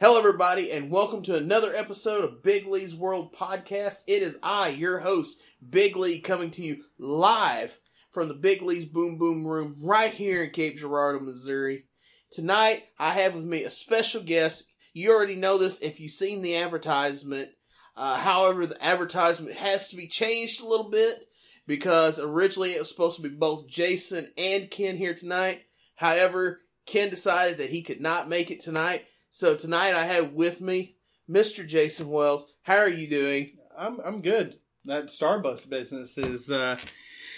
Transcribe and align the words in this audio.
Hello, 0.00 0.16
everybody, 0.16 0.70
and 0.70 0.92
welcome 0.92 1.24
to 1.24 1.34
another 1.34 1.74
episode 1.74 2.22
of 2.22 2.40
Big 2.44 2.68
Lee's 2.68 2.94
World 2.94 3.34
Podcast. 3.34 3.96
It 4.06 4.22
is 4.22 4.38
I, 4.44 4.68
your 4.68 5.00
host, 5.00 5.36
Big 5.68 5.96
Lee, 5.96 6.20
coming 6.20 6.52
to 6.52 6.62
you 6.62 6.84
live 7.00 7.76
from 8.12 8.28
the 8.28 8.34
Big 8.34 8.62
Lee's 8.62 8.84
Boom 8.84 9.18
Boom 9.18 9.44
Room 9.44 9.74
right 9.80 10.14
here 10.14 10.44
in 10.44 10.50
Cape 10.50 10.78
Girardeau, 10.78 11.18
Missouri. 11.18 11.86
Tonight, 12.30 12.84
I 12.96 13.10
have 13.14 13.34
with 13.34 13.44
me 13.44 13.64
a 13.64 13.70
special 13.70 14.22
guest. 14.22 14.66
You 14.92 15.10
already 15.10 15.34
know 15.34 15.58
this 15.58 15.80
if 15.80 15.98
you've 15.98 16.12
seen 16.12 16.42
the 16.42 16.58
advertisement. 16.58 17.48
Uh, 17.96 18.18
however, 18.18 18.68
the 18.68 18.80
advertisement 18.80 19.56
has 19.56 19.88
to 19.88 19.96
be 19.96 20.06
changed 20.06 20.60
a 20.60 20.68
little 20.68 20.90
bit 20.90 21.24
because 21.66 22.20
originally 22.20 22.70
it 22.70 22.78
was 22.78 22.88
supposed 22.88 23.16
to 23.16 23.28
be 23.28 23.34
both 23.34 23.66
Jason 23.66 24.30
and 24.38 24.70
Ken 24.70 24.96
here 24.96 25.14
tonight. 25.14 25.62
However, 25.96 26.60
Ken 26.86 27.10
decided 27.10 27.58
that 27.58 27.70
he 27.70 27.82
could 27.82 28.00
not 28.00 28.28
make 28.28 28.52
it 28.52 28.60
tonight. 28.60 29.04
So 29.30 29.54
tonight 29.54 29.94
I 29.94 30.04
have 30.06 30.32
with 30.32 30.60
me 30.60 30.96
Mr. 31.28 31.66
Jason 31.66 32.08
Wells. 32.08 32.50
How 32.62 32.78
are 32.78 32.88
you 32.88 33.08
doing? 33.08 33.50
I'm 33.76 34.00
I'm 34.00 34.22
good. 34.22 34.54
That 34.84 35.06
Starbucks 35.06 35.68
business 35.68 36.16
is, 36.16 36.50
uh, 36.50 36.78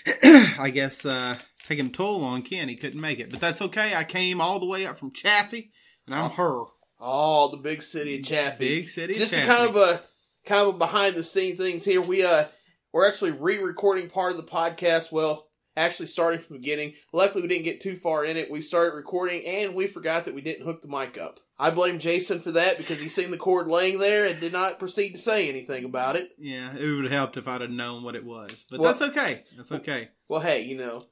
I 0.22 0.70
guess, 0.72 1.04
uh, 1.04 1.38
taking 1.66 1.86
a 1.86 1.90
toll 1.90 2.22
on 2.24 2.42
Ken. 2.42 2.68
He 2.68 2.76
couldn't 2.76 3.00
make 3.00 3.18
it, 3.18 3.30
but 3.30 3.40
that's 3.40 3.60
okay. 3.60 3.94
I 3.94 4.04
came 4.04 4.40
all 4.40 4.60
the 4.60 4.66
way 4.66 4.86
up 4.86 4.98
from 4.98 5.10
Chaffee, 5.12 5.72
and 6.06 6.14
I'm 6.14 6.30
her. 6.30 6.64
Oh, 7.00 7.50
the 7.50 7.56
big 7.56 7.82
city 7.82 8.18
of 8.18 8.24
Chaffee. 8.24 8.80
Big 8.80 8.88
city. 8.88 9.14
Just 9.14 9.32
of 9.32 9.40
Chaffee. 9.40 9.52
kind 9.52 9.70
of 9.70 9.76
a 9.76 10.02
kind 10.46 10.68
of 10.68 10.74
a 10.76 10.78
behind 10.78 11.16
the 11.16 11.24
scene 11.24 11.56
things 11.56 11.84
here. 11.84 12.00
We 12.00 12.22
uh 12.22 12.46
we're 12.92 13.08
actually 13.08 13.32
re-recording 13.32 14.10
part 14.10 14.32
of 14.32 14.36
the 14.36 14.44
podcast. 14.44 15.10
Well, 15.10 15.48
actually 15.76 16.06
starting 16.06 16.40
from 16.40 16.54
the 16.56 16.60
beginning. 16.60 16.94
Luckily, 17.12 17.42
we 17.42 17.48
didn't 17.48 17.64
get 17.64 17.80
too 17.80 17.96
far 17.96 18.24
in 18.24 18.36
it. 18.36 18.50
We 18.50 18.60
started 18.62 18.94
recording 18.96 19.44
and 19.46 19.74
we 19.74 19.86
forgot 19.86 20.24
that 20.24 20.34
we 20.34 20.40
didn't 20.40 20.64
hook 20.64 20.82
the 20.82 20.88
mic 20.88 21.18
up. 21.18 21.40
I 21.58 21.70
blame 21.70 21.98
Jason 21.98 22.40
for 22.40 22.52
that 22.52 22.78
because 22.78 23.00
he 23.00 23.08
seen 23.08 23.30
the 23.30 23.36
cord 23.36 23.68
laying 23.68 23.98
there 23.98 24.24
and 24.26 24.40
did 24.40 24.52
not 24.52 24.78
proceed 24.78 25.12
to 25.12 25.18
say 25.18 25.48
anything 25.48 25.84
about 25.84 26.16
it. 26.16 26.30
Yeah, 26.38 26.74
it 26.74 26.86
would 26.90 27.04
have 27.04 27.12
helped 27.12 27.36
if 27.36 27.46
I'd 27.46 27.60
have 27.60 27.70
known 27.70 28.02
what 28.02 28.16
it 28.16 28.24
was, 28.24 28.64
but 28.70 28.80
Well- 28.80 28.90
that's 28.92 29.02
okay. 29.10 29.44
That's 29.56 29.70
okay. 29.72 30.08
Well, 30.28 30.40
hey, 30.40 30.62
you 30.62 30.76
know, 30.78 31.02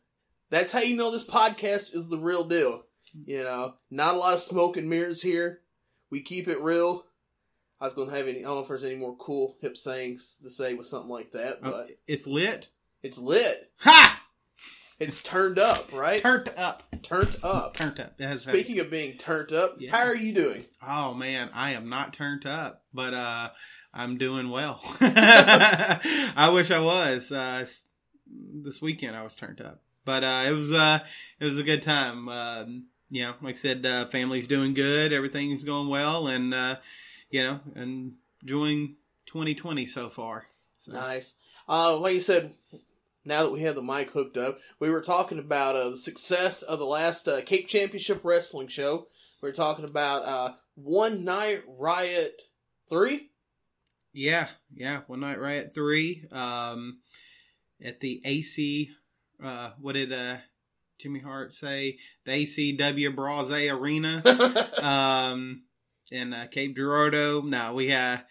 that's 0.50 0.72
how 0.72 0.80
you 0.80 0.96
know 0.96 1.10
this 1.10 1.26
podcast 1.26 1.94
is 1.94 2.08
the 2.08 2.18
real 2.18 2.44
deal. 2.44 2.84
You 3.26 3.42
know, 3.42 3.74
not 3.90 4.14
a 4.14 4.18
lot 4.18 4.34
of 4.34 4.40
smoke 4.40 4.76
and 4.76 4.88
mirrors 4.88 5.20
here. 5.22 5.60
We 6.10 6.20
keep 6.20 6.48
it 6.48 6.60
real. 6.60 7.04
I 7.80 7.84
was 7.84 7.94
going 7.94 8.10
to 8.10 8.16
have 8.16 8.26
any, 8.26 8.40
I 8.40 8.42
don't 8.42 8.54
know 8.56 8.60
if 8.60 8.68
there's 8.68 8.84
any 8.84 8.96
more 8.96 9.16
cool 9.16 9.56
hip 9.60 9.76
sayings 9.76 10.38
to 10.42 10.50
say 10.50 10.74
with 10.74 10.86
something 10.86 11.10
like 11.10 11.32
that, 11.32 11.60
Oh, 11.62 11.70
but 11.70 11.90
it's 12.06 12.26
lit. 12.26 12.68
it's 13.02 13.18
lit. 13.18 13.70
Ha! 13.78 14.17
It's 14.98 15.22
turned 15.22 15.58
up, 15.58 15.92
right? 15.92 16.20
Turned 16.20 16.52
up. 16.56 16.82
Turned 17.02 17.36
up. 17.42 17.76
Turned 17.76 18.00
up. 18.00 18.14
It 18.18 18.26
has 18.26 18.42
Speaking 18.42 18.80
of 18.80 18.90
being 18.90 19.16
turned 19.16 19.52
up, 19.52 19.76
Yeah. 19.78 19.92
how 19.92 20.02
are 20.04 20.16
you 20.16 20.32
doing? 20.34 20.64
Oh 20.86 21.14
man, 21.14 21.50
I 21.54 21.72
am 21.72 21.88
not 21.88 22.12
turned 22.14 22.46
up, 22.46 22.82
but 22.92 23.14
uh 23.14 23.50
I'm 23.94 24.18
doing 24.18 24.50
well. 24.50 24.80
I 25.00 26.50
wish 26.52 26.70
I 26.70 26.80
was. 26.80 27.30
Uh 27.32 27.64
this 28.62 28.82
weekend 28.82 29.16
I 29.16 29.22
was 29.22 29.34
turned 29.34 29.60
up. 29.60 29.80
But 30.04 30.24
uh 30.24 30.44
it 30.48 30.52
was 30.52 30.72
uh 30.72 30.98
it 31.40 31.44
was 31.44 31.58
a 31.58 31.62
good 31.62 31.82
time. 31.82 32.28
Um 32.28 32.86
you 33.10 33.22
know, 33.22 33.34
like 33.40 33.54
I 33.54 33.58
said, 33.58 33.86
uh 33.86 34.06
family's 34.06 34.48
doing 34.48 34.74
good, 34.74 35.12
everything's 35.12 35.62
going 35.64 35.88
well 35.88 36.26
and 36.26 36.52
uh 36.52 36.76
you 37.30 37.44
know, 37.44 37.60
and 37.76 38.14
enjoying 38.42 38.96
2020 39.26 39.86
so 39.86 40.08
far. 40.10 40.46
So, 40.80 40.92
Nice. 40.92 41.34
Uh, 41.68 41.98
like 41.98 42.14
you 42.14 42.20
said, 42.22 42.54
now 43.28 43.44
that 43.44 43.52
we 43.52 43.60
have 43.62 43.74
the 43.74 43.82
mic 43.82 44.10
hooked 44.10 44.36
up, 44.36 44.58
we 44.80 44.90
were 44.90 45.00
talking 45.00 45.38
about 45.38 45.76
uh, 45.76 45.90
the 45.90 45.98
success 45.98 46.62
of 46.62 46.78
the 46.78 46.86
last 46.86 47.28
uh, 47.28 47.42
Cape 47.42 47.68
Championship 47.68 48.20
Wrestling 48.24 48.68
show. 48.68 49.06
We 49.40 49.48
were 49.48 49.54
talking 49.54 49.84
about 49.84 50.24
uh, 50.24 50.54
One 50.74 51.24
Night 51.24 51.62
Riot 51.68 52.42
3. 52.90 53.28
Yeah, 54.12 54.48
yeah, 54.74 55.02
One 55.06 55.20
Night 55.20 55.38
Riot 55.38 55.74
3 55.74 56.24
um 56.32 56.98
at 57.84 58.00
the 58.00 58.20
AC 58.24 58.90
uh 59.40 59.70
what 59.78 59.92
did 59.92 60.12
uh 60.12 60.38
Jimmy 60.98 61.20
Hart 61.20 61.52
say? 61.52 61.98
The 62.24 62.32
ACW 62.32 63.14
Braze 63.14 63.70
Arena. 63.70 64.20
um, 64.82 65.62
in 66.10 66.32
uh, 66.32 66.46
Cape 66.50 66.76
Girardeau. 66.76 67.42
Now 67.42 67.74
we 67.74 67.88
had 67.88 68.24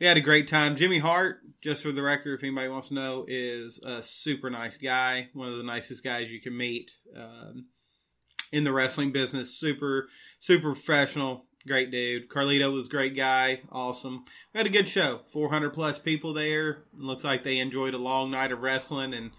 we 0.00 0.06
had 0.06 0.16
a 0.16 0.22
great 0.22 0.48
time. 0.48 0.76
Jimmy 0.76 0.98
Hart, 0.98 1.40
just 1.60 1.82
for 1.82 1.92
the 1.92 2.02
record, 2.02 2.34
if 2.34 2.44
anybody 2.44 2.68
wants 2.68 2.88
to 2.88 2.94
know, 2.94 3.24
is 3.28 3.78
a 3.84 4.02
super 4.02 4.50
nice 4.50 4.76
guy. 4.76 5.28
One 5.34 5.48
of 5.48 5.56
the 5.56 5.62
nicest 5.62 6.02
guys 6.02 6.30
you 6.30 6.40
can 6.40 6.56
meet 6.56 6.92
um, 7.16 7.66
in 8.52 8.64
the 8.64 8.72
wrestling 8.72 9.12
business. 9.12 9.58
Super, 9.58 10.08
super 10.40 10.72
professional. 10.72 11.46
Great 11.66 11.90
dude. 11.90 12.28
Carlito 12.28 12.72
was 12.72 12.86
a 12.86 12.90
great 12.90 13.16
guy. 13.16 13.60
Awesome. 13.72 14.24
We 14.52 14.58
had 14.58 14.66
a 14.66 14.70
good 14.70 14.88
show. 14.88 15.20
400 15.32 15.70
plus 15.70 15.98
people 15.98 16.34
there. 16.34 16.84
Looks 16.92 17.24
like 17.24 17.42
they 17.42 17.58
enjoyed 17.58 17.94
a 17.94 17.98
long 17.98 18.30
night 18.30 18.52
of 18.52 18.60
wrestling 18.60 19.14
and 19.14 19.30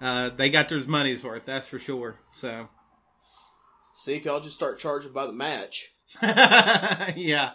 uh, 0.00 0.30
they 0.30 0.50
got 0.50 0.68
their 0.68 0.80
money's 0.86 1.22
worth. 1.22 1.44
That's 1.44 1.66
for 1.66 1.78
sure. 1.78 2.18
So, 2.32 2.68
See 3.94 4.14
if 4.14 4.24
y'all 4.24 4.40
just 4.40 4.54
start 4.54 4.78
charging 4.78 5.12
by 5.12 5.26
the 5.26 5.32
match 5.32 5.90
yeah, 6.22 7.50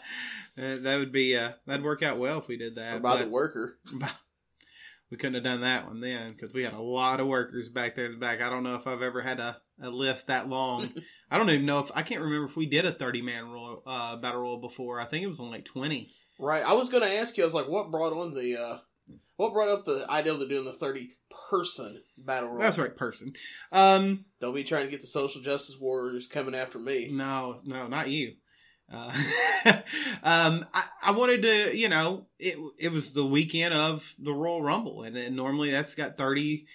Uh, 0.58 0.78
that 0.82 0.98
would 0.98 1.12
be 1.12 1.36
uh, 1.36 1.52
that'd 1.66 1.84
work 1.84 2.04
out 2.04 2.20
well 2.20 2.40
if 2.40 2.48
we 2.48 2.58
did 2.58 2.76
that. 2.76 2.98
or 2.98 3.00
by 3.00 3.24
the 3.24 3.30
worker. 3.30 3.78
we 5.10 5.18
couldn't 5.18 5.36
have 5.36 5.44
done 5.44 5.62
that 5.62 5.88
one 5.88 6.00
then 6.00 6.32
because 6.32 6.54
we 6.54 6.64
had 6.64 6.74
a 6.74 6.82
lot 6.82 7.20
of 7.20 7.28
workers 7.28 7.70
back 7.70 7.96
there 7.96 8.06
in 8.06 8.14
the 8.14 8.18
back. 8.18 8.42
I 8.42 8.50
don't 8.50 8.64
know 8.64 8.76
if 8.76 8.86
I've 8.86 9.02
ever 9.02 9.22
had 9.22 9.40
a, 9.40 9.58
a 9.82 9.90
list 9.90 10.28
that 10.28 10.48
long. 10.48 10.92
I 11.32 11.38
don't 11.38 11.50
even 11.50 11.66
know 11.66 11.80
if 11.80 11.92
I 11.96 12.04
can't 12.04 12.22
remember 12.22 12.46
if 12.46 12.56
we 12.56 12.68
did 12.68 12.86
a 12.86 12.92
thirty 12.92 13.22
man 13.22 13.50
roll 13.50 13.82
uh, 13.88 14.16
battle 14.18 14.42
roll 14.42 14.58
before. 14.58 15.00
I 15.00 15.06
think 15.06 15.24
it 15.24 15.28
was 15.28 15.40
only 15.40 15.58
like 15.58 15.66
twenty. 15.66 16.12
Right. 16.40 16.64
I 16.64 16.74
was 16.74 16.90
going 16.90 17.04
to 17.04 17.16
ask 17.16 17.38
you, 17.38 17.44
I 17.44 17.46
was 17.46 17.54
like, 17.54 17.68
what 17.68 17.92
brought 17.92 18.14
on 18.14 18.34
the, 18.34 18.58
uh, 18.60 18.78
what 19.38 19.54
brought 19.54 19.70
up 19.70 19.86
the 19.86 20.06
idea 20.10 20.34
of 20.34 20.50
doing 20.50 20.66
the 20.66 20.74
30 20.74 21.16
person 21.50 22.02
battle 22.18 22.50
royal? 22.50 22.60
That's 22.60 22.78
right, 22.78 22.96
person. 22.96 23.34
Um, 23.72 24.26
Don't 24.42 24.54
be 24.54 24.64
trying 24.64 24.86
to 24.86 24.92
get 24.92 25.02
the 25.02 25.08
social 25.08 25.42
justice 25.42 25.78
warriors 25.80 26.28
coming 26.28 26.56
after 26.56 26.80
me. 26.80 27.10
No, 27.12 27.62
no, 27.64 27.88
not 27.88 28.10
you. 28.10 28.34
Uh, 28.94 29.12
um, 30.24 30.66
I, 30.74 30.84
I 31.02 31.12
wanted 31.12 31.42
to, 31.42 31.76
you 31.76 31.90
know, 31.90 32.28
it 32.40 32.58
it 32.78 32.92
was 32.92 33.14
the 33.14 33.26
weekend 33.26 33.74
of 33.74 34.14
the 34.20 34.34
Royal 34.34 34.62
Rumble, 34.62 35.04
and, 35.04 35.16
then 35.16 35.36
normally 35.36 35.72
that's 35.72 35.96
got 35.96 36.18
30, 36.18 36.66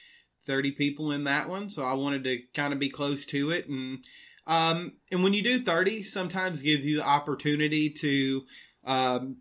30 0.46 0.72
people 0.72 1.12
in 1.12 1.24
that 1.24 1.48
one, 1.48 1.70
so 1.70 1.82
I 1.82 1.94
wanted 1.94 2.24
to 2.24 2.40
kind 2.54 2.72
of 2.72 2.78
be 2.78 2.88
close 2.88 3.24
to 3.26 3.50
it, 3.50 3.68
and 3.68 4.04
um, 4.46 4.94
and 5.12 5.22
when 5.22 5.34
you 5.34 5.42
do 5.42 5.62
thirty, 5.62 6.02
sometimes 6.02 6.62
gives 6.62 6.86
you 6.86 6.96
the 6.96 7.06
opportunity 7.06 7.90
to 7.90 8.42
um. 8.84 9.36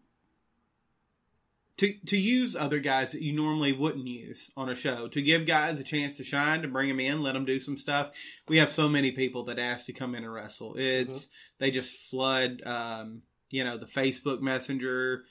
To, 1.78 1.94
to 2.08 2.18
use 2.18 2.56
other 2.56 2.80
guys 2.80 3.12
that 3.12 3.22
you 3.22 3.34
normally 3.34 3.72
wouldn't 3.72 4.08
use 4.08 4.50
on 4.58 4.68
a 4.68 4.74
show 4.74 5.08
to 5.10 5.22
give 5.22 5.46
guys 5.46 5.78
a 5.78 5.84
chance 5.84 6.18
to 6.18 6.24
shine 6.24 6.64
to 6.64 6.68
bring 6.68 6.90
them 6.90 7.00
in 7.00 7.22
let 7.22 7.34
them 7.34 7.46
do 7.46 7.60
some 7.60 7.78
stuff 7.78 8.12
we 8.48 8.58
have 8.58 8.72
so 8.72 8.88
many 8.88 9.12
people 9.12 9.44
that 9.46 9.60
ask 9.60 9.86
to 9.86 9.94
come 9.94 10.16
in 10.16 10.24
and 10.24 10.34
wrestle. 10.34 10.76
It's 10.78 11.28
they 11.60 11.72
just 11.72 11.96
flood, 12.10 12.62
um, 12.66 13.22
you 13.50 13.64
know, 13.64 13.78
the 13.78 13.86
Facebook 13.86 14.42
Messenger, 14.42 15.24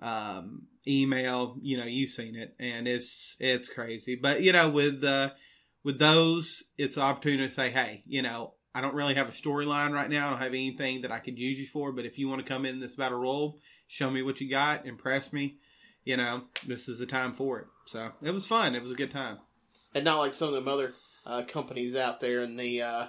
um, 0.00 0.62
email. 0.86 1.56
You 1.60 1.78
know, 1.78 1.84
you've 1.84 2.10
seen 2.10 2.36
it, 2.36 2.54
and 2.58 2.86
it's 2.86 3.36
it's 3.40 3.68
crazy. 3.68 4.16
But 4.16 4.42
you 4.42 4.52
know, 4.52 4.68
with 4.70 5.02
uh, 5.02 5.30
with 5.84 5.98
those, 5.98 6.62
it's 6.78 6.96
an 6.96 7.02
opportunity 7.02 7.44
to 7.44 7.52
say, 7.52 7.70
hey, 7.70 8.02
you 8.06 8.22
know, 8.22 8.54
I 8.74 8.80
don't 8.80 8.94
really 8.94 9.14
have 9.14 9.28
a 9.28 9.32
storyline 9.32 9.92
right 9.92 10.10
now. 10.10 10.28
I 10.28 10.30
don't 10.30 10.42
have 10.42 10.48
anything 10.48 11.02
that 11.02 11.12
I 11.12 11.18
could 11.18 11.38
use 11.38 11.58
you 11.58 11.66
for. 11.66 11.92
But 11.92 12.04
if 12.06 12.18
you 12.18 12.28
want 12.28 12.44
to 12.44 12.52
come 12.52 12.64
in 12.64 12.80
this 12.80 12.94
battle 12.94 13.18
roll, 13.18 13.58
show 13.86 14.10
me 14.10 14.22
what 14.22 14.40
you 14.40 14.48
got, 14.48 14.86
impress 14.86 15.32
me. 15.32 15.56
You 16.04 16.16
know, 16.16 16.42
this 16.66 16.88
is 16.88 16.98
the 16.98 17.06
time 17.06 17.32
for 17.34 17.58
it. 17.60 17.66
So 17.86 18.10
it 18.22 18.30
was 18.32 18.46
fun. 18.46 18.74
It 18.74 18.82
was 18.82 18.92
a 18.92 18.96
good 18.96 19.10
time. 19.10 19.38
and 19.94 20.04
not 20.04 20.18
like 20.18 20.34
some 20.34 20.48
of 20.48 20.54
them 20.54 20.68
other 20.68 20.94
uh, 21.26 21.42
companies 21.42 21.94
out 21.96 22.20
there 22.20 22.40
in 22.40 22.56
the 22.56 22.82
uh, 22.82 23.06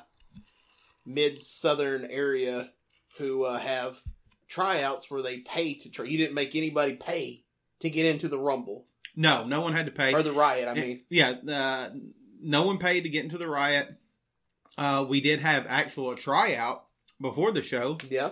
mid 1.05 1.41
southern 1.41 2.05
area 2.05 2.69
who 3.17 3.43
uh, 3.43 3.57
have 3.59 4.01
tryouts 4.47 5.09
where 5.09 5.21
they 5.21 5.39
pay 5.39 5.75
to 5.75 5.89
try. 5.89 6.05
You 6.05 6.17
didn't 6.17 6.35
make 6.35 6.55
anybody 6.55 6.95
pay 6.95 7.43
to 7.79 7.89
get 7.89 8.05
into 8.05 8.27
the 8.27 8.37
Rumble 8.39 8.85
No, 9.15 9.45
no 9.45 9.61
one 9.61 9.73
had 9.73 9.85
to 9.85 9.91
pay. 9.91 10.13
or 10.13 10.21
the 10.23 10.33
Riot. 10.33 10.67
I 10.67 10.73
mean, 10.73 11.01
yeah, 11.09 11.31
uh, 11.49 11.89
no 12.41 12.63
one 12.63 12.77
paid 12.77 13.01
to 13.03 13.09
get 13.09 13.23
into 13.23 13.37
the 13.37 13.47
riot. 13.47 13.87
Uh, 14.77 15.05
we 15.07 15.21
did 15.21 15.39
have 15.41 15.65
actual 15.67 16.11
a 16.11 16.15
tryout 16.15 16.85
before 17.19 17.51
the 17.51 17.61
show, 17.61 17.97
yeah, 18.09 18.31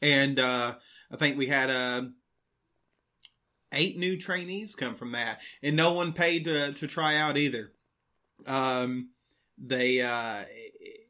and 0.00 0.38
uh, 0.38 0.74
I 1.12 1.16
think 1.16 1.36
we 1.36 1.46
had 1.46 1.68
uh, 1.68 2.02
eight 3.72 3.98
new 3.98 4.18
trainees 4.18 4.74
come 4.74 4.94
from 4.94 5.12
that, 5.12 5.40
and 5.62 5.76
no 5.76 5.92
one 5.92 6.12
paid 6.12 6.44
to 6.44 6.72
to 6.72 6.86
try 6.86 7.16
out 7.16 7.36
either. 7.36 7.72
Um, 8.46 9.10
they 9.58 10.00
uh, 10.00 10.44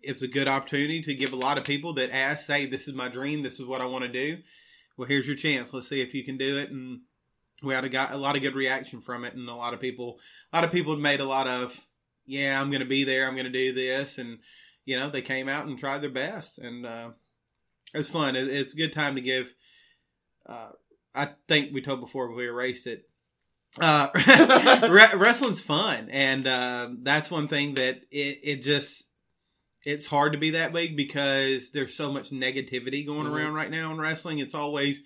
it's 0.02 0.22
a 0.22 0.28
good 0.28 0.48
opportunity 0.48 1.02
to 1.02 1.14
give 1.14 1.32
a 1.32 1.36
lot 1.36 1.58
of 1.58 1.64
people 1.64 1.94
that 1.94 2.14
ask, 2.14 2.44
say, 2.44 2.66
"This 2.66 2.88
is 2.88 2.94
my 2.94 3.08
dream. 3.08 3.42
This 3.42 3.60
is 3.60 3.66
what 3.66 3.80
I 3.80 3.86
want 3.86 4.04
to 4.04 4.08
do." 4.08 4.38
Well, 4.96 5.08
here's 5.08 5.26
your 5.26 5.36
chance. 5.36 5.72
Let's 5.72 5.88
see 5.88 6.00
if 6.00 6.14
you 6.14 6.24
can 6.24 6.36
do 6.36 6.58
it, 6.58 6.70
and 6.70 7.00
we 7.62 7.74
had 7.74 7.84
a 7.84 7.88
got 7.88 8.12
a 8.12 8.16
lot 8.16 8.36
of 8.36 8.42
good 8.42 8.54
reaction 8.54 9.00
from 9.00 9.24
it, 9.24 9.34
and 9.34 9.48
a 9.48 9.54
lot 9.54 9.74
of 9.74 9.80
people, 9.80 10.18
a 10.52 10.56
lot 10.56 10.64
of 10.64 10.72
people 10.72 10.96
made 10.96 11.20
a 11.20 11.24
lot 11.24 11.46
of, 11.46 11.86
yeah, 12.26 12.60
I'm 12.60 12.70
going 12.70 12.80
to 12.80 12.86
be 12.86 13.04
there. 13.04 13.26
I'm 13.26 13.34
going 13.34 13.44
to 13.44 13.50
do 13.50 13.72
this, 13.72 14.18
and 14.18 14.38
you 14.84 14.98
know, 14.98 15.10
they 15.10 15.22
came 15.22 15.48
out 15.48 15.66
and 15.66 15.78
tried 15.78 16.02
their 16.02 16.10
best, 16.10 16.58
and 16.58 16.86
uh, 16.86 17.10
it 17.94 17.98
was 17.98 18.08
fun. 18.08 18.36
It, 18.36 18.48
it's 18.48 18.74
a 18.74 18.78
good 18.78 18.92
time 18.92 19.14
to 19.16 19.20
give 19.20 19.54
uh, 20.46 20.70
I 21.14 21.30
think 21.48 21.72
we 21.72 21.82
told 21.82 22.00
before 22.00 22.32
we 22.32 22.46
erased 22.46 22.86
it. 22.86 23.08
Uh, 23.80 24.08
re- 24.90 25.16
wrestling's 25.18 25.62
fun, 25.62 26.08
and 26.10 26.46
uh, 26.46 26.90
that's 27.02 27.30
one 27.30 27.48
thing 27.48 27.74
that 27.74 28.00
it 28.10 28.40
it 28.42 28.62
just 28.62 29.04
it's 29.84 30.06
hard 30.06 30.32
to 30.32 30.38
be 30.38 30.50
that 30.50 30.72
big 30.72 30.96
because 30.96 31.70
there's 31.70 31.94
so 31.94 32.12
much 32.12 32.30
negativity 32.30 33.06
going 33.06 33.26
Mhm. 33.26 33.32
around 33.34 33.54
right 33.54 33.70
now 33.70 33.92
in 33.92 33.98
wrestling. 33.98 34.38
It's 34.38 34.54
always, 34.54 35.02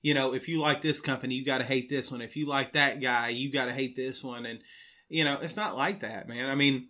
you 0.00 0.14
know, 0.14 0.32
if 0.32 0.48
you 0.48 0.60
like 0.60 0.80
this 0.80 1.00
company, 1.00 1.34
you 1.34 1.44
got 1.44 1.58
to 1.58 1.64
hate 1.64 1.90
this 1.90 2.10
one. 2.10 2.20
If 2.20 2.36
you 2.36 2.46
like 2.46 2.74
that 2.74 3.00
guy, 3.00 3.30
you 3.30 3.50
got 3.50 3.64
to 3.64 3.72
hate 3.72 3.96
this 3.96 4.22
one. 4.22 4.46
And 4.46 4.60
you 5.08 5.24
know, 5.24 5.38
it's 5.42 5.56
not 5.56 5.76
like 5.76 6.00
that, 6.00 6.28
man. 6.28 6.48
I 6.48 6.54
mean, 6.54 6.88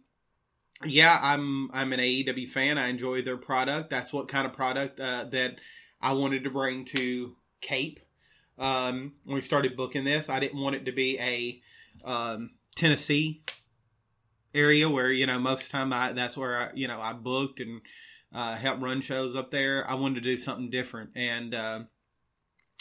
yeah, 0.85 1.19
I'm 1.23 1.71
I'm 1.73 1.93
an 1.93 2.01
AEW 2.01 2.49
fan. 2.49 2.79
I 2.79 2.89
enjoy 2.89 3.23
their 3.23 3.37
product. 3.37 3.91
That's 3.91 4.13
what 4.13 4.29
kind 4.29 4.47
of 4.47 4.53
product 4.53 4.99
uh, 5.01 5.25
that 5.31 5.57
I 6.01 6.13
wanted 6.15 6.45
to 6.45 6.51
bring 6.51 6.85
to 6.87 7.37
Cape. 7.61 8.01
Um, 8.59 9.15
when 9.25 9.35
we 9.37 9.41
started 9.41 9.77
booking 9.77 10.05
this, 10.05 10.29
I 10.29 10.39
didn't 10.41 10.61
want 10.61 10.77
it 10.77 10.85
to 10.87 10.93
be 10.93 11.19
a 11.19 11.61
um, 12.05 12.51
Tennessee 12.77 13.43
area 14.55 14.89
where 14.89 15.11
you 15.11 15.27
know 15.27 15.39
most 15.39 15.63
of 15.63 15.69
the 15.69 15.73
time 15.73 15.93
I, 15.93 16.13
that's 16.13 16.37
where 16.37 16.57
I 16.57 16.71
you 16.75 16.89
know 16.89 17.01
I 17.01 17.13
booked 17.15 17.61
and 17.61 17.81
uh, 18.33 18.57
helped 18.57 18.83
run 18.83 19.01
shows 19.01 19.35
up 19.37 19.51
there. 19.51 19.89
I 19.89 19.95
wanted 19.95 20.17
to 20.17 20.21
do 20.31 20.37
something 20.37 20.71
different, 20.71 21.11
and 21.15 21.55
uh, 21.55 21.81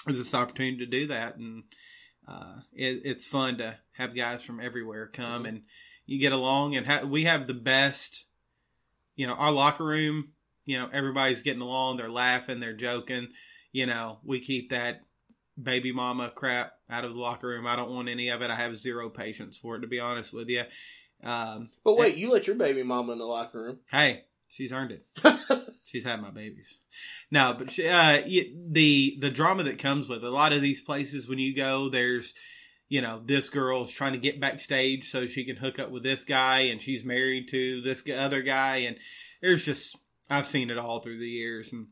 there's 0.05 0.17
this 0.17 0.33
opportunity 0.33 0.77
to 0.77 0.85
do 0.85 1.07
that, 1.07 1.37
and 1.37 1.63
uh, 2.27 2.55
it, 2.73 3.01
it's 3.05 3.25
fun 3.25 3.57
to 3.57 3.77
have 3.97 4.15
guys 4.15 4.43
from 4.43 4.59
everywhere 4.59 5.07
come 5.07 5.43
Mhm. 5.43 5.47
and 5.49 5.61
you 6.05 6.19
get 6.19 6.31
along, 6.33 6.75
and 6.75 6.85
ha- 6.87 7.05
we 7.05 7.23
have 7.23 7.47
the 7.47 7.53
best. 7.53 8.25
You 9.15 9.27
know, 9.27 9.33
our 9.33 9.51
locker 9.51 9.85
room. 9.85 10.29
You 10.65 10.77
know, 10.79 10.89
everybody's 10.93 11.41
getting 11.43 11.61
along. 11.61 11.97
They're 11.97 12.09
laughing. 12.09 12.59
They're 12.59 12.73
joking. 12.75 13.29
You 13.71 13.85
know, 13.87 14.19
we 14.23 14.39
keep 14.39 14.69
that 14.69 15.01
baby 15.61 15.91
mama 15.91 16.31
crap 16.33 16.73
out 16.89 17.05
of 17.05 17.13
the 17.13 17.19
locker 17.19 17.47
room. 17.47 17.65
I 17.67 17.75
don't 17.75 17.91
want 17.91 18.09
any 18.09 18.29
of 18.29 18.41
it. 18.41 18.49
I 18.51 18.55
have 18.55 18.77
zero 18.77 19.09
patience 19.09 19.57
for 19.57 19.75
it, 19.75 19.81
to 19.81 19.87
be 19.87 19.99
honest 19.99 20.33
with 20.33 20.49
you. 20.49 20.63
Um, 21.23 21.69
But 21.83 21.97
wait, 21.97 22.17
you 22.17 22.31
let 22.31 22.47
your 22.47 22.55
baby 22.55 22.83
mama 22.83 23.13
in 23.13 23.19
the 23.19 23.25
locker 23.25 23.61
room. 23.61 23.79
hey, 23.91 24.23
she's 24.47 24.71
earned 24.71 24.91
it. 24.91 25.05
She's 25.83 26.05
had 26.05 26.21
my 26.21 26.29
babies. 26.29 26.77
No, 27.31 27.53
but 27.57 27.69
she, 27.69 27.85
uh, 27.85 28.21
the 28.69 29.17
the 29.19 29.29
drama 29.29 29.63
that 29.63 29.77
comes 29.77 30.07
with 30.07 30.23
it, 30.23 30.27
a 30.27 30.29
lot 30.29 30.53
of 30.53 30.61
these 30.61 30.81
places 30.81 31.27
when 31.27 31.37
you 31.37 31.53
go, 31.53 31.89
there's 31.89 32.33
you 32.87 33.01
know 33.01 33.21
this 33.25 33.49
girl's 33.49 33.91
trying 33.91 34.13
to 34.13 34.17
get 34.19 34.39
backstage 34.39 35.09
so 35.09 35.25
she 35.25 35.43
can 35.43 35.57
hook 35.57 35.79
up 35.79 35.91
with 35.91 36.03
this 36.03 36.23
guy, 36.23 36.61
and 36.61 36.81
she's 36.81 37.03
married 37.03 37.49
to 37.49 37.81
this 37.81 38.03
other 38.15 38.41
guy, 38.41 38.77
and 38.77 38.95
there's 39.41 39.65
just 39.65 39.97
I've 40.29 40.47
seen 40.47 40.69
it 40.69 40.77
all 40.77 41.01
through 41.01 41.19
the 41.19 41.27
years, 41.27 41.73
and 41.73 41.87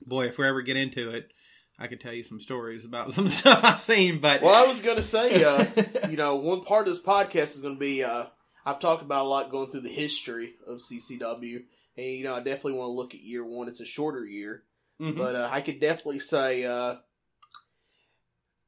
boy, 0.00 0.26
if 0.28 0.38
we 0.38 0.46
ever 0.46 0.62
get 0.62 0.78
into 0.78 1.10
it, 1.10 1.30
I 1.78 1.86
could 1.88 2.00
tell 2.00 2.12
you 2.12 2.22
some 2.22 2.40
stories 2.40 2.84
about 2.84 3.12
some 3.14 3.28
stuff 3.28 3.62
I've 3.64 3.80
seen. 3.80 4.18
But 4.20 4.42
Well, 4.42 4.54
I 4.54 4.66
was 4.68 4.80
gonna 4.80 5.02
say, 5.02 5.44
uh, 5.44 5.64
you 6.10 6.16
know, 6.16 6.36
one 6.36 6.62
part 6.62 6.86
of 6.88 6.94
this 6.94 7.02
podcast 7.02 7.54
is 7.54 7.60
gonna 7.60 7.76
be 7.76 8.02
uh, 8.02 8.26
I've 8.64 8.80
talked 8.80 9.02
about 9.02 9.24
a 9.26 9.28
lot 9.28 9.50
going 9.50 9.70
through 9.70 9.82
the 9.82 9.88
history 9.88 10.54
of 10.66 10.78
CCW, 10.78 11.62
and 11.96 12.06
you 12.06 12.24
know, 12.24 12.34
I 12.34 12.38
definitely 12.40 12.78
want 12.78 12.88
to 12.88 12.92
look 12.92 13.14
at 13.14 13.20
year 13.20 13.44
one. 13.44 13.68
It's 13.68 13.80
a 13.80 13.84
shorter 13.86 14.24
year, 14.24 14.62
Mhm. 15.00 15.16
but 15.18 15.36
uh, 15.36 15.48
I 15.52 15.60
could 15.60 15.78
definitely 15.80 16.18
say 16.20 16.64
uh, 16.64 16.96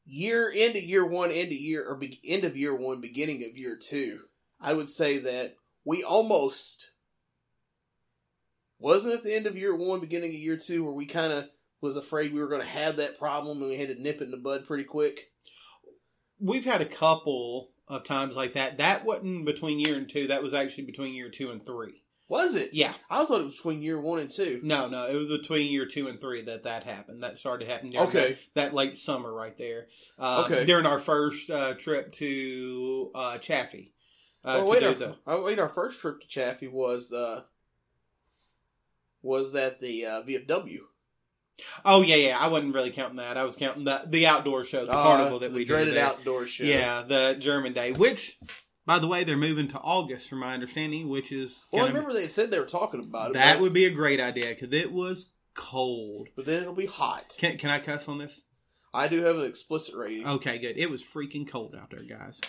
year 0.07 0.53
end 0.55 0.77
of 0.77 0.83
year 0.83 1.05
one, 1.07 1.31
end 1.31 1.49
of 1.49 1.59
year 1.59 1.87
or 1.89 1.97
be- 1.97 2.21
end 2.25 2.45
of 2.45 2.57
year 2.57 2.75
one, 2.75 3.01
beginning 3.01 3.45
of 3.45 3.57
year 3.57 3.77
two. 3.77 4.21
I 4.61 4.73
would 4.75 4.91
say 4.91 5.19
that 5.19 5.57
we 5.85 6.03
almost 6.03 6.91
wasn't 8.79 9.15
at 9.15 9.25
the 9.25 9.35
end 9.35 9.47
of 9.47 9.57
year 9.57 9.75
one, 9.75 10.01
beginning 10.01 10.31
of 10.31 10.41
year 10.41 10.57
two, 10.57 10.85
where 10.85 10.93
we 10.93 11.07
kind 11.07 11.33
of 11.33 11.49
was 11.81 11.97
afraid 11.97 12.33
we 12.33 12.41
were 12.41 12.49
going 12.49 12.61
to 12.63 12.67
have 12.67 12.97
that 12.97 13.19
problem 13.19 13.61
and 13.63 13.71
we 13.71 13.77
had 13.79 13.89
to 13.89 14.03
nip 14.03 14.21
it 14.21 14.25
in 14.25 14.31
the 14.31 14.37
bud 14.37 14.67
pretty 14.67 14.85
quick. 14.85 15.31
we've 16.41 16.65
had 16.65 16.81
a 16.81 16.87
couple 16.87 17.71
of 17.87 18.05
times 18.05 18.37
like 18.37 18.53
that. 18.53 18.79
That 18.79 19.05
wasn't 19.05 19.45
between 19.47 19.79
year 19.81 19.97
and 19.97 20.09
two. 20.09 20.27
That 20.29 20.43
was 20.43 20.53
actually 20.55 20.85
between 20.85 21.15
year 21.15 21.31
two 21.31 21.51
and 21.51 21.65
three. 21.65 22.03
Was 22.29 22.55
it? 22.57 22.75
Yeah. 22.75 22.93
I 23.09 23.25
thought 23.25 23.41
it 23.41 23.45
was 23.45 23.55
between 23.57 23.81
year 23.81 23.99
one 23.99 24.19
and 24.19 24.31
two. 24.31 24.61
No, 24.63 24.87
no, 24.89 25.07
it 25.07 25.15
was 25.15 25.29
between 25.29 25.73
year 25.73 25.87
two 25.87 26.09
and 26.09 26.21
three 26.21 26.43
that 26.43 26.65
that 26.65 26.85
happened. 26.85 27.23
That 27.23 27.39
started 27.39 27.69
happening 27.69 27.93
during 27.93 28.09
Okay. 28.09 28.33
that, 28.55 28.71
that 28.71 28.75
late 28.75 28.97
summer 28.99 29.33
right 29.33 29.57
there. 29.57 29.87
Uh, 30.19 30.43
Okay. 30.45 30.67
During 30.67 30.85
our 30.85 30.99
first 30.99 31.49
uh, 31.51 31.73
trip 31.75 32.13
to 32.15 33.11
uh, 33.15 33.39
Chaffee. 33.39 33.95
Uh, 34.45 34.59
oh 34.59 34.65
to 34.67 34.71
wait, 34.71 34.83
our, 34.85 34.95
the, 34.95 35.17
oh, 35.27 35.43
wait, 35.43 35.59
our 35.59 35.69
first 35.71 36.01
trip 36.01 36.21
to 36.21 36.29
Chaffee 36.29 36.69
was 36.69 37.13
uh, 37.13 37.43
was 39.23 39.53
that 39.53 39.81
the 39.81 40.05
uh, 40.07 40.23
VFW 40.23 40.81
oh 41.85 42.03
yeah, 42.03 42.17
yeah. 42.17 42.39
I 42.39 42.49
wasn't 42.49 42.75
really 42.75 42.91
counting 42.91 43.17
that. 43.17 43.37
I 43.37 43.45
was 43.45 43.57
counting 43.57 43.85
the 43.85 44.03
the 44.07 44.27
outdoor 44.27 44.65
show, 44.65 44.85
the 44.85 44.93
Uh, 44.93 45.03
carnival 45.03 45.39
that 45.41 45.51
the 45.53 45.57
we 45.59 45.65
dreaded 45.65 45.95
did 45.95 45.99
outdoor 46.03 46.47
show. 46.47 46.65
Yeah, 46.65 47.03
the 47.07 47.37
German 47.39 47.73
Day, 47.73 47.93
which, 47.93 48.39
by 48.87 48.99
the 48.99 49.07
way, 49.07 49.25
they're 49.25 49.37
moving 49.37 49.69
to 49.69 49.79
August, 49.79 50.29
from 50.29 50.39
my 50.41 50.55
understanding, 50.55 51.09
which 51.09 51.33
is 51.33 51.63
Well, 51.73 51.85
I 51.85 51.89
remember 51.89 52.13
they 52.13 52.29
said 52.29 52.51
they 52.51 52.59
were 52.59 52.65
talking 52.67 53.01
about 53.01 53.31
it. 53.31 53.35
that 53.35 53.61
would 53.61 53.73
be 53.73 53.85
a 53.85 53.91
great 53.91 54.21
idea 54.21 54.49
because 54.49 54.73
it 54.73 54.93
was 54.93 55.29
cold. 55.55 56.29
but 56.37 56.47
then 56.47 56.63
it'll 56.63 56.75
be 56.75 56.87
hot. 56.87 57.35
Can 57.39 57.59
can 57.59 57.71
I 57.71 57.79
cuss 57.81 58.09
on 58.09 58.19
this? 58.19 58.43
I 58.95 59.07
do 59.09 59.23
have 59.25 59.37
an 59.37 59.45
explicit 59.45 59.95
rating. 59.95 60.27
Okay, 60.27 60.59
good. 60.59 60.79
It 60.79 60.91
was 60.91 61.03
freaking 61.03 61.47
cold 61.47 61.75
out 61.79 61.91
there, 61.91 62.03
guys. 62.05 62.41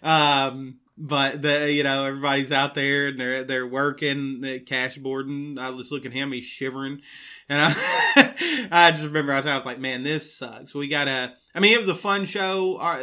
Um, 0.00 0.78
but 0.96 1.42
the 1.42 1.72
you 1.72 1.82
know 1.82 2.04
everybody's 2.04 2.52
out 2.52 2.74
there 2.74 3.08
and 3.08 3.18
they're 3.20 3.42
they're 3.44 3.66
working, 3.66 4.44
uh, 4.44 4.58
cash 4.64 4.96
boarding. 4.96 5.58
I 5.58 5.70
was 5.70 5.90
looking 5.90 6.12
at 6.12 6.16
him; 6.16 6.30
he's 6.32 6.44
shivering, 6.44 7.02
and 7.48 7.60
I 7.60 8.27
I 8.70 8.90
just 8.92 9.04
remember 9.04 9.32
I 9.32 9.36
was, 9.36 9.46
like, 9.64 9.78
man, 9.80 10.02
this 10.02 10.36
sucks. 10.36 10.74
We 10.74 10.88
gotta. 10.88 11.34
I 11.54 11.60
mean, 11.60 11.72
it 11.74 11.80
was 11.80 11.88
a 11.88 11.94
fun 11.94 12.24
show. 12.24 12.78
Our, 12.78 13.02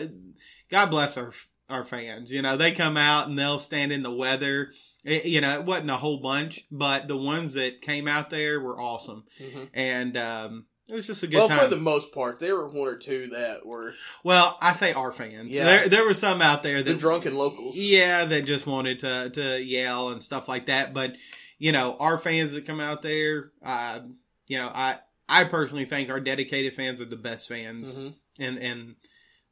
God 0.71 0.89
bless 0.91 1.17
our 1.17 1.31
our 1.69 1.83
fans. 1.83 2.31
You 2.31 2.41
know, 2.43 2.57
they 2.57 2.71
come 2.73 2.95
out 2.97 3.27
and 3.27 3.37
they'll 3.39 3.59
stand 3.59 3.91
in 3.91 4.03
the 4.03 4.11
weather. 4.13 4.69
It, 5.03 5.25
you 5.25 5.41
know, 5.41 5.53
it 5.59 5.65
wasn't 5.65 5.89
a 5.89 5.97
whole 5.97 6.19
bunch, 6.19 6.63
but 6.71 7.07
the 7.07 7.17
ones 7.17 7.53
that 7.55 7.81
came 7.81 8.07
out 8.07 8.29
there 8.29 8.59
were 8.61 8.79
awesome, 8.79 9.23
Mhm. 9.41 9.69
and 9.73 10.17
um, 10.17 10.65
it 10.87 10.93
was 10.93 11.07
just 11.07 11.23
a 11.23 11.27
good 11.27 11.37
Well, 11.37 11.47
time. 11.47 11.59
for 11.59 11.67
the 11.67 11.75
most 11.77 12.11
part, 12.11 12.37
there 12.39 12.55
were 12.55 12.67
one 12.67 12.87
or 12.87 12.97
two 12.97 13.27
that 13.29 13.65
were 13.65 13.93
Well, 14.23 14.57
I 14.61 14.73
say 14.73 14.93
our 14.93 15.11
fans. 15.11 15.55
Yeah. 15.55 15.63
There, 15.63 15.89
there 15.89 16.05
were 16.05 16.13
some 16.13 16.41
out 16.41 16.61
there 16.61 16.83
the 16.83 16.93
that, 16.93 16.99
drunken 16.99 17.35
locals. 17.35 17.77
yeah, 17.77 18.25
that 18.25 18.45
just 18.45 18.67
wanted 18.67 18.99
to 18.99 19.31
to 19.31 19.63
yell 19.63 20.09
and 20.09 20.21
stuff 20.21 20.47
like 20.47 20.67
that. 20.67 20.93
But 20.93 21.13
you 21.57 21.71
know, 21.71 21.97
our 21.99 22.17
fans 22.19 22.51
that 22.53 22.65
come 22.67 22.79
out 22.79 23.01
there, 23.01 23.51
uh, 23.63 24.01
you 24.47 24.57
know, 24.59 24.67
I 24.67 24.99
I 25.27 25.43
personally 25.45 25.85
think 25.85 26.09
our 26.09 26.19
dedicated 26.19 26.75
fans 26.75 27.01
are 27.01 27.05
the 27.05 27.15
best 27.15 27.47
fans, 27.47 27.87
Mhm. 27.97 28.15
and 28.39 28.57
and 28.57 28.95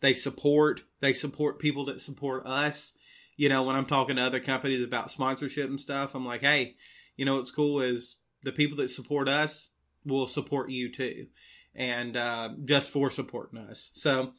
they 0.01 0.13
support 0.13 0.83
they 0.99 1.13
support 1.13 1.59
people 1.59 1.85
that 1.85 2.01
support 2.01 2.45
us. 2.45 2.93
You 3.35 3.49
know, 3.49 3.63
when 3.63 3.75
I'm 3.75 3.85
talking 3.87 4.17
to 4.17 4.21
other 4.21 4.39
companies 4.39 4.81
about 4.83 5.09
sponsorship 5.11 5.69
and 5.69 5.79
stuff, 5.79 6.13
I'm 6.13 6.25
like, 6.25 6.41
hey, 6.41 6.75
you 7.15 7.25
know 7.25 7.35
what's 7.37 7.51
cool 7.51 7.81
is 7.81 8.17
the 8.43 8.51
people 8.51 8.77
that 8.77 8.89
support 8.89 9.27
us 9.27 9.69
will 10.05 10.27
support 10.27 10.69
you 10.69 10.91
too, 10.91 11.27
and 11.73 12.15
uh, 12.15 12.49
just 12.65 12.89
for 12.89 13.09
supporting 13.09 13.59
us. 13.59 13.89
So 13.93 14.33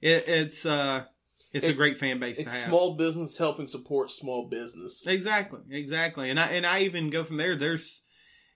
it, 0.00 0.28
it's 0.28 0.66
uh, 0.66 1.04
it's 1.52 1.66
a 1.66 1.72
great 1.72 1.98
fan 1.98 2.18
base 2.18 2.36
to 2.38 2.42
It's 2.44 2.52
have. 2.52 2.68
small 2.68 2.94
business 2.96 3.36
helping 3.38 3.68
support 3.68 4.10
small 4.10 4.48
business. 4.48 5.06
Exactly, 5.06 5.60
exactly, 5.70 6.30
and 6.30 6.40
I 6.40 6.46
and 6.48 6.66
I 6.66 6.80
even 6.80 7.10
go 7.10 7.22
from 7.22 7.36
there. 7.36 7.54
There's, 7.54 8.02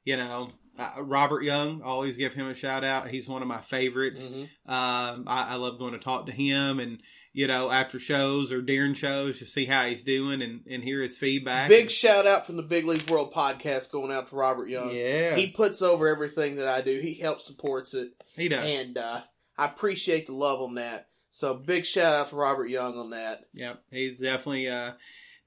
you 0.04 0.16
know, 0.16 0.52
uh, 0.78 1.02
Robert 1.02 1.42
Young. 1.42 1.82
I 1.82 1.86
always 1.86 2.16
give 2.16 2.34
him 2.34 2.46
a 2.48 2.54
shout 2.54 2.84
out. 2.84 3.08
He's 3.08 3.28
one 3.28 3.42
of 3.42 3.48
my 3.48 3.60
favorites. 3.60 4.26
Mhm. 4.28 4.42
Um, 4.66 5.24
I, 5.26 5.46
I 5.50 5.54
love 5.56 5.78
going 5.78 5.92
to 5.92 5.98
talk 5.98 6.26
to 6.26 6.32
him, 6.32 6.80
and 6.80 7.00
you 7.32 7.46
know, 7.48 7.70
after 7.70 7.98
shows 7.98 8.52
or 8.52 8.62
during 8.62 8.94
shows, 8.94 9.40
to 9.40 9.46
see 9.46 9.64
how 9.64 9.86
he's 9.86 10.02
doing 10.04 10.40
and 10.42 10.60
and 10.70 10.82
hear 10.84 11.00
his 11.00 11.16
feedback. 11.18 11.68
Big 11.68 11.90
shout 11.90 12.26
out 12.26 12.46
from 12.46 12.56
the 12.56 12.62
Big 12.62 12.84
Lee's 12.86 13.06
World 13.08 13.32
podcast 13.32 13.90
going 13.90 14.12
out 14.12 14.28
to 14.30 14.36
Robert 14.36 14.68
Young. 14.68 14.94
yeah, 14.94 15.34
He 15.36 15.50
puts 15.50 15.82
over 15.82 16.06
everything 16.08 16.56
that 16.56 16.68
I 16.68 16.80
do. 16.80 16.98
He 17.00 17.14
helps 17.14 17.46
supports 17.46 17.94
it, 17.94 18.10
he 18.36 18.48
does. 18.48 18.64
and 18.64 18.96
uh, 18.98 19.20
I 19.58 19.64
appreciate 19.66 20.26
the 20.26 20.32
love 20.34 20.60
on 20.60 20.74
that. 20.74 21.08
So 21.30 21.54
big 21.54 21.84
shout 21.84 22.14
out 22.14 22.28
to 22.28 22.36
Robert 22.36 22.68
Young 22.68 22.96
on 22.96 23.10
that. 23.10 23.40
Yep, 23.54 23.82
he's 23.90 24.20
definitely 24.20 24.68
uh 24.68 24.92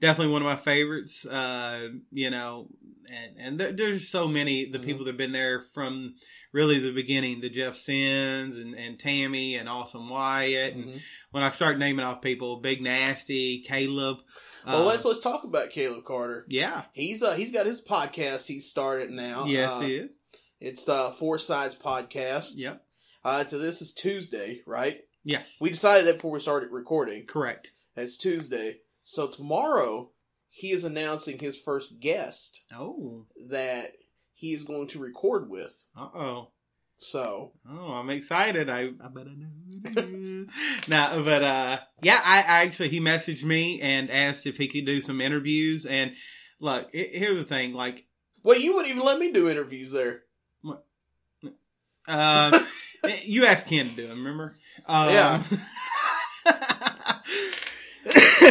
definitely 0.01 0.33
one 0.33 0.41
of 0.41 0.45
my 0.45 0.57
favorites. 0.57 1.25
Uh, 1.25 1.87
you 2.11 2.29
know, 2.29 2.67
and 3.09 3.35
and 3.39 3.59
there, 3.59 3.71
there's 3.71 4.07
so 4.07 4.27
many 4.27 4.65
the 4.65 4.79
Mhm. 4.79 4.85
people 4.85 5.05
that've 5.05 5.17
been 5.17 5.31
there 5.31 5.65
from 5.73 6.15
really 6.53 6.79
the 6.79 6.91
beginning, 6.91 7.41
the 7.41 7.49
Jeff 7.49 7.75
Sins 7.77 8.57
and 8.57 8.73
and 8.75 8.99
Tammy 8.99 9.55
and 9.55 9.67
Awesome 9.69 10.09
Wyatt. 10.09 10.73
And 10.75 10.85
Mhm. 10.85 11.01
when 11.31 11.43
I 11.43 11.49
start 11.49 11.77
naming 11.77 12.05
off 12.05 12.21
people, 12.21 12.57
Big 12.61 12.81
Nasty, 12.81 13.61
Caleb. 13.67 14.17
Well, 14.65 14.81
uh, 14.81 14.85
let's 14.85 15.05
let's 15.05 15.19
talk 15.21 15.43
about 15.43 15.69
Caleb 15.69 16.03
Carter. 16.05 16.45
yeah, 16.49 16.85
He's 16.93 17.23
uh 17.23 17.35
he's 17.35 17.51
got 17.51 17.65
his 17.65 17.81
podcast. 17.83 18.47
he 18.47 18.59
started 18.59 19.09
now. 19.11 19.45
yes, 19.45 19.71
uh, 19.71 19.79
he 19.81 19.95
is. 19.95 20.09
It's 20.59 20.89
uh 20.89 21.11
Four 21.11 21.37
Sides 21.37 21.75
podcast. 21.75 22.53
Yep, 22.55 22.83
Uh, 23.23 23.45
so 23.45 23.59
this 23.59 23.81
is 23.81 23.93
Tuesday, 23.93 24.61
right? 24.65 25.01
yes, 25.23 25.57
We 25.61 25.69
decided 25.69 26.05
that 26.07 26.15
before 26.15 26.31
we 26.31 26.39
started 26.39 26.71
recording. 26.71 27.25
correct. 27.27 27.71
It's 27.95 28.17
Tuesday. 28.17 28.79
So 29.03 29.27
tomorrow 29.27 30.11
he 30.59 30.71
is 30.71 30.83
announcing 30.83 31.37
his 31.39 31.59
first 31.59 31.99
guest 31.99 32.61
Oh, 32.73 33.25
that 33.49 33.91
he 34.33 34.53
is 34.53 34.63
going 34.63 34.87
to 34.89 34.99
record 34.99 35.49
with. 35.49 35.83
uh 35.95 36.09
oh. 36.15 36.51
So 36.99 37.51
Oh, 37.69 37.91
I'm 37.93 38.09
excited. 38.09 38.69
I, 38.71 38.89
I 39.03 39.07
bet 39.13 39.27
I 39.27 39.35
know 39.35 39.47
who 39.67 39.81
it 39.85 39.97
is. 40.49 40.87
no, 40.87 41.21
but 41.23 41.43
uh, 41.43 41.77
yeah, 42.01 42.19
I, 42.23 42.37
I 42.39 42.63
actually 42.65 42.89
he 42.89 42.99
messaged 42.99 43.43
me 43.43 43.79
and 43.81 44.09
asked 44.09 44.47
if 44.47 44.57
he 44.57 44.67
could 44.67 44.85
do 44.87 44.99
some 45.01 45.21
interviews. 45.21 45.85
And 45.85 46.13
look, 46.59 46.89
he- 46.91 47.11
here's 47.13 47.37
the 47.37 47.43
thing: 47.43 47.73
like, 47.73 48.05
well, 48.41 48.57
you 48.59 48.73
wouldn't 48.73 48.89
even 48.91 49.05
let 49.05 49.19
me 49.19 49.31
do 49.31 49.47
interviews 49.47 49.91
there. 49.91 50.23
What? 50.63 50.83
uh, 52.07 52.59
you 53.23 53.45
asked 53.45 53.67
Ken 53.67 53.89
to 53.89 53.95
do 53.95 54.07
them, 54.07 54.17
remember? 54.17 54.57
Um, 54.87 55.13
Yeah. 55.13 55.43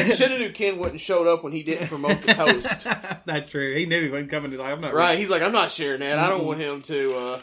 Knew 0.39 0.51
Ken 0.53 0.79
wouldn't 0.79 1.01
showed 1.01 1.27
up 1.27 1.43
when 1.45 1.53
he 1.53 1.63
didn't 1.63 1.89
promote 1.89 2.21
the 2.23 2.35
post. 2.35 2.87
not 3.27 3.49
true. 3.49 3.75
He 3.75 3.87
knew 3.87 4.03
he 4.03 4.11
wasn't 4.11 4.31
coming 4.31 4.51
to 4.53 4.59
like. 4.59 4.73
I'm 4.73 4.81
not 4.81 4.95
right? 4.95 5.19
He's 5.19 5.31
like, 5.31 5.43
I'm 5.43 5.53
not 5.53 5.71
sharing 5.71 6.01
that. 6.01 6.19
I 6.19 6.29
don't 6.29 6.43
Mhm. 6.43 6.47
want 6.47 6.59
him 6.61 6.83
to. 6.83 7.15
uh 7.17 7.41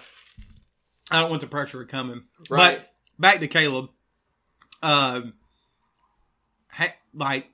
I 1.11 1.19
don't 1.21 1.29
want 1.29 1.41
the 1.41 1.47
pressure 1.47 1.83
coming. 1.85 2.23
Right. 2.49 2.77
But 2.79 2.93
back 3.19 3.39
to 3.39 3.47
Caleb. 3.47 3.89
Um, 4.81 5.33
ha- 6.69 6.95
like 7.13 7.49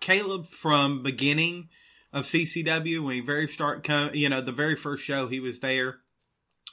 Caleb 0.00 0.46
from 0.46 1.02
beginning 1.02 1.68
of 2.12 2.24
CCW 2.24 3.02
when 3.04 3.14
he 3.14 3.20
very 3.20 3.48
start 3.48 3.82
come, 3.84 4.10
you 4.14 4.28
know, 4.28 4.40
the 4.40 4.52
very 4.52 4.76
first 4.76 5.02
show 5.04 5.26
he 5.28 5.40
was 5.40 5.60
there. 5.60 5.98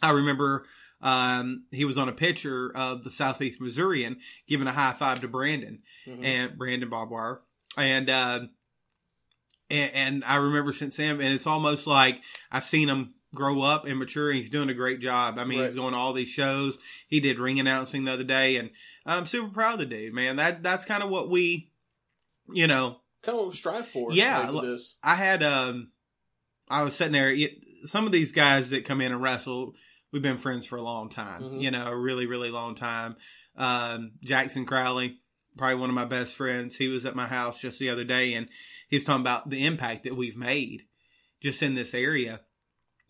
I 0.01 0.11
remember 0.11 0.65
um, 1.01 1.65
he 1.71 1.85
was 1.85 1.97
on 1.97 2.09
a 2.09 2.13
picture 2.13 2.71
of 2.75 3.03
the 3.03 3.11
Southeast 3.11 3.59
Missourian 3.61 4.17
giving 4.47 4.67
a 4.67 4.71
high 4.71 4.93
five 4.93 5.21
to 5.21 5.27
Brandon 5.27 5.81
Mhm. 6.07 6.23
and 6.23 6.57
Brandon 6.57 6.89
Barbwire. 6.89 7.39
And, 7.77 8.09
uh, 8.09 8.41
and 9.69 9.91
and 9.93 10.23
I 10.25 10.35
remember 10.35 10.71
since 10.71 10.97
then, 10.97 11.21
and 11.21 11.33
it's 11.33 11.47
almost 11.47 11.87
like 11.87 12.21
I've 12.51 12.65
seen 12.65 12.89
him 12.89 13.13
grow 13.33 13.61
up 13.61 13.85
and 13.85 13.97
mature. 13.97 14.29
And 14.29 14.37
he's 14.37 14.49
doing 14.49 14.69
a 14.69 14.73
great 14.73 14.99
job. 14.99 15.39
I 15.39 15.45
mean, 15.45 15.59
Right. 15.59 15.65
he's 15.67 15.75
going 15.75 15.93
to 15.93 15.97
all 15.97 16.11
these 16.13 16.27
shows. 16.27 16.77
He 17.07 17.19
did 17.21 17.39
ring 17.39 17.59
announcing 17.59 18.03
the 18.03 18.11
other 18.11 18.23
day, 18.25 18.57
and 18.57 18.71
I'm 19.05 19.25
super 19.25 19.47
proud 19.47 19.75
of 19.75 19.79
the 19.79 19.85
dude, 19.85 20.13
man. 20.13 20.35
That 20.35 20.61
that's 20.63 20.85
kind 20.85 21.01
of 21.03 21.09
what 21.09 21.29
we, 21.29 21.71
you 22.51 22.67
know, 22.67 22.99
kind 23.23 23.35
of 23.37 23.45
what 23.45 23.51
we 23.51 23.57
strive 23.57 23.87
for. 23.87 24.11
Yeah, 24.11 24.49
like, 24.49 24.63
this. 24.65 24.97
I 25.01 25.15
had 25.15 25.41
um, 25.43 25.91
I 26.69 26.83
was 26.83 26.95
sitting 26.95 27.13
there. 27.13 27.33
Some 27.85 28.05
of 28.05 28.11
these 28.11 28.31
guys 28.33 28.69
that 28.71 28.85
come 28.85 28.99
in 29.01 29.11
and 29.13 29.21
wrestle, 29.23 29.73
we've 30.11 30.21
been 30.21 30.37
friends 30.37 30.65
for 30.65 30.77
a 30.77 30.81
long 30.81 31.09
time. 31.09 31.41
Mhm. 31.43 31.61
You 31.61 31.71
know, 31.71 31.87
a 31.87 31.95
really, 31.97 32.25
really 32.25 32.51
long 32.51 32.75
time. 32.75 33.15
Um, 33.55 34.13
Jackson 34.23 34.65
Crowley, 34.65 35.19
probably 35.57 35.75
one 35.75 35.89
of 35.89 35.95
my 35.95 36.05
best 36.05 36.35
friends. 36.35 36.77
He 36.77 36.87
was 36.87 37.05
at 37.05 37.15
my 37.15 37.27
house 37.27 37.61
just 37.61 37.79
the 37.79 37.89
other 37.89 38.03
day, 38.03 38.33
and 38.33 38.47
he 38.89 38.97
was 38.97 39.05
talking 39.05 39.21
about 39.21 39.49
the 39.49 39.65
impact 39.65 40.03
that 40.03 40.15
we've 40.15 40.37
made 40.37 40.85
just 41.41 41.61
in 41.63 41.75
this 41.75 41.93
area. 41.93 42.41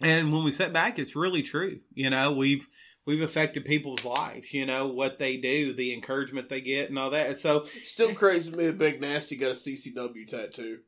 And 0.04 0.34
when 0.34 0.44
we 0.44 0.52
sit 0.52 0.74
back, 0.74 0.98
it's 0.98 1.16
really 1.16 1.44
true. 1.44 1.82
You 1.94 2.10
know, 2.10 2.32
we've 2.32 2.68
we've 3.06 3.22
affected 3.22 3.66
people's 3.66 4.04
lives. 4.06 4.54
You 4.54 4.66
know 4.66 4.88
what 4.88 5.20
they 5.20 5.38
do, 5.38 5.74
the 5.74 5.94
encouragement 5.94 6.50
they 6.50 6.62
get, 6.62 6.90
and 6.90 6.98
all 6.98 7.12
that. 7.12 7.40
So 7.40 7.68
Still 7.84 8.14
crazy 8.16 8.52
to 8.52 8.58
me 8.58 8.68
a 8.68 8.74
Big 8.74 9.02
Nasty 9.02 9.36
got 9.36 9.52
a 9.52 9.56
CCW 9.56 10.28
tattoo. 10.28 10.80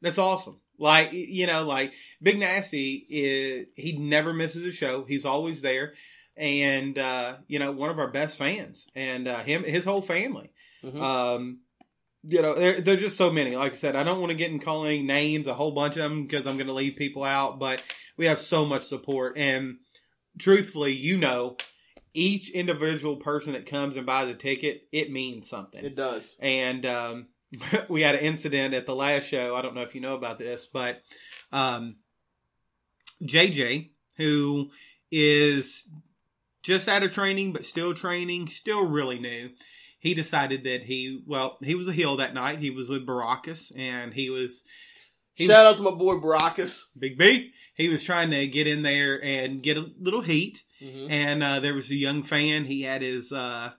That's 0.00 0.18
awesome. 0.18 0.60
Like 0.78 1.12
you 1.12 1.46
know, 1.46 1.64
like 1.66 1.92
Big 2.22 2.38
Nasty 2.38 3.04
is 3.08 3.68
he 3.74 3.98
never 3.98 4.32
misses 4.32 4.64
a 4.64 4.72
show. 4.72 5.04
He's 5.04 5.24
always 5.24 5.60
there, 5.60 5.94
and 6.36 6.98
uh, 6.98 7.36
you 7.48 7.58
know, 7.58 7.72
one 7.72 7.90
of 7.90 7.98
our 7.98 8.10
best 8.10 8.36
fans, 8.38 8.86
and 8.94 9.26
uh, 9.28 9.42
him 9.42 9.64
his 9.64 9.84
whole 9.84 10.02
family. 10.02 10.52
Mhm. 10.84 11.00
Um, 11.00 11.58
you 12.22 12.42
know, 12.42 12.54
there 12.54 12.80
there're 12.80 12.96
just 12.96 13.16
so 13.16 13.30
many. 13.30 13.56
Like 13.56 13.72
I 13.72 13.76
said, 13.76 13.96
I 13.96 14.04
don't 14.04 14.20
want 14.20 14.30
to 14.30 14.36
get 14.38 14.50
in 14.50 14.58
calling 14.60 15.06
names, 15.06 15.48
a 15.48 15.54
whole 15.54 15.72
bunch 15.72 15.96
of 15.96 16.02
them, 16.02 16.22
because 16.26 16.46
I'm 16.46 16.56
going 16.56 16.66
to 16.68 16.72
leave 16.72 16.96
people 16.96 17.24
out. 17.24 17.58
But 17.58 17.82
we 18.16 18.26
have 18.26 18.38
so 18.38 18.64
much 18.64 18.86
support, 18.86 19.36
and 19.36 19.78
truthfully, 20.38 20.92
you 20.92 21.16
know, 21.16 21.56
each 22.14 22.50
individual 22.50 23.16
person 23.16 23.52
that 23.52 23.66
comes 23.66 23.96
and 23.96 24.06
buys 24.06 24.28
a 24.28 24.34
ticket, 24.34 24.88
it 24.92 25.10
means 25.10 25.48
something 25.48 25.84
It 25.84 25.94
does. 25.96 26.36
and 26.40 26.84
um, 26.86 27.26
we 27.88 28.02
had 28.02 28.14
an 28.14 28.20
incident 28.22 28.74
at 28.74 28.86
the 28.86 28.94
last 28.94 29.24
show. 29.28 29.54
I 29.56 29.62
don't 29.62 29.74
know 29.74 29.82
if 29.82 29.94
you 29.94 30.00
know 30.00 30.14
about 30.14 30.38
this, 30.38 30.66
but 30.66 31.00
um, 31.52 31.96
JJ, 33.22 33.90
who 34.16 34.70
is 35.10 35.84
just 36.62 36.88
out 36.88 37.02
of 37.02 37.12
training 37.14 37.52
but 37.52 37.64
still 37.64 37.94
training, 37.94 38.48
still 38.48 38.86
really 38.86 39.18
new, 39.18 39.50
he 39.98 40.14
decided 40.14 40.64
that 40.64 40.82
he 40.82 41.22
well 41.26 41.58
he 41.62 41.74
was 41.74 41.88
a 41.88 41.92
heel 41.92 42.16
that 42.16 42.34
night. 42.34 42.58
He 42.60 42.70
was 42.70 42.88
with 42.88 43.06
Baracus, 43.06 43.72
and 43.76 44.12
he 44.12 44.30
was 44.30 44.64
he 45.34 45.46
Shout 45.46 45.66
out 45.66 45.76
to 45.76 45.82
my 45.82 45.90
boy 45.92 46.14
Baracus. 46.16 46.84
Big 46.98 47.16
B. 47.18 47.52
He 47.74 47.88
was 47.88 48.04
trying 48.04 48.30
to 48.32 48.46
get 48.48 48.66
in 48.66 48.82
there 48.82 49.22
and 49.22 49.62
get 49.62 49.76
a 49.78 49.90
little 50.00 50.22
heat 50.22 50.64
Mhm. 50.82 51.10
and 51.10 51.42
uh, 51.42 51.58
there 51.60 51.74
was 51.74 51.90
a 51.90 51.96
young 51.96 52.22
fan. 52.22 52.64
He 52.64 52.82
had 52.82 53.02
his 53.02 53.32
uh, 53.32 53.70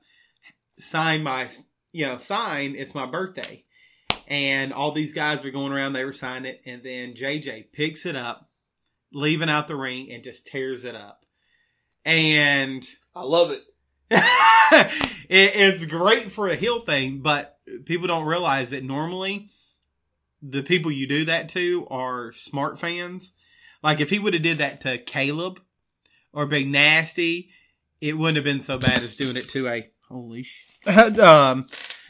sign 0.79 1.23
my 1.23 1.49
you 1.91 2.05
know 2.05 2.17
sign. 2.17 2.75
It's 2.77 2.95
my 2.95 3.05
birthday, 3.05 3.63
and 4.27 4.73
all 4.73 4.91
these 4.91 5.13
guys 5.13 5.43
were 5.43 5.51
going 5.51 5.71
around. 5.71 5.93
They 5.93 6.05
were 6.05 6.13
signing 6.13 6.53
it, 6.53 6.61
and 6.65 6.83
then 6.83 7.13
JJ 7.13 7.71
picks 7.71 8.05
it 8.05 8.15
up, 8.15 8.49
leaving 9.13 9.49
out 9.49 9.67
the 9.67 9.75
ring, 9.75 10.11
and 10.11 10.23
just 10.23 10.47
tears 10.47 10.85
it 10.85 10.95
up. 10.95 11.25
And 12.05 12.87
I 13.15 13.23
love 13.23 13.51
it. 13.51 13.63
it, 14.11 15.51
it's 15.55 15.85
great 15.85 16.31
for 16.31 16.47
a 16.47 16.55
heel 16.55 16.81
thing, 16.81 17.21
but 17.21 17.59
people 17.85 18.07
don't 18.07 18.25
realize 18.25 18.71
that 18.71 18.83
normally 18.83 19.49
the 20.41 20.63
people 20.63 20.91
you 20.91 21.07
do 21.07 21.25
that 21.25 21.49
to 21.49 21.87
are 21.89 22.31
smart 22.31 22.79
fans. 22.79 23.33
Like 23.83 23.99
if 23.99 24.09
he 24.09 24.19
would 24.19 24.33
have 24.33 24.43
did 24.43 24.57
that 24.57 24.81
to 24.81 24.97
Caleb 24.97 25.61
or 26.33 26.45
Big 26.45 26.67
Nasty, 26.67 27.49
it 28.01 28.17
wouldn't 28.17 28.37
have 28.37 28.45
been 28.45 28.61
so 28.61 28.77
bad 28.77 29.03
as 29.03 29.15
doing 29.15 29.37
it 29.37 29.49
to 29.49 29.67
a 29.67 29.89
holy 30.07 30.43
sh- 30.43 30.68
um 30.87 31.67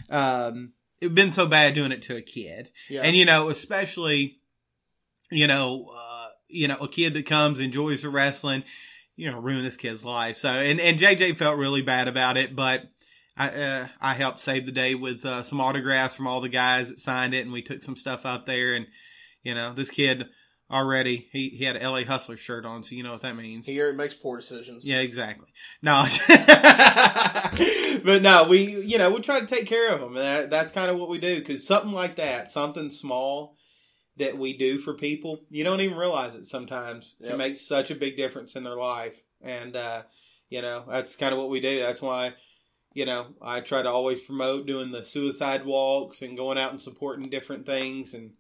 um 0.10 0.74
it'd 1.02 1.16
been 1.16 1.32
so 1.32 1.46
bad 1.46 1.74
doing 1.74 1.92
it 1.92 2.04
to 2.04 2.18
a 2.18 2.22
kid. 2.22 2.70
Yeah. 2.90 3.02
And 3.02 3.16
you 3.16 3.26
know, 3.26 3.50
especially 3.50 4.40
you 5.32 5.48
know, 5.48 5.92
uh, 5.96 6.28
you 6.48 6.68
know, 6.68 6.78
a 6.78 6.88
kid 6.88 7.14
that 7.14 7.26
comes 7.26 7.60
enjoys 7.60 8.02
the 8.02 8.10
wrestling, 8.10 8.64
you 9.16 9.30
know, 9.32 9.40
ruin 9.40 9.64
this 9.64 9.78
kid's 9.78 10.04
life. 10.04 10.38
So, 10.38 10.50
and 10.50 10.80
and 10.80 11.00
JJ 11.00 11.38
felt 11.38 11.58
really 11.58 11.82
bad 11.82 12.08
about 12.08 12.38
it, 12.38 12.56
but 12.56 12.84
I 13.38 13.50
uh, 13.50 13.88
I 14.02 14.14
helped 14.14 14.40
save 14.40 14.66
the 14.66 14.72
day 14.72 14.96
with 14.96 15.26
uh, 15.26 15.44
some 15.44 15.62
autographs 15.62 16.16
from 16.16 16.28
all 16.28 16.42
the 16.42 16.50
guys 16.50 16.90
that 16.90 17.00
signed 17.00 17.34
it, 17.34 17.42
and 17.46 17.54
we 17.54 17.62
took 17.62 17.84
some 17.84 17.96
stuff 17.96 18.26
out 18.26 18.46
there, 18.46 18.74
and 18.74 18.88
you 19.44 19.54
know, 19.54 19.74
this 19.74 19.90
kid 19.90 20.26
already 20.72 21.28
he 21.32 21.50
he 21.50 21.66
had 21.66 21.76
an 21.76 21.84
LA 21.84 22.04
Hustler 22.04 22.38
shirt 22.38 22.66
on, 22.66 22.84
so 22.84 22.96
you 22.96 23.04
know 23.04 23.12
what 23.12 23.22
that 23.22 23.36
means. 23.36 23.66
he 23.66 23.80
already 23.80 23.98
makes 23.98 24.14
poor 24.14 24.38
decisions. 24.38 24.88
Yeah, 24.88 25.00
exactly. 25.00 25.48
No, 25.82 26.06
but 28.04 28.22
no, 28.22 28.48
we 28.50 28.82
you 28.82 28.98
know 28.98 29.12
we 29.12 29.22
try 29.22 29.40
to 29.40 29.48
take 29.48 29.66
care 29.66 29.90
of 29.90 30.00
them. 30.00 30.16
That, 30.16 30.50
that's 30.50 30.72
kind 30.72 30.92
of 30.92 30.98
what 30.98 31.10
we 31.10 31.20
do 31.20 31.40
because 31.40 31.66
something 31.66 31.92
like 31.92 32.18
that, 32.18 32.52
something 32.52 32.90
small 32.92 33.58
that 34.18 34.38
we 34.38 34.58
do 34.58 34.78
for 34.78 34.94
people, 34.94 35.46
you 35.50 35.64
don't 35.64 35.82
even 35.82 35.98
realize 35.98 36.36
it 36.36 36.46
sometimes. 36.46 37.16
Yep. 37.20 37.34
It 37.34 37.38
makes 37.38 37.68
such 37.68 37.90
a 37.90 37.96
big 37.96 38.18
difference 38.18 38.56
in 38.56 38.64
their 38.64 38.76
life, 38.76 39.20
and 39.42 39.76
uh, 39.76 40.04
you 40.50 40.62
know 40.62 40.86
that's 40.88 41.16
kind 41.16 41.34
of 41.34 41.40
what 41.40 41.50
we 41.50 41.60
do. 41.60 41.80
That's 41.80 42.02
why. 42.02 42.34
You 42.96 43.06
know, 43.06 43.28
I 43.40 43.62
try 43.62 43.84
to 43.84 43.90
always 43.90 44.20
promote 44.20 44.66
doing 44.66 44.92
the 44.92 45.06
suicide 45.06 45.64
walks 45.64 46.24
and 46.24 46.36
going 46.36 46.58
out 46.58 46.72
and 46.72 46.82
supporting 46.82 47.30
different 47.30 47.68
things 47.68 48.16
and 48.16 48.32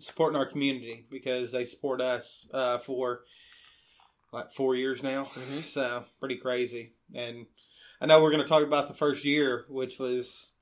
supporting 0.00 0.36
our 0.38 0.46
community 0.46 1.06
because 1.10 1.52
they 1.52 1.64
support 1.64 2.00
us 2.00 2.48
uh, 2.52 2.78
for 2.78 3.20
like 4.32 4.52
four 4.52 4.74
years 4.74 5.02
now. 5.02 5.24
Mhm. 5.34 5.64
So 5.66 6.04
pretty 6.20 6.36
crazy. 6.36 6.92
And 7.14 7.46
I 8.00 8.06
know 8.06 8.22
we're 8.22 8.30
going 8.30 8.42
to 8.42 8.48
talk 8.48 8.62
about 8.62 8.88
the 8.88 8.94
first 8.94 9.24
year, 9.24 9.64
which 9.68 9.98
was 9.98 10.52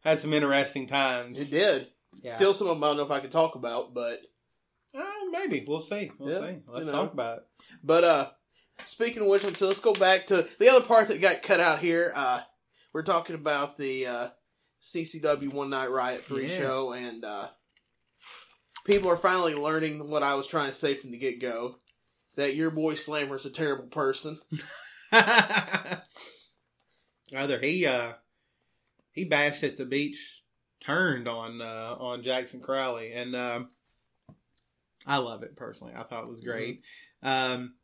had 0.00 0.18
some 0.18 0.32
interesting 0.34 0.86
times. 0.86 1.40
It 1.40 1.50
did. 1.50 1.88
Yeah. 2.22 2.34
Still 2.36 2.52
some 2.54 2.66
of 2.68 2.76
them 2.76 2.84
I 2.84 2.88
don't 2.88 2.96
know 2.98 3.02
if 3.04 3.10
I 3.10 3.20
can 3.20 3.30
talk 3.30 3.54
about, 3.54 3.94
but 3.94 4.20
Uh, 4.94 5.04
maybe 5.30 5.64
we'll 5.66 5.80
see. 5.80 6.10
We'll 6.18 6.30
Yeah, 6.32 6.40
see. 6.54 6.62
Let's 6.66 6.86
you 6.86 6.92
know. 6.92 6.98
talk 6.98 7.12
about 7.12 7.38
it. 7.38 7.44
But 7.84 8.04
uh 8.04 8.30
speaking 8.84 9.22
of 9.22 9.28
which, 9.28 9.42
so 9.56 9.68
let's 9.68 9.78
go 9.80 9.92
back 9.92 10.26
to 10.28 10.48
the 10.58 10.68
other 10.68 10.84
part 10.84 11.06
that 11.08 11.20
got 11.20 11.42
cut 11.42 11.60
out 11.60 11.78
here. 11.78 12.12
Uh 12.16 12.40
we're 12.92 13.02
talking 13.04 13.36
about 13.36 13.76
the 13.76 14.06
uh 14.06 14.28
CCW 14.82 15.52
One 15.52 15.70
Night 15.70 15.90
Riot 15.90 16.24
3 16.24 16.48
Yeah. 16.48 16.56
show 16.58 16.92
and 16.92 17.24
uh 17.24 17.48
people 18.90 19.08
are 19.08 19.16
finally 19.16 19.54
learning 19.54 20.10
what 20.10 20.24
I 20.24 20.34
was 20.34 20.48
trying 20.48 20.68
to 20.68 20.74
say 20.74 20.94
from 20.94 21.12
the 21.12 21.18
get 21.18 21.40
go. 21.40 21.76
That 22.34 22.56
your 22.56 22.70
boy 22.70 22.94
Slammer 22.94 23.36
is 23.36 23.46
a 23.46 23.50
terrible 23.50 23.86
person. 23.86 24.40
Rather 27.32 27.60
he 27.60 27.86
uh 27.86 28.14
he 29.12 29.24
bashed 29.24 29.62
at 29.62 29.76
the 29.76 29.84
beach, 29.84 30.42
turned 30.84 31.28
on 31.28 31.62
uh 31.62 31.94
on 31.98 32.22
Jackson 32.22 32.60
Crowley, 32.60 33.12
and 33.12 33.36
um 33.36 33.68
I 35.06 35.18
love 35.18 35.44
it 35.44 35.56
personally. 35.56 35.92
I 35.94 36.02
thought 36.02 36.24
it 36.24 36.28
was 36.28 36.40
great. 36.40 36.82
Um 37.22 37.74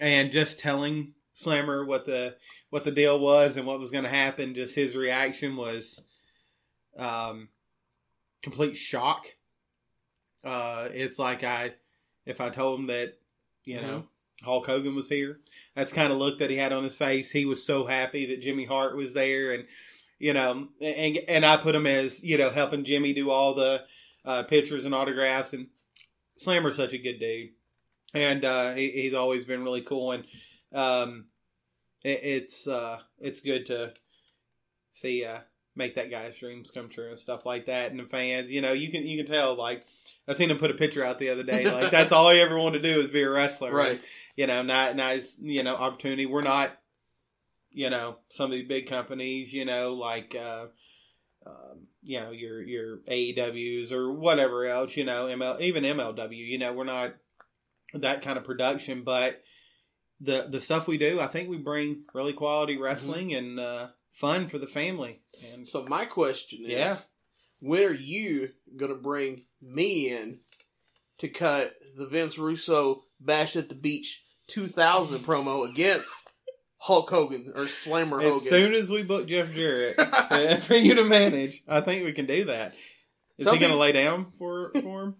and 0.00 0.32
just 0.32 0.58
telling 0.58 1.14
Slammer 1.34 1.84
what 1.84 2.04
the 2.04 2.36
what 2.70 2.82
the 2.82 2.90
deal 2.90 3.20
was 3.20 3.56
and 3.56 3.66
what 3.66 3.78
was 3.78 3.92
going 3.92 4.04
to 4.04 4.10
happen, 4.10 4.54
just 4.54 4.74
his 4.74 4.96
reaction 4.96 5.56
was 5.56 6.02
um 6.96 7.48
complete 8.42 8.76
shock. 8.76 9.26
Uh 10.44 10.88
it's 10.92 11.18
like 11.18 11.44
I 11.44 11.74
if 12.26 12.40
I 12.40 12.50
told 12.50 12.80
him 12.80 12.86
that 12.88 13.14
you 13.64 13.80
know 13.80 14.04
Hulk 14.42 14.66
Hogan 14.66 14.94
was 14.94 15.08
here. 15.08 15.40
That's 15.74 15.92
kind 15.92 16.12
of 16.12 16.18
look 16.18 16.38
that 16.38 16.50
he 16.50 16.56
had 16.56 16.72
on 16.72 16.84
his 16.84 16.96
face. 16.96 17.30
He 17.30 17.44
was 17.44 17.64
so 17.64 17.86
happy 17.86 18.26
that 18.26 18.40
Jimmy 18.40 18.64
Hart 18.64 18.96
was 18.96 19.14
there, 19.14 19.52
and 19.52 19.64
you 20.18 20.32
know, 20.32 20.68
and 20.80 21.18
and 21.28 21.46
I 21.46 21.56
put 21.56 21.74
him 21.74 21.86
as 21.86 22.22
you 22.22 22.38
know 22.38 22.50
helping 22.50 22.84
Jimmy 22.84 23.12
do 23.12 23.30
all 23.30 23.54
the 23.54 23.82
uh, 24.24 24.42
pictures 24.44 24.84
and 24.84 24.94
autographs. 24.94 25.52
And 25.52 25.68
Slammer's 26.36 26.76
such 26.76 26.92
a 26.92 26.98
good 26.98 27.20
dude, 27.20 27.50
and 28.14 28.44
uh, 28.44 28.74
he, 28.74 28.90
he's 28.90 29.14
always 29.14 29.44
been 29.44 29.64
really 29.64 29.82
cool. 29.82 30.12
And 30.12 30.24
um, 30.72 31.26
it, 32.02 32.20
it's 32.22 32.66
uh, 32.66 32.98
it's 33.18 33.40
good 33.40 33.66
to 33.66 33.94
see 34.92 35.24
uh, 35.24 35.38
make 35.76 35.94
that 35.94 36.10
guy's 36.10 36.38
dreams 36.38 36.70
come 36.70 36.88
true 36.88 37.10
and 37.10 37.18
stuff 37.18 37.46
like 37.46 37.66
that. 37.66 37.90
And 37.90 38.00
the 38.00 38.04
fans, 38.04 38.50
you 38.50 38.60
know, 38.60 38.72
you 38.72 38.90
can 38.90 39.06
you 39.06 39.22
can 39.22 39.32
tell 39.32 39.54
like. 39.54 39.84
I 40.28 40.34
seen 40.34 40.50
him 40.50 40.58
put 40.58 40.70
a 40.70 40.74
picture 40.74 41.04
out 41.04 41.18
the 41.18 41.30
other 41.30 41.42
day. 41.42 41.70
Like 41.70 41.90
that's 41.92 42.12
all 42.12 42.30
he 42.30 42.40
ever 42.40 42.56
wanted 42.56 42.82
to 42.82 42.94
do 42.94 43.00
is 43.00 43.08
be 43.08 43.22
a 43.22 43.30
wrestler. 43.30 43.72
Right. 43.72 44.00
You 44.36 44.46
know, 44.46 44.62
not 44.62 44.96
nice. 44.96 45.36
You 45.40 45.62
know, 45.62 45.74
opportunity. 45.74 46.26
We're 46.26 46.42
not. 46.42 46.70
You 47.74 47.88
know, 47.88 48.18
some 48.28 48.46
of 48.46 48.52
these 48.52 48.68
big 48.68 48.88
companies. 48.88 49.52
You 49.52 49.64
know, 49.64 49.94
like. 49.94 50.34
uh 50.34 50.66
um, 51.44 51.88
you 52.02 52.20
know 52.20 52.30
your 52.30 52.62
your 52.62 52.98
AEWs 52.98 53.92
or 53.92 54.12
whatever 54.12 54.64
else, 54.64 54.96
you 54.96 55.04
know, 55.04 55.26
ML 55.26 55.60
even 55.60 55.84
MLW. 55.84 56.36
You 56.36 56.58
know, 56.58 56.72
we're 56.72 56.84
not 56.84 57.14
that 57.94 58.22
kind 58.22 58.38
of 58.38 58.44
production, 58.44 59.02
but 59.04 59.42
the 60.20 60.46
the 60.50 60.60
stuff 60.60 60.86
we 60.86 60.98
do, 60.98 61.20
I 61.20 61.26
think 61.26 61.48
we 61.48 61.58
bring 61.58 62.04
really 62.14 62.32
quality 62.32 62.76
wrestling 62.76 63.30
mm-hmm. 63.30 63.38
and 63.38 63.60
uh, 63.60 63.88
fun 64.12 64.48
for 64.48 64.58
the 64.58 64.66
family. 64.66 65.20
And 65.52 65.66
so 65.66 65.84
my 65.84 66.04
question 66.04 66.60
is, 66.62 66.68
yeah. 66.68 66.96
When 67.62 67.84
are 67.84 67.94
you 67.94 68.50
gonna 68.76 68.94
bring 68.94 69.44
me 69.60 70.10
in 70.10 70.40
to 71.18 71.28
cut 71.28 71.74
the 71.96 72.06
Vince 72.06 72.36
Russo 72.36 73.04
Bash 73.20 73.56
at 73.56 73.68
the 73.68 73.74
Beach 73.74 74.22
2000 74.48 75.20
promo 75.20 75.68
against 75.70 76.12
Hulk 76.78 77.08
Hogan 77.08 77.52
or 77.54 77.68
Slammer 77.68 78.20
as 78.20 78.24
Hogan. 78.24 78.42
As 78.42 78.48
soon 78.50 78.74
as 78.74 78.90
we 78.90 79.04
book 79.04 79.28
Jeff 79.28 79.54
Jarrett 79.54 79.96
to, 79.96 80.60
for 80.62 80.74
you 80.74 80.94
to 80.96 81.04
manage, 81.04 81.62
I 81.68 81.80
think 81.80 82.04
we 82.04 82.12
can 82.12 82.26
do 82.26 82.46
that. 82.46 82.74
Is 83.38 83.44
Some 83.44 83.54
he 83.54 83.60
going 83.60 83.72
to 83.72 83.78
lay 83.78 83.92
down 83.92 84.32
for 84.36 84.72
for 84.74 85.04
him? 85.04 85.16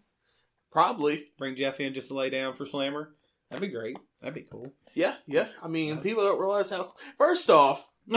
Probably. 0.73 1.27
Bring 1.39 1.55
Jeff 1.55 1.79
in 1.79 1.95
just 1.95 2.09
to 2.09 2.15
lay 2.15 2.31
down 2.31 2.55
for 2.55 2.67
Slammer. 2.67 3.15
That'd 3.49 3.61
be 3.61 3.73
great. 3.73 3.97
That'd 4.21 4.35
be 4.35 4.43
cool. 4.51 4.73
Yeah, 4.95 5.15
yeah. 5.27 5.47
I 5.63 5.69
mean, 5.69 5.99
people 5.99 6.25
don't 6.25 6.41
realize 6.41 6.71
how. 6.71 6.95
First 7.17 7.49
off, 7.49 7.87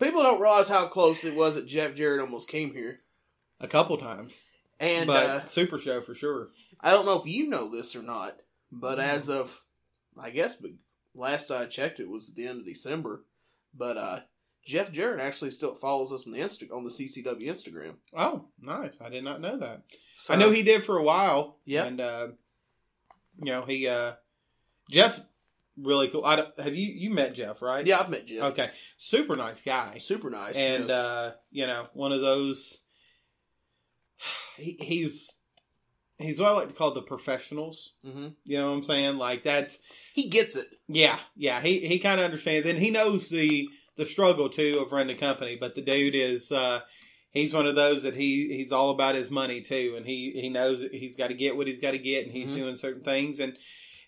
people 0.00 0.22
don't 0.22 0.40
realize 0.40 0.68
how 0.68 0.86
close 0.86 1.24
it 1.24 1.34
was 1.34 1.54
that 1.54 1.66
Jeff 1.66 1.94
Jarrett 1.94 2.20
almost 2.20 2.48
came 2.48 2.72
here. 2.72 3.00
A 3.60 3.68
couple 3.68 3.96
times. 3.96 4.36
And 4.80 5.06
but 5.06 5.26
uh, 5.26 5.44
Super 5.46 5.78
Show 5.78 6.00
for 6.00 6.14
sure. 6.14 6.48
I 6.80 6.90
don't 6.90 7.06
know 7.06 7.20
if 7.20 7.26
you 7.26 7.48
know 7.48 7.68
this 7.68 7.96
or 7.96 8.02
not, 8.02 8.36
but 8.70 8.98
mm. 8.98 9.02
as 9.02 9.28
of 9.28 9.62
I 10.18 10.30
guess 10.30 10.56
last 11.14 11.50
I 11.50 11.66
checked, 11.66 12.00
it 12.00 12.08
was 12.08 12.34
the 12.34 12.46
end 12.46 12.60
of 12.60 12.66
December. 12.66 13.24
But 13.76 13.96
uh, 13.96 14.20
Jeff 14.64 14.92
Jarrett 14.92 15.20
actually 15.20 15.50
still 15.50 15.74
follows 15.74 16.12
us 16.12 16.26
on 16.26 16.32
the 16.32 16.40
Insta- 16.40 16.72
on 16.72 16.84
the 16.84 16.90
CCW 16.90 17.44
Instagram. 17.44 17.94
Oh, 18.16 18.46
nice! 18.60 18.94
I 19.00 19.08
did 19.08 19.24
not 19.24 19.40
know 19.40 19.58
that. 19.58 19.82
So, 20.16 20.34
I 20.34 20.36
know 20.36 20.50
he 20.50 20.62
did 20.62 20.84
for 20.84 20.96
a 20.96 21.02
while. 21.02 21.58
Yeah, 21.64 21.84
and 21.84 22.00
uh, 22.00 22.28
you 23.42 23.52
know 23.52 23.64
he 23.64 23.88
uh, 23.88 24.12
Jeff 24.90 25.20
really 25.80 26.08
cool. 26.08 26.24
I 26.24 26.36
don't, 26.36 26.60
have 26.60 26.74
you 26.74 26.86
you 26.86 27.10
met 27.10 27.34
Jeff 27.34 27.62
right? 27.62 27.86
Yeah, 27.86 28.00
I've 28.00 28.10
met 28.10 28.26
Jeff. 28.26 28.52
Okay, 28.52 28.70
super 28.96 29.36
nice 29.36 29.62
guy. 29.62 29.98
Super 29.98 30.30
nice. 30.30 30.56
And 30.56 30.88
yes. 30.88 30.90
uh, 30.90 31.32
you 31.50 31.66
know 31.66 31.86
one 31.92 32.12
of 32.12 32.20
those. 32.20 32.78
He, 34.56 34.76
he's 34.80 35.32
he's 36.18 36.38
what 36.38 36.48
I 36.48 36.52
like 36.52 36.68
to 36.68 36.74
call 36.74 36.92
the 36.92 37.02
professionals. 37.02 37.92
Mm-hmm. 38.06 38.28
You 38.44 38.58
know 38.58 38.70
what 38.70 38.76
I'm 38.76 38.82
saying? 38.82 39.18
Like 39.18 39.42
that's 39.42 39.78
he 40.12 40.28
gets 40.28 40.56
it. 40.56 40.66
Yeah, 40.88 41.18
yeah. 41.36 41.60
He 41.60 41.80
he 41.80 41.98
kind 41.98 42.20
of 42.20 42.24
understands, 42.24 42.68
and 42.68 42.78
he 42.78 42.90
knows 42.90 43.28
the 43.28 43.68
the 43.96 44.06
struggle 44.06 44.48
too 44.48 44.78
of 44.80 44.92
running 44.92 45.16
a 45.16 45.18
company. 45.18 45.56
But 45.58 45.74
the 45.74 45.82
dude 45.82 46.14
is 46.14 46.52
uh, 46.52 46.80
he's 47.30 47.54
one 47.54 47.66
of 47.66 47.74
those 47.74 48.04
that 48.04 48.14
he 48.14 48.48
he's 48.56 48.72
all 48.72 48.90
about 48.90 49.14
his 49.14 49.30
money 49.30 49.60
too, 49.60 49.94
and 49.96 50.06
he 50.06 50.32
he 50.32 50.48
knows 50.48 50.80
that 50.80 50.94
he's 50.94 51.16
got 51.16 51.28
to 51.28 51.34
get 51.34 51.56
what 51.56 51.66
he's 51.66 51.80
got 51.80 51.92
to 51.92 51.98
get, 51.98 52.24
and 52.24 52.32
he's 52.32 52.48
mm-hmm. 52.48 52.58
doing 52.58 52.76
certain 52.76 53.02
things. 53.02 53.40
And 53.40 53.56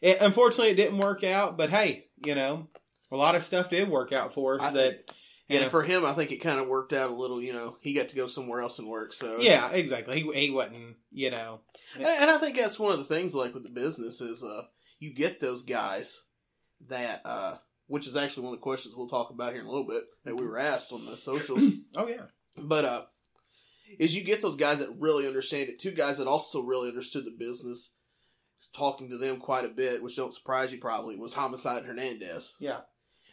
it, 0.01 0.19
unfortunately, 0.21 0.71
it 0.71 0.77
didn't 0.77 0.99
work 0.99 1.25
out. 1.25 1.57
But 1.57 1.71
hey, 1.71 2.07
you 2.25 2.35
know, 2.35 2.69
a 3.11 3.17
lot 3.17 3.35
of 3.35 3.45
stuff 3.45 3.71
did 3.71 3.89
work 3.89 4.13
out 4.13 4.33
for 4.33 4.57
us 4.57 4.63
I, 4.63 4.73
that 4.73 5.13
and 5.49 5.65
know, 5.65 5.71
for 5.71 5.83
him, 5.83 6.05
I 6.05 6.13
think 6.13 6.33
it 6.33 6.39
kind 6.39 6.59
of 6.59 6.67
worked 6.67 6.93
out 6.93 7.11
a 7.11 7.15
little. 7.15 7.41
You 7.41 7.53
know, 7.53 7.77
he 7.81 7.95
got 7.95 8.09
to 8.09 8.17
go 8.17 8.27
somewhere 8.27 8.61
else 8.61 8.79
and 8.79 8.89
work. 8.89 9.13
So 9.13 9.41
yeah, 9.41 9.71
exactly. 9.71 10.21
He 10.21 10.47
he 10.47 10.51
wasn't. 10.51 10.97
You 11.13 11.31
know, 11.31 11.61
and, 11.95 12.07
and 12.07 12.31
I 12.31 12.39
think 12.39 12.57
that's 12.57 12.79
one 12.79 12.93
of 12.93 12.99
the 12.99 13.05
things 13.05 13.35
like 13.35 13.55
with 13.55 13.63
the 13.63 13.71
business 13.71 14.21
is 14.21 14.43
uh 14.43 14.63
you 14.99 15.15
get 15.15 15.41
those 15.41 15.63
guys 15.63 16.23
that 16.89 17.23
uh 17.25 17.57
which 17.87 18.09
is 18.09 18.17
actually 18.17 18.45
one 18.45 18.55
of 18.55 18.59
the 18.59 18.65
questions 18.65 18.95
we'll 18.97 19.09
talk 19.09 19.31
about 19.31 19.53
here 19.53 19.63
in 19.63 19.67
a 19.67 19.71
little 19.71 19.87
bit 19.87 20.05
that 20.25 20.37
we 20.37 20.45
were 20.45 20.59
asked 20.59 20.93
on 20.93 21.07
the 21.07 21.17
socials. 21.17 21.63
oh 21.97 22.09
yeah, 22.09 22.27
but 22.59 22.85
uh 22.85 23.03
is 24.01 24.17
you 24.17 24.25
get 24.25 24.43
those 24.43 24.57
guys 24.57 24.81
that 24.81 24.99
really 24.99 25.29
understand 25.29 25.69
it. 25.69 25.79
Two 25.79 25.93
guys 25.93 26.19
that 26.19 26.27
also 26.27 26.63
really 26.63 26.89
understood 26.89 27.25
the 27.25 27.31
business. 27.31 27.95
Talking 28.75 29.11
to 29.11 29.19
them 29.19 29.39
quite 29.39 29.65
a 29.65 29.69
bit, 29.69 30.03
which 30.03 30.17
don't 30.17 30.35
surprise 30.35 30.73
you 30.73 30.79
probably, 30.79 31.17
was 31.17 31.35
Homicide 31.35 31.85
Hernandez. 31.85 32.55
Yeah 32.59 32.81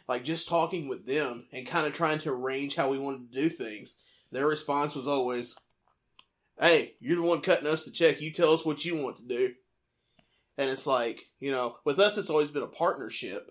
like 0.08 0.24
just 0.24 0.48
talking 0.48 0.88
with 0.88 1.06
them 1.06 1.46
and 1.52 1.66
kind 1.66 1.86
of 1.86 1.92
trying 1.92 2.18
to 2.20 2.30
arrange 2.30 2.76
how 2.76 2.90
we 2.90 2.98
wanted 2.98 3.32
to 3.32 3.40
do 3.42 3.48
things. 3.48 3.96
Their 4.30 4.46
response 4.46 4.94
was 4.94 5.06
always, 5.06 5.54
"Hey, 6.58 6.96
you're 7.00 7.16
the 7.16 7.22
one 7.22 7.40
cutting 7.40 7.66
us 7.66 7.84
the 7.84 7.90
check. 7.90 8.20
You 8.20 8.32
tell 8.32 8.52
us 8.52 8.64
what 8.64 8.84
you 8.84 8.96
want 8.96 9.16
to 9.18 9.22
do." 9.22 9.54
And 10.56 10.70
it's 10.70 10.86
like, 10.86 11.30
you 11.40 11.50
know, 11.50 11.76
with 11.84 11.98
us, 11.98 12.18
it's 12.18 12.30
always 12.30 12.50
been 12.50 12.62
a 12.62 12.68
partnership. 12.68 13.50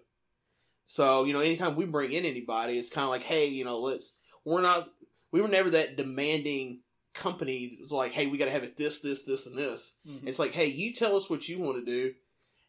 So, 0.85 1.23
you 1.23 1.33
know, 1.33 1.39
anytime 1.39 1.75
we 1.75 1.85
bring 1.85 2.11
in 2.11 2.25
anybody, 2.25 2.77
it's 2.77 2.89
kind 2.89 3.03
of 3.03 3.09
like, 3.09 3.23
hey, 3.23 3.47
you 3.47 3.65
know, 3.65 3.79
let's, 3.79 4.13
we're 4.45 4.61
not, 4.61 4.89
we 5.31 5.41
were 5.41 5.47
never 5.47 5.69
that 5.71 5.97
demanding 5.97 6.81
company. 7.13 7.77
It's 7.81 7.91
like, 7.91 8.11
hey, 8.11 8.27
we 8.27 8.37
got 8.37 8.45
to 8.45 8.51
have 8.51 8.63
it 8.63 8.77
this, 8.77 9.01
this, 9.01 9.23
this, 9.23 9.47
and 9.47 9.57
this. 9.57 9.95
Mm-hmm. 10.07 10.27
It's 10.27 10.39
like, 10.39 10.51
hey, 10.51 10.67
you 10.67 10.93
tell 10.93 11.15
us 11.15 11.29
what 11.29 11.47
you 11.47 11.59
want 11.59 11.77
to 11.77 11.85
do, 11.85 12.13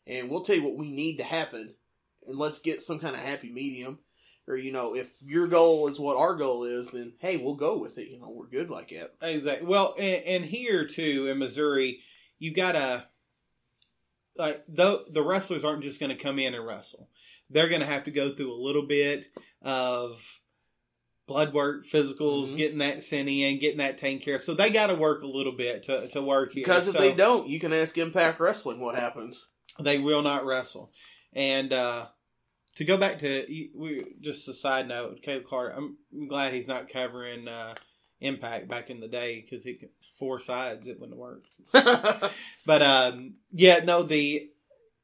and 0.07 0.31
we'll 0.31 0.43
tell 0.43 0.57
you 0.57 0.65
what 0.65 0.77
we 0.77 0.91
need 0.91 1.17
to 1.17 1.25
happen 1.25 1.75
and 2.27 2.39
let's 2.39 2.59
get 2.59 2.83
some 2.83 2.99
kind 2.99 3.15
of 3.15 3.21
happy 3.21 3.51
medium. 3.51 3.99
Or 4.47 4.57
you 4.57 4.73
know, 4.73 4.95
if 4.95 5.11
your 5.23 5.47
goal 5.47 5.89
is 5.89 5.99
what 5.99 6.19
our 6.19 6.35
goal 6.37 6.65
is, 6.65 6.91
then 6.91 7.15
hey, 7.19 7.39
we'll 7.39 7.55
go 7.55 7.79
with 7.79 7.97
it. 7.97 8.09
You 8.09 8.21
know, 8.21 8.31
we're 8.31 8.47
good 8.47 8.69
like 8.69 8.91
that. 8.91 9.15
Exactly. 9.23 9.67
Well, 9.67 9.95
and, 9.99 10.23
and 10.25 10.45
here 10.45 10.87
too 10.87 11.29
in 11.29 11.39
Missouri, 11.39 12.01
you 12.39 12.53
gotta 12.53 13.07
like 14.37 14.63
the 14.69 15.05
the 15.11 15.23
wrestlers 15.23 15.65
aren't 15.65 15.83
just 15.83 15.99
going 15.99 16.15
to 16.15 16.23
come 16.23 16.39
in 16.39 16.55
and 16.55 16.67
wrestle. 16.67 17.09
They're 17.49 17.69
going 17.69 17.81
to 17.81 17.87
have 17.87 18.05
to 18.05 18.11
go 18.11 18.35
through 18.35 18.53
a 18.53 18.61
little 18.63 18.87
bit 18.87 19.29
of 19.63 20.41
blood 21.27 21.53
work, 21.53 21.87
physicals, 21.87 22.49
mm-hmm. 22.49 22.57
getting 22.57 22.79
that 22.79 23.03
sent 23.03 23.29
in, 23.29 23.59
getting 23.59 23.79
that 23.79 23.99
taken 23.99 24.21
care 24.23 24.37
of. 24.37 24.43
So 24.43 24.55
they 24.55 24.71
got 24.71 24.89
to 24.89 24.95
work 24.95 25.23
a 25.23 25.27
little 25.27 25.53
bit 25.57 25.85
to, 25.85 26.09
to 26.09 26.23
work 26.23 26.53
here. 26.53 26.65
Because 26.65 26.89
if 26.89 26.97
so, 26.97 27.01
they 27.01 27.15
don't, 27.15 27.49
you 27.49 27.59
can 27.59 27.73
ask 27.73 27.97
Impact 27.97 28.41
Wrestling 28.41 28.81
what 28.81 28.95
happens. 28.95 29.49
They 29.81 29.99
will 29.99 30.23
not 30.23 30.45
wrestle. 30.45 30.93
And 31.33 31.73
uh, 31.73 32.07
to 32.77 32.85
go 32.85 32.97
back 32.97 33.21
to 33.21 33.47
we 33.75 34.05
just 34.21 34.49
a 34.49 34.55
side 34.55 34.89
note, 34.89 35.23
Caleb 35.23 35.47
Carter. 35.49 35.75
I'm 35.77 35.97
glad 36.29 36.53
he's 36.53 36.69
not 36.69 36.89
covering 36.89 37.49
uh, 37.49 37.75
Impact 38.21 38.69
back 38.69 38.91
in 38.91 39.01
the 39.01 39.09
day 39.09 39.41
because 39.41 39.65
he 39.65 39.89
four 40.19 40.39
sides 40.39 40.87
it 40.87 41.01
wouldn't 41.01 41.19
work. 41.19 41.45
but 41.73 42.83
um, 42.83 43.35
yeah, 43.53 43.81
no 43.85 44.03
the 44.03 44.49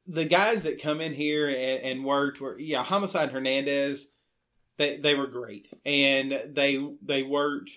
the 0.06 0.24
guys 0.24 0.64
that 0.64 0.82
come 0.82 1.00
in 1.00 1.12
here 1.12 1.48
and, 1.48 1.82
and 1.82 2.04
worked 2.04 2.40
were 2.40 2.58
yeah 2.58 2.82
Homicide 2.82 3.30
Hernandez. 3.30 4.08
They 4.80 4.96
they 4.96 5.14
were 5.14 5.26
great 5.26 5.68
and 5.84 6.32
they 6.54 6.82
they 7.02 7.22
worked 7.22 7.70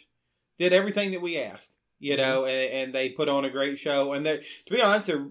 did 0.57 0.71
everything 0.71 1.11
that 1.11 1.21
we 1.21 1.37
asked 1.37 1.69
you 1.99 2.15
know 2.15 2.43
mm-hmm. 2.43 2.47
and, 2.47 2.73
and 2.73 2.95
they 2.95 3.09
put 3.09 3.27
on 3.27 3.43
a 3.43 3.49
great 3.49 3.77
show 3.77 4.13
and 4.13 4.25
they 4.25 4.37
to 4.37 4.73
be 4.73 4.81
honest 4.81 5.07
they're 5.07 5.27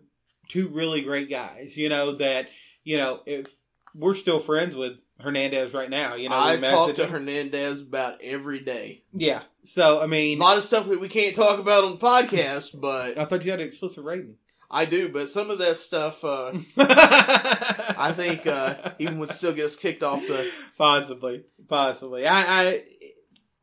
two 0.49 0.69
really 0.69 1.01
great 1.01 1.31
guys 1.31 1.79
you 1.79 1.89
know 1.89 2.13
that 2.13 2.49
you 2.85 2.99
know 2.99 3.21
if 3.25 3.47
we're 3.95 4.13
still 4.13 4.39
friends 4.39 4.77
with 4.77 4.99
Hernandez 5.19 5.73
right 5.73 5.89
now. 5.89 6.15
You 6.15 6.29
know, 6.29 6.39
I 6.39 6.57
talk 6.57 6.95
to 6.97 7.07
Hernandez 7.07 7.81
about 7.81 8.21
every 8.23 8.61
day. 8.61 9.05
Yeah. 9.13 9.43
So 9.65 10.03
I 10.03 10.07
mean, 10.07 10.39
a 10.39 10.43
lot 10.43 10.59
of 10.59 10.65
stuff 10.65 10.89
that 10.89 11.01
we 11.01 11.09
can't 11.09 11.37
talk 11.37 11.59
about 11.59 11.85
on 11.85 11.93
the 11.93 11.99
podcast, 11.99 12.79
but 12.81 13.19
I 13.19 13.25
thought 13.25 13.45
you 13.45 13.51
had 13.51 13.61
an 13.61 13.67
explicit 13.67 14.05
rating. 14.05 14.37
I 14.75 14.87
do, 14.87 15.13
but 15.13 15.29
some 15.29 15.51
of 15.51 15.59
that 15.59 15.77
stuff, 15.77 16.25
uh, 16.25 16.53
I 16.79 18.15
think 18.17 18.47
uh, 18.47 18.93
even 18.99 19.19
would 19.19 19.31
still 19.31 19.53
get 19.53 19.67
us 19.67 19.77
kicked 19.77 20.03
off 20.03 20.21
the. 20.27 20.51
Possibly, 20.79 21.45
possibly. 21.69 22.27
I, 22.27 22.63
I 22.63 22.83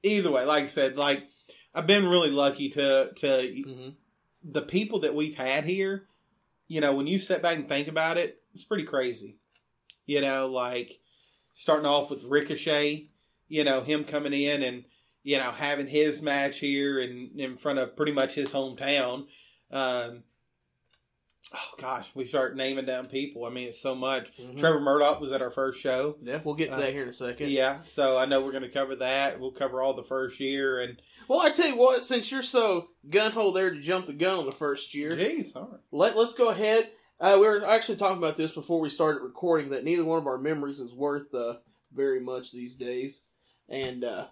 either 0.03 0.31
way, 0.31 0.45
like 0.45 0.63
I 0.63 0.67
said, 0.67 0.97
like 0.97 1.23
I've 1.73 1.87
been 1.87 2.07
really 2.07 2.29
lucky 2.29 2.69
to 2.69 3.11
to 3.15 3.27
mm-hmm. 3.27 3.89
the 4.43 4.61
people 4.61 4.99
that 4.99 5.15
we've 5.15 5.35
had 5.35 5.65
here. 5.65 6.05
You 6.67 6.81
know, 6.81 6.93
when 6.93 7.07
you 7.07 7.17
sit 7.17 7.41
back 7.41 7.57
and 7.57 7.67
think 7.67 7.87
about 7.87 8.17
it, 8.17 8.39
it's 8.53 8.63
pretty 8.63 8.83
crazy. 8.83 9.37
You 10.05 10.21
know, 10.21 10.47
like 10.47 10.99
starting 11.55 11.87
off 11.87 12.09
with 12.09 12.23
Ricochet, 12.23 13.09
you 13.47 13.63
know, 13.63 13.81
him 13.81 14.03
coming 14.03 14.33
in 14.33 14.63
and, 14.63 14.85
you 15.23 15.37
know, 15.37 15.51
having 15.51 15.87
his 15.87 16.21
match 16.21 16.59
here 16.59 16.99
and 16.99 17.39
in 17.39 17.57
front 17.57 17.79
of 17.79 17.95
pretty 17.95 18.11
much 18.11 18.35
his 18.35 18.51
hometown. 18.51 19.25
Um, 19.71 20.23
Oh 21.53 21.71
gosh, 21.79 22.11
we 22.13 22.25
start 22.25 22.55
naming 22.55 22.85
down 22.85 23.07
people. 23.07 23.45
I 23.45 23.49
mean, 23.49 23.69
it's 23.69 23.81
so 23.81 23.95
much. 23.95 24.31
Mhm. 24.37 24.59
Trevor 24.59 24.79
Murdoch 24.79 25.19
was 25.19 25.31
at 25.31 25.41
our 25.41 25.49
first 25.49 25.79
show. 25.79 26.15
Yeah, 26.21 26.41
we'll 26.43 26.53
get 26.53 26.67
to 26.69 26.75
Uh, 26.75 26.79
that 26.79 26.93
here 26.93 27.01
in 27.03 27.09
a 27.09 27.13
second. 27.13 27.49
Yeah, 27.49 27.81
so 27.81 28.17
I 28.17 28.25
know 28.25 28.41
we're 28.41 28.51
going 28.51 28.63
to 28.63 28.69
cover 28.69 28.95
that. 28.97 29.39
We'll 29.39 29.51
cover 29.51 29.81
all 29.81 29.95
the 29.95 30.03
first 30.03 30.39
year 30.39 30.79
and 30.79 31.01
Well, 31.27 31.39
I 31.41 31.49
tell 31.51 31.67
you 31.67 31.75
what, 31.75 32.03
since 32.03 32.31
you're 32.31 32.41
so 32.43 32.89
gun 33.09 33.31
ho 33.31 33.51
there 33.51 33.71
to 33.71 33.79
jump 33.79 34.05
the 34.07 34.13
gun 34.13 34.39
on 34.39 34.45
the 34.45 34.51
first 34.51 34.93
year, 34.93 35.11
Jeez, 35.11 35.55
all 35.55 35.69
right. 35.71 35.79
let 35.91 36.15
let's 36.17 36.35
go 36.35 36.49
ahead. 36.49 36.91
Uh, 37.19 37.37
we 37.39 37.47
were 37.47 37.65
actually 37.65 37.97
talking 37.97 38.17
about 38.19 38.37
this 38.37 38.51
before 38.53 38.79
we 38.79 38.89
started 38.89 39.21
recording 39.23 39.69
that 39.71 39.83
neither 39.83 40.05
one 40.05 40.19
of 40.19 40.27
our 40.27 40.37
memories 40.37 40.79
is 40.79 40.93
worth 40.93 41.33
uh, 41.33 41.55
very 41.93 42.19
much 42.19 42.51
these 42.51 42.75
days, 42.75 43.23
and 43.67 44.03
uh, 44.03 44.27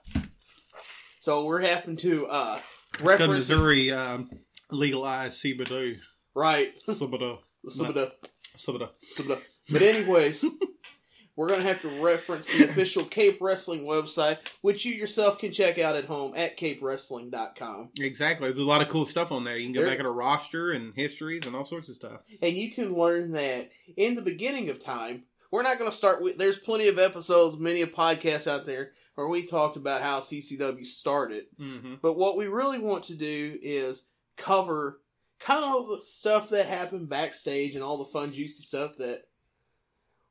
so 1.19 1.45
we're 1.45 1.61
having 1.61 1.97
to 1.97 2.27
uh, 2.27 2.59
reference 3.01 3.33
Missouri 3.49 3.91
um, 3.91 4.29
legalized 4.71 5.43
CBD. 5.43 5.97
Right. 6.37 6.73
Subada, 6.87 7.39
CBD. 7.67 8.11
subada. 8.57 9.39
But 9.71 9.81
anyways, 9.81 10.45
we're 11.35 11.49
gonna 11.49 11.61
have 11.63 11.81
to 11.81 12.01
reference 12.01 12.47
the 12.47 12.63
official 12.65 13.03
Cape 13.03 13.37
Wrestling 13.41 13.85
website, 13.85 14.37
which 14.61 14.85
you 14.85 14.93
yourself 14.93 15.37
can 15.39 15.51
check 15.51 15.77
out 15.77 15.95
at 15.95 16.05
home 16.05 16.33
at 16.35 16.57
capewrestling.com. 16.57 17.89
Exactly. 17.99 18.47
There's 18.47 18.59
a 18.59 18.63
lot 18.63 18.81
of 18.81 18.89
cool 18.89 19.05
stuff 19.05 19.31
on 19.31 19.43
there. 19.43 19.57
You 19.57 19.65
can 19.65 19.73
go 19.73 19.81
There- 19.81 19.89
back 19.89 19.99
at 19.99 20.05
a 20.05 20.09
roster 20.11 20.71
and 20.71 20.93
histories 20.95 21.45
and 21.45 21.55
all 21.55 21.65
sorts 21.65 21.89
of 21.89 21.95
stuff. 21.95 22.21
and 22.41 22.55
you 22.55 22.71
can 22.71 22.93
learn 22.95 23.31
that 23.33 23.69
in 23.95 24.15
the 24.15 24.21
beginning 24.21 24.69
of 24.69 24.79
time 24.79 25.23
we're 25.51 25.63
not 25.63 25.77
going 25.79 25.89
to 25.89 25.95
start 25.95 26.21
with 26.21 26.37
there's 26.37 26.57
plenty 26.59 26.87
of 26.89 26.99
episodes 26.99 27.57
many 27.57 27.81
of 27.81 27.93
podcasts 27.93 28.47
out 28.51 28.65
there 28.65 28.91
where 29.15 29.27
we 29.29 29.43
talked 29.45 29.77
about 29.77 30.01
how 30.01 30.19
ccw 30.19 30.85
started 30.85 31.45
Mm-hmm. 31.59 31.95
but 32.01 32.17
what 32.17 32.37
we 32.37 32.47
really 32.47 32.79
want 32.79 33.05
to 33.05 33.15
do 33.15 33.57
is 33.61 34.03
cover 34.35 34.99
kind 35.39 35.63
of 35.63 35.69
all 35.69 35.87
the 35.87 36.01
stuff 36.01 36.49
that 36.49 36.67
happened 36.67 37.09
backstage 37.09 37.75
and 37.75 37.83
all 37.83 37.97
the 37.97 38.05
fun 38.05 38.33
juicy 38.33 38.63
stuff 38.63 38.97
that 38.97 39.23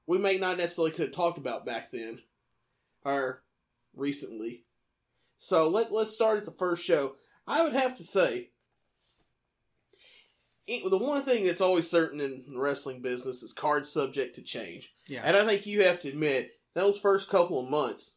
we 0.06 0.18
may 0.18 0.38
not 0.38 0.56
necessarily 0.56 0.90
could 0.90 1.06
have 1.06 1.14
talked 1.14 1.38
about 1.38 1.66
back 1.66 1.90
then 1.90 2.20
or 3.04 3.42
recently 3.94 4.64
so 5.38 5.68
let, 5.68 5.92
let's 5.92 6.12
start 6.12 6.38
at 6.38 6.44
the 6.44 6.50
first 6.52 6.84
show 6.84 7.14
i 7.46 7.62
would 7.62 7.72
have 7.72 7.96
to 7.96 8.04
say 8.04 8.50
it, 10.66 10.88
the 10.88 10.98
one 10.98 11.22
thing 11.22 11.44
that's 11.44 11.60
always 11.60 11.88
certain 11.88 12.20
in 12.20 12.44
the 12.48 12.60
wrestling 12.60 13.00
business 13.00 13.42
is 13.42 13.52
cards 13.52 13.88
subject 13.88 14.34
to 14.36 14.42
change. 14.42 14.92
Yeah. 15.06 15.22
And 15.24 15.36
I 15.36 15.44
think 15.44 15.66
you 15.66 15.84
have 15.84 16.00
to 16.00 16.08
admit, 16.08 16.52
those 16.74 16.98
first 16.98 17.30
couple 17.30 17.62
of 17.62 17.70
months, 17.70 18.16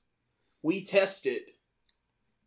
we 0.64 0.84
tested 0.84 1.42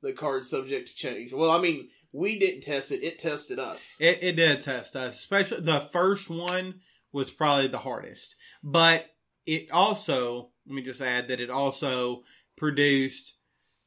the 0.03 0.13
card 0.13 0.45
subject 0.45 0.89
to 0.89 0.95
change. 0.95 1.33
Well, 1.33 1.51
I 1.51 1.61
mean, 1.61 1.89
we 2.13 2.39
didn't 2.39 2.63
test 2.63 2.91
it, 2.93 3.03
it 3.03 3.19
tested 3.19 3.59
us. 3.59 3.97
It, 3.99 4.23
it 4.23 4.33
did 4.37 4.61
test 4.61 4.95
us. 4.97 5.15
Especially 5.15 5.61
the 5.61 5.89
first 5.93 6.29
one 6.31 6.81
was 7.13 7.31
probably 7.31 7.69
the 7.69 7.79
hardest. 7.79 8.37
But 8.63 9.07
it 9.47 9.71
also, 9.71 10.51
let 10.67 10.75
me 10.75 10.83
just 10.83 11.01
add 11.03 11.29
that 11.29 11.41
it 11.41 11.51
also 11.51 12.23
produced 12.57 13.35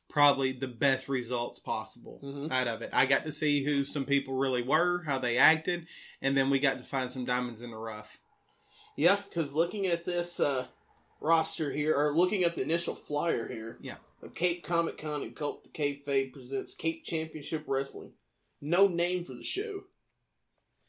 probably 0.09 0.53
the 0.53 0.67
best 0.67 1.09
results 1.09 1.59
possible 1.59 2.19
Mhm. 2.23 2.51
out 2.51 2.67
of 2.67 2.81
it. 2.81 2.89
I 2.93 3.05
got 3.05 3.25
to 3.25 3.31
see 3.31 3.63
who 3.65 3.83
some 3.83 4.05
people 4.05 4.35
really 4.35 4.61
were, 4.61 5.03
how 5.05 5.19
they 5.19 5.37
acted, 5.37 5.87
and 6.21 6.37
then 6.37 6.49
we 6.49 6.59
got 6.59 6.77
to 6.77 6.83
find 6.85 7.11
some 7.11 7.25
diamonds 7.25 7.61
in 7.61 7.71
the 7.71 7.77
rough. 7.77 8.17
Yeah, 8.95 9.17
because 9.27 9.53
looking 9.53 9.87
at 9.87 10.05
this 10.05 10.39
uh, 10.39 10.67
roster 11.19 11.71
here, 11.71 11.93
or 11.95 12.15
looking 12.15 12.43
at 12.45 12.55
the 12.55 12.61
initial 12.61 12.95
flyer 12.95 13.47
here, 13.49 13.77
Yeah. 13.81 13.95
Of 14.25 14.33
Cape 14.33 14.63
Comic 14.63 14.97
Con 14.97 15.21
and 15.21 15.35
Cult 15.35 15.71
Kayfabe 15.73 16.33
presents 16.33 16.73
Cape 16.73 17.03
Championship 17.03 17.63
Wrestling. 17.67 18.13
No 18.59 18.87
name 18.87 19.23
for 19.23 19.33
the 19.35 19.43
show. 19.43 19.81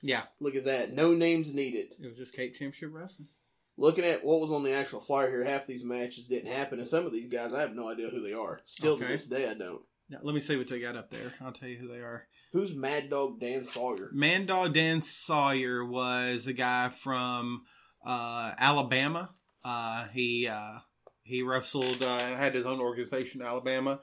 Yeah, 0.00 0.22
Look 0.40 0.54
at 0.54 0.64
that. 0.66 0.92
No 0.92 1.12
names 1.14 1.52
needed. 1.52 1.88
it 2.00 2.06
was 2.06 2.16
just 2.16 2.34
Cape 2.34 2.52
Championship 2.54 2.90
Wrestling. 2.92 3.28
looking 3.76 4.04
at 4.04 4.24
what 4.24 4.40
was 4.40 4.52
on 4.52 4.62
the 4.62 4.72
actual 4.72 5.00
flyer 5.00 5.28
here, 5.28 5.44
half 5.44 5.66
these 5.66 5.84
matches 5.84 6.28
didn't 6.28 6.52
happen, 6.52 6.78
and 6.78 6.88
some 6.88 7.04
of 7.06 7.12
these 7.12 7.28
guys 7.28 7.52
I 7.52 7.60
have 7.60 7.74
no 7.74 7.90
idea 7.90 8.08
who 8.08 8.20
they 8.20 8.32
are. 8.32 8.60
Still 8.66 8.98
to 8.98 9.04
this 9.04 9.26
day, 9.26 9.48
I 9.48 9.54
don't. 9.54 9.82
Now, 10.08 10.18
let 10.22 10.34
me 10.34 10.40
see 10.40 10.56
what 10.56 10.68
they 10.68 10.80
got 10.80 10.96
up 10.96 11.10
there. 11.10 11.32
I'll 11.40 11.52
tell 11.52 11.68
you 11.68 11.78
who 11.78 11.88
they 11.88 11.98
are. 11.98 12.28
Who's 12.52 12.74
Mad 12.74 13.10
Dog 13.10 13.40
Dan 13.40 13.64
Sawyer? 13.64 14.10
Man 14.12 14.46
Dog 14.46 14.72
Dan 14.72 15.02
Sawyer 15.02 15.84
was 15.84 16.46
a 16.46 16.52
guy 16.52 16.90
from 16.90 17.64
uh, 18.06 18.52
Alabama. 18.58 19.30
Uh, 19.64 20.06
he 20.12 20.46
uh, 20.46 20.78
he 21.26 21.42
wrestled 21.42 22.02
uh, 22.02 22.18
and 22.22 22.38
had 22.38 22.54
his 22.54 22.66
own 22.66 22.80
organization 22.80 23.40
in 23.40 23.46
Alabama. 23.46 24.00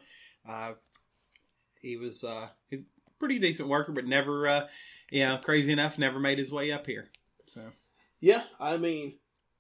Uh, 0.47 0.73
he 1.81 1.97
was 1.97 2.23
uh, 2.23 2.49
a 2.71 2.79
pretty 3.19 3.39
decent 3.39 3.69
worker, 3.69 3.91
but 3.91 4.05
never, 4.05 4.47
uh, 4.47 4.67
know, 5.12 5.39
crazy 5.43 5.71
enough, 5.71 5.97
never 5.97 6.19
made 6.19 6.38
his 6.38 6.51
way 6.51 6.71
up 6.71 6.86
here. 6.86 7.09
So 7.45 7.62
Yeah, 8.19 8.43
I 8.59 8.77
mean, 8.77 9.15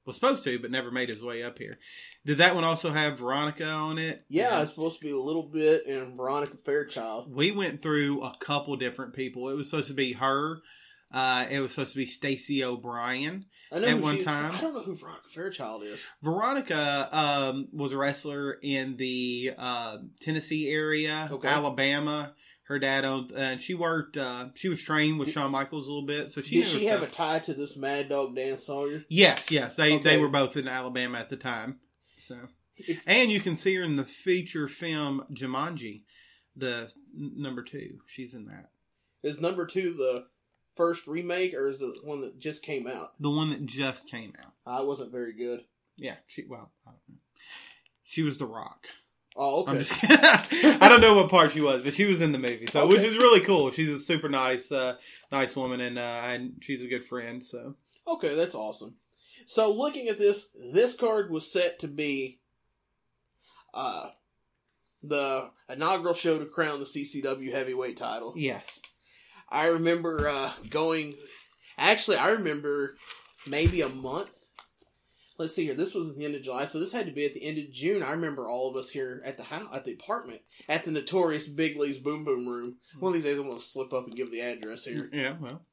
was 0.05 0.15
supposed 0.15 0.43
to, 0.43 0.59
but 0.59 0.71
never 0.71 0.91
made 0.91 1.09
his 1.09 1.21
way 1.21 1.43
up 1.43 1.57
here. 1.57 1.79
Did 2.25 2.39
that 2.39 2.55
one 2.55 2.63
also 2.63 2.91
have 2.91 3.19
Veronica 3.19 3.67
on 3.67 3.97
it? 3.97 4.23
yeah, 4.29 4.61
it's 4.61 4.71
supposed 4.71 4.99
to 4.99 5.05
be 5.05 5.11
a 5.11 5.19
little 5.19 5.43
bit 5.43 5.85
in 5.85 6.17
Veronica 6.17 6.57
Fairchild. 6.65 7.33
we 7.33 7.51
went 7.51 7.81
through 7.81 8.21
a 8.23 8.35
couple 8.39 8.75
different 8.75 9.13
people. 9.13 9.49
It 9.49 9.55
was 9.55 9.69
supposed 9.69 9.87
to 9.87 9.93
be 9.93 10.13
her. 10.13 10.59
Uh, 11.13 11.45
it 11.49 11.59
was 11.59 11.71
supposed 11.71 11.91
to 11.93 11.97
be 11.97 12.05
Stacy 12.07 12.63
O'Brien. 12.63 13.45
I 13.71 13.79
know 13.79 13.87
At 13.87 14.01
one 14.01 14.17
she- 14.17 14.23
time. 14.23 14.51
I 14.55 14.61
don't 14.61 14.73
know 14.73 14.81
who 14.81 14.95
Veronica 14.95 15.29
Fairchild 15.29 15.83
is. 15.83 16.05
Veronica 16.21 17.09
um, 17.11 17.67
was 17.71 17.93
a 17.93 17.97
wrestler 17.97 18.57
in 18.61 18.97
the 18.97 19.51
uh, 19.57 19.97
Tennessee 20.19 20.69
area, 20.69 21.27
Okay. 21.31 21.47
Alabama. 21.47 22.33
Her 22.67 22.79
dad 22.79 23.03
owned, 23.03 23.31
and 23.31 23.59
she 23.59 23.73
worked. 23.73 24.15
Uh, 24.15 24.47
she 24.55 24.69
was 24.69 24.81
trained 24.81 25.19
with 25.19 25.29
Shawn 25.29 25.51
Michaels 25.51 25.85
a 25.85 25.91
little 25.91 26.07
bit, 26.07 26.31
so 26.31 26.39
she 26.39 26.59
Did 26.63 26.67
she 26.67 26.85
have 26.85 27.03
a 27.03 27.07
tie 27.07 27.39
to 27.39 27.53
this 27.53 27.75
Mad 27.75 28.07
Dog 28.07 28.35
Dan 28.37 28.57
Sawyer? 28.57 29.03
Yes, 29.09 29.51
yes, 29.51 29.75
they 29.75 29.95
Okay. 29.95 30.03
they 30.03 30.17
were 30.17 30.29
both 30.29 30.55
in 30.55 30.67
Alabama 30.69 31.17
at 31.17 31.29
the 31.29 31.35
time. 31.35 31.79
So, 32.17 32.37
and 33.05 33.29
you 33.29 33.41
can 33.41 33.57
see 33.57 33.75
her 33.75 33.83
in 33.83 33.97
the 33.97 34.05
feature 34.05 34.69
film 34.69 35.25
Jumanji, 35.33 36.03
the 36.55 36.89
number 37.13 37.63
two. 37.63 37.99
She's 38.07 38.33
in 38.33 38.45
that. 38.45 38.69
Is 39.23 39.41
number 39.41 39.65
two 39.65 39.93
the 39.93 40.27
first 40.75 41.07
remake, 41.07 41.53
or 41.53 41.69
is 41.69 41.81
it 41.81 41.93
the 42.01 42.07
one 42.07 42.21
that 42.21 42.39
just 42.39 42.63
came 42.63 42.87
out? 42.87 43.13
The 43.19 43.29
one 43.29 43.49
that 43.51 43.65
just 43.65 44.09
came 44.09 44.33
out. 44.43 44.53
I 44.65 44.81
wasn't 44.81 45.11
very 45.11 45.33
good. 45.33 45.61
Yeah, 45.97 46.15
she 46.27 46.45
well, 46.47 46.71
I 46.85 46.91
don't 46.91 46.99
know. 47.09 47.15
She 48.03 48.23
was 48.23 48.37
the 48.37 48.45
Rock. 48.45 48.87
Oh, 49.35 49.61
okay. 49.61 49.71
I'm 49.71 49.79
just 49.79 49.99
I 50.03 50.87
don't 50.89 51.01
know 51.01 51.15
what 51.15 51.29
part 51.29 51.51
she 51.51 51.61
was, 51.61 51.81
but 51.81 51.93
she 51.93 52.05
was 52.05 52.21
in 52.21 52.31
the 52.31 52.37
movie, 52.39 52.67
so 52.67 52.85
which 52.87 53.01
is 53.03 53.17
really 53.17 53.41
cool. 53.41 53.71
She's 53.71 53.89
a 53.89 53.99
super 53.99 54.29
nice, 54.29 54.71
uh, 54.71 54.97
nice 55.31 55.55
woman, 55.55 55.81
and 55.81 55.97
uh, 55.97 56.21
and 56.25 56.53
she's 56.61 56.83
a 56.83 56.87
good 56.87 57.03
friend. 57.05 57.43
So 57.43 57.75
Okay, 58.07 58.35
that's 58.35 58.55
awesome. 58.55 58.95
So 59.45 59.71
looking 59.73 60.07
at 60.07 60.19
this, 60.19 60.49
this 60.73 60.95
card 60.95 61.31
was 61.31 61.51
set 61.51 61.79
to 61.79 61.87
be 61.87 62.39
uh 63.73 64.09
the 65.01 65.49
inaugural 65.67 66.13
show 66.13 66.37
to 66.37 66.45
crown 66.45 66.79
the 66.79 66.85
CCW 66.85 67.51
heavyweight 67.51 67.97
title. 67.97 68.33
yes, 68.37 68.79
I 69.53 69.67
remember 69.67 70.27
uh 70.27 70.51
going 70.69 71.15
actually 71.77 72.17
I 72.17 72.29
remember 72.29 72.97
maybe 73.47 73.81
a 73.81 73.89
month. 73.89 74.35
Let's 75.39 75.55
see 75.55 75.63
here. 75.65 75.73
This 75.73 75.95
was 75.95 76.09
at 76.11 76.15
the 76.15 76.25
end 76.25 76.35
of 76.35 76.43
July, 76.43 76.65
so 76.65 76.79
this 76.79 76.91
had 76.91 77.07
to 77.07 77.11
be 77.11 77.25
at 77.25 77.33
the 77.33 77.43
end 77.43 77.57
of 77.57 77.71
June. 77.71 78.03
I 78.03 78.11
remember 78.11 78.47
all 78.47 78.69
of 78.69 78.75
us 78.75 78.91
here 78.91 79.19
at 79.25 79.35
the 79.35 79.43
house, 79.43 79.67
at 79.73 79.83
the 79.83 79.93
apartment, 79.93 80.41
at 80.69 80.85
the 80.85 80.91
notorious 80.91 81.47
Big 81.47 81.75
Lee's 81.75 81.97
Boom 81.97 82.23
Boom 82.23 82.47
Room. 82.47 82.77
One 82.99 83.09
of 83.09 83.13
these 83.15 83.23
days, 83.23 83.39
I'm 83.39 83.45
going 83.45 83.57
to 83.57 83.63
slip 83.63 83.93
up 83.93 84.05
and 84.05 84.15
give 84.15 84.31
the 84.31 84.41
address 84.41 84.85
here. 84.85 85.09
yeah, 85.11 85.33
well, 85.41 85.65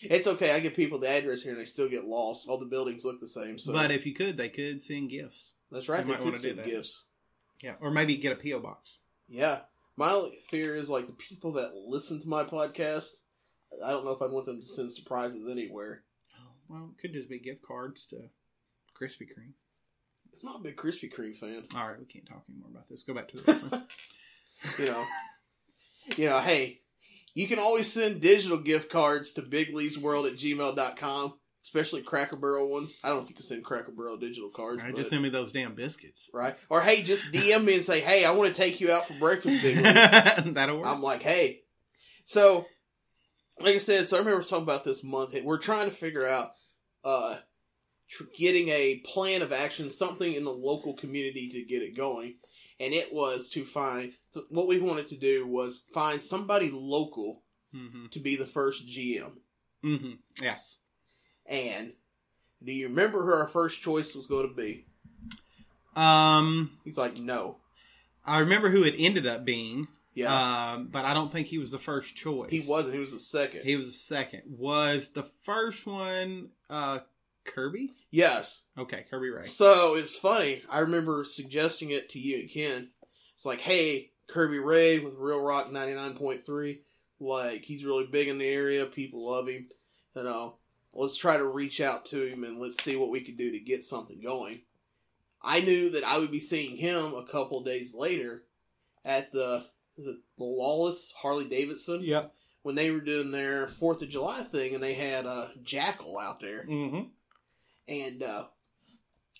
It's 0.00 0.26
okay. 0.26 0.52
I 0.52 0.60
give 0.60 0.74
people 0.74 0.98
the 0.98 1.10
address 1.10 1.42
here, 1.42 1.52
and 1.52 1.60
they 1.60 1.66
still 1.66 1.90
get 1.90 2.06
lost. 2.06 2.48
All 2.48 2.58
the 2.58 2.64
buildings 2.64 3.04
look 3.04 3.20
the 3.20 3.28
same. 3.28 3.58
So 3.58 3.74
but 3.74 3.90
if 3.90 4.06
you 4.06 4.14
could, 4.14 4.38
they 4.38 4.48
could 4.48 4.82
send 4.82 5.10
gifts. 5.10 5.52
That's 5.70 5.90
right. 5.90 6.00
You 6.06 6.12
They 6.14 6.18
might 6.18 6.30
could 6.32 6.40
send 6.40 6.64
gifts. 6.64 7.04
Yeah, 7.62 7.74
or 7.80 7.90
maybe 7.90 8.16
get 8.16 8.32
a 8.32 8.36
PO 8.36 8.60
box. 8.60 8.98
Yeah. 9.28 9.60
My 9.96 10.10
only 10.10 10.38
fear 10.48 10.74
is 10.74 10.88
like 10.88 11.06
the 11.06 11.12
people 11.12 11.52
that 11.52 11.74
listen 11.74 12.18
to 12.22 12.28
my 12.28 12.44
podcast. 12.44 13.10
I 13.84 13.90
don't 13.90 14.04
know 14.04 14.10
if 14.12 14.22
I'd 14.22 14.30
want 14.30 14.46
them 14.46 14.60
to 14.60 14.66
send 14.66 14.92
surprises 14.92 15.48
anywhere. 15.48 16.02
Oh, 16.38 16.50
well, 16.68 16.90
it 16.96 17.00
could 17.00 17.12
just 17.12 17.28
be 17.28 17.38
gift 17.38 17.62
cards 17.62 18.06
to 18.06 18.16
Krispy 18.98 19.22
Kreme. 19.22 19.54
I'm 20.34 20.44
not 20.44 20.60
a 20.60 20.62
big 20.62 20.76
Krispy 20.76 21.12
Kreme 21.12 21.36
fan. 21.36 21.64
All 21.74 21.88
right, 21.88 21.98
we 21.98 22.04
can't 22.06 22.26
talk 22.26 22.42
anymore 22.48 22.70
about 22.70 22.88
this. 22.88 23.02
Go 23.02 23.14
back 23.14 23.28
to 23.28 23.36
the 23.36 23.42
wrestling. 23.52 23.82
You 24.78 24.86
know. 24.86 25.04
you 26.16 26.28
know, 26.28 26.38
hey, 26.40 26.80
you 27.34 27.46
can 27.46 27.58
always 27.58 27.90
send 27.90 28.20
digital 28.20 28.58
gift 28.58 28.90
cards 28.90 29.32
to 29.34 29.42
bigleesworld 29.42 30.26
at 30.28 30.36
gmail.com, 30.36 31.34
especially 31.64 32.02
Cracker 32.02 32.36
Barrel 32.36 32.70
ones. 32.70 32.98
I 33.02 33.08
don't 33.08 33.18
know 33.18 33.22
if 33.24 33.28
you 33.30 33.34
can 33.34 33.44
send 33.44 33.64
Cracker 33.64 33.92
Barrel 33.92 34.16
digital 34.18 34.50
cards. 34.50 34.82
Right, 34.82 34.94
just 34.94 35.10
send 35.10 35.22
me 35.22 35.30
those 35.30 35.52
damn 35.52 35.74
biscuits. 35.74 36.28
right? 36.34 36.56
Or 36.68 36.80
hey, 36.82 37.02
just 37.02 37.32
DM 37.32 37.64
me 37.64 37.76
and 37.76 37.84
say, 37.84 38.00
hey, 38.00 38.24
I 38.24 38.32
want 38.32 38.54
to 38.54 38.60
take 38.60 38.80
you 38.80 38.92
out 38.92 39.06
for 39.06 39.14
breakfast, 39.14 39.62
Big 39.62 39.76
Lee. 39.76 39.82
That'll 40.52 40.78
work. 40.78 40.86
I'm 40.86 41.02
like, 41.02 41.22
hey. 41.22 41.62
So, 42.24 42.66
like 43.62 43.74
I 43.74 43.78
said, 43.78 44.08
so 44.08 44.16
I 44.16 44.20
remember 44.20 44.42
talking 44.42 44.64
about 44.64 44.84
this 44.84 45.02
month. 45.04 45.34
We're 45.42 45.58
trying 45.58 45.88
to 45.88 45.94
figure 45.94 46.26
out 46.26 46.52
uh, 47.04 47.36
tr- 48.08 48.24
getting 48.36 48.68
a 48.68 48.96
plan 49.04 49.42
of 49.42 49.52
action, 49.52 49.90
something 49.90 50.32
in 50.32 50.44
the 50.44 50.52
local 50.52 50.94
community 50.94 51.48
to 51.48 51.64
get 51.64 51.82
it 51.82 51.96
going. 51.96 52.36
And 52.80 52.92
it 52.92 53.12
was 53.12 53.48
to 53.50 53.64
find 53.64 54.12
what 54.48 54.66
we 54.66 54.80
wanted 54.80 55.06
to 55.08 55.16
do 55.16 55.46
was 55.46 55.84
find 55.92 56.22
somebody 56.22 56.70
local 56.72 57.42
hmm 57.72 58.06
to 58.10 58.20
be 58.20 58.36
the 58.36 58.46
first 58.46 58.86
GM. 58.86 59.32
Mm-hmm. 59.84 60.12
Yes. 60.42 60.78
And 61.46 61.94
do 62.62 62.72
you 62.72 62.88
remember 62.88 63.24
who 63.24 63.32
our 63.32 63.48
first 63.48 63.80
choice 63.82 64.14
was 64.14 64.26
going 64.26 64.48
to 64.48 64.54
be? 64.54 64.84
Um, 65.96 66.78
He's 66.84 66.98
like, 66.98 67.18
no. 67.18 67.56
I 68.24 68.38
remember 68.38 68.70
who 68.70 68.84
it 68.84 68.94
ended 68.96 69.26
up 69.26 69.44
being. 69.44 69.88
Yeah. 70.14 70.72
Um, 70.72 70.88
but 70.90 71.04
I 71.04 71.14
don't 71.14 71.32
think 71.32 71.46
he 71.46 71.58
was 71.58 71.70
the 71.70 71.78
first 71.78 72.14
choice. 72.14 72.50
he 72.50 72.60
wasn't. 72.60 72.94
He 72.94 73.00
was 73.00 73.12
the 73.12 73.18
second. 73.18 73.62
He 73.62 73.76
was 73.76 73.86
the 73.86 73.92
second. 73.92 74.42
Was 74.46 75.10
the 75.10 75.24
first 75.44 75.86
one 75.86 76.50
uh 76.68 77.00
Kirby? 77.44 77.90
yes. 78.10 78.62
Okay, 78.78 79.04
Kirby 79.10 79.30
Ray. 79.30 79.46
So 79.46 79.96
it's 79.96 80.16
funny. 80.16 80.62
I 80.70 80.80
remember 80.80 81.24
suggesting 81.24 81.90
it 81.90 82.10
to 82.10 82.18
you 82.18 82.40
and 82.40 82.50
Ken. 82.50 82.90
It's 83.34 83.44
like, 83.44 83.60
hey, 83.60 84.10
Kirby 84.28 84.58
Ray 84.60 85.00
with 85.00 85.14
Real 85.18 85.40
Rock 85.40 85.70
99.3. 85.70 86.78
Like, 87.18 87.64
he's 87.64 87.84
really 87.84 88.06
big 88.06 88.28
in 88.28 88.38
the 88.38 88.46
area. 88.48 88.86
People 88.86 89.28
love 89.28 89.48
him. 89.48 89.66
You 90.14 90.22
know, 90.22 90.54
let's 90.94 91.16
try 91.16 91.36
to 91.36 91.44
reach 91.44 91.80
out 91.80 92.04
to 92.06 92.24
him 92.24 92.44
and 92.44 92.58
let's 92.60 92.82
see 92.82 92.94
what 92.96 93.10
we 93.10 93.20
can 93.20 93.34
do 93.34 93.50
to 93.50 93.58
get 93.58 93.84
something 93.84 94.20
going. 94.20 94.60
I 95.42 95.60
knew 95.60 95.90
that 95.90 96.04
I 96.04 96.18
would 96.18 96.30
be 96.30 96.38
seeing 96.38 96.76
him 96.76 97.14
a 97.14 97.24
couple 97.24 97.64
days 97.64 97.94
later 97.94 98.44
at 99.04 99.32
the, 99.32 99.66
is 99.98 100.06
it 100.06 100.16
the 100.38 100.44
Lawless 100.44 101.12
Harley 101.16 101.44
Davidson? 101.44 102.02
Yep. 102.02 102.32
When 102.62 102.74
they 102.74 102.90
were 102.90 103.00
doing 103.00 103.30
their 103.30 103.66
4th 103.66 104.02
of 104.02 104.08
July 104.08 104.44
thing 104.44 104.74
and 104.74 104.82
they 104.82 104.94
had 104.94 105.26
a 105.26 105.50
Jackal 105.62 106.18
out 106.18 106.40
there. 106.40 106.64
Mm-hmm. 106.64 107.08
And 107.88 108.22
uh, 108.22 108.44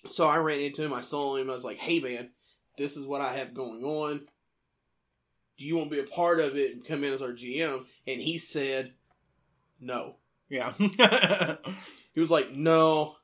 so 0.09 0.27
I 0.27 0.37
ran 0.37 0.59
into 0.59 0.83
him. 0.83 0.93
I 0.93 1.01
saw 1.01 1.37
him. 1.37 1.49
I 1.49 1.53
was 1.53 1.63
like, 1.63 1.77
"Hey, 1.77 2.01
man, 2.01 2.31
this 2.77 2.97
is 2.97 3.07
what 3.07 3.21
I 3.21 3.33
have 3.33 3.53
going 3.53 3.83
on. 3.83 4.27
Do 5.57 5.65
you 5.65 5.77
want 5.77 5.89
to 5.89 5.95
be 5.95 6.01
a 6.01 6.13
part 6.13 6.41
of 6.41 6.57
it 6.57 6.73
and 6.73 6.85
come 6.85 7.05
in 7.05 7.13
as 7.13 7.21
our 7.21 7.31
GM?" 7.31 7.85
And 8.05 8.21
he 8.21 8.37
said, 8.37 8.93
"No." 9.79 10.17
Yeah. 10.49 10.73
He 12.13 12.19
was 12.19 12.31
like, 12.31 12.51
"No, 12.51 13.15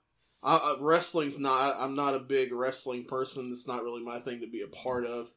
I, 0.42 0.56
I, 0.56 0.76
wrestling's 0.80 1.40
not. 1.40 1.76
I'm 1.78 1.96
not 1.96 2.16
a 2.16 2.20
big 2.20 2.52
wrestling 2.52 3.06
person. 3.06 3.50
It's 3.52 3.68
not 3.68 3.84
really 3.84 4.04
my 4.04 4.20
thing 4.20 4.42
to 4.42 4.48
be 4.48 4.62
a 4.62 4.68
part 4.68 5.06
of. 5.06 5.32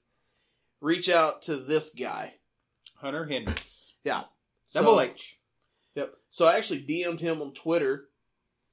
Reach 0.83 1.09
out 1.09 1.41
to 1.43 1.57
this 1.57 1.91
guy." 1.91 2.35
Hunter 2.97 3.25
Hendricks. 3.25 3.95
Yeah. 4.05 4.25
Double 4.73 4.97
So- 4.97 5.01
H. 5.01 5.39
Yep. 5.95 6.15
So 6.31 6.47
I 6.47 6.57
actually 6.57 6.83
DM'd 6.85 7.21
him 7.21 7.41
on 7.43 7.53
Twitter, 7.55 8.09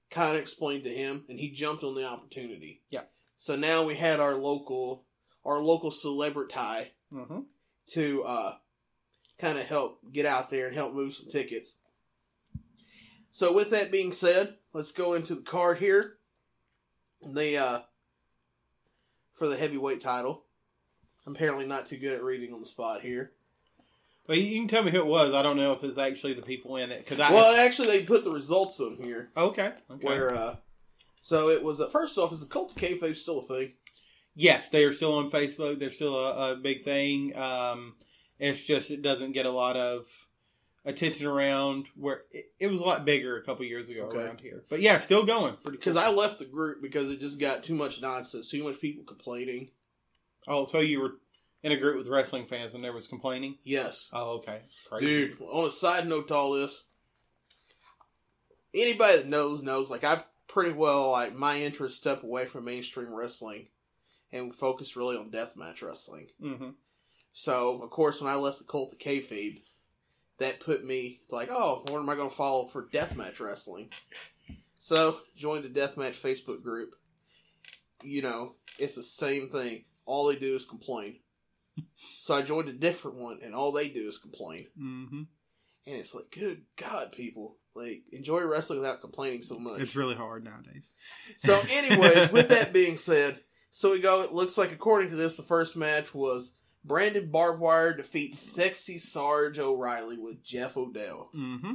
kind 0.09 0.35
of 0.35 0.41
explained 0.41 0.83
to 0.85 0.93
him, 0.93 1.25
and 1.29 1.39
he 1.39 1.49
jumped 1.51 1.83
on 1.83 1.95
the 1.95 2.05
opportunity. 2.05 2.81
Yeah. 2.89 3.03
So 3.37 3.55
now 3.55 3.83
we 3.83 3.95
had 3.95 4.19
our 4.19 4.35
local, 4.35 5.05
our 5.45 5.59
local 5.59 5.91
celebrity 5.91 6.53
Mm-hmm. 7.11 7.39
to 7.87 8.23
uh, 8.23 8.57
kind 9.39 9.57
of 9.57 9.65
help 9.65 9.99
get 10.11 10.25
out 10.27 10.49
there 10.49 10.67
and 10.67 10.75
help 10.75 10.93
move 10.93 11.13
some 11.15 11.27
tickets. 11.27 11.77
So 13.31 13.51
with 13.51 13.69
that 13.71 13.91
being 13.91 14.11
said, 14.13 14.57
let's 14.73 14.91
go 14.91 15.13
into 15.15 15.35
the 15.35 15.41
card 15.41 15.79
here. 15.79 16.17
The 17.21 17.57
uh, 17.57 17.79
for 19.33 19.47
the 19.47 19.57
heavyweight 19.57 20.01
title. 20.01 20.45
I'm 21.25 21.35
apparently 21.35 21.65
not 21.65 21.85
too 21.85 21.97
good 21.97 22.13
at 22.15 22.23
reading 22.23 22.53
on 22.53 22.59
the 22.59 22.65
spot 22.65 23.01
here. 23.01 23.31
But 24.27 24.37
you 24.37 24.59
can 24.59 24.67
tell 24.67 24.83
me 24.83 24.91
who 24.91 24.97
it 24.99 25.05
was. 25.07 25.33
I 25.33 25.41
don't 25.41 25.57
know 25.57 25.73
if 25.73 25.83
it's 25.83 25.97
actually 25.97 26.33
the 26.33 26.41
people 26.43 26.75
in 26.77 26.91
it 26.91 26.99
because 27.03 27.19
I. 27.19 27.31
Well, 27.31 27.55
actually, 27.55 27.87
they 27.87 28.03
put 28.03 28.23
the 28.23 28.31
results 28.31 28.79
on 28.79 28.97
here. 28.97 29.29
okay. 29.35 29.73
okay. 29.89 30.05
Where 30.05 30.33
uh 30.33 30.55
so 31.21 31.49
it 31.49 31.63
was 31.63 31.81
uh, 31.81 31.89
first 31.89 32.17
off 32.17 32.31
is 32.31 32.41
the 32.41 32.47
cult 32.47 32.71
of 32.71 32.77
kayfabe 32.77 33.15
still 33.15 33.39
a 33.39 33.43
thing? 33.43 33.73
Yes, 34.35 34.69
they 34.69 34.83
are 34.85 34.91
still 34.93 35.15
on 35.17 35.29
Facebook. 35.31 35.79
They're 35.79 35.89
still 35.89 36.15
a, 36.17 36.53
a 36.53 36.55
big 36.55 36.83
thing. 36.83 37.35
Um, 37.35 37.95
it's 38.37 38.63
just 38.63 38.89
it 38.91 39.01
doesn't 39.01 39.33
get 39.33 39.45
a 39.45 39.51
lot 39.51 39.75
of 39.75 40.05
attention 40.85 41.27
around 41.27 41.87
where 41.95 42.21
it, 42.31 42.45
it 42.59 42.67
was 42.67 42.79
a 42.79 42.85
lot 42.85 43.03
bigger 43.05 43.37
a 43.37 43.43
couple 43.43 43.65
years 43.65 43.89
ago 43.89 44.03
Okay. 44.03 44.17
around 44.19 44.39
here. 44.39 44.63
But 44.69 44.79
yeah, 44.81 44.97
still 44.99 45.25
going. 45.25 45.57
Because 45.65 45.95
Cool. 45.97 46.03
I 46.03 46.09
left 46.11 46.39
the 46.39 46.45
group 46.45 46.81
because 46.81 47.11
it 47.11 47.19
just 47.19 47.39
got 47.39 47.63
too 47.63 47.75
much 47.75 47.99
nonsense, 48.01 48.49
too 48.49 48.63
much 48.63 48.79
people 48.79 49.03
complaining. 49.03 49.71
Oh, 50.47 50.65
so 50.65 50.79
you 50.79 51.01
were 51.01 51.13
in 51.63 51.71
a 51.71 51.77
group 51.77 51.97
with 51.97 52.07
wrestling 52.07 52.45
fans 52.45 52.73
and 52.73 52.83
there 52.83 52.93
was 52.93 53.07
complaining. 53.07 53.57
Yes, 53.63 54.09
Oh, 54.13 54.37
okay, 54.37 54.61
it's 54.67 54.81
crazy. 54.81 55.05
dude. 55.05 55.41
On 55.41 55.67
a 55.67 55.71
side 55.71 56.07
note 56.07 56.27
to 56.29 56.35
all 56.35 56.51
this, 56.53 56.83
anybody 58.73 59.17
that 59.17 59.27
knows 59.27 59.63
knows. 59.63 59.89
Like 59.89 60.03
I 60.03 60.23
pretty 60.47 60.71
well 60.71 61.11
like 61.11 61.35
my 61.35 61.59
interest 61.61 61.97
step 61.97 62.23
away 62.23 62.45
from 62.45 62.65
mainstream 62.65 63.13
wrestling 63.13 63.67
and 64.31 64.53
focus 64.53 64.95
really 64.95 65.17
on 65.17 65.31
deathmatch 65.31 65.81
wrestling. 65.81 66.27
hmm 66.41 66.69
So 67.33 67.81
of 67.81 67.89
course, 67.89 68.21
when 68.21 68.31
I 68.31 68.35
left 68.35 68.59
the 68.59 68.63
cult 68.63 68.93
of 68.93 68.99
kayfabe, 68.99 69.61
that 70.37 70.59
put 70.61 70.85
me 70.85 71.19
like, 71.29 71.49
oh, 71.51 71.83
what 71.89 71.99
am 71.99 72.09
I 72.09 72.15
going 72.15 72.29
to 72.29 72.35
follow 72.35 72.65
for 72.67 72.83
deathmatch 72.87 73.39
wrestling? 73.41 73.89
So 74.77 75.17
joined 75.35 75.65
the 75.65 75.69
deathmatch 75.69 76.15
Facebook 76.15 76.63
group. 76.63 76.95
You 78.01 78.21
know, 78.21 78.55
it's 78.77 78.95
the 78.95 79.03
same 79.03 79.49
thing. 79.49 79.83
All 80.09 80.27
they 80.27 80.35
do 80.35 80.55
is 80.55 80.65
complain. 80.65 81.17
So 82.19 82.33
I 82.35 82.41
joined 82.41 82.67
a 82.67 82.73
different 82.73 83.17
one, 83.17 83.39
and 83.43 83.53
all 83.55 83.71
they 83.71 83.87
do 83.89 84.07
is 84.07 84.17
complain. 84.17 84.67
hmm 84.77 85.23
And 85.85 85.95
it's 85.95 86.13
like, 86.15 86.31
good 86.31 86.63
God, 86.75 87.11
people, 87.11 87.57
like 87.75 88.01
enjoy 88.11 88.41
wrestling 88.41 88.79
without 88.79 89.01
complaining 89.01 89.41
so 89.43 89.55
much. 89.55 89.79
It's 89.81 89.95
really 89.95 90.15
hard 90.15 90.43
nowadays. 90.43 90.91
So, 91.37 91.61
anyways, 91.71 92.31
with 92.31 92.49
that 92.49 92.73
being 92.73 92.97
said, 92.97 93.39
so 93.71 93.91
we 93.91 93.99
go. 93.99 94.23
It 94.23 94.33
looks 94.33 94.57
like, 94.57 94.71
according 94.71 95.11
to 95.11 95.15
this, 95.15 95.37
the 95.37 95.43
first 95.43 95.77
match 95.77 96.13
was 96.13 96.53
Brandon 96.83 97.29
Barbwire 97.31 97.95
defeats 97.95 98.39
Sexy 98.39 98.97
Sarge 98.97 99.59
O'Reilly 99.59 100.17
with 100.17 100.43
Jeff 100.43 100.75
Odell. 100.75 101.29
hmm 101.33 101.73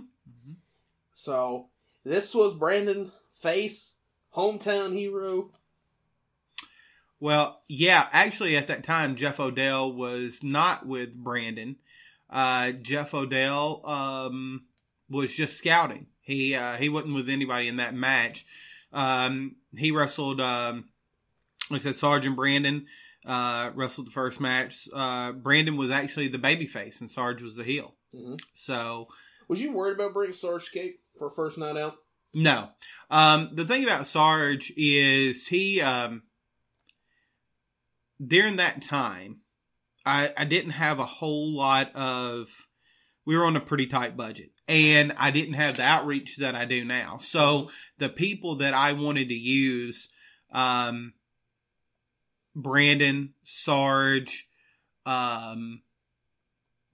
So 1.12 1.68
this 2.04 2.34
was 2.34 2.54
Brandon 2.54 3.12
face 3.32 4.00
hometown 4.36 4.92
hero. 4.92 5.50
Well, 7.24 7.62
yeah, 7.68 8.06
actually, 8.12 8.54
at 8.54 8.66
that 8.66 8.84
time, 8.84 9.16
Jeff 9.16 9.40
Odell 9.40 9.90
was 9.90 10.42
not 10.42 10.86
with 10.86 11.14
Brandon. 11.14 11.76
Uh, 12.28 12.72
Jeff 12.72 13.14
Odell 13.14 13.80
um, 13.86 14.64
was 15.08 15.32
just 15.32 15.56
scouting. 15.56 16.08
He 16.20 16.54
uh, 16.54 16.76
he 16.76 16.90
wasn't 16.90 17.14
with 17.14 17.30
anybody 17.30 17.66
in 17.66 17.78
that 17.78 17.94
match. 17.94 18.44
Um, 18.92 19.56
he 19.74 19.90
wrestled. 19.90 20.38
Um, 20.38 20.90
I 21.70 21.78
said 21.78 21.96
Sergeant 21.96 22.36
Brandon 22.36 22.84
uh, 23.24 23.70
wrestled 23.74 24.08
the 24.08 24.12
first 24.12 24.38
match. 24.38 24.86
Uh, 24.92 25.32
Brandon 25.32 25.78
was 25.78 25.90
actually 25.90 26.28
the 26.28 26.36
babyface, 26.38 27.00
and 27.00 27.10
Sarge 27.10 27.40
was 27.40 27.56
the 27.56 27.64
heel. 27.64 27.94
Mhm. 28.14 28.38
So 28.52 29.08
Was 29.48 29.62
you 29.62 29.72
worried 29.72 29.94
about 29.94 30.12
bringing 30.12 30.34
Sarge 30.34 30.70
Cape 30.70 31.00
for 31.18 31.30
first 31.30 31.56
night 31.56 31.78
out? 31.78 31.96
No. 32.34 32.68
Um, 33.10 33.48
the 33.54 33.64
thing 33.64 33.82
about 33.82 34.06
Sarge 34.06 34.74
is 34.76 35.46
he, 35.46 35.80
um, 35.80 36.24
during 38.24 38.56
that 38.56 38.82
time, 38.82 39.40
I, 40.06 40.32
I 40.36 40.44
didn't 40.44 40.72
have 40.72 40.98
a 40.98 41.06
whole 41.06 41.54
lot 41.56 41.94
of, 41.94 42.48
we 43.24 43.36
were 43.36 43.46
on 43.46 43.56
a 43.56 43.60
pretty 43.60 43.86
tight 43.86 44.16
budget 44.16 44.50
and 44.68 45.14
I 45.18 45.30
didn't 45.30 45.54
have 45.54 45.76
the 45.76 45.82
outreach 45.82 46.36
that 46.38 46.54
I 46.54 46.64
do 46.64 46.84
now. 46.84 47.18
So 47.18 47.70
the 47.98 48.08
people 48.08 48.56
that 48.56 48.74
I 48.74 48.92
wanted 48.92 49.28
to 49.28 49.34
use, 49.34 50.08
um, 50.52 51.14
Brandon, 52.54 53.34
Sarge, 53.44 54.48
um, 55.06 55.82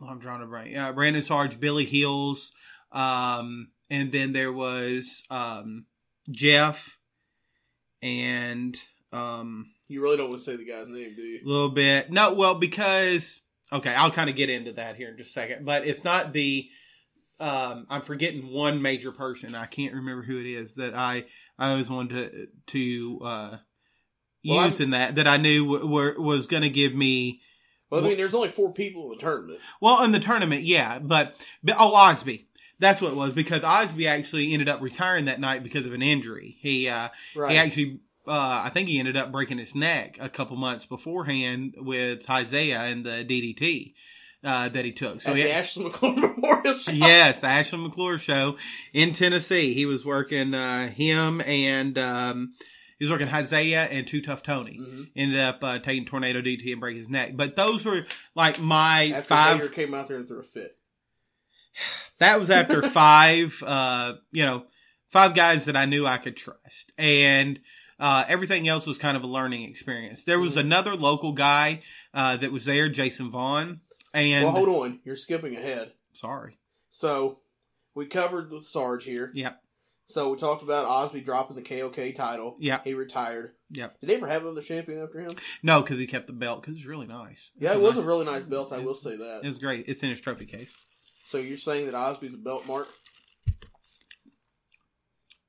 I'm 0.08 0.20
trying 0.20 0.40
to 0.40 0.46
bring, 0.46 0.76
uh, 0.76 0.92
Brandon 0.92 1.22
Sarge, 1.22 1.60
Billy 1.60 1.84
Hills, 1.84 2.52
um, 2.92 3.68
and 3.90 4.10
then 4.12 4.32
there 4.32 4.52
was 4.52 5.24
um, 5.30 5.86
Jeff 6.30 6.96
and 8.02 8.76
um, 9.12 9.72
You 9.90 10.00
really 10.02 10.16
don't 10.16 10.28
want 10.30 10.40
to 10.40 10.44
say 10.44 10.56
the 10.56 10.64
guy's 10.64 10.88
name, 10.88 11.14
do 11.16 11.22
you? 11.22 11.40
a 11.44 11.48
little 11.48 11.68
bit. 11.70 12.10
No, 12.12 12.32
well, 12.34 12.54
because 12.54 13.40
okay, 13.72 13.90
I'll 13.94 14.10
kind 14.10 14.30
of 14.30 14.36
get 14.36 14.48
into 14.50 14.72
that 14.74 14.96
here 14.96 15.08
in 15.10 15.16
just 15.18 15.30
a 15.30 15.32
second. 15.32 15.64
But 15.66 15.86
it's 15.86 16.04
not 16.04 16.32
the. 16.32 16.68
Um, 17.40 17.86
I'm 17.88 18.02
forgetting 18.02 18.52
one 18.52 18.82
major 18.82 19.12
person. 19.12 19.54
I 19.54 19.66
can't 19.66 19.94
remember 19.94 20.22
who 20.22 20.38
it 20.38 20.46
is 20.46 20.74
that 20.74 20.94
I 20.94 21.24
I 21.58 21.70
always 21.70 21.88
wanted 21.90 22.30
to 22.32 22.46
to 22.66 23.20
uh, 23.24 23.56
Well, 24.46 24.64
use 24.66 24.74
I'm- 24.80 24.82
in 24.84 24.90
that 24.90 25.14
that 25.16 25.26
I 25.26 25.36
knew 25.38 25.64
w- 25.72 25.86
were, 25.92 26.14
was 26.20 26.46
going 26.46 26.62
to 26.62 26.70
give 26.70 26.94
me 26.94 27.40
Well, 27.90 28.04
I 28.04 28.08
mean, 28.08 28.16
there's 28.18 28.34
only 28.34 28.48
four 28.50 28.72
people 28.72 29.10
in 29.10 29.18
the 29.18 29.24
tournament. 29.24 29.58
Well, 29.80 30.04
in 30.04 30.12
the 30.12 30.20
tournament, 30.20 30.62
yeah, 30.64 30.98
but, 30.98 31.34
but 31.64 31.76
oh, 31.78 31.94
Osby. 31.94 32.46
That's 32.78 33.00
what 33.02 33.12
it 33.12 33.16
was 33.16 33.32
because 33.34 33.62
Osby 33.62 34.06
actually 34.06 34.52
ended 34.54 34.68
up 34.70 34.80
retiring 34.80 35.26
that 35.26 35.38
night 35.40 35.62
because 35.62 35.84
of 35.84 35.92
an 35.92 36.00
injury. 36.02 36.56
He 36.60 36.88
uh, 36.88 37.08
Right. 37.36 37.50
he 37.52 37.56
actually 37.58 38.00
uh, 38.30 38.62
I 38.64 38.70
think 38.72 38.88
he 38.88 38.98
ended 38.98 39.16
up 39.16 39.32
breaking 39.32 39.58
his 39.58 39.74
neck 39.74 40.16
a 40.20 40.28
couple 40.28 40.56
months 40.56 40.86
beforehand 40.86 41.74
with 41.78 42.28
Isaiah 42.30 42.80
and 42.82 43.04
the 43.04 43.24
DDT 43.28 43.94
uh, 44.44 44.68
that 44.70 44.84
he 44.84 44.92
took. 44.92 45.20
So 45.20 45.32
At 45.32 45.36
he, 45.36 45.42
the 45.42 45.52
Ashley 45.52 45.84
McClure 45.84 46.14
Memorial 46.16 46.78
Show. 46.78 46.92
yes, 46.92 47.40
the 47.40 47.48
Ashley 47.48 47.78
McClure 47.80 48.18
show 48.18 48.56
in 48.92 49.12
Tennessee. 49.12 49.74
He 49.74 49.84
was 49.84 50.04
working 50.04 50.54
uh, 50.54 50.88
him 50.88 51.40
and 51.42 51.98
um, 51.98 52.54
he 52.98 53.04
was 53.04 53.10
working 53.10 53.28
Isaiah 53.28 53.84
and 53.84 54.06
Too 54.06 54.22
Tough 54.22 54.42
Tony. 54.42 54.78
Mhm. 54.80 55.10
Ended 55.16 55.40
up 55.40 55.58
uh, 55.64 55.78
taking 55.80 56.06
tornado 56.06 56.40
DDT 56.40 56.72
and 56.72 56.80
break 56.80 56.96
his 56.96 57.10
neck. 57.10 57.32
But 57.36 57.56
those 57.56 57.84
were 57.84 58.06
like 58.34 58.60
my 58.60 59.08
After 59.08 59.22
five. 59.22 59.58
Vader 59.60 59.72
came 59.72 59.92
out 59.94 60.08
there 60.08 60.16
and 60.18 60.28
threw 60.28 60.40
a 60.40 60.44
fit. 60.44 60.76
that 62.18 62.38
was 62.38 62.50
after 62.50 62.82
five 62.88 63.62
uh 63.66 64.14
you 64.32 64.44
know 64.44 64.64
five 65.10 65.34
guys 65.34 65.64
that 65.64 65.76
I 65.76 65.86
knew 65.86 66.06
I 66.06 66.18
could 66.18 66.36
trust, 66.36 66.92
and 66.98 67.58
uh, 68.00 68.24
everything 68.28 68.66
else 68.66 68.86
was 68.86 68.98
kind 68.98 69.16
of 69.16 69.22
a 69.22 69.26
learning 69.28 69.62
experience. 69.62 70.24
There 70.24 70.40
was 70.40 70.54
Mhm. 70.56 70.60
another 70.60 70.96
local 70.96 71.32
guy 71.32 71.82
uh, 72.14 72.36
that 72.38 72.50
was 72.50 72.64
there, 72.64 72.88
Jason 72.88 73.30
Vaughn, 73.30 73.82
and 74.12 74.44
well, 74.44 74.52
hold 74.54 74.68
on. 74.84 75.00
You're 75.04 75.14
skipping 75.16 75.54
ahead. 75.56 75.92
sorry, 76.12 76.58
So 76.90 77.40
we 77.94 78.06
covered 78.06 78.50
the 78.50 78.62
Sarge 78.62 79.04
here. 79.04 79.30
Yep. 79.34 79.62
So 80.06 80.32
we 80.32 80.38
talked 80.38 80.64
about 80.64 80.86
Osby 80.86 81.20
dropping 81.20 81.54
the 81.54 81.62
KOK 81.62 82.12
title. 82.16 82.56
yeah, 82.58 82.80
He 82.82 82.94
retired. 82.94 83.52
Yep. 83.70 84.00
Did 84.00 84.10
they 84.10 84.16
ever 84.16 84.26
have 84.26 84.42
another 84.42 84.60
champion 84.62 85.00
after 85.02 85.20
him? 85.20 85.30
no, 85.62 85.82
because 85.82 86.00
he 86.00 86.08
kept 86.08 86.26
the 86.26 86.32
belt 86.32 86.62
because 86.62 86.76
it's 86.78 86.86
really 86.86 87.06
nice. 87.06 87.52
Yeah, 87.60 87.68
It's 87.68 87.76
it 87.76 87.80
was 87.82 87.94
nice- 87.94 88.04
a 88.04 88.06
really 88.08 88.24
nice 88.24 88.42
belt. 88.42 88.72
I 88.72 88.78
will 88.80 88.96
say 88.96 89.14
that. 89.14 89.42
It 89.44 89.48
was 89.48 89.60
great. 89.60 89.84
It's 89.88 90.02
in 90.02 90.10
his 90.10 90.20
trophy 90.20 90.46
case. 90.46 90.76
So 91.26 91.38
you're 91.38 91.56
saying 91.58 91.86
that 91.86 91.94
Osby's 91.94 92.34
a 92.34 92.38
belt 92.38 92.66
mark? 92.66 92.88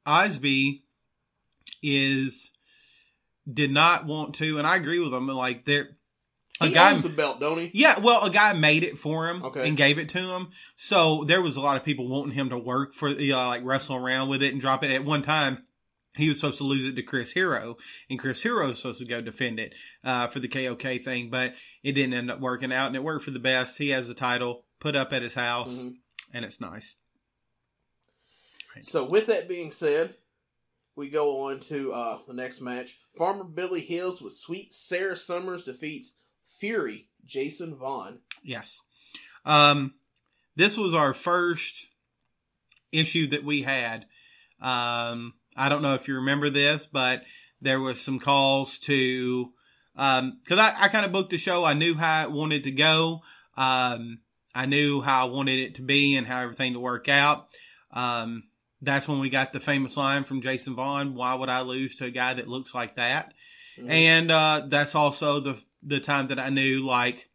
Osby 0.05 0.83
is 1.81 2.51
did 3.51 3.71
not 3.71 4.05
want 4.05 4.35
to, 4.35 4.57
and 4.57 4.67
I 4.67 4.75
agree 4.75 4.99
with 4.99 5.13
him. 5.13 5.27
Like 5.27 5.65
there, 5.65 5.97
a 6.59 6.67
He 6.67 6.73
guy 6.73 6.91
owns 6.93 7.03
the 7.03 7.09
belt, 7.09 7.39
don't 7.39 7.57
he? 7.59 7.71
Yeah, 7.73 7.99
well, 7.99 8.23
a 8.23 8.29
guy 8.29 8.53
made 8.53 8.83
it 8.83 8.97
for 8.97 9.27
him 9.27 9.43
Okay. 9.43 9.67
and 9.67 9.75
gave 9.75 9.97
it 9.97 10.09
to 10.09 10.19
him. 10.19 10.49
So 10.75 11.23
there 11.23 11.41
was 11.41 11.55
a 11.55 11.61
lot 11.61 11.75
of 11.77 11.83
people 11.83 12.07
wanting 12.07 12.33
him 12.35 12.49
to 12.49 12.57
work 12.57 12.93
for, 12.93 13.09
you 13.09 13.31
know, 13.31 13.47
like 13.47 13.63
wrestle 13.65 13.95
around 13.95 14.29
with 14.29 14.43
it 14.43 14.51
and 14.51 14.61
drop 14.61 14.83
it. 14.83 14.91
At 14.91 15.03
one 15.03 15.23
time, 15.23 15.63
he 16.17 16.29
was 16.29 16.39
supposed 16.39 16.59
to 16.59 16.65
lose 16.65 16.85
it 16.85 16.95
to 16.97 17.01
Chris 17.03 17.31
Hero, 17.31 17.77
and 18.09 18.19
Chris 18.19 18.43
Hero 18.43 18.67
was 18.67 18.77
supposed 18.77 18.99
to 18.99 19.05
go 19.05 19.21
defend 19.21 19.59
it 19.59 19.73
uh, 20.03 20.27
for 20.27 20.39
the 20.39 20.47
KOK 20.49 21.01
thing, 21.03 21.29
but 21.29 21.55
it 21.83 21.93
didn't 21.93 22.13
end 22.13 22.29
up 22.29 22.39
working 22.41 22.71
out, 22.73 22.87
and 22.87 22.95
it 22.97 23.03
worked 23.03 23.23
for 23.25 23.31
the 23.31 23.39
best. 23.39 23.77
He 23.77 23.89
has 23.89 24.07
the 24.09 24.13
title 24.13 24.65
put 24.79 24.95
up 24.95 25.13
at 25.13 25.21
his 25.23 25.33
house, 25.35 25.69
Mhm. 25.69 25.93
and 26.33 26.43
it's 26.45 26.59
nice. 26.61 26.95
So 28.81 29.03
with 29.03 29.25
that 29.27 29.47
being 29.47 29.71
said, 29.71 30.15
we 31.01 31.09
go 31.09 31.47
on 31.47 31.59
to 31.59 31.91
uh, 31.91 32.19
the 32.27 32.33
next 32.33 32.61
match. 32.61 32.95
Farmer 33.17 33.43
Billy 33.43 33.81
Hills 33.81 34.21
with 34.21 34.33
Sweet 34.33 34.71
Sarah 34.71 35.17
Summers 35.17 35.63
defeats 35.63 36.13
Fury 36.59 37.07
Jason 37.25 37.75
Vaughn. 37.75 38.19
Yes. 38.43 38.83
Um, 39.43 39.95
this 40.55 40.77
was 40.77 40.93
our 40.93 41.15
first 41.15 41.87
issue 42.91 43.29
that 43.29 43.43
we 43.43 43.63
had. 43.63 44.05
Um, 44.61 45.33
I 45.57 45.69
don't 45.69 45.81
know 45.81 45.95
if 45.95 46.07
you 46.07 46.17
remember 46.17 46.51
this, 46.51 46.85
but 46.85 47.23
there 47.61 47.79
was 47.79 47.99
some 47.99 48.19
calls 48.19 48.77
to, 48.81 49.51
um, 49.95 50.39
cause 50.47 50.59
I, 50.59 50.83
I 50.83 50.87
kind 50.89 51.03
of 51.03 51.11
booked 51.11 51.31
the 51.31 51.39
show. 51.39 51.65
I 51.65 51.73
knew 51.73 51.95
how 51.95 52.25
it 52.25 52.31
wanted 52.31 52.65
to 52.65 52.71
go. 52.71 53.21
Um, 53.57 54.19
I 54.53 54.67
knew 54.67 55.01
how 55.01 55.25
I 55.25 55.31
wanted 55.31 55.61
it 55.61 55.75
to 55.75 55.81
be 55.81 56.15
and 56.15 56.27
how 56.27 56.41
everything 56.41 56.73
to 56.73 56.79
work 56.79 57.09
out. 57.09 57.47
Um, 57.89 58.43
that's 58.81 59.07
when 59.07 59.19
we 59.19 59.29
got 59.29 59.53
the 59.53 59.59
famous 59.59 59.95
line 59.95 60.23
from 60.23 60.41
Jason 60.41 60.75
Vaughn. 60.75 61.15
Why 61.15 61.35
would 61.35 61.49
I 61.49 61.61
lose 61.61 61.95
to 61.97 62.05
a 62.05 62.11
guy 62.11 62.33
that 62.33 62.47
looks 62.47 62.73
like 62.73 62.95
that? 62.95 63.33
Mhm. 63.79 63.89
And 63.89 64.31
uh, 64.31 64.65
that's 64.67 64.95
also 64.95 65.39
the 65.39 65.61
the 65.83 65.99
time 65.99 66.27
that 66.27 66.39
I 66.39 66.49
knew 66.49 66.85
like 66.85 67.29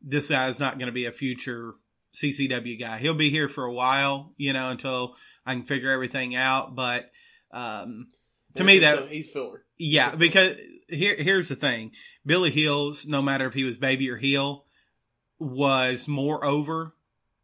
this 0.00 0.28
guy 0.28 0.48
is 0.48 0.60
not 0.60 0.78
going 0.78 0.86
to 0.86 0.92
be 0.92 1.06
a 1.06 1.12
future 1.12 1.74
CCW 2.14 2.78
guy. 2.78 2.98
He'll 2.98 3.14
be 3.14 3.30
here 3.30 3.48
for 3.48 3.64
a 3.64 3.72
while, 3.72 4.32
you 4.36 4.52
know, 4.52 4.70
until 4.70 5.16
I 5.44 5.54
can 5.54 5.64
figure 5.64 5.90
everything 5.90 6.34
out. 6.34 6.74
But 6.74 7.10
um, 7.50 8.08
to 8.54 8.64
me, 8.64 8.80
that 8.80 9.08
he's 9.08 9.30
filler. 9.30 9.64
yeah, 9.78 10.14
because 10.14 10.56
here 10.88 11.16
here's 11.16 11.48
the 11.48 11.56
thing: 11.56 11.92
Billy 12.24 12.50
Hills, 12.50 13.06
no 13.06 13.20
matter 13.22 13.46
if 13.46 13.54
he 13.54 13.64
was 13.64 13.76
baby 13.76 14.10
or 14.10 14.16
heel, 14.16 14.64
was 15.38 16.08
more 16.08 16.44
over 16.44 16.94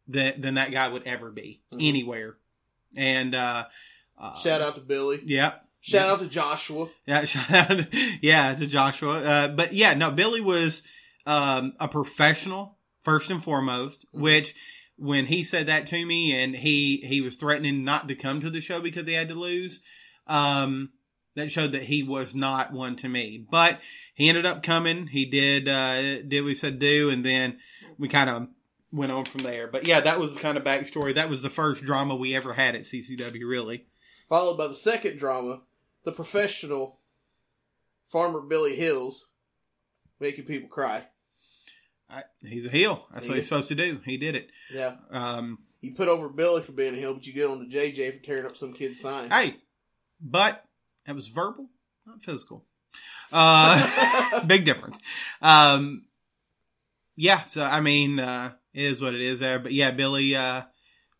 than 0.07 0.41
than 0.41 0.53
that 0.55 0.71
guy 0.71 0.87
would 0.87 1.03
ever 1.03 1.31
be 1.31 1.61
Mhm. 1.73 1.87
anywhere. 1.89 2.37
And 2.97 3.33
uh, 3.35 3.65
uh, 4.17 4.35
Shout 4.39 4.61
out 4.61 4.75
to 4.75 4.81
Billy. 4.81 5.21
yeah, 5.25 5.55
Shout 5.81 6.09
out 6.09 6.19
to 6.19 6.27
Joshua. 6.27 6.89
yeah, 7.07 7.25
shout 7.25 7.51
out, 7.71 7.85
yeah, 8.21 8.53
to 8.55 8.67
Joshua. 8.67 9.19
Uh, 9.23 9.47
but 9.49 9.73
yeah, 9.73 9.93
no, 9.93 10.11
Billy 10.11 10.41
was 10.41 10.83
um, 11.25 11.73
a 11.79 11.87
professional 11.87 12.77
first 13.03 13.29
and 13.31 13.43
foremost. 13.43 14.05
Mhm. 14.13 14.21
Which, 14.21 14.55
when 14.97 15.25
he 15.25 15.41
said 15.43 15.67
that 15.67 15.87
to 15.87 16.05
me, 16.05 16.33
and 16.35 16.55
he 16.55 16.97
he 16.97 17.21
was 17.21 17.35
threatening 17.35 17.83
not 17.83 18.07
to 18.09 18.15
come 18.15 18.41
to 18.41 18.49
the 18.49 18.61
show 18.61 18.79
because 18.81 19.05
they 19.05 19.13
had 19.13 19.29
to 19.29 19.35
lose, 19.35 19.81
um, 20.27 20.91
that 21.35 21.49
showed 21.49 21.71
that 21.71 21.83
he 21.83 22.03
was 22.03 22.35
not 22.35 22.71
one 22.73 22.95
to 22.97 23.09
me. 23.09 23.43
But 23.49 23.79
he 24.13 24.29
ended 24.29 24.45
up 24.45 24.61
coming. 24.61 25.07
He 25.07 25.25
did 25.25 25.67
uh, 25.67 26.21
did 26.21 26.41
what 26.41 26.45
we 26.47 26.55
said 26.55 26.77
do, 26.77 27.09
and 27.09 27.25
then 27.25 27.57
we 27.97 28.07
kind 28.07 28.29
of 28.29 28.47
went 28.93 29.11
on 29.11 29.25
from 29.25 29.41
there. 29.41 29.67
But 29.67 29.87
yeah, 29.87 29.99
that 30.01 30.19
was 30.19 30.35
the 30.35 30.39
kind 30.39 30.57
of 30.57 30.63
backstory. 30.63 31.15
That 31.15 31.29
was 31.29 31.41
the 31.41 31.49
first 31.49 31.83
drama 31.83 32.15
we 32.15 32.35
ever 32.35 32.53
had 32.53 32.75
at 32.75 32.83
CCW. 32.83 33.41
Really. 33.45 33.85
Followed 34.29 34.57
by 34.57 34.67
the 34.67 34.73
second 34.75 35.17
drama, 35.19 35.61
the 36.03 36.11
professional 36.11 36.99
Farmer 38.07 38.39
Billy 38.41 38.75
Hills 38.75 39.27
making 40.19 40.45
people 40.45 40.69
cry. 40.69 41.05
I, 42.09 42.23
he's 42.43 42.65
a 42.65 42.69
heel. 42.69 43.07
That's 43.11 43.25
what 43.27 43.35
He 43.35 43.39
he's 43.41 43.49
supposed 43.49 43.69
to 43.69 43.75
do. 43.75 43.99
He 44.05 44.17
did 44.17 44.35
it. 44.35 44.49
Yeah. 44.71 44.95
Um, 45.09 45.59
You 45.81 45.93
put 45.95 46.07
over 46.07 46.29
Billy 46.29 46.61
for 46.61 46.71
being 46.71 46.93
a 46.93 46.97
heel, 46.97 47.13
but 47.15 47.25
you 47.25 47.33
get 47.33 47.49
on 47.49 47.59
to 47.59 47.75
JJ 47.75 48.19
for 48.19 48.23
tearing 48.23 48.45
up 48.45 48.55
some 48.55 48.73
kid's 48.73 48.99
sign. 48.99 49.31
hey, 49.31 49.55
but 50.21 50.63
that 51.05 51.15
was 51.15 51.27
verbal, 51.27 51.69
not 52.05 52.21
physical. 52.21 52.65
Uh, 53.31 54.41
big 54.47 54.63
difference. 54.63 54.99
Um, 55.41 56.05
yeah. 57.15 57.43
So 57.45 57.63
I 57.63 57.81
mean, 57.81 58.19
uh, 58.19 58.51
is 58.73 59.01
what 59.01 59.13
it 59.15 59.21
is 59.21 59.39
there. 59.39 59.59
But 59.59 59.73
yeah, 59.73 59.91
Billy 59.91 60.35
uh, 60.35 60.63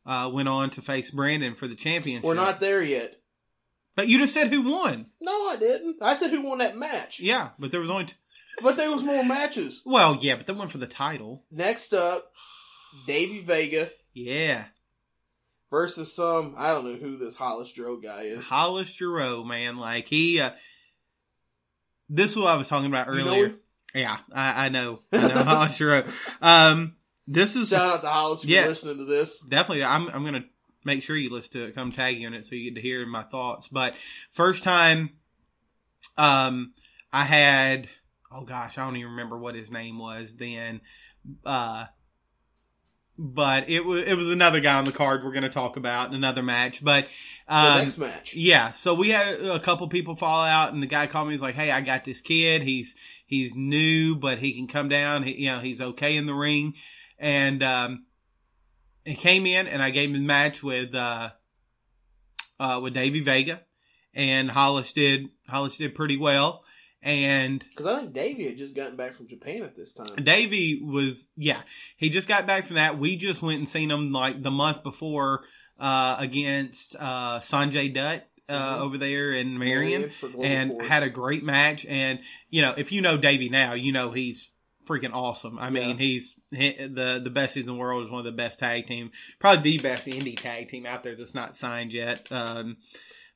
uh, 0.06 0.30
went 0.34 0.50
on 0.50 0.70
to 0.72 0.82
face 0.82 1.12
Brandon 1.12 1.56
for 1.56 1.68
the 1.68 1.76
championship. 1.76 2.26
We're 2.26 2.34
not 2.34 2.60
there 2.60 2.82
yet. 2.82 3.16
But 3.96 4.08
you 4.08 4.18
just 4.18 4.34
said 4.34 4.52
who 4.52 4.62
won. 4.72 5.08
No, 5.22 5.32
I 5.50 5.56
didn't. 5.60 5.98
I 6.02 6.16
said 6.16 6.32
who 6.32 6.42
won 6.42 6.58
that 6.58 6.76
match. 6.78 7.20
Yeah, 7.20 7.50
but 7.60 7.72
there 7.72 7.80
was 7.80 7.90
only. 7.92 8.06
T- 8.06 8.14
But 8.62 8.76
there 8.76 8.92
was 8.92 9.04
more 9.04 9.24
matches. 9.24 9.82
well, 9.86 10.18
yeah, 10.20 10.36
but 10.36 10.48
the 10.48 10.54
one 10.56 10.68
for 10.68 10.80
the 10.80 10.88
title. 10.88 11.44
Next 11.52 11.94
up, 11.94 12.32
Davey 13.06 13.40
Vega 13.42 13.90
Yeah, 14.14 14.66
versus 15.70 16.12
some 16.14 16.56
I 16.58 16.74
don't 16.74 16.86
know 16.86 16.96
who 16.96 17.18
this 17.18 17.36
Hollis 17.36 17.72
Dro 17.72 17.98
guy 17.98 18.24
is. 18.24 18.44
Hollis 18.46 18.90
Giroux, 18.96 19.44
man, 19.46 19.78
like 19.78 20.08
he. 20.08 20.40
Uh, 20.40 20.52
this 22.10 22.32
is 22.32 22.38
what 22.38 22.48
I 22.48 22.56
was 22.58 22.68
talking 22.68 22.88
about 22.88 23.08
You 23.14 23.24
know 23.24 23.28
earlier. 23.32 23.56
Yeah, 23.94 24.18
I, 24.34 24.66
I 24.66 24.70
know. 24.70 25.02
I 25.12 25.28
know 25.28 25.44
Hollis 25.44 25.76
Giroux. 25.78 26.04
Um, 26.42 26.96
this 27.28 27.56
is 27.56 27.70
Shout 27.70 27.96
out 27.96 28.02
to 28.02 28.08
Hollis 28.10 28.42
for 28.44 28.48
Yeah. 28.48 28.66
listening 28.68 28.98
to 28.98 29.06
this. 29.06 29.40
definitely. 29.40 29.84
I'm 29.84 30.08
I'm 30.10 30.24
gonna 30.26 30.46
make 30.86 31.02
sure 31.04 31.16
you 31.16 31.30
listen 31.32 31.54
to 31.54 31.66
it. 31.68 31.76
Come 31.76 31.92
tag 31.92 32.18
you 32.20 32.28
in 32.28 32.34
it 32.34 32.46
so 32.46 32.56
you 32.56 32.66
get 32.72 32.76
to 32.76 32.82
hear 32.82 33.06
my 33.06 33.24
thoughts. 33.24 33.68
But 33.68 33.96
first 34.32 34.64
time, 34.64 35.12
um, 36.18 36.74
I 37.12 37.24
had 37.26 37.88
oh 38.32 38.42
gosh, 38.44 38.78
I 38.78 38.86
don't 38.86 38.98
even 38.98 39.12
remember 39.12 39.38
what 39.38 39.56
his 39.56 39.72
name 39.72 39.98
was 40.00 40.36
then. 40.36 40.82
Uh, 41.46 41.86
but 43.18 43.70
it 43.70 43.86
was 43.86 44.02
it 44.04 44.16
was 44.18 44.28
another 44.32 44.60
guy 44.60 44.74
on 44.76 44.86
the 44.86 44.92
card 44.92 45.24
we're 45.24 45.32
going 45.32 45.44
to 45.44 45.50
talk 45.50 45.78
about 45.78 46.10
in 46.10 46.16
another 46.16 46.42
match. 46.42 46.84
But 46.84 47.08
The 47.48 47.56
um, 47.56 47.78
next 47.84 47.98
match. 48.00 48.36
yeah, 48.36 48.72
so 48.72 48.96
we 48.96 49.10
had 49.12 49.40
a 49.40 49.60
couple 49.60 49.88
people 49.88 50.16
fall 50.16 50.44
out, 50.44 50.74
and 50.74 50.82
the 50.82 50.88
guy 50.88 51.06
called 51.08 51.28
me. 51.28 51.34
He's 51.36 51.42
like, 51.42 51.54
"Hey, 51.56 51.70
I 51.70 51.82
got 51.82 52.04
this 52.04 52.22
kid. 52.22 52.64
He's 52.64 52.96
he's 53.26 53.54
new, 53.54 54.16
but 54.16 54.40
he 54.40 54.54
can 54.54 54.68
come 54.68 54.90
down. 54.90 55.24
He, 55.24 55.44
you 55.44 55.52
know, 55.52 55.60
he's 55.60 55.80
okay 55.80 56.18
in 56.18 56.26
the 56.26 56.34
ring." 56.34 56.74
And 57.20 57.64
um, 57.64 58.06
he 59.06 59.16
came 59.16 59.46
in, 59.46 59.68
and 59.68 59.82
I 59.82 59.90
gave 59.92 60.10
him 60.10 60.16
a 60.16 60.20
match 60.20 60.62
with 60.64 60.94
uh, 60.96 61.32
uh, 62.60 62.80
with 62.82 62.94
Davey 62.94 63.22
Vega, 63.22 63.62
and 64.14 64.50
Hollis 64.50 64.94
did 64.94 65.30
Hollis 65.48 65.78
did 65.78 65.96
pretty 65.96 66.18
well. 66.18 66.64
And 67.02 67.60
Because 67.70 67.86
I 67.86 68.00
think 68.00 68.14
Davey 68.14 68.46
had 68.46 68.58
just 68.58 68.76
gotten 68.76 68.96
back 68.96 69.14
from 69.14 69.28
Japan 69.28 69.64
at 69.64 69.76
this 69.76 69.94
time. 69.94 70.24
Davey 70.24 70.82
was 70.82 71.28
yeah, 71.36 71.62
he 71.98 72.10
just 72.10 72.28
got 72.30 72.48
back 72.48 72.66
from 72.66 72.76
that. 72.78 72.98
We 72.98 73.18
just 73.18 73.42
went 73.42 73.58
and 73.60 73.68
seen 73.68 73.92
him 73.92 74.12
like 74.12 74.42
the 74.42 74.52
month 74.52 74.84
before 74.84 75.44
uh, 75.80 76.16
against 76.20 76.96
uh, 76.98 77.40
Sanjay 77.42 77.94
Dutt 77.94 78.26
uh, 78.48 78.78
Mhm. 78.78 78.82
over 78.82 78.98
there 78.98 79.32
in 79.34 79.58
Marion. 79.60 80.10
for 80.12 80.30
and 80.42 80.72
Force. 80.72 80.88
had 80.88 81.04
a 81.04 81.10
great 81.10 81.44
match. 81.44 81.86
And 81.86 82.20
you 82.50 82.62
know, 82.62 82.74
if 82.78 82.94
you 82.94 83.02
know 83.02 83.18
Davey 83.18 83.50
now, 83.50 83.74
you 83.74 83.92
know 83.92 84.12
he's 84.12 84.50
freaking 84.86 85.14
awesome. 85.14 85.58
I 85.60 85.70
mean, 85.70 85.90
Yeah. 85.92 85.96
he's 85.96 86.36
he, 86.52 86.72
the 86.74 87.22
the 87.24 87.30
best 87.30 87.58
in 87.58 87.66
the 87.66 87.74
world. 87.74 88.06
Is 88.06 88.10
one 88.12 88.20
of 88.20 88.26
the 88.26 88.32
best 88.32 88.60
tag 88.60 88.88
team, 88.88 89.12
probably 89.40 89.62
the 89.78 89.78
best 89.84 90.08
indie 90.08 90.38
tag 90.40 90.70
team 90.70 90.86
out 90.86 91.04
there 91.04 91.16
that's 91.16 91.36
not 91.36 91.58
signed 91.58 91.94
yet. 91.94 92.28
Um, 92.32 92.78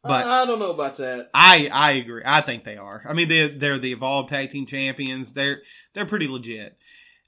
but 0.03 0.25
I, 0.25 0.43
I 0.43 0.45
don't 0.45 0.59
know 0.59 0.71
about 0.71 0.97
that. 0.97 1.29
I 1.33 1.69
I 1.71 1.91
agree. 1.93 2.21
I 2.25 2.41
think 2.41 2.63
they 2.63 2.77
are. 2.77 3.03
I 3.07 3.13
mean, 3.13 3.27
they 3.27 3.47
they're 3.49 3.79
the 3.79 3.91
evolved 3.91 4.29
tag 4.29 4.51
team 4.51 4.65
champions. 4.65 5.33
They're 5.33 5.61
they're 5.93 6.05
pretty 6.05 6.27
legit. 6.27 6.77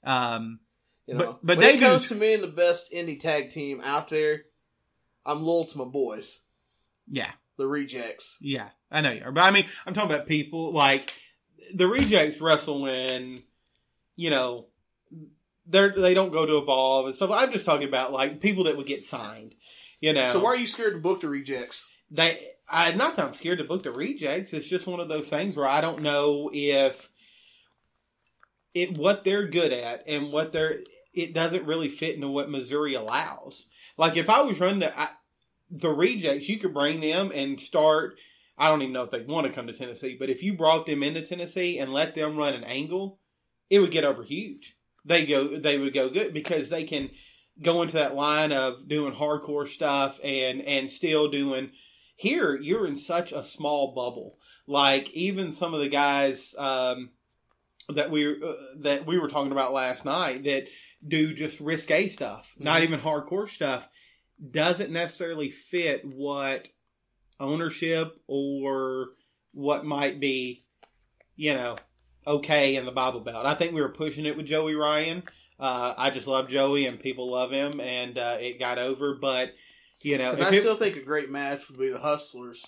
Um, 0.04 0.60
You 1.06 1.16
But- 1.16 1.24
know, 1.24 1.38
but 1.42 1.58
when 1.58 1.74
it 1.76 1.80
comes 1.80 2.08
to 2.08 2.14
me 2.14 2.34
and 2.34 2.42
the 2.42 2.46
best 2.48 2.92
indie 2.92 3.18
tag 3.20 3.50
team 3.50 3.80
out 3.82 4.08
there, 4.08 4.44
I'm 5.26 5.42
loyal 5.42 5.64
to 5.66 5.78
my 5.78 5.84
boys, 5.84 6.40
yeah, 7.06 7.32
the 7.58 7.66
Rejects. 7.66 8.38
yeah, 8.40 8.68
I 8.90 9.00
know 9.02 9.10
you 9.12 9.22
are. 9.24 9.32
But 9.32 9.42
I 9.42 9.50
mean, 9.50 9.66
I'm 9.84 9.92
talking 9.92 10.10
about 10.10 10.26
people 10.26 10.72
like 10.72 11.12
the 11.74 11.86
rejects 11.86 12.40
wrestle 12.40 12.80
when 12.82 13.42
you 14.16 14.30
know 14.30 14.66
they're 15.66 15.94
they 15.96 16.14
don't 16.14 16.32
go 16.32 16.46
to 16.46 16.58
evolve 16.58 17.06
and 17.06 17.14
stuff. 17.14 17.30
I'm 17.32 17.52
just 17.52 17.66
talking 17.66 17.88
about 17.88 18.12
like 18.12 18.40
people 18.40 18.64
that 18.64 18.76
would 18.76 18.86
get 18.86 19.04
signed. 19.04 19.54
You 20.00 20.12
know, 20.14 20.28
So 20.30 20.40
why 20.40 20.50
are 20.50 20.56
you 20.56 20.66
scared 20.66 20.94
to 20.94 21.00
book 21.00 21.20
the 21.20 21.28
rejects? 21.28 21.90
they 22.10 22.48
I 22.68 22.92
not 22.92 23.16
that 23.16 23.26
I'm 23.26 23.34
scared 23.34 23.58
to 23.58 23.64
book 23.64 23.82
the 23.82 23.92
rejects. 23.92 24.52
It's 24.52 24.68
just 24.68 24.86
one 24.86 25.00
of 25.00 25.08
those 25.08 25.28
things 25.28 25.56
where 25.56 25.68
I 25.68 25.80
don't 25.80 26.02
know 26.02 26.50
if 26.52 27.10
it 28.74 28.96
what 28.96 29.24
they're 29.24 29.46
good 29.46 29.72
at 29.72 30.04
and 30.06 30.32
what 30.32 30.52
they're 30.52 30.80
it 31.12 31.34
doesn't 31.34 31.66
really 31.66 31.88
fit 31.88 32.14
into 32.14 32.28
what 32.28 32.50
Missouri 32.50 32.94
allows. 32.94 33.66
Like 33.96 34.16
if 34.16 34.30
I 34.30 34.42
was 34.42 34.60
running 34.60 34.80
the 34.80 34.98
I, 34.98 35.08
the 35.70 35.90
rejects, 35.90 36.48
you 36.48 36.58
could 36.58 36.74
bring 36.74 37.00
them 37.00 37.30
and 37.34 37.60
start. 37.60 38.16
I 38.58 38.68
don't 38.68 38.82
even 38.82 38.92
know 38.92 39.04
if 39.04 39.10
they 39.10 39.22
want 39.22 39.46
to 39.46 39.52
come 39.52 39.68
to 39.68 39.72
Tennessee, 39.72 40.16
but 40.18 40.28
if 40.28 40.42
you 40.42 40.54
brought 40.54 40.84
them 40.86 41.02
into 41.02 41.22
Tennessee 41.22 41.78
and 41.78 41.92
let 41.92 42.14
them 42.14 42.36
run 42.36 42.54
an 42.54 42.64
angle, 42.64 43.18
it 43.70 43.78
would 43.78 43.90
get 43.92 44.04
over 44.04 44.22
huge. 44.22 44.76
They 45.04 45.24
go, 45.24 45.56
they 45.56 45.78
would 45.78 45.94
go 45.94 46.10
good 46.10 46.34
because 46.34 46.68
they 46.68 46.84
can 46.84 47.10
go 47.62 47.80
into 47.82 47.94
that 47.94 48.14
line 48.14 48.52
of 48.52 48.86
doing 48.88 49.14
hardcore 49.14 49.66
stuff 49.68 50.20
and 50.22 50.60
and 50.60 50.90
still 50.90 51.28
doing. 51.30 51.70
Here, 52.16 52.54
you're 52.56 52.86
in 52.86 52.96
such 52.96 53.32
a 53.32 53.44
small 53.44 53.94
bubble. 53.94 54.38
Like 54.66 55.10
even 55.12 55.52
some 55.52 55.72
of 55.72 55.80
the 55.80 55.88
guys 55.88 56.54
um, 56.58 57.10
that 57.88 58.10
we 58.10 58.26
uh, 58.42 58.52
that 58.80 59.06
we 59.06 59.18
were 59.18 59.28
talking 59.28 59.52
about 59.52 59.72
last 59.72 60.04
night 60.04 60.44
that 60.44 60.66
do 61.06 61.32
just 61.34 61.60
risque 61.60 62.08
stuff, 62.08 62.54
not 62.58 62.80
Mhm. 62.80 62.84
even 62.84 63.00
hardcore 63.00 63.48
stuff, 63.48 63.88
doesn't 64.50 64.92
necessarily 64.92 65.48
fit 65.48 66.04
what 66.04 66.68
ownership 67.38 68.20
or 68.26 69.08
what 69.52 69.84
might 69.86 70.20
be, 70.20 70.64
you 71.36 71.54
know, 71.54 71.76
okay 72.36 72.76
in 72.76 72.84
the 72.86 72.92
Bible 72.92 73.20
Belt. 73.20 73.46
I 73.46 73.54
think 73.54 73.72
we 73.74 73.80
were 73.80 73.88
pushing 73.88 74.26
it 74.26 74.36
with 74.36 74.46
Joey 74.46 74.74
Ryan. 74.74 75.22
Uh, 75.58 75.94
I 75.96 76.10
just 76.10 76.26
love 76.26 76.48
Joey 76.48 76.86
and 76.86 76.98
people 76.98 77.30
love 77.30 77.50
him, 77.50 77.80
and 77.80 78.16
uh, 78.16 78.36
it 78.40 78.58
got 78.58 78.78
over. 78.78 79.14
But 79.14 79.52
you 80.02 80.16
know, 80.18 80.30
I 80.32 80.48
it- 80.54 80.60
still 80.60 80.76
think 80.76 80.96
a 80.96 81.02
great 81.02 81.30
match 81.30 81.68
would 81.68 81.78
be 81.78 81.90
the 81.90 81.98
Hustlers 81.98 82.64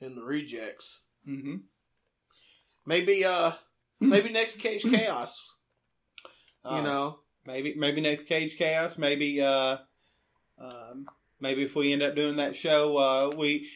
and 0.00 0.16
the 0.16 0.22
Rejects. 0.24 1.02
Mhm. 1.28 1.60
Maybe 2.86 3.24
uh 3.24 3.52
maybe 4.00 4.30
next 4.30 4.56
Cage 4.58 4.82
Chaos. 4.90 5.40
Uh, 6.64 6.76
You 6.76 6.82
know. 6.82 7.18
maybe 7.46 7.74
maybe 7.76 8.00
next 8.00 8.24
Cage 8.26 8.56
Chaos, 8.56 8.98
maybe 8.98 9.40
uh, 9.40 9.76
um, 10.58 11.06
maybe 11.40 11.62
if 11.62 11.74
we 11.76 11.92
end 11.92 12.02
up 12.02 12.14
doing 12.14 12.36
that 12.36 12.56
show, 12.56 12.96
uh, 12.96 13.30
we. 13.36 13.68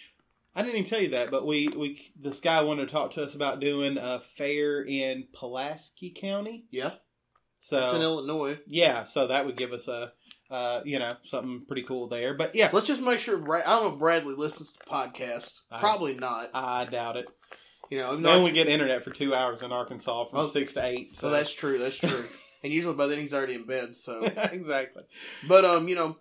I 0.58 0.62
didn't 0.62 0.76
even 0.78 0.90
tell 0.90 1.00
you 1.00 1.10
that, 1.10 1.30
but 1.30 1.46
we, 1.46 1.68
we 1.68 2.10
this 2.18 2.40
guy 2.40 2.62
wanted 2.62 2.86
to 2.86 2.92
talk 2.92 3.12
to 3.12 3.22
us 3.24 3.34
about 3.34 3.60
doing 3.60 3.96
a 3.96 4.18
fair 4.20 4.82
in 4.84 5.28
Pulaski 5.32 6.10
County. 6.10 6.66
Yeah. 6.70 6.92
So 7.60 7.84
It's 7.84 7.94
in 7.94 8.02
Illinois. 8.02 8.58
yeah, 8.66 9.04
so 9.04 9.28
that 9.28 9.46
would 9.46 9.56
give 9.56 9.72
us 9.72 9.88
a 9.88 10.12
uh, 10.50 10.80
you 10.84 10.98
know 10.98 11.14
something 11.24 11.64
pretty 11.66 11.82
cool 11.82 12.08
there. 12.08 12.34
But 12.34 12.54
yeah, 12.54 12.70
Let's 12.72 12.86
just 12.86 13.02
make 13.02 13.18
sure 13.18 13.36
Brad, 13.38 13.64
I 13.66 13.70
don't 13.76 13.84
know 13.88 13.92
if 13.94 13.98
Bradley 13.98 14.34
listens 14.34 14.72
to 14.72 14.78
the 14.78 14.90
podcast. 14.90 15.52
I- 15.70 15.78
Probably 15.80 16.14
not. 16.14 16.50
I 16.54 16.84
doubt 16.86 17.16
it. 17.16 17.28
You 17.90 17.98
know, 17.98 18.16
though 18.16 18.30
only 18.32 18.52
get 18.52 18.68
internet 18.68 19.02
for 19.04 19.10
two 19.10 19.34
hours 19.34 19.62
in 19.62 19.72
Arkansas 19.72 20.26
from 20.26 20.40
Oh. 20.40 20.46
six 20.48 20.74
to 20.74 20.84
eight. 20.84 21.16
so 21.16 21.30
that's 21.30 21.52
true, 21.52 21.78
that's 21.78 21.96
true. 21.98 22.24
and 22.64 22.72
usually 22.72 22.94
by 22.96 23.06
then 23.06 23.18
he's 23.18 23.32
already 23.32 23.54
in 23.54 23.64
bed, 23.66 23.94
so 23.94 24.24
exactly. 24.52 25.04
But 25.46 25.64
um, 25.64 25.88
you 25.88 25.94
know, 25.94 26.16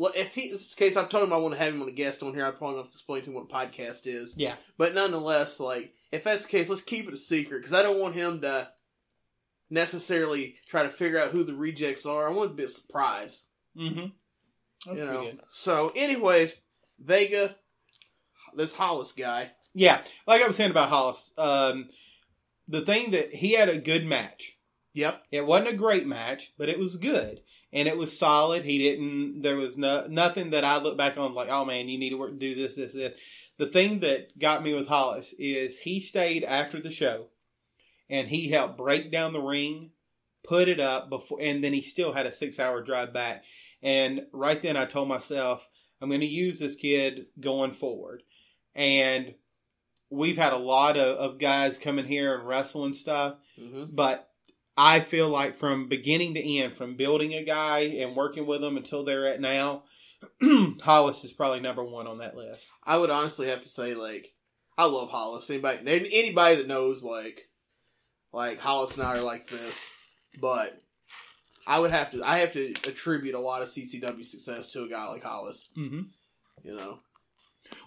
well, 0.00 0.12
if 0.16 0.34
he 0.34 0.50
this 0.50 0.74
case, 0.74 0.96
I've 0.96 1.10
told 1.10 1.24
him 1.24 1.32
I 1.34 1.36
want 1.36 1.52
to 1.52 1.60
have 1.60 1.74
him 1.74 1.82
on 1.82 1.88
a 1.88 1.92
guest 1.92 2.22
on 2.22 2.32
here. 2.32 2.46
I 2.46 2.52
probably 2.52 2.78
have 2.78 2.86
to 2.86 2.94
explain 2.94 3.20
to 3.20 3.28
him 3.28 3.34
what 3.34 3.50
a 3.50 3.68
podcast 3.68 4.06
is. 4.06 4.34
Yeah. 4.34 4.54
But 4.78 4.94
nonetheless, 4.94 5.60
like 5.60 5.92
if 6.10 6.24
that's 6.24 6.44
the 6.44 6.48
case, 6.48 6.70
let's 6.70 6.80
keep 6.80 7.06
it 7.06 7.12
a 7.12 7.18
secret 7.18 7.58
because 7.58 7.74
I 7.74 7.82
don't 7.82 8.00
want 8.00 8.14
him 8.14 8.40
to 8.40 8.70
necessarily 9.68 10.56
try 10.66 10.84
to 10.84 10.88
figure 10.88 11.18
out 11.18 11.32
who 11.32 11.44
the 11.44 11.52
rejects 11.52 12.06
are. 12.06 12.26
I 12.26 12.32
want 12.32 12.48
to 12.48 12.56
be 12.56 12.62
a 12.62 12.68
surprise. 12.68 13.44
Mm-hmm. 13.76 14.96
you 14.96 15.04
know. 15.04 15.32
So, 15.50 15.92
anyways, 15.94 16.58
Vega, 16.98 17.56
this 18.56 18.74
Hollis 18.74 19.12
guy. 19.12 19.50
Yeah, 19.74 20.00
like 20.26 20.40
I 20.40 20.46
was 20.46 20.56
saying 20.56 20.70
about 20.70 20.88
Hollis, 20.88 21.30
um, 21.36 21.90
the 22.68 22.86
thing 22.86 23.10
that 23.10 23.34
he 23.34 23.52
had 23.52 23.68
a 23.68 23.76
good 23.76 24.06
match. 24.06 24.56
Yep. 24.94 25.24
It 25.30 25.44
wasn't 25.44 25.74
a 25.74 25.76
great 25.76 26.06
match, 26.06 26.54
but 26.56 26.70
it 26.70 26.78
was 26.78 26.96
good 26.96 27.42
and 27.72 27.88
it 27.88 27.96
was 27.96 28.16
solid. 28.16 28.64
He 28.64 28.78
didn't. 28.78 29.42
There 29.42 29.56
was 29.56 29.76
no 29.76 30.06
nothing 30.08 30.50
that 30.50 30.64
I 30.64 30.78
look 30.78 30.96
back 30.96 31.16
on 31.18 31.34
like, 31.34 31.48
oh 31.48 31.64
man, 31.64 31.88
you 31.88 31.98
need 31.98 32.10
to 32.10 32.16
work, 32.18 32.38
do 32.38 32.54
this, 32.54 32.76
this, 32.76 32.94
this. 32.94 33.18
The 33.58 33.66
thing 33.66 34.00
that 34.00 34.38
got 34.38 34.62
me 34.62 34.72
with 34.72 34.88
Hollis 34.88 35.34
is 35.38 35.80
he 35.80 36.00
stayed 36.00 36.44
after 36.44 36.80
the 36.80 36.90
show, 36.90 37.26
and 38.08 38.28
he 38.28 38.48
helped 38.48 38.78
break 38.78 39.12
down 39.12 39.32
the 39.32 39.40
ring, 39.40 39.90
put 40.42 40.68
it 40.68 40.80
up 40.80 41.10
before, 41.10 41.38
and 41.40 41.62
then 41.62 41.72
he 41.72 41.82
still 41.82 42.12
had 42.12 42.26
a 42.26 42.32
six 42.32 42.58
hour 42.58 42.82
drive 42.82 43.12
back. 43.12 43.44
And 43.82 44.26
right 44.32 44.60
then, 44.60 44.76
I 44.76 44.84
told 44.86 45.08
myself, 45.08 45.68
I'm 46.00 46.08
going 46.08 46.20
to 46.20 46.26
use 46.26 46.58
this 46.58 46.74
kid 46.74 47.26
going 47.38 47.72
forward, 47.72 48.22
and 48.74 49.34
we've 50.10 50.38
had 50.38 50.52
a 50.52 50.58
lot 50.58 50.96
of, 50.96 51.16
of 51.18 51.38
guys 51.38 51.78
come 51.78 51.98
in 51.98 52.06
here 52.06 52.34
and 52.34 52.46
wrestle 52.46 52.84
and 52.84 52.96
stuff 52.96 53.36
hmm 53.56 53.84
but 53.92 54.29
I 54.82 55.00
feel 55.00 55.28
like 55.28 55.56
from 55.56 55.88
beginning 55.88 56.32
to 56.34 56.58
end, 56.58 56.74
from 56.74 56.96
building 56.96 57.34
a 57.34 57.44
guy 57.44 57.80
and 57.80 58.16
working 58.16 58.46
with 58.46 58.62
them 58.62 58.78
until 58.78 59.04
they're 59.04 59.26
at 59.26 59.38
now, 59.38 59.82
Hollis 60.80 61.22
is 61.22 61.34
probably 61.34 61.60
number 61.60 61.84
one 61.84 62.06
on 62.06 62.18
that 62.18 62.34
list. 62.34 62.66
I 62.84 62.96
would 62.96 63.10
honestly 63.10 63.48
have 63.48 63.60
to 63.60 63.68
say 63.68 63.92
like 63.92 64.32
I 64.78 64.86
love 64.86 65.10
Hollis. 65.10 65.50
Anybody 65.50 65.80
anybody 65.86 66.56
that 66.56 66.66
knows 66.66 67.04
like 67.04 67.42
like 68.32 68.58
Hollis 68.58 68.96
and 68.96 69.06
I 69.06 69.16
are 69.18 69.22
like 69.22 69.48
this, 69.50 69.90
but 70.40 70.82
I 71.66 71.78
would 71.78 71.90
have 71.90 72.10
to 72.12 72.22
I 72.22 72.38
have 72.38 72.54
to 72.54 72.72
attribute 72.88 73.34
a 73.34 73.38
lot 73.38 73.60
of 73.60 73.68
CCW 73.68 74.24
success 74.24 74.72
to 74.72 74.84
a 74.84 74.88
guy 74.88 75.06
like 75.08 75.24
Hollis. 75.24 75.68
Mm-hmm. 75.78 76.00
You 76.62 76.74
know, 76.74 77.00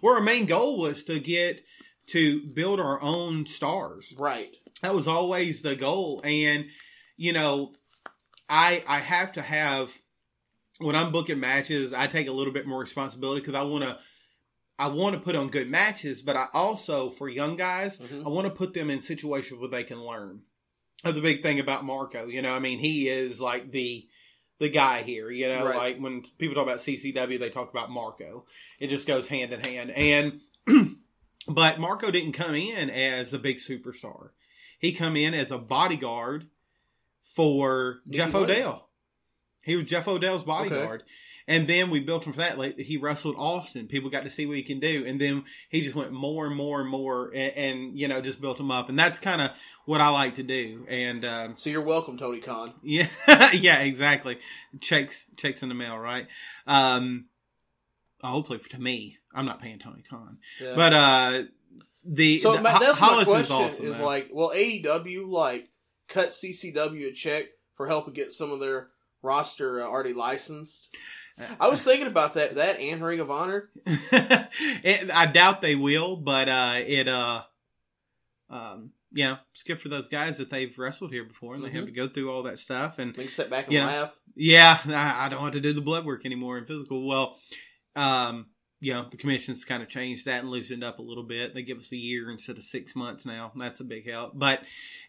Well, 0.02 0.14
our 0.14 0.22
main 0.22 0.46
goal 0.46 0.78
was 0.78 1.04
to 1.06 1.20
get 1.20 1.64
to 2.08 2.44
build 2.54 2.80
our 2.80 3.02
own 3.02 3.48
stars. 3.48 4.14
right? 4.18 4.54
That 4.82 4.94
was 4.94 5.08
always 5.08 5.62
the 5.62 5.76
goal, 5.78 6.22
and 6.26 6.66
you 7.18 7.34
know, 7.34 7.74
I 8.50 8.84
I 8.88 9.00
have 9.00 9.34
to 9.34 9.42
have 9.42 9.92
when 10.80 10.96
I'm 10.96 11.12
booking 11.12 11.40
matches, 11.40 11.94
I 11.94 12.08
take 12.08 12.28
a 12.28 12.32
little 12.32 12.54
bit 12.54 12.66
more 12.68 12.80
responsibility 12.80 13.42
because 13.42 13.56
I 13.56 13.64
want 13.64 13.84
to. 13.84 13.98
I 14.80 14.88
want 14.88 15.14
to 15.14 15.22
put 15.22 15.36
on 15.36 15.50
good 15.50 15.70
matches, 15.70 16.24
but 16.24 16.36
I 16.36 16.48
also, 16.52 17.12
for 17.12 17.30
young 17.30 17.56
guys, 17.58 18.00
Mhm. 18.00 18.26
I 18.26 18.30
want 18.30 18.46
to 18.48 18.50
put 18.50 18.74
them 18.74 18.90
in 18.90 19.02
situations 19.02 19.60
where 19.60 19.70
they 19.70 19.84
can 19.84 20.02
learn. 20.04 20.42
That's 21.04 21.16
the 21.16 21.22
big 21.22 21.44
thing 21.44 21.60
about 21.60 21.86
Marco. 21.86 22.26
You 22.28 22.42
know, 22.42 22.52
I 22.52 22.58
mean, 22.60 22.80
he 22.80 23.08
is 23.08 23.40
like 23.40 23.72
the 23.72 24.08
the 24.58 24.70
guy 24.70 25.04
here. 25.04 25.30
You 25.30 25.48
know, 25.48 25.64
Right. 25.66 25.76
like 25.76 25.98
when 26.00 26.24
people 26.40 26.56
talk 26.56 26.64
about 26.64 26.80
CCW, 26.82 27.38
they 27.38 27.52
talk 27.52 27.70
about 27.70 27.92
Marco. 27.92 28.48
It 28.80 28.88
just 28.90 29.06
goes 29.06 29.28
hand 29.28 29.54
in 29.54 29.64
hand. 29.64 29.92
And 29.92 30.42
but 31.48 31.80
Marco 31.80 32.10
didn't 32.10 32.32
come 32.34 32.56
in 32.56 32.90
as 32.90 33.32
a 33.34 33.40
big 33.40 33.58
superstar. 33.58 34.30
He 34.80 34.92
come 34.92 35.16
in 35.16 35.34
as 35.36 35.52
a 35.52 35.58
bodyguard 35.60 36.48
for 37.34 38.00
Mickey 38.06 38.18
Jeff. 38.18 38.36
Odell. 38.36 38.90
He 39.62 39.76
was 39.76 39.88
Jeff 39.88 40.08
Odell's 40.08 40.44
bodyguard. 40.44 41.04
And 41.46 41.68
then 41.68 41.90
we 41.90 42.00
built 42.00 42.26
him 42.26 42.32
for 42.32 42.40
that. 42.40 42.58
Like 42.58 42.80
he 42.80 42.96
wrestled 42.96 43.36
Austin. 43.38 43.88
People 43.88 44.10
got 44.10 44.24
to 44.24 44.30
see 44.30 44.46
what 44.46 44.56
he 44.56 44.64
can 44.64 44.80
do. 44.80 45.04
And 45.06 45.20
then 45.20 45.44
he 45.70 45.82
just 45.82 45.94
went 45.96 46.14
more 46.14 46.46
and 46.46 46.56
more 46.56 46.80
and 46.80 46.90
more, 46.90 47.32
and, 47.36 47.54
and 47.54 48.00
you 48.00 48.08
know, 48.08 48.22
just 48.22 48.40
built 48.40 48.60
him 48.60 48.72
up. 48.72 48.88
And 48.88 48.98
that's 48.98 49.20
kind 49.20 49.42
of 49.42 49.52
what 49.86 50.00
I 50.00 50.08
like 50.10 50.36
to 50.36 50.44
do. 50.44 50.86
And 50.88 51.26
um, 51.26 51.54
So 51.58 51.70
you're 51.70 51.82
welcome, 51.82 52.18
Tony 52.18 52.40
Khan. 52.40 52.74
yeah, 52.82 53.08
yeah, 53.52 53.80
exactly. 53.80 54.40
Checks, 54.80 55.26
checks 55.36 55.62
in 55.64 55.68
the 55.70 55.76
mail, 55.76 55.98
right? 55.98 56.28
Um, 56.66 57.26
uh, 58.24 58.30
hopefully 58.30 58.60
to 58.60 58.80
me, 58.80 59.18
I'm 59.34 59.46
not 59.46 59.62
paying 59.62 59.80
Tony 59.80 60.04
Khan, 60.10 60.38
Yeah. 60.62 60.76
but 60.76 60.94
uh, 60.94 61.44
the, 62.06 62.40
so 62.40 62.54
the 62.56 62.62
my, 62.62 62.80
that's 62.80 63.02
my 63.02 63.24
question 63.26 63.36
is 63.42 63.46
is, 63.46 63.52
awesome. 63.52 63.92
though. 63.92 64.06
like, 64.06 64.30
well, 64.32 64.52
AEW 64.56 65.28
like 65.28 65.68
cut 66.08 66.30
CCW 66.30 67.08
a 67.08 67.12
check 67.12 67.46
for 67.76 67.88
helping 67.88 68.14
get 68.14 68.34
some 68.34 68.52
of 68.52 68.60
their 68.60 68.90
roster 69.22 69.82
uh, 69.82 69.86
already 69.86 70.14
licensed? 70.14 70.96
I 71.60 71.68
was 71.68 71.84
thinking 71.84 72.06
about 72.08 72.36
that. 72.36 72.56
That 72.56 72.80
and 72.80 73.04
Ring 73.04 73.20
of 73.20 73.32
Honor. 73.32 73.70
it, 73.86 75.10
I 75.12 75.26
doubt 75.26 75.62
they 75.62 75.76
will, 75.76 76.16
but 76.18 76.48
uh, 76.48 76.76
it 76.86 77.08
uh, 77.08 77.42
um, 78.50 78.92
you 79.12 79.26
know, 79.26 79.38
it's 79.52 79.64
good 79.64 79.82
for 79.82 79.90
those 79.90 80.10
guys 80.10 80.38
that 80.38 80.50
they've 80.50 80.78
wrestled 80.78 81.12
here 81.12 81.24
before 81.24 81.56
and 81.56 81.64
they 81.64 81.70
have 81.72 81.84
Mhm. 81.84 81.88
to 81.88 81.92
go 81.92 82.08
through 82.08 82.32
all 82.32 82.44
that 82.44 82.60
stuff. 82.60 82.98
And 83.00 83.14
They 83.16 83.24
can 83.24 83.32
sit 83.32 83.50
back 83.50 83.66
and 83.66 83.74
Yeah. 83.74 83.86
laugh. 83.86 84.16
yeah, 84.36 84.80
I, 84.88 85.26
I 85.26 85.30
don't 85.30 85.44
have 85.44 85.54
to 85.54 85.62
do 85.62 85.74
the 85.74 85.82
blood 85.82 86.06
work 86.06 86.26
anymore 86.26 86.58
in 86.58 86.66
physical. 86.66 87.06
Well, 87.08 87.38
um, 87.96 88.48
you 88.84 88.94
know, 88.94 89.08
the 89.10 89.18
commission's 89.18 89.64
kind 89.66 89.82
of 89.82 89.90
changed 89.90 90.26
that 90.26 90.42
and 90.42 90.50
loosened 90.52 90.84
up 90.84 91.00
a 91.00 91.04
little 91.04 91.24
bit. 91.24 91.54
They 91.54 91.64
give 91.64 91.78
us 91.80 91.92
a 91.92 91.98
year 91.98 92.30
instead 92.30 92.58
of 92.58 92.64
six 92.64 92.96
months 92.96 93.26
now. 93.26 93.52
That's 93.56 93.80
a 93.80 93.84
big 93.86 94.10
help. 94.10 94.34
But 94.36 94.62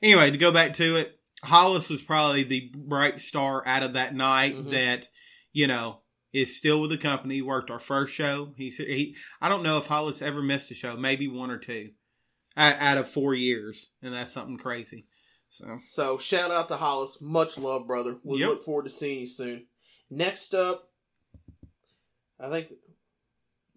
anyway, 0.03 0.31
to 0.31 0.39
go 0.39 0.53
back 0.53 0.75
to 0.75 0.97
it, 0.97 1.19
Hollis 1.43 1.91
was 1.91 2.01
probably 2.01 2.45
the 2.45 2.71
bright 2.75 3.19
star 3.21 3.67
out 3.67 3.83
of 3.83 3.95
that 3.95 4.15
night 4.15 4.55
Mhm. 4.57 4.71
that, 4.71 5.09
you 5.53 5.67
know, 5.67 6.01
is 6.33 6.57
still 6.57 6.81
with 6.81 6.91
the 6.91 6.97
company. 6.99 7.43
Worked 7.43 7.71
our 7.71 7.79
first 7.81 8.15
show. 8.15 8.55
He 8.57 8.71
said 8.71 8.87
he. 8.87 9.17
I 9.41 9.49
don't 9.49 9.63
know 9.63 9.79
if 9.79 9.87
Hollis 9.87 10.23
ever 10.23 10.43
missed 10.43 10.71
a 10.71 10.75
show. 10.75 10.97
Maybe 10.97 11.27
one 11.29 11.51
or 11.51 11.59
two, 11.59 11.91
out, 12.57 12.77
out 12.79 12.99
of 12.99 13.09
four 13.09 13.35
years, 13.35 13.91
and 14.03 14.15
that's 14.15 14.33
something 14.33 14.57
crazy. 14.57 15.07
So 15.51 15.81
So 15.87 16.19
shout 16.19 16.51
out 16.51 16.69
to 16.69 16.77
Hollis. 16.77 17.21
Much 17.21 17.59
love, 17.59 17.87
brother. 17.87 18.19
We 18.25 18.39
Yep. 18.41 18.49
look 18.49 18.63
forward 18.65 18.85
to 18.85 18.91
seeing 18.91 19.21
you 19.21 19.27
soon. 19.27 19.67
Next 20.11 20.55
up, 20.55 20.91
I 22.41 22.49
think 22.51 22.73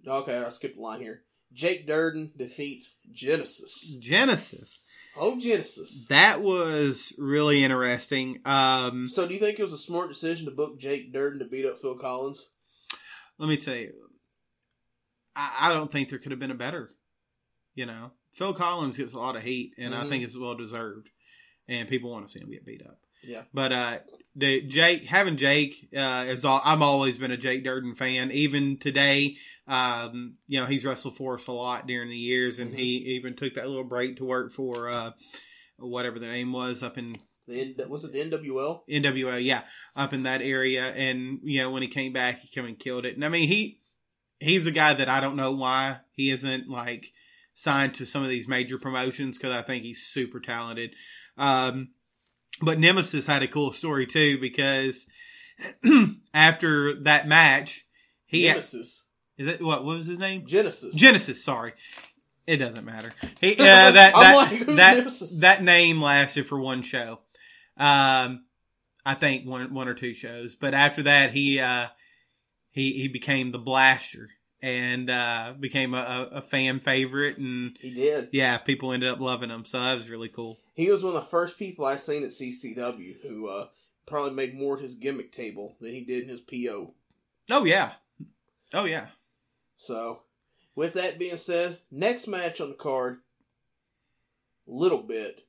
Okay, 0.05 0.37
I 0.37 0.49
skipped 0.49 0.77
a 0.77 0.81
line 0.81 1.01
here. 1.01 1.23
Jake 1.53 1.87
Durden 1.87 2.33
defeats 2.35 2.95
Genesis. 3.11 3.95
Genesis. 3.99 4.81
Oh, 5.15 5.39
Genesis. 5.39 6.05
That 6.09 6.41
was 6.41 7.13
really 7.17 7.63
interesting. 7.63 8.41
Um, 8.45 9.07
So, 9.09 9.27
do 9.27 9.33
you 9.33 9.39
think 9.39 9.57
it 9.59 9.63
was 9.63 9.73
a 9.73 9.77
smart 9.77 10.09
decision 10.09 10.45
to 10.45 10.51
book 10.51 10.77
Jake 10.79 11.11
Durden 11.13 11.39
to 11.39 11.45
beat 11.45 11.65
up 11.65 11.79
Phil 11.79 11.95
Collins? 11.97 12.49
let 13.39 13.47
me 13.49 13.57
tell 13.57 13.75
you, 13.75 13.93
I, 15.35 15.69
I 15.69 15.73
don't 15.73 15.91
think 15.91 16.09
there 16.09 16.19
could 16.19 16.31
have 16.31 16.39
been 16.39 16.51
a 16.51 16.55
better. 16.55 16.91
You 17.75 17.85
know, 17.85 18.11
Phil 18.35 18.53
Collins 18.53 18.97
gets 18.97 19.13
a 19.13 19.17
lot 19.19 19.35
of 19.35 19.43
heat, 19.43 19.73
and 19.77 19.93
I 19.95 20.03
Mhm. 20.03 20.09
think 20.09 20.23
it's 20.23 20.37
well 20.37 20.55
deserved. 20.55 21.09
And 21.67 21.87
people 21.89 22.09
want 22.11 22.25
to 22.25 22.31
see 22.31 22.39
him 22.39 22.49
get 22.51 22.65
beat 22.65 22.81
up. 22.81 22.99
Yeah. 23.23 23.43
But 23.53 23.71
uh, 23.71 23.99
the 24.35 24.61
Jake 24.61 25.05
having 25.05 25.37
Jake 25.37 25.89
uh, 25.95 26.25
is 26.27 26.45
all. 26.45 26.61
I'm 26.63 26.81
always 26.81 27.17
been 27.17 27.31
a 27.31 27.37
Jake 27.37 27.63
Durden 27.63 27.95
fan. 27.95 28.31
Even 28.31 28.77
today, 28.77 29.37
um, 29.67 30.35
you 30.47 30.59
know, 30.59 30.65
he's 30.65 30.85
wrestled 30.85 31.17
for 31.17 31.33
us 31.35 31.47
a 31.47 31.51
lot 31.51 31.87
during 31.87 32.09
the 32.09 32.17
years, 32.17 32.59
and 32.59 32.71
Mhm. 32.73 32.77
he 32.77 32.85
even 33.15 33.35
took 33.35 33.55
that 33.55 33.67
little 33.67 33.83
break 33.83 34.17
to 34.17 34.25
work 34.25 34.53
for 34.53 34.87
uh, 34.87 35.11
whatever 35.77 36.19
the 36.19 36.27
name 36.27 36.51
was 36.53 36.83
up 36.83 36.97
in 36.97 37.17
The 37.47 37.61
N- 37.79 37.89
was 37.89 38.03
it 38.03 38.13
the 38.13 38.19
NWL? 38.19 38.83
NWO, 38.89 39.43
yeah, 39.43 39.63
up 39.95 40.13
in 40.13 40.23
that 40.23 40.41
area. 40.41 40.85
And 40.87 41.39
you 41.43 41.59
know, 41.59 41.71
when 41.71 41.81
he 41.81 41.87
came 41.87 42.13
back, 42.13 42.39
he 42.41 42.47
came 42.47 42.65
and 42.65 42.77
killed 42.79 43.05
it. 43.05 43.15
And 43.15 43.25
I 43.25 43.29
mean, 43.29 43.47
he 43.47 43.79
he's 44.39 44.67
a 44.67 44.71
guy 44.71 44.93
that 44.93 45.09
I 45.09 45.19
don't 45.19 45.35
know 45.35 45.51
why 45.51 45.99
he 46.11 46.29
isn't 46.29 46.69
like 46.69 47.11
signed 47.55 47.93
to 47.95 48.05
some 48.05 48.21
of 48.23 48.29
these 48.29 48.47
major 48.47 48.77
promotions 48.77 49.37
because 49.37 49.51
I 49.55 49.63
think 49.63 49.83
he's 49.83 50.03
super 50.05 50.39
talented. 50.39 50.93
Um, 51.37 51.89
but 52.61 52.79
Nemesis 52.79 53.25
had 53.25 53.43
a 53.43 53.47
cool 53.47 53.71
story 53.71 54.05
too 54.05 54.39
because 54.39 55.07
after 56.33 57.01
that 57.03 57.27
match, 57.27 57.85
he 58.25 58.43
Genesis. 58.43 59.07
is 59.37 59.47
that, 59.47 59.61
what 59.61 59.85
what 59.85 59.95
was 59.95 60.07
his 60.07 60.19
name? 60.19 60.45
Genesis. 60.45 60.95
Genesis. 60.95 61.43
Sorry. 61.43 61.73
It 62.45 62.57
doesn't 62.57 62.85
matter. 62.85 63.11
He, 63.41 63.53
uh, 63.59 63.91
that 63.91 64.13
I'm 64.15 64.21
that, 64.23 64.35
like, 64.35 64.65
that, 64.77 64.97
Nemesis? 64.97 65.39
that 65.39 65.63
name 65.63 66.01
lasted 66.01 66.47
for 66.47 66.59
one 66.59 66.81
show. 66.81 67.19
Um, 67.75 68.45
I 69.05 69.13
think 69.15 69.45
one 69.47 69.73
one 69.73 69.87
or 69.87 69.93
two 69.93 70.13
shows, 70.13 70.55
but 70.55 70.73
after 70.73 71.03
that, 71.03 71.31
he 71.31 71.59
uh, 71.59 71.87
he 72.71 72.93
he 72.93 73.07
became 73.07 73.51
the 73.51 73.59
Blaster 73.59 74.29
and 74.61 75.09
uh, 75.09 75.53
became 75.59 75.93
a, 75.93 76.29
a, 76.31 76.41
fan 76.41 76.79
favorite, 76.79 77.37
and 77.37 77.77
he 77.79 77.93
did. 77.93 78.29
yeah, 78.31 78.57
people 78.57 78.91
ended 78.91 79.09
up 79.09 79.19
loving 79.19 79.49
him. 79.49 79.65
So 79.65 79.79
that 79.79 79.95
was 79.95 80.09
really 80.09 80.29
cool. 80.29 80.59
He 80.73 80.89
was 80.89 81.03
one 81.03 81.15
of 81.15 81.23
the 81.23 81.29
first 81.29 81.59
people 81.59 81.85
I 81.85 81.97
seen 81.97 82.23
at 82.23 82.29
CCW 82.29 83.21
who 83.21 83.47
uh, 83.47 83.67
probably 84.05 84.31
made 84.31 84.55
more 84.55 84.77
at 84.77 84.83
his 84.83 84.95
gimmick 84.95 85.31
table 85.31 85.77
than 85.79 85.93
he 85.93 86.01
did 86.01 86.23
in 86.23 86.29
his 86.29 86.41
PO. 86.41 86.93
Oh 87.51 87.65
yeah, 87.65 87.93
oh 88.73 88.85
yeah. 88.85 89.07
So, 89.77 90.21
with 90.75 90.93
that 90.93 91.19
being 91.19 91.37
said, 91.37 91.79
next 91.91 92.27
match 92.27 92.59
on 92.59 92.69
the 92.69 92.75
card, 92.75 93.19
Little 94.65 95.03
Bit 95.03 95.41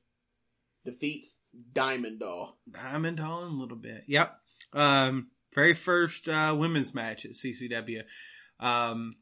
defeats 0.85 1.35
Diamond 1.73 2.19
Doll. 2.19 2.57
Diamond 2.69 3.17
Dawn 3.17 3.51
a 3.51 3.59
little 3.59 3.77
bit. 3.77 4.03
Yep. 4.07 4.39
Um, 4.73 5.31
very 5.53 5.73
first 5.73 6.27
uh, 6.27 6.55
women's 6.57 6.93
match 6.93 7.25
at 7.25 7.31
CCW. 7.31 8.03
Um, 8.59 9.15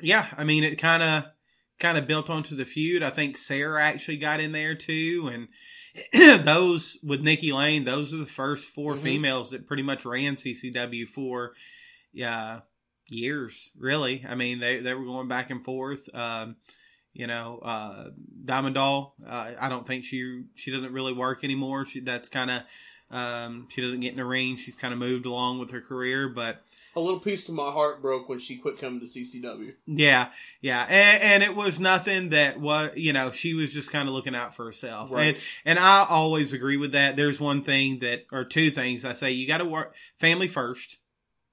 yeah, 0.00 0.26
I 0.36 0.44
mean 0.44 0.64
it 0.64 0.76
kind 0.76 1.02
of 1.02 1.24
kind 1.78 1.98
of 1.98 2.06
built 2.06 2.30
onto 2.30 2.56
the 2.56 2.64
feud. 2.64 3.02
I 3.02 3.10
think 3.10 3.36
Sarah 3.36 3.82
actually 3.82 4.16
got 4.18 4.40
in 4.40 4.52
there 4.52 4.74
too, 4.74 5.30
and 5.32 6.44
those 6.44 6.98
with 7.02 7.20
Nikki 7.20 7.52
Lane, 7.52 7.84
those 7.84 8.14
are 8.14 8.18
the 8.18 8.26
first 8.26 8.68
4 8.68 8.94
Mhm. 8.94 9.02
females 9.02 9.50
that 9.50 9.66
pretty 9.66 9.82
much 9.82 10.04
ran 10.04 10.34
CCW 10.36 11.06
for 11.08 11.52
yeah 12.12 12.60
years. 13.10 13.70
Really, 13.78 14.24
I 14.28 14.34
mean 14.34 14.58
they 14.58 14.78
they 14.80 14.94
were 14.94 15.04
going 15.04 15.28
back 15.28 15.50
and 15.50 15.64
forth. 15.64 16.08
Um, 16.14 16.56
you 17.14 17.26
know, 17.26 17.58
uh, 17.62 18.08
Diamond 18.42 18.74
Doll. 18.76 19.14
Uh, 19.26 19.52
I 19.60 19.68
don't 19.68 19.86
think 19.86 20.04
she 20.04 20.44
she 20.54 20.70
doesn't 20.70 20.94
really 20.94 21.12
work 21.12 21.44
anymore. 21.44 21.84
She 21.84 22.00
that's 22.00 22.30
kind 22.30 22.50
of 22.50 22.62
um, 23.10 23.68
she 23.70 23.82
doesn't 23.82 24.00
get 24.00 24.12
in 24.12 24.16
the 24.16 24.24
ring. 24.24 24.56
She's 24.56 24.76
kind 24.76 24.94
of 24.94 24.98
moved 24.98 25.26
along 25.26 25.58
with 25.58 25.72
her 25.72 25.82
career, 25.82 26.30
but 26.30 26.64
A 26.94 27.00
little 27.00 27.20
piece 27.20 27.48
of 27.48 27.54
my 27.54 27.70
heart 27.70 28.02
broke 28.02 28.28
when 28.28 28.38
she 28.38 28.56
quit 28.56 28.78
coming 28.78 29.00
to 29.00 29.06
CCW. 29.06 29.74
yeah, 29.86 30.28
yeah, 30.60 30.82
and, 30.88 31.22
and 31.22 31.42
it 31.42 31.56
was 31.56 31.80
nothing 31.80 32.28
that 32.30 32.60
was 32.60 32.90
you 32.96 33.12
know 33.12 33.30
she 33.30 33.54
was 33.54 33.72
just 33.72 33.90
kind 33.90 34.08
of 34.08 34.14
looking 34.14 34.34
out 34.34 34.54
for 34.54 34.64
herself, 34.66 35.10
Right. 35.10 35.34
and 35.36 35.36
and 35.64 35.78
I 35.78 36.04
always 36.08 36.52
agree 36.52 36.76
with 36.76 36.92
that. 36.92 37.16
There's 37.16 37.40
one 37.40 37.62
thing 37.62 38.00
that 38.00 38.26
or 38.30 38.44
two 38.44 38.70
things 38.70 39.04
I 39.04 39.14
say 39.14 39.30
you 39.32 39.46
got 39.46 39.58
to 39.58 39.64
work 39.64 39.94
family 40.18 40.48
first 40.48 40.98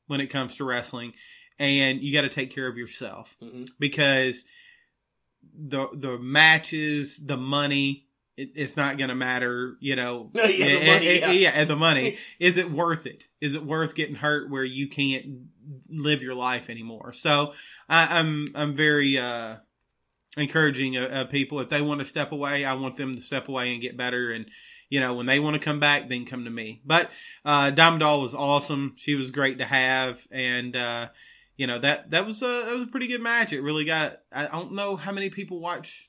when 0.07 0.19
it 0.19 0.27
comes 0.27 0.55
to 0.55 0.65
wrestling, 0.65 1.13
and 1.57 2.01
you 2.01 2.11
got 2.11 2.21
to 2.21 2.29
take 2.29 2.53
care 2.53 2.67
of 2.67 2.77
yourself 2.77 3.37
hmm 3.41 3.63
because 3.79 4.43
the 5.57 5.87
the 5.93 6.17
matches, 6.19 7.17
the 7.25 7.37
money, 7.37 8.07
it, 8.39 8.51
it's 8.55 8.77
not 8.77 8.97
going 8.97 9.09
to 9.09 9.15
matter. 9.15 9.75
You 9.79 9.95
know, 9.95 10.31
Yeah, 10.35 10.43
the 10.47 10.85
money, 10.85 11.19
yeah. 11.19 11.31
yeah, 11.31 11.65
the 11.65 11.75
money. 11.75 12.17
Is 12.39 12.57
it 12.57 12.71
worth 12.71 13.05
it? 13.05 13.25
Is 13.41 13.55
it 13.55 13.65
worth 13.65 13.95
getting 13.95 14.15
hurt 14.15 14.49
where 14.49 14.63
you 14.63 14.87
can't 14.87 15.25
live 15.89 16.23
your 16.23 16.35
life 16.35 16.69
anymore? 16.69 17.11
So 17.13 17.53
I, 17.87 18.19
I'm 18.19 18.47
I'm 18.55 18.75
very 18.75 19.17
uh, 19.17 19.57
encouraging 20.37 20.95
of, 20.95 21.11
of 21.11 21.29
people 21.29 21.59
if 21.59 21.69
they 21.69 21.81
want 21.81 21.99
to 21.99 22.05
step 22.05 22.31
away, 22.31 22.63
I 22.63 22.73
want 22.75 22.95
them 22.95 23.15
to 23.15 23.21
step 23.21 23.49
away 23.49 23.73
and 23.73 23.81
get 23.81 23.97
better 23.97 24.31
and. 24.31 24.49
You 24.91 24.99
know, 24.99 25.13
when 25.13 25.27
they 25.27 25.39
want 25.39 25.53
to 25.53 25.59
come 25.59 25.79
back, 25.79 26.09
then 26.09 26.25
come 26.25 26.45
to 26.45 26.49
me. 26.49 26.81
But 26.83 27.11
uh, 27.45 27.69
Diamond 27.69 27.99
Doll 27.99 28.23
was 28.23 28.33
awesome. 28.33 28.93
She 28.97 29.13
was 29.13 29.29
great 29.29 29.59
to 29.59 29.65
have, 29.65 30.27
and 30.31 30.75
uh, 30.75 31.09
you 31.57 31.67
know 31.67 31.77
that 31.77 32.09
that 32.09 32.25
was 32.25 32.41
a 32.41 32.63
that 32.65 32.73
was 32.73 32.81
a 32.81 32.87
pretty 32.87 33.05
good 33.05 33.21
match. 33.21 33.53
It 33.53 33.61
really 33.61 33.85
got. 33.85 34.21
I 34.31 34.47
don't 34.47 34.73
know 34.73 34.95
how 34.95 35.11
many 35.11 35.29
people 35.29 35.59
watch 35.59 36.08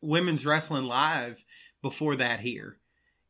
women's 0.00 0.46
wrestling 0.46 0.84
live 0.84 1.44
before 1.82 2.16
that 2.16 2.40
here. 2.40 2.78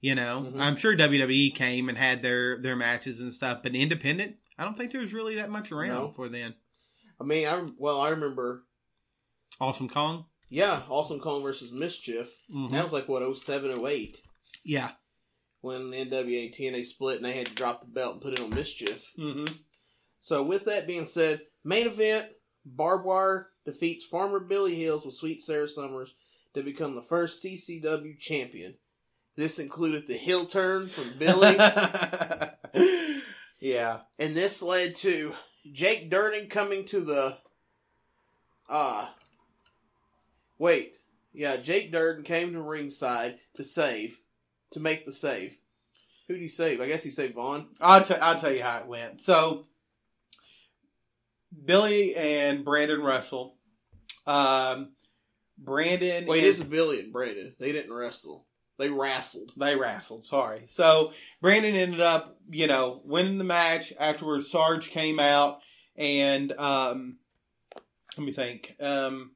You 0.01 0.15
know, 0.15 0.43
Mhm. 0.55 0.61
I'm 0.61 0.77
sure 0.77 0.97
WWE 0.97 1.51
came 1.55 1.89
and 1.89 1.99
had 1.99 2.23
their 2.23 2.61
their 2.61 2.77
matches 2.77 3.21
and 3.21 3.33
stuff, 3.33 3.63
but 3.63 3.75
independent, 3.75 4.37
I 4.59 4.65
don't 4.65 4.77
think 4.77 4.93
there 4.93 5.01
was 5.01 5.13
really 5.13 5.35
that 5.37 5.51
much 5.51 5.73
around 5.73 5.95
No. 5.95 6.13
for 6.13 6.29
then. 6.29 6.55
I 7.21 7.25
mean, 7.25 7.47
I 7.47 7.69
well, 7.77 8.01
I 8.01 8.09
remember. 8.11 8.65
Awesome 9.61 9.89
Kong, 9.91 10.25
Yeah, 10.49 10.85
Awesome 10.89 11.21
Kong 11.21 11.43
versus 11.43 11.71
Mischief. 11.71 12.29
Mhm. 12.51 12.71
That 12.71 12.83
was 12.83 12.93
like 12.93 13.09
what 13.09 13.23
07, 13.23 13.71
08 13.71 14.23
yeah, 14.65 14.93
when 15.61 15.93
NWA 15.93 16.49
TNA 16.51 16.83
split 16.85 17.17
and 17.17 17.25
they 17.27 17.35
had 17.35 17.47
to 17.49 17.55
drop 17.55 17.83
the 17.83 17.87
belt 17.87 18.15
and 18.15 18.23
put 18.23 18.33
it 18.33 18.41
on 18.41 18.51
Mischief. 18.51 19.13
hmm 19.17 19.45
So, 20.19 20.43
with 20.43 20.65
that 20.65 20.87
being 20.87 21.05
said, 21.07 21.43
main 21.63 21.87
event 21.87 22.33
Barbed 22.65 23.05
Wire 23.05 23.51
defeats 23.67 24.05
Farmer 24.05 24.41
Billy 24.41 24.75
Hills 24.77 25.05
with 25.05 25.15
Sweet 25.15 25.43
Sarah 25.43 25.69
Summers 25.69 26.15
to 26.55 26.63
become 26.63 26.95
the 26.95 27.03
first 27.03 27.45
CCW 27.45 28.19
champion. 28.19 28.75
This 29.37 29.59
included 29.59 30.07
the 30.07 30.17
heel 30.17 30.47
turn 30.47 30.89
from 30.89 31.13
Billy, 31.19 31.57
yeah, 33.61 34.01
and 34.19 34.37
this 34.37 34.61
led 34.63 34.97
to 34.97 35.35
Jake 35.73 36.11
Durden 36.11 36.49
coming 36.49 36.85
to 36.87 37.01
the. 37.01 37.39
Uh, 38.69 39.07
wait. 40.59 40.95
Yeah, 41.33 41.57
Jake 41.57 41.93
Durden 41.93 42.25
came 42.25 42.53
to 42.53 42.61
ringside 42.61 43.39
to 43.55 43.63
save, 43.65 44.21
to 44.73 44.81
make 44.81 45.07
the 45.07 45.13
save. 45.13 45.57
Who 46.27 46.35
did 46.35 46.43
he 46.43 46.49
save? 46.49 46.81
I 46.81 46.87
guess 46.87 47.05
he 47.05 47.11
saved 47.11 47.35
Vaughn. 47.35 47.69
I'll, 47.81 48.03
t- 48.03 48.15
I'll 48.15 48.39
tell 48.39 48.53
you 48.53 48.63
how 48.63 48.79
it 48.79 48.87
went. 48.87 49.21
So, 49.21 49.67
Billy 51.65 52.15
and 52.15 52.65
Brandon 52.65 53.01
Russell. 53.01 53.57
Um, 54.27 54.91
Brandon. 55.61 56.27
Wait, 56.27 56.39
and- 56.39 56.47
it's 56.49 56.61
Billy 56.61 57.01
and 57.01 57.13
Brandon. 57.13 57.55
They 57.59 57.73
didn't 57.73 57.93
wrestle. 57.93 58.47
They 58.79 58.89
wrestled. 58.89 59.53
They 59.59 59.77
wrestled. 59.77 60.25
Sorry. 60.27 60.63
So 60.67 61.13
Brandon 61.43 61.77
ended 61.77 62.01
up, 62.01 62.39
you 62.51 62.67
know, 62.67 63.03
winning 63.05 63.37
the 63.37 63.45
match. 63.45 63.93
Afterwards, 64.01 64.51
Sarge 64.51 64.89
came 64.91 65.21
out 65.21 65.59
and 65.97 66.51
um, 66.53 67.19
let 68.17 68.25
me 68.25 68.33
think. 68.33 68.75
Um, 68.81 69.33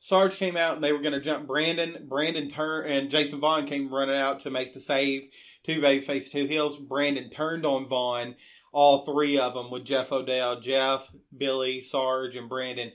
Sarge 0.00 0.36
came 0.36 0.56
out 0.56 0.74
and 0.74 0.82
they 0.82 0.92
were 0.92 0.98
going 0.98 1.12
to 1.12 1.20
jump 1.20 1.46
Brandon. 1.46 2.06
Brandon 2.08 2.48
turned 2.48 2.90
and 2.90 3.08
Jason 3.08 3.38
Vaughn 3.38 3.66
came 3.66 3.94
running 3.94 4.16
out 4.16 4.40
to 4.40 4.50
make 4.50 4.72
the 4.72 4.80
save. 4.80 5.30
Two 5.64 5.80
babyface, 5.80 6.32
two 6.32 6.46
heels. 6.46 6.76
Brandon 6.76 7.30
turned 7.30 7.64
on 7.64 7.88
Vaughn. 7.88 8.34
All 8.72 9.04
three 9.04 9.38
of 9.38 9.54
them 9.54 9.70
with 9.70 9.84
Jeff 9.84 10.10
Odell, 10.10 10.58
Jeff, 10.58 11.08
Billy, 11.36 11.82
Sarge, 11.82 12.34
and 12.34 12.48
Brandon. 12.48 12.90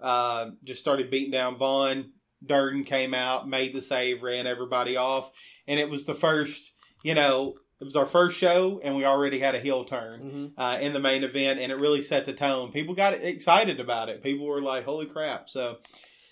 Uh, 0.00 0.50
just 0.64 0.80
started 0.80 1.10
beating 1.10 1.30
down 1.30 1.56
Vaughn. 1.56 2.12
Durden 2.44 2.84
came 2.84 3.14
out, 3.14 3.48
made 3.48 3.74
the 3.74 3.80
save, 3.80 4.22
ran 4.22 4.46
everybody 4.46 4.96
off, 4.96 5.30
and 5.66 5.80
it 5.80 5.88
was 5.90 6.04
the 6.04 6.14
first. 6.14 6.72
You 7.02 7.14
know, 7.14 7.54
it 7.80 7.84
was 7.84 7.96
our 7.96 8.06
first 8.06 8.36
show, 8.38 8.80
and 8.84 8.94
we 8.96 9.04
already 9.04 9.38
had 9.38 9.54
a 9.54 9.60
heel 9.60 9.84
turn 9.84 10.20
Mm-hmm. 10.20 10.60
uh, 10.60 10.78
in 10.80 10.92
the 10.92 11.00
main 11.00 11.24
event, 11.24 11.60
and 11.60 11.72
it 11.72 11.76
really 11.76 12.02
set 12.02 12.26
the 12.26 12.32
tone. 12.34 12.72
People 12.72 12.94
got 12.94 13.14
excited 13.14 13.80
about 13.80 14.08
it. 14.08 14.22
People 14.22 14.46
were 14.46 14.60
like, 14.60 14.84
"Holy 14.84 15.06
crap!" 15.06 15.48
So 15.48 15.78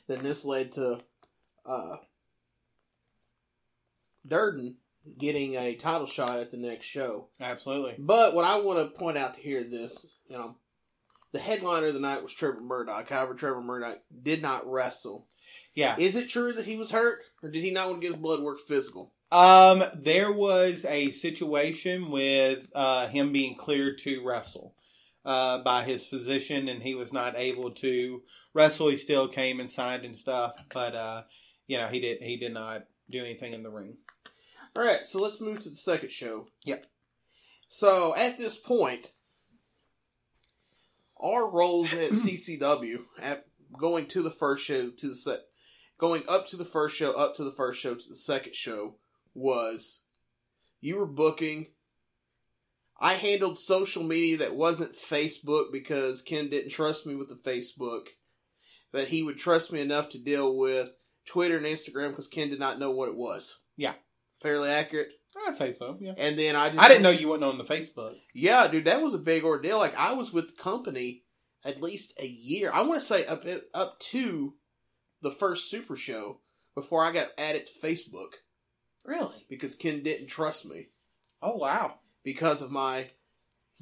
Then 0.06 0.22
this 0.22 0.44
led 0.44 0.72
to 0.72 1.00
uh, 1.64 1.96
Durden 4.26 4.76
getting 5.18 5.54
a 5.56 5.74
title 5.74 6.06
shot 6.06 6.38
at 6.38 6.50
the 6.50 6.56
next 6.56 6.86
show. 6.86 7.28
absolutely, 7.40 7.94
But 7.98 8.34
what 8.34 8.44
I 8.44 8.58
want 8.60 8.78
to 8.92 8.98
point 8.98 9.18
out 9.18 9.36
here, 9.36 9.62
this 9.64 10.16
you 10.28 10.36
know, 10.36 10.56
the 11.34 11.40
headliner 11.40 11.88
of 11.88 11.94
the 11.94 12.00
night 12.00 12.22
was 12.22 12.32
Trevor 12.32 12.60
Murdoch. 12.60 13.08
However, 13.08 13.34
Trevor 13.34 13.60
Murdoch 13.60 13.98
did 14.22 14.40
not 14.40 14.70
wrestle. 14.70 15.26
Yeah. 15.74 15.96
Is 15.98 16.14
it 16.14 16.28
true 16.28 16.52
that 16.52 16.64
he 16.64 16.76
was 16.76 16.92
hurt, 16.92 17.22
or 17.42 17.50
did 17.50 17.64
he 17.64 17.72
not 17.72 17.88
want 17.88 18.00
to 18.00 18.06
get 18.06 18.14
his 18.14 18.22
blood 18.22 18.40
work 18.40 18.60
physical? 18.60 19.12
Um, 19.32 19.82
there 19.94 20.30
was 20.30 20.84
a 20.84 21.10
situation 21.10 22.12
with 22.12 22.70
uh, 22.72 23.08
him 23.08 23.32
being 23.32 23.56
cleared 23.56 23.98
to 23.98 24.24
wrestle 24.24 24.76
uh, 25.24 25.58
by 25.64 25.82
his 25.82 26.06
physician, 26.06 26.68
and 26.68 26.80
he 26.80 26.94
was 26.94 27.12
not 27.12 27.36
able 27.36 27.72
to 27.72 28.22
wrestle. 28.54 28.90
He 28.90 28.96
still 28.96 29.26
came 29.26 29.58
and 29.58 29.68
signed 29.68 30.04
and 30.04 30.16
stuff, 30.16 30.52
but 30.72 30.94
uh, 30.94 31.22
you 31.66 31.78
know 31.78 31.88
he 31.88 31.98
did 31.98 32.22
he 32.22 32.36
did 32.36 32.54
not 32.54 32.84
do 33.10 33.18
anything 33.18 33.54
in 33.54 33.64
the 33.64 33.70
ring. 33.70 33.96
All 34.76 34.84
right, 34.84 35.04
so 35.04 35.20
let's 35.20 35.40
move 35.40 35.58
to 35.60 35.68
the 35.68 35.74
second 35.74 36.12
show. 36.12 36.46
Yep. 36.62 36.86
So 37.66 38.14
at 38.14 38.38
this 38.38 38.56
point, 38.56 39.10
our 41.20 41.48
roles 41.48 41.92
at 41.94 42.10
CCW 42.12 42.98
at 43.20 43.46
going 43.78 44.06
to 44.06 44.22
the 44.22 44.30
first 44.30 44.64
show 44.64 44.90
to 44.90 45.08
the 45.08 45.16
set, 45.16 45.40
going 45.98 46.22
up 46.28 46.48
to 46.48 46.56
the 46.56 46.64
first 46.64 46.96
show, 46.96 47.12
up 47.12 47.36
to 47.36 47.44
the 47.44 47.52
first 47.52 47.80
show 47.80 47.94
to 47.94 48.08
the 48.08 48.16
second 48.16 48.54
show 48.54 48.96
was 49.34 50.02
you 50.80 50.96
were 50.96 51.06
booking. 51.06 51.68
I 53.00 53.14
handled 53.14 53.58
social 53.58 54.04
media 54.04 54.38
that 54.38 54.54
wasn't 54.54 54.96
Facebook 54.96 55.72
because 55.72 56.22
Ken 56.22 56.48
didn't 56.48 56.70
trust 56.70 57.06
me 57.06 57.14
with 57.14 57.28
the 57.28 57.34
Facebook. 57.34 58.08
That 58.92 59.08
he 59.08 59.24
would 59.24 59.38
trust 59.38 59.72
me 59.72 59.80
enough 59.80 60.10
to 60.10 60.18
deal 60.18 60.56
with 60.56 60.94
Twitter 61.26 61.56
and 61.56 61.66
Instagram 61.66 62.10
because 62.10 62.28
Ken 62.28 62.48
did 62.48 62.60
not 62.60 62.78
know 62.78 62.92
what 62.92 63.08
it 63.08 63.16
was. 63.16 63.62
Yeah. 63.76 63.94
Fairly 64.40 64.68
accurate. 64.68 65.08
I'd 65.46 65.54
say 65.56 65.72
so. 65.72 65.96
Yeah. 66.00 66.14
And 66.16 66.38
then 66.38 66.56
I 66.56 66.68
just 66.70 66.80
I 66.80 66.88
didn't 66.88 67.02
know 67.02 67.10
you 67.10 67.28
wasn't 67.28 67.44
on 67.44 67.58
the 67.58 67.64
Facebook. 67.64 68.14
Yeah, 68.32 68.66
dude, 68.68 68.84
that 68.86 69.02
was 69.02 69.14
a 69.14 69.18
big 69.18 69.44
ordeal. 69.44 69.78
Like 69.78 69.96
I 69.98 70.12
was 70.12 70.32
with 70.32 70.48
the 70.56 70.62
company 70.62 71.22
at 71.64 71.82
least 71.82 72.14
a 72.20 72.26
year. 72.26 72.70
I 72.72 72.82
want 72.82 73.00
to 73.00 73.06
say 73.06 73.26
up 73.26 73.44
up 73.74 73.98
to 74.00 74.54
the 75.22 75.30
first 75.30 75.70
Super 75.70 75.96
Show 75.96 76.40
before 76.74 77.04
I 77.04 77.12
got 77.12 77.28
added 77.38 77.66
to 77.66 77.86
Facebook 77.86 78.34
Really? 79.06 79.46
because 79.48 79.74
Ken 79.74 80.02
didn't 80.02 80.26
trust 80.28 80.66
me 80.66 80.88
Oh 81.42 81.56
wow. 81.56 81.94
because 82.22 82.62
of 82.62 82.70
my 82.70 83.06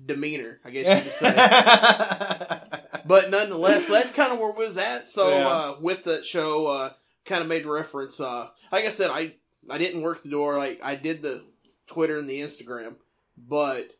demeanor. 0.05 0.61
I 0.65 0.71
guess 0.71 0.97
you 0.99 1.11
could 1.11 1.13
say. 1.13 1.33
but 3.07 3.31
nonetheless, 3.31 3.89
that's 3.89 4.13
kind 4.13 4.33
of 4.33 4.39
where 4.39 4.51
we 4.53 4.65
was 4.65 4.79
at. 4.79 5.07
So 5.07 5.29
Yeah. 5.31 5.49
uh, 5.49 5.77
with 5.81 6.05
that 6.05 6.25
show, 6.25 6.67
uh, 6.67 6.93
kind 7.25 7.43
of 7.43 7.49
made 7.49 7.67
reference. 7.67 8.21
Uh, 8.21 8.49
like 8.71 8.85
I 8.85 8.89
said, 8.91 9.11
I 9.13 9.35
I 9.71 9.79
didn't 9.79 10.03
work 10.03 10.23
the 10.23 10.29
door. 10.29 10.57
Like 10.59 10.81
I 10.83 10.95
did 10.95 11.23
the 11.23 11.43
Twitter 11.87 12.19
and 12.19 12.29
the 12.29 12.41
Instagram, 12.41 12.95
but 13.37 13.91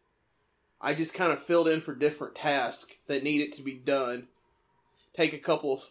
I 0.81 0.95
just 0.95 1.15
kind 1.15 1.33
of 1.33 1.43
filled 1.43 1.69
in 1.69 1.81
for 1.81 1.95
different 1.95 2.35
tasks 2.35 2.95
that 3.07 3.23
needed 3.23 3.53
to 3.55 3.63
be 3.63 3.75
done. 3.75 4.29
Take 5.15 5.33
a 5.33 5.39
couple 5.39 5.75
of 5.75 5.83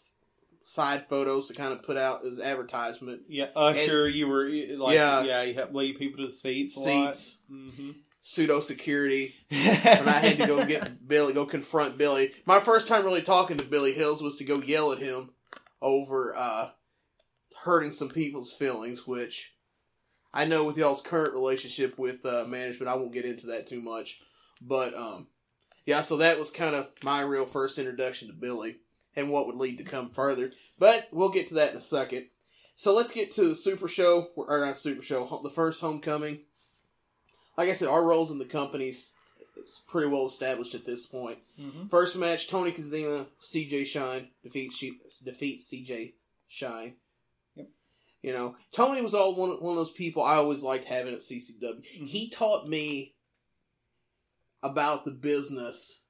side 0.64 1.08
photos 1.08 1.48
to 1.48 1.54
kind 1.54 1.74
of 1.74 1.84
put 1.84 1.98
out 1.98 2.26
as 2.26 2.40
advertisement. 2.40 3.22
yeah, 3.28 3.48
Usher, 3.56 4.08
you 4.08 4.28
were 4.28 4.46
like, 4.78 4.96
Yeah. 4.96 5.24
yeah, 5.24 5.42
you 5.44 5.54
helped 5.54 5.74
lead 5.74 5.98
people 5.98 6.18
to 6.24 6.28
the 6.28 6.34
seats. 6.34 6.76
Seats, 6.76 7.38
Mm-hmm. 7.52 7.92
pseudo 8.22 8.60
security, 8.60 9.36
and 9.52 10.10
I 10.10 10.20
had 10.20 10.38
to 10.40 10.48
go 10.48 10.66
get 10.66 11.08
Billy, 11.08 11.34
go 11.34 11.46
confront 11.46 11.98
Billy. 11.98 12.32
My 12.46 12.60
first 12.60 12.88
time 12.88 13.04
really 13.06 13.22
talking 13.22 13.58
to 13.58 13.64
Billy 13.66 13.94
Hills 13.94 14.22
was 14.22 14.38
to 14.38 14.44
go 14.44 14.62
yell 14.62 14.92
at 14.92 15.00
him 15.00 15.32
over 15.82 16.36
uh, 16.38 16.70
hurting 17.64 17.92
some 17.92 18.10
people's 18.10 18.52
feelings, 18.54 19.06
which 19.08 19.54
I 20.34 20.46
know 20.46 20.64
with 20.64 20.78
y'all's 20.78 21.02
current 21.02 21.34
relationship 21.34 21.98
with 21.98 22.26
uh, 22.26 22.46
management, 22.46 22.90
I 22.90 22.96
won't 22.96 23.14
get 23.14 23.26
into 23.26 23.48
that 23.48 23.68
too 23.68 23.82
much. 23.82 24.22
But 24.62 24.94
um, 24.94 25.28
yeah, 25.86 26.02
so 26.02 26.18
that 26.18 26.40
was 26.40 26.52
kind 26.52 26.76
of 26.76 26.90
my 27.04 27.22
real 27.22 27.46
first 27.46 27.78
introduction 27.78 28.28
to 28.28 28.34
Billy 28.34 28.78
and 29.16 29.30
what 29.30 29.48
would 29.48 29.56
lead 29.56 29.78
to 29.80 29.84
come 29.84 30.10
further. 30.10 30.52
But 30.80 31.10
we'll 31.12 31.30
get 31.30 31.50
to 31.50 31.56
that 31.56 31.72
in 31.72 31.78
a 31.78 31.82
second. 31.82 32.28
So 32.76 32.96
let's 32.96 33.12
get 33.12 33.32
to 33.34 33.50
the 33.50 33.56
Super 33.56 33.88
Show, 33.88 34.30
or 34.36 34.66
not 34.66 34.78
Super 34.78 35.04
Show, 35.04 35.40
the 35.44 35.50
first 35.50 35.82
Homecoming. 35.82 36.40
Like 37.58 37.70
I 37.70 37.74
said, 37.74 37.90
our 37.90 38.04
roles 38.04 38.32
in 38.32 38.40
the 38.40 38.46
company's 38.46 39.12
pretty 39.88 40.08
well 40.08 40.26
established 40.26 40.74
at 40.74 40.86
this 40.86 41.06
point. 41.06 41.38
Mm-hmm. 41.60 41.88
First 41.88 42.16
match: 42.16 42.48
Tony 42.48 42.72
Kozina, 42.72 43.28
CJ 43.42 43.86
Shine 43.86 44.30
defeats 44.44 44.84
defeats 45.24 45.72
CJ 45.72 46.14
Shine. 46.48 46.96
You 48.22 48.34
know, 48.34 48.56
Tony 48.72 49.02
was 49.02 49.16
all 49.16 49.36
one, 49.36 49.50
one 49.62 49.72
of 49.72 49.78
those 49.78 49.92
people 49.92 50.24
I 50.24 50.36
always 50.36 50.62
liked 50.62 50.86
having 50.86 51.14
at 51.14 51.22
CCW. 51.22 51.84
He 51.84 52.30
taught 52.30 52.68
me 52.68 53.16
about 54.62 55.06
the 55.06 55.12
business 55.12 56.04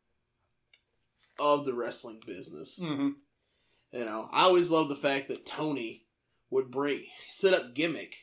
of 1.40 1.66
the 1.66 1.74
wrestling 1.74 2.20
business. 2.26 2.80
Mm-hmm. 2.82 3.10
You 3.94 4.06
know, 4.06 4.30
I 4.32 4.44
always 4.44 4.72
loved 4.72 4.90
the 4.90 4.96
fact 4.96 5.30
that 5.30 5.46
Tony 5.46 6.06
would 6.50 6.70
bring 6.70 7.06
set 7.30 7.54
up 7.54 7.74
gimmick. 7.74 8.16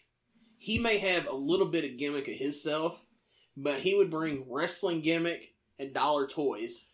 He 0.58 0.78
may 0.78 0.98
have 0.98 1.26
a 1.26 1.34
little 1.34 1.66
bit 1.66 1.84
of 1.84 1.98
gimmick 1.98 2.28
of 2.28 2.34
himself, 2.34 3.04
but 3.56 3.80
he 3.80 3.94
would 3.94 4.10
bring 4.10 4.44
wrestling 4.48 5.00
gimmick 5.00 5.54
and 5.78 5.94
dollar 5.94 6.26
toys 6.26 6.86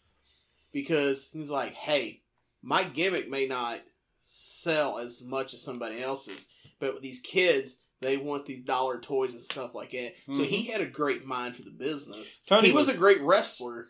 because 0.73 1.31
he's 1.33 1.51
like, 1.51 1.75
hey, 1.75 2.23
my 2.63 2.85
gimmick 2.85 3.29
may 3.29 3.47
not 3.47 3.81
sell 4.21 4.99
as 4.99 5.23
much 5.23 5.55
as 5.55 5.63
somebody 5.63 6.03
else's, 6.03 6.47
but 6.85 6.95
with 6.95 7.03
these 7.03 7.21
kids, 7.21 7.77
they 8.01 8.17
want 8.19 8.45
these 8.47 8.63
dollar 8.63 9.01
toys 9.01 9.33
and 9.33 9.43
stuff 9.43 9.75
like 9.75 9.93
that. 9.93 10.15
So 10.33 10.43
Mhm. 10.43 10.47
he 10.47 10.63
had 10.65 10.81
a 10.83 10.87
great 10.87 11.25
mind 11.25 11.57
for 11.57 11.63
the 11.63 11.71
business. 11.71 12.41
Tony 12.47 12.69
he 12.69 12.75
was, 12.75 12.89
was- 12.89 12.97
a 12.97 12.99
great 12.99 13.23
wrestler. 13.23 13.87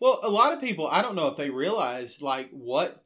Well, 0.00 0.20
a 0.22 0.30
lot 0.30 0.52
of 0.52 0.60
people, 0.60 0.86
I 0.86 1.02
don't 1.02 1.14
know 1.14 1.28
if 1.28 1.36
they 1.36 1.50
realize 1.50 2.22
like 2.22 2.48
what, 2.50 3.02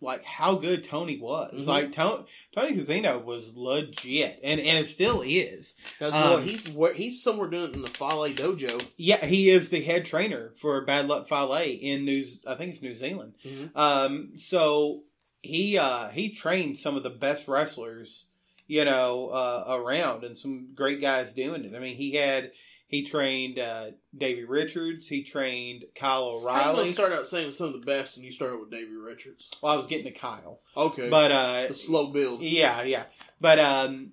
like 0.00 0.24
how 0.24 0.56
good 0.56 0.84
Tony 0.84 1.18
was. 1.18 1.62
Mhm. 1.62 1.66
Like 1.66 1.92
Tony, 1.92 2.24
Tony 2.54 2.76
Kozina 2.76 3.22
was 3.24 3.56
legit, 3.56 4.40
and 4.42 4.60
and 4.60 4.78
it 4.78 4.86
still 4.86 5.22
is. 5.22 5.74
Because 5.98 6.12
Um, 6.14 6.42
he's 6.46 6.68
where- 6.68 6.92
he's 6.92 7.22
somewhere 7.22 7.48
doing 7.48 7.70
it 7.70 7.74
in 7.74 7.82
the 7.82 7.88
Fale 7.88 8.28
Dojo. 8.34 8.86
Yeah, 8.96 9.24
he 9.24 9.48
is 9.50 9.70
the 9.70 9.80
head 9.82 10.04
trainer 10.04 10.52
for 10.56 10.80
Bad 10.84 11.08
Luck 11.08 11.28
Fale 11.28 11.52
in 11.54 12.04
New. 12.04 12.24
I 12.46 12.54
think 12.54 12.72
it's 12.74 12.82
New 12.82 12.94
Zealand. 12.94 13.34
Mhm. 13.44 13.74
Um, 13.76 14.32
so 14.36 15.04
he 15.42 15.78
uh 15.78 16.08
he 16.10 16.30
trained 16.30 16.76
some 16.76 16.96
of 16.96 17.02
the 17.02 17.10
best 17.10 17.48
wrestlers, 17.48 18.26
you 18.66 18.84
know, 18.84 19.28
uh, 19.28 19.76
around, 19.76 20.24
and 20.24 20.36
some 20.36 20.68
great 20.74 21.00
guys 21.00 21.32
doing 21.32 21.64
it. 21.64 21.74
I 21.74 21.78
mean, 21.78 21.96
he 21.96 22.14
had 22.14 22.52
he 22.86 23.02
trained 23.02 23.58
uh, 23.58 23.90
Davey 24.16 24.44
Richards. 24.44 25.08
He 25.08 25.22
trained 25.22 25.84
Kyle 25.94 26.24
O'Reilly. 26.24 26.76
gonna 26.76 26.88
start 26.90 27.12
out 27.12 27.26
saying 27.26 27.52
some 27.52 27.66
of 27.68 27.72
the 27.72 27.78
best, 27.80 28.16
and 28.16 28.24
you 28.24 28.32
started 28.32 28.60
with 28.60 28.70
Davey 28.70 28.94
Richards? 28.94 29.50
well, 29.62 29.72
I 29.72 29.76
was 29.76 29.86
getting 29.86 30.12
to 30.12 30.18
Kyle, 30.18 30.60
Okay, 30.76 31.08
but 31.08 31.30
uh, 31.30 31.66
the 31.68 31.74
slow 31.74 32.08
build. 32.08 32.42
Yeah, 32.42 32.82
yeah. 32.82 33.04
But 33.40 33.58
um, 33.58 34.12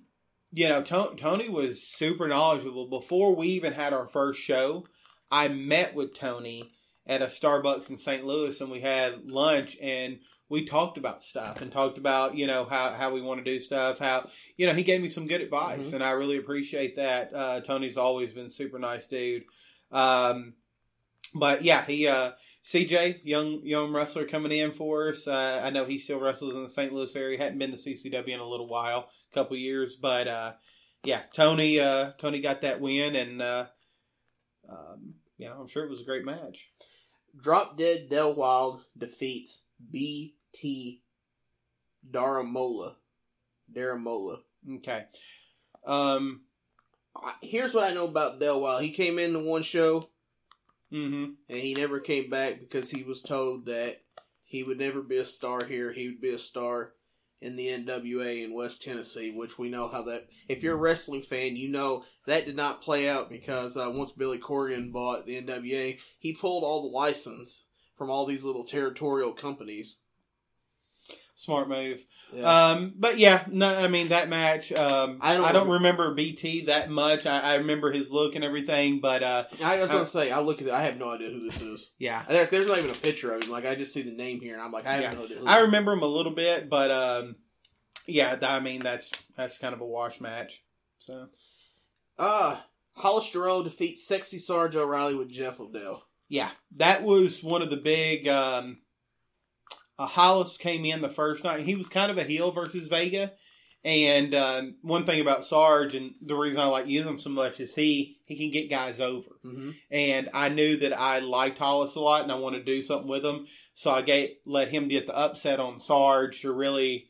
you 0.52 0.68
know, 0.68 0.82
Tony, 0.82 1.16
Tony 1.16 1.48
was 1.48 1.86
super 1.86 2.28
knowledgeable. 2.28 2.88
Before 2.88 3.34
we 3.34 3.48
even 3.48 3.72
had 3.72 3.92
our 3.92 4.06
first 4.06 4.40
show, 4.40 4.86
I 5.30 5.48
met 5.48 5.94
with 5.94 6.14
Tony 6.14 6.72
at 7.06 7.22
a 7.22 7.26
Starbucks 7.26 7.90
in 7.90 7.98
St. 7.98 8.24
Louis, 8.24 8.60
and 8.60 8.70
we 8.70 8.80
had 8.80 9.24
lunch, 9.26 9.76
and 9.80 10.18
we 10.52 10.66
talked 10.66 10.98
about 10.98 11.22
stuff 11.22 11.62
and 11.62 11.72
talked 11.72 11.96
about 11.96 12.36
you 12.36 12.46
know 12.46 12.66
how 12.66 12.90
how 12.92 13.12
we 13.12 13.22
want 13.22 13.42
to 13.42 13.50
do 13.50 13.58
stuff. 13.58 13.98
How 13.98 14.28
you 14.58 14.66
know 14.66 14.74
he 14.74 14.82
gave 14.82 15.00
me 15.00 15.08
some 15.08 15.26
good 15.26 15.40
advice, 15.40 15.86
Mhm. 15.86 15.94
and 15.94 16.04
I 16.04 16.10
really 16.10 16.36
appreciate 16.36 16.96
that. 16.96 17.32
Uh, 17.34 17.60
Tony's 17.60 17.96
always 17.96 18.32
been 18.32 18.50
super 18.50 18.78
nice 18.78 19.06
dude. 19.06 19.44
Um, 19.90 20.54
but 21.34 21.62
yeah, 21.64 21.84
he 21.86 22.06
uh. 22.06 22.32
CJ, 22.64 23.22
young 23.24 23.66
young 23.66 23.92
wrestler 23.92 24.24
coming 24.24 24.52
in 24.52 24.70
for 24.70 25.08
us. 25.08 25.26
Uh, 25.26 25.60
I 25.64 25.70
know 25.70 25.84
he 25.84 25.98
still 25.98 26.20
wrestles 26.20 26.54
in 26.54 26.62
the 26.62 26.68
St. 26.68 26.92
Louis 26.92 27.16
area. 27.16 27.36
Hadn't 27.36 27.58
been 27.58 27.72
to 27.72 27.76
CCW 27.76 28.28
in 28.34 28.38
a 28.38 28.46
little 28.46 28.68
while, 28.68 29.10
a 29.32 29.34
couple 29.34 29.56
years, 29.56 29.96
but 29.96 30.28
uh, 30.28 30.52
yeah, 31.02 31.22
Tony 31.32 31.80
uh, 31.80 32.12
Tony 32.18 32.40
got 32.40 32.60
that 32.62 32.80
win, 32.80 33.16
and 33.16 33.42
uh, 33.42 33.66
um, 34.68 35.14
you 35.38 35.48
know 35.48 35.56
I'm 35.60 35.66
sure 35.66 35.82
it 35.82 35.90
was 35.90 36.02
a 36.02 36.04
great 36.04 36.24
match. 36.24 36.70
Drop 37.36 37.76
Dead 37.76 38.08
Del 38.08 38.32
Wild 38.34 38.84
defeats 38.96 39.64
BT 40.52 41.02
Daramola. 42.10 42.96
Daramola. 43.72 44.38
Okay, 44.76 45.04
um, 45.86 46.42
Here's 47.42 47.74
what 47.74 47.84
I 47.84 47.94
know 47.94 48.06
about 48.06 48.40
Del 48.40 48.60
Wild. 48.60 48.82
He 48.82 48.90
came 48.90 49.18
in 49.18 49.32
to 49.32 49.38
one 49.38 49.62
show 49.62 50.08
hmm 50.90 51.24
and 51.48 51.58
he 51.58 51.72
never 51.72 52.00
came 52.00 52.28
back 52.28 52.60
because 52.60 52.90
he 52.90 53.02
was 53.02 53.22
told 53.22 53.64
that 53.64 54.02
he 54.44 54.62
would 54.62 54.78
never 54.78 55.00
be 55.00 55.16
a 55.16 55.24
star 55.24 55.64
here. 55.64 55.90
He 55.92 56.08
would 56.08 56.20
be 56.20 56.30
a 56.30 56.38
star 56.38 56.92
in 57.40 57.56
the 57.56 57.68
NWA 57.68 58.44
in 58.44 58.54
West 58.54 58.82
Tennessee, 58.82 59.30
which 59.30 59.58
we 59.58 59.68
know 59.70 59.88
how 59.88 60.02
that. 60.02 60.28
If 60.48 60.62
you're 60.62 60.74
a 60.74 60.78
wrestling 60.78 61.22
fan, 61.22 61.56
you 61.56 61.70
know 61.70 62.04
that 62.26 62.44
did 62.44 62.56
not 62.56 62.82
play 62.82 63.08
out 63.08 63.30
because 63.30 63.76
uh, 63.76 63.90
once 63.94 64.12
Billy 64.12 64.38
Corgan 64.38 64.92
bought 64.92 65.26
the 65.26 65.40
NWA, 65.40 65.98
he 66.18 66.34
pulled 66.34 66.62
all 66.62 66.82
the 66.82 66.96
license 66.96 67.64
from 67.96 68.10
all 68.10 68.26
these 68.26 68.44
little 68.44 68.64
territorial 68.64 69.32
companies. 69.32 69.98
Smart 71.42 71.68
move. 71.68 72.04
Yeah. 72.32 72.70
Um, 72.70 72.94
but 72.96 73.18
yeah, 73.18 73.44
no, 73.50 73.66
I 73.68 73.88
mean 73.88 74.08
that 74.08 74.28
match. 74.28 74.72
Um, 74.72 75.18
I 75.20 75.32
I 75.34 75.36
don't 75.36 75.52
don't, 75.52 75.68
remember 75.70 76.14
BT 76.14 76.66
that 76.66 76.88
much. 76.90 77.26
I, 77.26 77.40
I 77.40 77.54
remember 77.56 77.92
his 77.92 78.08
look 78.10 78.34
and 78.34 78.44
everything, 78.44 79.00
but 79.00 79.22
uh, 79.22 79.44
I 79.62 79.78
was 79.80 79.90
gonna 79.90 80.06
say, 80.06 80.30
I 80.30 80.40
look 80.40 80.62
at 80.62 80.68
it, 80.68 80.72
I 80.72 80.82
have 80.84 80.96
no 80.98 81.10
idea 81.10 81.30
who 81.30 81.40
this 81.40 81.60
is. 81.60 81.90
yeah, 81.98 82.24
There, 82.28 82.46
there's 82.46 82.66
not 82.68 82.78
even 82.78 82.90
a 82.90 82.94
picture 82.94 83.34
of 83.34 83.42
him. 83.42 83.50
Like 83.50 83.66
I 83.66 83.74
just 83.74 83.92
see 83.92 84.02
the 84.02 84.12
name 84.12 84.40
here, 84.40 84.54
and 84.54 84.62
I'm 84.62 84.72
like, 84.72 84.86
I 84.86 84.94
have 84.94 85.02
Yeah. 85.02 85.12
no 85.14 85.24
idea. 85.24 85.38
Who 85.38 85.46
I 85.46 85.60
remember 85.60 85.92
him 85.92 86.02
a 86.02 86.06
little 86.06 86.32
bit, 86.32 86.70
but 86.70 86.90
um, 86.90 87.36
yeah, 88.06 88.30
th- 88.36 88.50
I 88.50 88.60
mean 88.60 88.80
that's 88.80 89.10
that's 89.36 89.58
kind 89.58 89.74
of 89.74 89.80
a 89.80 89.86
wash 89.86 90.20
match. 90.20 90.62
So 91.00 91.26
Uh 92.18 92.56
Hollis 92.94 93.30
defeats 93.30 94.06
Sexy 94.06 94.38
Sarge 94.38 94.76
O'Reilly 94.76 95.14
with 95.14 95.30
Jeff 95.30 95.58
Odell. 95.60 96.04
yeah, 96.28 96.50
that 96.76 97.02
was 97.02 97.42
one 97.42 97.62
of 97.62 97.70
the 97.70 97.76
big. 97.78 98.28
Um, 98.28 98.78
uh, 100.02 100.06
Hollis 100.06 100.56
came 100.56 100.84
in 100.84 101.00
the 101.00 101.08
first 101.08 101.44
night. 101.44 101.60
He 101.60 101.74
was 101.74 101.88
kind 101.88 102.10
of 102.10 102.18
a 102.18 102.24
heel 102.24 102.50
versus 102.50 102.88
Vega. 102.88 103.32
And 103.84 104.32
um, 104.34 104.76
one 104.82 105.04
thing 105.06 105.20
about 105.20 105.44
Sarge, 105.44 105.96
and 105.96 106.14
the 106.22 106.36
reason 106.36 106.60
I 106.60 106.66
like 106.66 106.86
using 106.86 107.10
him 107.10 107.18
so 107.18 107.30
much, 107.30 107.58
is 107.58 107.74
he 107.74 108.16
he 108.26 108.36
can 108.36 108.52
get 108.52 108.70
guys 108.70 109.00
over. 109.00 109.30
Mm-hmm. 109.44 109.70
and 109.90 110.30
I 110.32 110.50
knew 110.50 110.76
that 110.76 110.96
I 110.96 111.18
liked 111.18 111.58
Hollis 111.58 111.96
a 111.96 112.00
lot, 112.00 112.22
and 112.22 112.30
I 112.30 112.36
wanted 112.36 112.58
to 112.58 112.64
do 112.64 112.82
something 112.82 113.08
with 113.08 113.26
him. 113.26 113.46
So 113.74 113.90
I 113.90 114.02
gave 114.02 114.36
let 114.46 114.68
him 114.68 114.86
get 114.86 115.08
the 115.08 115.16
upset 115.16 115.58
on 115.58 115.80
Sarge 115.80 116.42
to 116.42 116.52
really, 116.52 117.08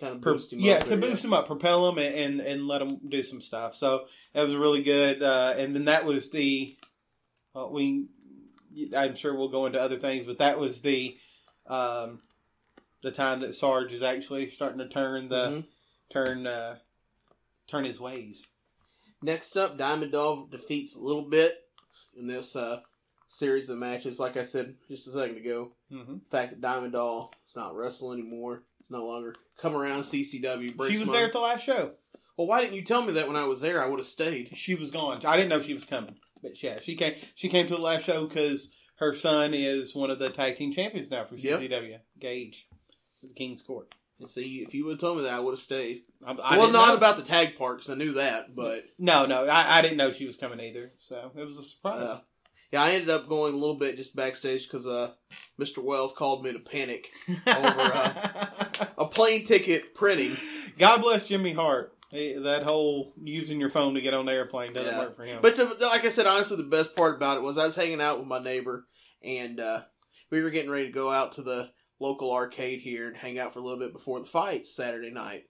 Kind 0.00 0.14
of 0.14 0.20
boost 0.22 0.52
him 0.52 0.60
yeah, 0.60 0.76
up. 0.76 0.86
to 0.86 0.96
boost 0.96 1.24
him 1.24 1.34
up, 1.34 1.46
propel 1.46 1.90
him, 1.90 1.98
and, 1.98 2.14
and 2.14 2.40
and 2.40 2.66
let 2.66 2.80
him 2.80 3.00
do 3.06 3.22
some 3.22 3.42
stuff. 3.42 3.74
So 3.74 4.06
that 4.32 4.46
was 4.46 4.54
really 4.56 4.82
good. 4.82 5.22
Uh, 5.22 5.54
and 5.58 5.76
then 5.76 5.84
that 5.84 6.06
was 6.06 6.30
the 6.30 6.74
uh, 7.54 7.68
we. 7.70 8.06
I'm 8.96 9.14
sure 9.14 9.36
we'll 9.36 9.50
go 9.50 9.66
into 9.66 9.80
other 9.80 9.98
things, 9.98 10.24
but 10.24 10.38
that 10.38 10.58
was 10.58 10.80
the 10.80 11.16
um, 11.66 12.20
the 13.04 13.12
time 13.12 13.40
that 13.40 13.54
Sarge 13.54 13.92
is 13.92 14.02
actually 14.02 14.48
starting 14.48 14.78
to 14.78 14.88
turn 14.88 15.28
the 15.28 15.48
Mhm. 15.48 15.66
turn 16.10 16.46
uh, 16.46 16.78
turn 17.68 17.84
his 17.84 18.00
ways. 18.00 18.48
Next 19.22 19.56
up, 19.56 19.78
Diamond 19.78 20.12
Doll 20.12 20.46
defeats 20.46 20.94
a 20.96 21.00
little 21.00 21.22
bit 21.28 21.56
in 22.16 22.26
this 22.26 22.56
uh, 22.56 22.80
series 23.28 23.70
of 23.70 23.78
matches. 23.78 24.18
Like 24.18 24.36
I 24.36 24.42
said 24.42 24.76
just 24.88 25.06
a 25.06 25.12
second 25.12 25.36
ago, 25.38 25.72
hmm 25.90 26.14
the 26.14 26.30
fact 26.30 26.50
that 26.50 26.60
Diamond 26.60 26.92
Doll 26.92 27.32
is 27.48 27.54
not 27.56 27.74
wrestling 27.76 28.20
anymore, 28.20 28.64
it's 28.80 28.90
no 28.90 29.06
longer 29.06 29.34
come 29.58 29.76
around 29.76 30.02
CCW. 30.04 30.68
She 30.88 30.98
was 30.98 31.06
my- 31.06 31.12
there 31.12 31.26
at 31.26 31.32
the 31.32 31.38
last 31.40 31.64
show. 31.64 31.94
Well, 32.36 32.48
why 32.48 32.60
didn't 32.62 32.74
you 32.74 32.82
tell 32.82 33.02
me 33.02 33.12
that 33.12 33.28
when 33.28 33.36
I 33.36 33.44
was 33.44 33.60
there? 33.60 33.80
I 33.80 33.86
would 33.86 34.00
have 34.00 34.06
stayed. 34.06 34.56
she 34.56 34.74
was 34.74 34.90
gone. 34.90 35.24
I 35.24 35.36
didn't 35.36 35.50
know 35.50 35.60
she 35.60 35.72
was 35.74 35.84
coming, 35.84 36.16
but 36.42 36.60
yeah, 36.62 36.80
she 36.80 36.96
came. 36.96 37.14
She 37.36 37.48
came 37.48 37.66
to 37.68 37.76
the 37.76 37.80
last 37.80 38.04
show 38.04 38.26
because 38.26 38.74
her 38.96 39.12
son 39.14 39.54
is 39.54 39.94
one 39.94 40.10
of 40.10 40.18
the 40.18 40.30
tag 40.30 40.56
team 40.56 40.72
champions 40.72 41.10
now 41.10 41.24
for 41.24 41.36
Yep. 41.36 41.60
CCW. 41.60 41.98
Gage, 43.24 43.28
the 43.28 43.34
King's 43.34 43.62
Court. 43.62 43.94
And 44.20 44.28
see, 44.30 44.62
if 44.66 44.74
you 44.74 44.84
would 44.84 44.92
have 44.92 45.00
told 45.00 45.16
me 45.18 45.24
that, 45.24 45.32
I 45.34 45.40
would 45.40 45.52
have 45.52 45.58
stayed. 45.60 46.02
I, 46.24 46.32
I 46.32 46.56
well, 46.56 46.66
didn't 46.68 46.72
know. 46.74 46.94
about 46.96 47.16
the 47.16 47.22
tag 47.24 47.56
parks. 47.58 47.90
I 47.90 47.94
knew 47.94 48.12
that, 48.12 48.54
but 48.54 48.84
No, 48.98 49.26
no, 49.26 49.44
I, 49.46 49.78
I 49.78 49.82
didn't 49.82 49.96
know 49.96 50.12
she 50.12 50.26
was 50.26 50.36
coming 50.36 50.60
either. 50.60 50.90
So 50.98 51.32
it 51.36 51.44
was 51.44 51.58
a 51.58 51.64
surprise. 51.64 52.00
uh, 52.00 52.20
yeah, 52.72 52.82
I 52.82 52.90
ended 52.92 53.10
up 53.10 53.28
going 53.28 53.54
a 53.54 53.56
little 53.56 53.76
bit 53.76 53.96
just 53.96 54.14
backstage 54.16 54.66
because 54.68 54.86
uh, 54.86 55.12
Mr. 55.60 55.82
Wells 55.82 56.12
called 56.12 56.44
me 56.44 56.52
to 56.52 56.58
panic. 56.60 57.10
Over 57.46 58.28
a 58.98 59.06
plane 59.10 59.44
ticket 59.44 59.94
printing. 59.94 60.36
God 60.78 61.02
bless 61.02 61.26
Jimmy 61.28 61.52
Hart. 61.52 61.92
He- 62.10 62.34
that 62.34 62.62
whole 62.62 63.12
using 63.22 63.58
your 63.60 63.70
phone 63.70 63.94
to 63.94 64.00
get 64.00 64.14
on 64.14 64.26
the 64.26 64.32
airplane 64.32 64.72
doesn't 64.72 64.92
Yeah. 64.92 64.98
work 65.00 65.16
for 65.16 65.24
him. 65.24 65.40
But 65.42 65.56
to, 65.56 65.64
like 65.80 66.04
I 66.04 66.08
said, 66.10 66.26
honestly, 66.26 66.56
the 66.56 66.62
best 66.64 66.94
part 66.96 67.16
about 67.16 67.36
it 67.36 67.42
was 67.42 67.58
I 67.58 67.64
was 67.64 67.76
hanging 67.76 68.00
out 68.00 68.18
with 68.20 68.28
my 68.28 68.38
neighbor, 68.38 68.86
and 69.22 69.58
uh, 69.60 69.82
we 70.30 70.40
were 70.42 70.50
getting 70.50 70.70
ready 70.70 70.86
to 70.86 70.92
go 70.92 71.10
out 71.10 71.32
to 71.32 71.42
the 71.42 71.70
local 72.04 72.32
arcade 72.32 72.80
here 72.80 73.08
and 73.08 73.16
hang 73.16 73.38
out 73.38 73.52
for 73.52 73.60
a 73.60 73.62
little 73.62 73.78
bit 73.78 73.92
before 73.92 74.20
the 74.20 74.26
fight 74.26 74.66
Saturday 74.66 75.10
night. 75.10 75.44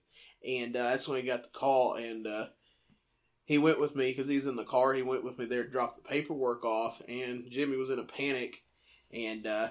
And 0.47 0.75
uh, 0.75 0.89
that's 0.89 1.07
when 1.07 1.19
he 1.19 1.25
got 1.27 1.43
the 1.43 1.49
call, 1.49 1.95
and 1.95 2.25
uh, 2.27 2.45
he 3.45 3.57
went 3.57 3.79
with 3.79 3.95
me 3.95 4.11
because 4.11 4.27
he's 4.27 4.45
in 4.47 4.55
the 4.55 4.63
car. 4.63 4.93
He 4.93 5.01
went 5.01 5.23
with 5.23 5.37
me 5.39 5.45
there 5.45 5.63
to 5.63 5.69
drop 5.69 5.95
the 5.95 6.01
paperwork 6.01 6.63
off, 6.63 7.01
and 7.07 7.49
Jimmy 7.49 7.77
was 7.77 7.89
in 7.89 7.97
a 7.99 8.03
panic, 8.03 8.63
and 9.11 9.45
uh, 9.47 9.69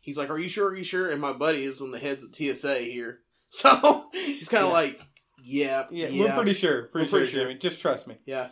he's 0.00 0.18
like, 0.18 0.28
"Are 0.30 0.38
you 0.38 0.48
sure? 0.48 0.68
Are 0.70 0.76
you 0.76 0.82
sure?" 0.84 1.08
And 1.10 1.20
my 1.20 1.32
buddy 1.32 1.62
is 1.64 1.80
on 1.80 1.92
the 1.92 1.98
heads 2.00 2.24
of 2.24 2.34
TSA 2.34 2.78
here, 2.80 3.20
so 3.50 4.06
he's 4.12 4.48
kind 4.48 4.64
of 4.64 4.70
Yeah. 4.70 4.74
like, 4.74 5.00
"Yeah, 5.44 5.86
yeah, 5.90 6.08
yeah, 6.08 6.24
we're 6.24 6.34
pretty 6.34 6.54
sure. 6.54 6.82
Pretty, 6.88 7.06
We're 7.06 7.10
pretty 7.10 7.26
sure, 7.26 7.40
sure. 7.40 7.48
Jimmy. 7.50 7.60
Just 7.60 7.80
trust 7.80 8.06
me. 8.08 8.16
yeah." 8.26 8.48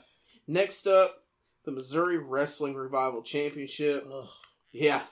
Next 0.47 0.87
up, 0.87 1.17
the 1.65 1.73
Missouri 1.73 2.19
Wrestling 2.19 2.75
Revival 2.77 3.23
Championship. 3.23 4.07
Yeah, 4.73 5.03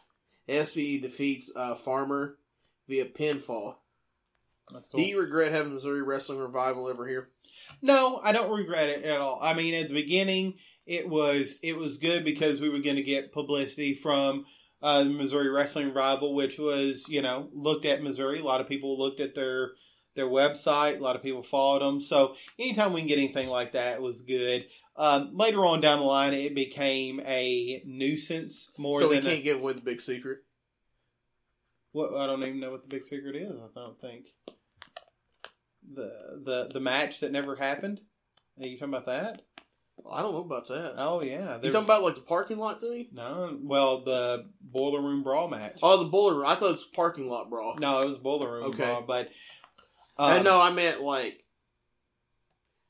SVE 0.49 1.03
defeats 1.03 1.51
uh, 1.57 1.75
Farmer 1.75 2.39
via 2.89 3.07
pinfall. 3.07 3.77
That's 4.73 4.89
cool. 4.89 5.01
Do 5.01 5.07
you 5.07 5.21
regret 5.21 5.53
having 5.53 5.75
Missouri 5.75 6.03
Wrestling 6.03 6.39
Revival 6.39 6.87
over 6.87 7.07
here? 7.07 7.29
No, 7.83 8.21
I 8.23 8.33
don't 8.33 8.51
regret 8.57 8.89
it 8.89 9.05
at 9.05 9.19
all. 9.21 9.39
I 9.43 9.55
mean, 9.55 9.75
at 9.75 9.89
the 9.89 9.95
beginning, 9.95 10.55
it 10.87 11.09
was 11.09 11.59
it 11.63 11.77
was 11.77 11.99
good 11.99 12.25
because 12.25 12.61
we 12.61 12.69
were 12.69 12.79
going 12.79 12.97
to 12.97 13.03
get 13.03 13.33
publicity 13.33 13.95
from 13.95 14.45
uh, 14.83 15.05
Missouri 15.05 15.49
Wrestling 15.51 15.89
Revival, 15.89 16.35
which 16.35 16.59
was 16.59 17.09
you 17.09 17.23
know 17.23 17.49
looked 17.53 17.85
at 17.85 18.03
Missouri. 18.03 18.41
A 18.41 18.45
lot 18.45 18.61
of 18.61 18.69
people 18.69 18.99
looked 18.99 19.21
at 19.21 19.35
their 19.35 19.73
their 20.15 20.27
website. 20.27 20.99
A 20.99 21.03
lot 21.03 21.17
of 21.17 21.23
people 21.23 21.43
followed 21.43 21.83
them. 21.83 22.01
So 22.01 22.37
anytime 22.59 22.93
we 22.93 23.01
can 23.01 23.09
get 23.09 23.19
anything 23.19 23.49
like 23.49 23.73
that, 23.73 24.01
was 24.01 24.23
good. 24.23 24.67
Um, 24.97 25.31
later 25.35 25.65
on 25.65 25.81
down 25.81 25.99
the 25.99 26.05
line, 26.05 26.35
it 26.35 26.55
became 26.55 27.21
a 27.21 27.83
nuisance 27.85 28.71
more 28.79 29.01
so 29.01 29.09
we 29.09 29.17
than 29.17 29.27
a- 29.27 29.31
can't 29.31 29.45
give 29.45 29.59
away 29.59 29.73
the 29.73 29.83
big 29.83 30.01
secret. 30.01 30.44
What 31.95 32.15
I 32.15 32.27
don't 32.27 32.43
even 32.43 32.61
know 32.61 32.71
what 32.73 32.83
the 32.83 32.89
big 32.89 33.07
secret 33.07 33.37
is. 33.37 33.53
I 33.53 33.81
don't 33.81 33.99
think 34.01 34.27
the 35.93 36.41
the 36.45 36.71
the 36.73 36.81
match 36.81 37.21
that 37.21 37.33
never 37.33 37.57
happened. 37.57 38.01
Are 38.61 38.67
you 38.67 38.77
talking 38.77 38.95
about 38.95 39.07
that? 39.07 39.43
I 40.11 40.23
don't 40.23 40.33
know 40.33 40.41
about 40.41 40.67
that. 40.69 40.95
Oh 40.99 41.23
yeah, 41.23 41.59
you 41.63 41.71
talking 41.71 41.87
about 41.87 42.03
like 42.03 42.17
the 42.17 42.21
parking 42.21 42.59
lot 42.59 42.81
thing? 42.81 43.07
no. 43.13 43.57
Well, 43.63 44.03
the 44.03 44.47
boiler 44.61 45.01
room 45.01 45.23
brawl 45.23 45.49
match. 45.49 45.79
Oh, 45.83 46.03
the 46.03 46.11
boiler 46.11 46.35
room. 46.39 46.47
I 46.47 46.57
thought 46.57 46.67
it 46.67 46.71
was 46.73 46.85
parking 46.85 47.29
lot 47.29 47.49
brawl. 47.49 47.77
No, 47.79 48.01
it 48.01 48.07
was 48.07 48.19
boiler 48.19 48.55
room 48.55 48.65
Okay. 48.65 48.79
brawl, 48.79 49.03
but 49.03 49.29
I 50.19 50.39
um, 50.39 50.45
know. 50.45 50.61
I 50.61 50.71
meant 50.73 51.01
like. 51.01 51.44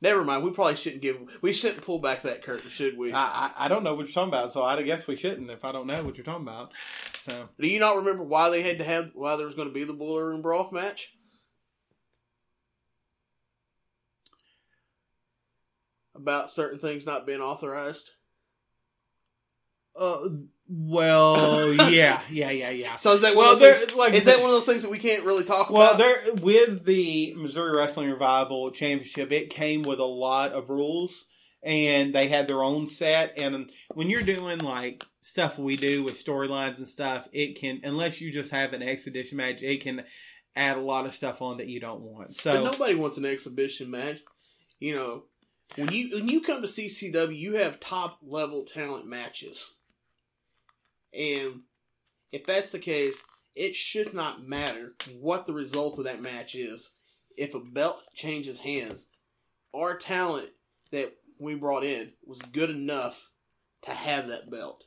Never 0.00 0.22
mind. 0.22 0.44
We 0.44 0.50
probably 0.50 0.76
shouldn't 0.76 1.02
give. 1.02 1.16
We 1.40 1.52
shouldn't 1.52 1.82
pull 1.82 1.98
back 1.98 2.22
that 2.22 2.42
curtain, 2.42 2.68
should 2.68 2.98
we? 2.98 3.12
I, 3.12 3.20
I 3.46 3.50
I 3.64 3.68
don't 3.68 3.82
know 3.84 3.94
what 3.94 4.06
you're 4.06 4.12
talking 4.14 4.28
about, 4.28 4.52
so 4.52 4.62
I 4.62 4.82
guess 4.82 5.06
we 5.06 5.16
shouldn't 5.16 5.50
if 5.50 5.64
I 5.64 5.72
don't 5.72 5.86
know 5.86 6.02
what 6.04 6.16
you're 6.16 6.24
talking 6.24 6.46
about. 6.46 6.72
So 7.20 7.48
Do 7.58 7.66
you 7.66 7.80
not 7.80 7.96
remember 7.96 8.22
why 8.22 8.50
they 8.50 8.60
had 8.62 8.78
to 8.78 8.84
have 8.84 9.12
why 9.14 9.36
there 9.36 9.46
was 9.46 9.54
going 9.54 9.68
to 9.68 9.74
be 9.74 9.84
the 9.84 9.94
boiler 9.94 10.28
room 10.28 10.42
brawl 10.42 10.68
match? 10.72 11.16
About 16.14 16.50
certain 16.50 16.78
things 16.78 17.04
not 17.06 17.26
being 17.26 17.40
authorized. 17.40 18.12
uh, 19.96 20.28
well, 20.68 21.72
yeah, 21.90 22.20
yeah, 22.30 22.50
yeah, 22.50 22.70
yeah. 22.70 22.96
So 22.96 23.12
is 23.12 23.22
that 23.22 23.34
one 23.34 23.44
Well, 23.44 23.52
of 23.54 23.58
those 23.58 23.78
things, 23.78 23.94
like 23.94 24.14
is 24.14 24.24
that 24.24 24.38
one 24.38 24.46
of 24.46 24.52
those 24.52 24.66
things 24.66 24.82
that 24.82 24.90
we 24.90 24.98
can't 24.98 25.24
really 25.24 25.44
talk 25.44 25.68
about? 25.70 25.78
Well, 25.78 25.94
about? 25.94 25.98
there 25.98 26.34
with 26.42 26.84
the 26.84 27.34
Missouri 27.36 27.76
Wrestling 27.76 28.10
Revival 28.10 28.70
Championship, 28.70 29.32
it 29.32 29.50
came 29.50 29.82
with 29.82 29.98
a 29.98 30.04
lot 30.04 30.52
of 30.52 30.70
rules, 30.70 31.26
and 31.62 32.14
they 32.14 32.28
had 32.28 32.48
their 32.48 32.62
own 32.62 32.86
set. 32.86 33.38
And 33.38 33.70
when 33.94 34.08
you're 34.10 34.22
doing 34.22 34.58
like 34.58 35.04
stuff 35.20 35.58
we 35.58 35.76
do 35.76 36.02
with 36.04 36.22
storylines 36.22 36.78
and 36.78 36.88
stuff, 36.88 37.28
it 37.32 37.58
can 37.58 37.80
unless 37.84 38.20
you 38.20 38.30
just 38.32 38.50
have 38.50 38.72
an 38.72 38.82
exhibition 38.82 39.38
match, 39.38 39.62
it 39.62 39.82
can 39.82 40.04
add 40.56 40.76
a 40.76 40.80
lot 40.80 41.04
of 41.06 41.12
stuff 41.12 41.42
on 41.42 41.58
that 41.58 41.68
you 41.68 41.80
don't 41.80 42.00
want. 42.00 42.28
but 42.28 42.36
So 42.36 42.64
nobody 42.64 42.94
wants 42.94 43.16
an 43.16 43.24
exhibition 43.24 43.90
match. 43.90 44.18
You 44.80 44.94
know, 44.96 45.22
when 45.76 45.90
you 45.92 46.16
when 46.16 46.28
you 46.28 46.40
come 46.42 46.62
to 46.62 46.68
CCW, 46.68 47.36
you 47.36 47.56
have 47.56 47.80
top 47.80 48.18
level 48.22 48.64
talent 48.64 49.06
matches, 49.06 49.74
and 51.16 51.60
if 52.32 52.44
that's 52.46 52.70
the 52.70 52.78
case, 52.78 53.22
it 53.54 53.76
should 53.76 54.12
not 54.14 54.46
matter 54.46 54.94
what 55.20 55.46
the 55.46 55.52
result 55.52 55.98
of 55.98 56.04
that 56.04 56.20
match 56.22 56.54
is. 56.54 56.90
If 57.36 57.54
a 57.54 57.60
belt 57.60 58.02
changes 58.14 58.58
hands, 58.58 59.08
our 59.74 59.96
talent 59.96 60.50
that 60.90 61.14
we 61.38 61.54
brought 61.54 61.84
in 61.84 62.12
was 62.24 62.40
good 62.42 62.70
enough 62.70 63.30
to 63.82 63.90
have 63.92 64.28
that 64.28 64.50
belt. 64.50 64.84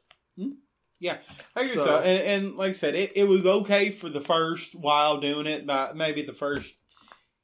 Yeah, 0.99 1.17
I 1.55 1.63
guess 1.63 1.73
So- 1.75 1.85
so. 1.85 1.97
And, 1.99 2.23
and 2.45 2.55
like 2.55 2.69
I 2.71 2.73
said, 2.73 2.95
it, 2.95 3.11
it 3.15 3.25
was 3.25 3.45
okay 3.45 3.91
for 3.91 4.09
the 4.09 4.21
first 4.21 4.73
while 4.73 5.19
doing 5.21 5.45
it, 5.45 5.67
but 5.67 5.95
maybe 5.95 6.23
the 6.23 6.33
first 6.33 6.73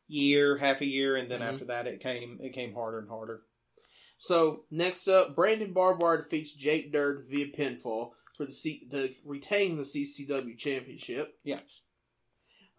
year, 0.07 0.57
half 0.57 0.81
a 0.81 0.85
year, 0.85 1.15
and 1.15 1.29
then 1.29 1.41
Mhm. 1.41 1.53
after 1.53 1.65
that, 1.65 1.85
it 1.87 2.01
came 2.01 2.39
it 2.41 2.53
came 2.53 2.73
harder 2.73 2.99
and 2.99 3.09
harder. 3.09 3.43
So 4.17 4.65
next 4.71 5.07
up, 5.07 5.35
Brandon 5.35 5.71
Barbar 5.73 6.21
defeats 6.23 6.51
Jake 6.51 6.91
Durden 6.91 7.27
via 7.29 7.47
pinfall 7.47 8.11
for 8.37 8.45
the 8.45 8.51
C- 8.51 8.87
to 8.91 9.13
retain 9.25 9.77
the 9.77 9.83
CCW 9.83 10.57
championship. 10.57 11.35
Yeah. 11.43 11.59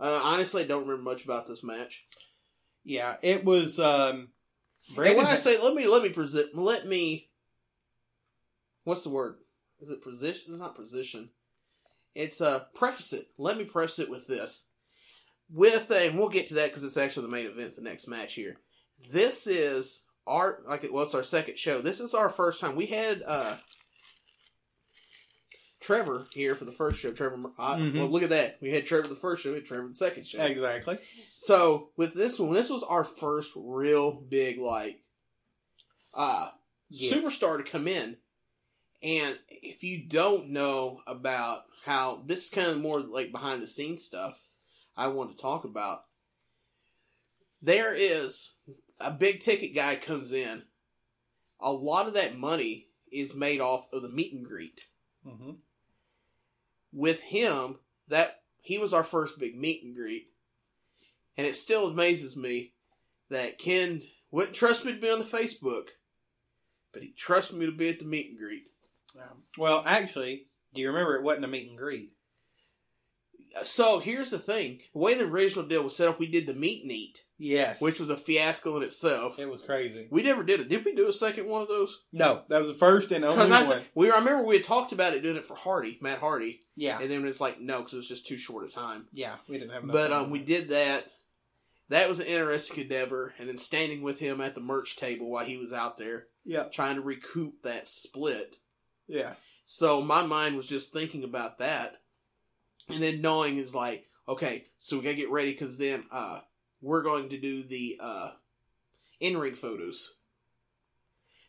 Uh, 0.00 0.20
honestly, 0.22 0.62
I 0.62 0.66
don't 0.66 0.82
remember 0.82 1.02
much 1.02 1.24
about 1.24 1.46
this 1.46 1.62
match. 1.62 2.06
Yeah, 2.84 3.16
it 3.22 3.44
was. 3.44 3.78
Um, 3.78 4.28
and 4.88 5.16
when 5.16 5.26
I 5.26 5.34
say 5.34 5.58
let 5.62 5.74
me 5.74 5.86
let 5.86 6.02
me 6.02 6.10
present 6.10 6.54
let 6.54 6.86
me 6.86 7.30
what's 8.84 9.02
the 9.04 9.10
word? 9.10 9.36
Is 9.80 9.90
it 9.90 10.02
position? 10.02 10.52
It's 10.52 10.60
not 10.60 10.74
position. 10.76 11.30
It's 12.14 12.40
uh 12.40 12.64
preface 12.74 13.12
it. 13.12 13.26
Let 13.38 13.56
me 13.56 13.64
preface 13.64 13.98
it 13.98 14.10
with 14.10 14.26
this. 14.26 14.66
with 15.50 15.90
a, 15.90 16.08
and 16.08 16.18
we'll 16.18 16.28
get 16.28 16.48
to 16.48 16.54
that 16.54 16.68
because 16.70 16.84
it's 16.84 16.96
actually 16.96 17.26
the 17.26 17.32
main 17.32 17.46
event, 17.46 17.76
the 17.76 17.82
next 17.82 18.08
match 18.08 18.34
here. 18.34 18.56
This 19.10 19.46
is 19.46 20.04
our 20.26 20.58
like 20.68 20.86
well, 20.90 21.04
it's 21.04 21.14
our 21.14 21.22
second 21.22 21.58
show. 21.58 21.80
This 21.80 22.00
is 22.00 22.12
our 22.14 22.28
first 22.28 22.60
time. 22.60 22.76
We 22.76 22.86
had 22.86 23.22
uh 23.22 23.56
Trevor 25.84 26.26
here 26.32 26.54
for 26.54 26.64
the 26.64 26.72
first 26.72 26.98
show. 26.98 27.12
Trevor, 27.12 27.36
I, 27.58 27.76
Mhm. 27.78 27.98
well, 27.98 28.08
look 28.08 28.22
at 28.22 28.30
that. 28.30 28.56
We 28.62 28.70
had 28.70 28.86
Trevor 28.86 29.06
the 29.06 29.14
first 29.14 29.42
show. 29.42 29.50
We 29.50 29.56
had 29.56 29.66
Trevor 29.66 29.86
the 29.88 29.92
second 29.94 30.26
show. 30.26 30.42
Exactly. 30.42 30.96
So 31.36 31.90
with 31.98 32.14
this 32.14 32.38
one, 32.38 32.54
this 32.54 32.70
was 32.70 32.82
our 32.82 33.04
first 33.04 33.52
real 33.54 34.12
big 34.12 34.58
like 34.58 35.02
uh 36.14 36.50
Yeah. 36.88 37.12
superstar 37.12 37.58
to 37.58 37.70
come 37.70 37.86
in. 37.86 38.16
And 39.02 39.38
if 39.50 39.84
you 39.84 40.02
don't 40.06 40.48
know 40.48 41.02
about 41.06 41.64
how 41.84 42.22
this 42.24 42.44
is 42.44 42.50
kind 42.50 42.68
of 42.70 42.78
more 42.80 43.00
like 43.00 43.30
behind 43.30 43.60
the 43.60 43.66
scenes 43.66 44.02
stuff 44.02 44.42
I 44.96 45.08
want 45.08 45.36
to 45.36 45.42
talk 45.42 45.64
about. 45.64 46.06
There 47.60 47.94
is 47.94 48.54
a 48.98 49.10
big 49.10 49.40
ticket 49.40 49.74
guy 49.74 49.96
comes 49.96 50.32
in. 50.32 50.62
A 51.60 51.72
lot 51.72 52.06
of 52.08 52.14
that 52.14 52.36
money 52.36 52.88
is 53.12 53.34
made 53.34 53.60
off 53.60 53.92
of 53.92 54.00
the 54.00 54.08
meet 54.08 54.32
and 54.32 54.46
greet 54.46 54.86
Mm-hmm. 55.26 55.52
With 56.94 57.20
him 57.22 57.78
that 58.08 58.42
he 58.60 58.78
was 58.78 58.94
our 58.94 59.04
first 59.04 59.38
big 59.38 59.56
meet 59.56 59.82
and 59.84 59.94
greet 59.94 60.28
and 61.36 61.46
it 61.46 61.56
still 61.56 61.88
amazes 61.88 62.36
me 62.36 62.72
that 63.30 63.58
ken 63.58 64.02
wouldn't 64.30 64.54
trust 64.54 64.84
me 64.84 64.92
to 64.92 65.00
be 65.00 65.10
on 65.10 65.18
the 65.18 65.24
facebook 65.24 65.88
but 66.92 67.02
he 67.02 67.10
trusted 67.10 67.58
me 67.58 67.66
to 67.66 67.72
be 67.72 67.88
at 67.88 67.98
the 67.98 68.04
meet 68.04 68.30
and 68.30 68.38
greet 68.38 68.64
um, 69.16 69.42
Well, 69.58 69.82
actually, 69.86 70.46
do 70.74 70.80
you 70.80 70.88
remember 70.88 71.16
it 71.16 71.22
wasn't 71.22 71.44
a 71.44 71.48
meet 71.48 71.68
and 71.68 71.78
greet? 71.78 72.12
So 73.62 74.00
here's 74.00 74.30
the 74.30 74.38
thing 74.38 74.80
the 74.92 74.98
way 74.98 75.14
the 75.14 75.24
original 75.24 75.64
deal 75.64 75.82
was 75.82 75.94
set 75.96 76.08
up 76.08 76.18
we 76.18 76.26
did 76.26 76.46
the 76.46 76.54
meet 76.54 76.82
and 76.82 76.90
eat 76.92 77.20
Yes. 77.38 77.80
which 77.80 78.00
was 78.00 78.10
a 78.10 78.16
fiasco 78.16 78.76
in 78.76 78.82
itself 78.82 79.38
it 79.38 79.48
was 79.48 79.60
crazy. 79.62 80.08
we 80.10 80.22
never 80.22 80.42
did 80.42 80.60
it 80.60 80.68
did 80.68 80.84
we 80.84 80.94
do 80.94 81.08
a 81.08 81.12
second 81.12 81.46
one 81.46 81.62
of 81.62 81.68
those 81.68 82.00
No, 82.12 82.42
that 82.48 82.60
was 82.60 82.68
the 82.68 82.74
first 82.74 83.10
and 83.12 83.24
only 83.24 83.50
I, 83.52 83.62
one. 83.68 83.82
we 83.94 84.10
I 84.10 84.18
remember 84.18 84.44
we 84.44 84.56
had 84.56 84.64
talked 84.64 84.92
about 84.92 85.14
it 85.14 85.22
doing 85.22 85.36
it 85.36 85.44
for 85.44 85.54
hardy 85.56 85.98
matt 86.00 86.18
hardy 86.18 86.60
yeah. 86.76 86.98
and 87.00 87.10
then 87.10 87.26
it's 87.26 87.40
like 87.40 87.60
no 87.60 87.78
because 87.78 87.94
it 87.94 87.98
was 87.98 88.08
just 88.08 88.26
too 88.26 88.38
short 88.38 88.66
a 88.68 88.72
time 88.72 89.06
Yeah, 89.12 89.34
we 89.48 89.58
didn't 89.58 89.72
have 89.74 89.82
enough. 89.84 89.94
But 89.94 90.12
um, 90.12 90.30
we 90.30 90.38
did 90.40 90.70
that. 90.70 91.04
That 91.90 92.08
was 92.08 92.18
an 92.18 92.26
interesting 92.26 92.82
endeavor, 92.84 93.34
and 93.38 93.46
then 93.46 93.58
standing 93.58 94.00
with 94.02 94.18
him 94.18 94.40
at 94.40 94.54
the 94.54 94.60
merch 94.62 94.96
table 94.96 95.30
while 95.30 95.44
he 95.44 95.58
was 95.58 95.70
out 95.72 95.98
there 95.98 96.24
Yeah. 96.44 96.64
trying 96.72 96.94
to 96.96 97.02
recoup 97.02 97.62
that 97.62 97.86
split. 97.86 98.56
Yeah. 99.06 99.34
So 99.64 100.00
my 100.00 100.22
mind 100.24 100.56
was 100.56 100.66
just 100.66 100.92
thinking 100.94 101.24
about 101.24 101.58
that, 101.58 101.96
and 102.88 103.02
then 103.02 103.20
knowing 103.20 103.58
is 103.58 103.74
like, 103.74 104.06
okay, 104.28 104.64
so 104.78 104.96
we 104.96 105.04
gotta 105.04 105.16
get 105.16 105.30
ready 105.30 105.52
because 105.52 105.78
then 105.78 106.04
uh, 106.10 106.40
we're 106.80 107.02
going 107.02 107.30
to 107.30 107.40
do 107.40 107.62
the 107.62 107.98
uh, 108.00 108.30
in 109.20 109.36
ring 109.36 109.54
photos. 109.54 110.14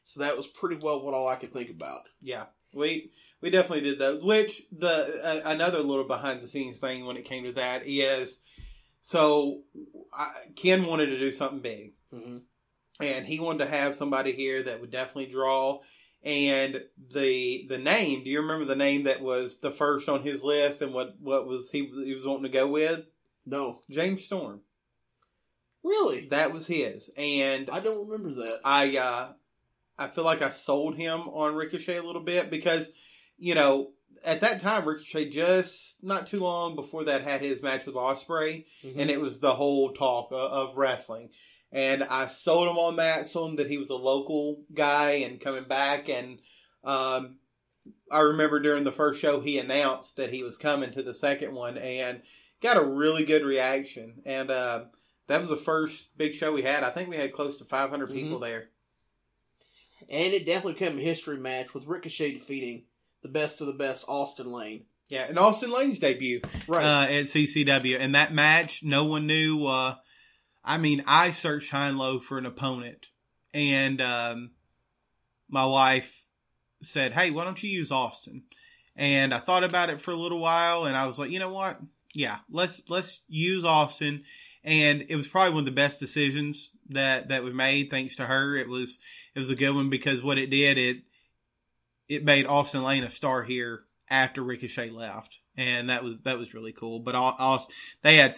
So 0.03 0.21
that 0.21 0.37
was 0.37 0.47
pretty 0.47 0.75
well 0.75 1.01
what 1.01 1.13
all 1.13 1.27
I 1.27 1.35
could 1.35 1.51
think 1.51 1.69
about. 1.69 2.01
Yeah, 2.21 2.45
we 2.73 3.11
we 3.41 3.49
definitely 3.49 3.89
did 3.89 3.99
those. 3.99 4.23
Which 4.23 4.61
the 4.71 5.21
uh, 5.23 5.41
another 5.45 5.79
little 5.79 6.03
behind 6.03 6.41
the 6.41 6.47
scenes 6.47 6.79
thing 6.79 7.05
when 7.05 7.17
it 7.17 7.25
came 7.25 7.43
to 7.45 7.53
that 7.53 7.83
is, 7.85 8.39
so 9.01 9.63
I, 10.13 10.31
Ken 10.55 10.85
wanted 10.85 11.07
to 11.07 11.19
do 11.19 11.31
something 11.31 11.59
big, 11.59 11.93
hmm 12.13 12.37
and 13.01 13.25
he 13.25 13.39
wanted 13.39 13.65
to 13.65 13.71
have 13.71 13.95
somebody 13.95 14.31
here 14.31 14.63
that 14.63 14.79
would 14.79 14.91
definitely 14.91 15.25
draw. 15.25 15.79
And 16.25 16.83
the 17.13 17.65
the 17.69 17.77
name, 17.77 18.23
do 18.23 18.31
you 18.31 18.41
remember 18.41 18.65
the 18.65 18.75
name 18.75 19.03
that 19.03 19.21
was 19.21 19.57
the 19.59 19.69
first 19.71 20.09
on 20.09 20.23
his 20.23 20.43
list, 20.43 20.81
and 20.81 20.91
what 20.91 21.15
what 21.21 21.45
was 21.47 21.69
he 21.69 21.85
he 22.03 22.13
was 22.15 22.25
wanting 22.25 22.43
to 22.43 22.49
go 22.49 22.67
with? 22.67 23.05
No, 23.45 23.81
James 23.91 24.23
Storm. 24.23 24.61
really, 25.83 26.27
That 26.29 26.51
was 26.51 26.65
his, 26.67 27.09
and 27.15 27.69
I 27.69 27.79
don't 27.79 28.09
remember 28.09 28.33
that. 28.41 28.59
I 28.65 28.97
uh 28.97 29.33
I 29.97 30.07
feel 30.07 30.23
like 30.25 30.41
I 30.41 30.49
sold 30.49 30.95
him 30.95 31.21
on 31.29 31.55
Ricochet 31.55 31.97
a 31.97 32.03
little 32.03 32.23
bit 32.23 32.49
because, 32.49 32.89
you 33.37 33.55
know, 33.55 33.91
at 34.25 34.41
that 34.41 34.59
time 34.61 34.85
Ricochet 34.87 35.29
just 35.29 36.03
not 36.03 36.27
too 36.27 36.39
long 36.39 36.75
before 36.75 37.03
that 37.05 37.21
had 37.21 37.41
his 37.41 37.61
match 37.61 37.85
with 37.85 37.95
Ospreay, 37.95 38.65
Mhm. 38.83 38.97
and 38.97 39.09
it 39.11 39.21
was 39.21 39.39
the 39.39 39.53
whole 39.53 39.93
talk 39.93 40.31
of, 40.31 40.51
of 40.71 40.77
wrestling. 40.77 41.29
And 41.71 42.03
I 42.03 42.27
sold 42.27 42.67
him 42.69 42.77
on 42.77 42.95
that, 42.97 43.27
sold 43.27 43.51
him 43.51 43.55
that 43.57 43.69
he 43.69 43.77
was 43.77 43.89
a 43.89 43.95
local 43.95 44.63
guy 44.73 45.11
and 45.11 45.41
coming 45.41 45.65
back. 45.65 46.07
And 46.09 46.39
um, 46.83 47.37
I 48.09 48.19
remember 48.19 48.59
during 48.59 48.83
the 48.85 48.91
first 48.91 49.19
show 49.19 49.41
he 49.41 49.57
announced 49.59 50.15
that 50.17 50.31
he 50.31 50.41
was 50.43 50.57
coming 50.57 50.91
to 50.91 51.03
the 51.03 51.13
second 51.13 51.53
one 51.53 51.77
and 51.77 52.21
got 52.61 52.77
a 52.77 52.85
really 52.85 53.25
good 53.25 53.43
reaction. 53.43 54.21
And 54.25 54.49
uh, 54.49 54.85
that 55.27 55.41
was 55.41 55.49
the 55.49 55.57
first 55.57 56.17
big 56.17 56.33
show 56.35 56.53
we 56.53 56.61
had. 56.61 56.83
I 56.83 56.91
think 56.91 57.09
we 57.09 57.17
had 57.17 57.33
close 57.33 57.57
to 57.57 57.65
500 57.65 58.09
people 58.09 58.39
there. 58.39 58.69
And 60.09 60.33
it 60.33 60.45
definitely 60.45 60.73
became 60.73 60.97
a 60.99 61.01
history 61.01 61.37
match 61.37 61.73
with 61.73 61.87
Ricochet 61.87 62.33
defeating 62.33 62.83
the 63.23 63.29
best 63.29 63.59
of 63.59 63.67
the 63.67 63.73
best 63.73 64.05
Austin 64.07 64.51
Lane. 64.51 64.85
Yeah, 65.09 65.25
and 65.27 65.37
Austin 65.37 65.71
Lane's 65.71 65.99
debut 65.99 66.41
Right. 66.67 66.83
uh, 66.83 67.03
at 67.11 67.25
CCW, 67.25 67.97
and 67.99 68.15
that 68.15 68.33
match, 68.33 68.83
no 68.83 69.05
one 69.05 69.27
knew. 69.27 69.65
Uh, 69.65 69.95
I 70.65 70.79
mean, 70.79 71.03
I 71.05 71.31
searched 71.31 71.69
high 71.69 71.89
and 71.89 71.97
low 71.97 72.19
for 72.19 72.37
an 72.37 72.45
opponent, 72.45 73.07
and 73.53 74.01
um, 74.01 74.51
my 75.47 75.65
wife 75.65 76.25
said, 76.81 77.13
"Hey, 77.13 77.29
why 77.29 77.43
don't 77.43 77.61
you 77.61 77.69
use 77.69 77.91
Austin?" 77.91 78.43
And 78.95 79.33
I 79.33 79.39
thought 79.39 79.63
about 79.63 79.89
it 79.89 80.01
for 80.01 80.11
a 80.11 80.15
little 80.15 80.39
while, 80.39 80.85
and 80.85 80.97
I 80.97 81.05
was 81.05 81.19
like, 81.19 81.29
"You 81.29 81.39
know 81.39 81.53
what? 81.53 81.79
Yeah, 82.13 82.39
let's 82.49 82.81
let's 82.89 83.21
use 83.27 83.63
Austin." 83.63 84.23
And 84.63 85.05
it 85.09 85.15
was 85.15 85.27
probably 85.27 85.53
one 85.53 85.59
of 85.59 85.65
the 85.65 85.71
best 85.71 85.99
decisions 85.99 86.71
that 86.89 87.29
that 87.29 87.43
we 87.43 87.53
made, 87.53 87.91
thanks 87.91 88.15
to 88.15 88.25
her. 88.25 88.55
It 88.55 88.67
was 88.67 88.99
it 89.35 89.39
was 89.39 89.51
a 89.51 89.55
good 89.55 89.75
one 89.75 89.89
because 89.89 90.23
what 90.23 90.39
it 90.39 90.49
did 90.49 90.77
it 90.79 91.03
it 92.07 92.23
made 92.23 92.45
Austin 92.45 92.83
Lane 92.83 93.03
a 93.03 93.09
star 93.09 93.43
here 93.43 93.83
after 94.09 94.43
Ricochet 94.43 94.89
left, 94.89 95.39
and 95.55 95.89
that 95.89 96.03
was 96.03 96.21
that 96.21 96.39
was 96.39 96.53
really 96.53 96.71
cool. 96.71 96.99
But 96.99 97.15
Au- 97.15 97.35
Aus- 97.37 97.67
they 98.01 98.17
had 98.17 98.37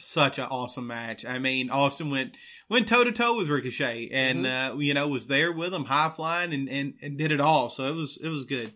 such 0.00 0.38
an 0.38 0.46
awesome 0.46 0.86
match. 0.86 1.24
I 1.24 1.38
mean, 1.38 1.70
Austin 1.70 2.10
went 2.10 2.36
went 2.68 2.88
toe 2.88 3.04
to 3.04 3.12
toe 3.12 3.36
with 3.36 3.48
Ricochet, 3.48 4.10
and 4.12 4.46
uh, 4.46 4.74
you 4.78 4.94
know 4.94 5.08
was 5.08 5.28
there 5.28 5.52
with 5.52 5.72
him, 5.72 5.84
high 5.84 6.10
flying, 6.10 6.52
and, 6.52 6.68
and 6.68 6.94
and 7.02 7.18
did 7.18 7.32
it 7.32 7.40
all. 7.40 7.68
So 7.68 7.84
it 7.84 7.94
was 7.94 8.18
it 8.22 8.28
was 8.28 8.44
good. 8.44 8.74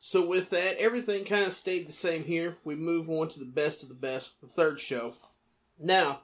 So 0.00 0.26
with 0.26 0.50
that, 0.50 0.76
everything 0.76 1.24
kind 1.24 1.46
of 1.46 1.54
stayed 1.54 1.88
the 1.88 1.92
same 1.92 2.24
here. 2.24 2.58
We 2.62 2.74
move 2.74 3.08
on 3.08 3.28
to 3.30 3.38
the 3.38 3.46
best 3.46 3.82
of 3.82 3.88
the 3.88 3.94
best, 3.94 4.38
the 4.42 4.46
third 4.46 4.78
show. 4.78 5.14
Now, 5.78 6.20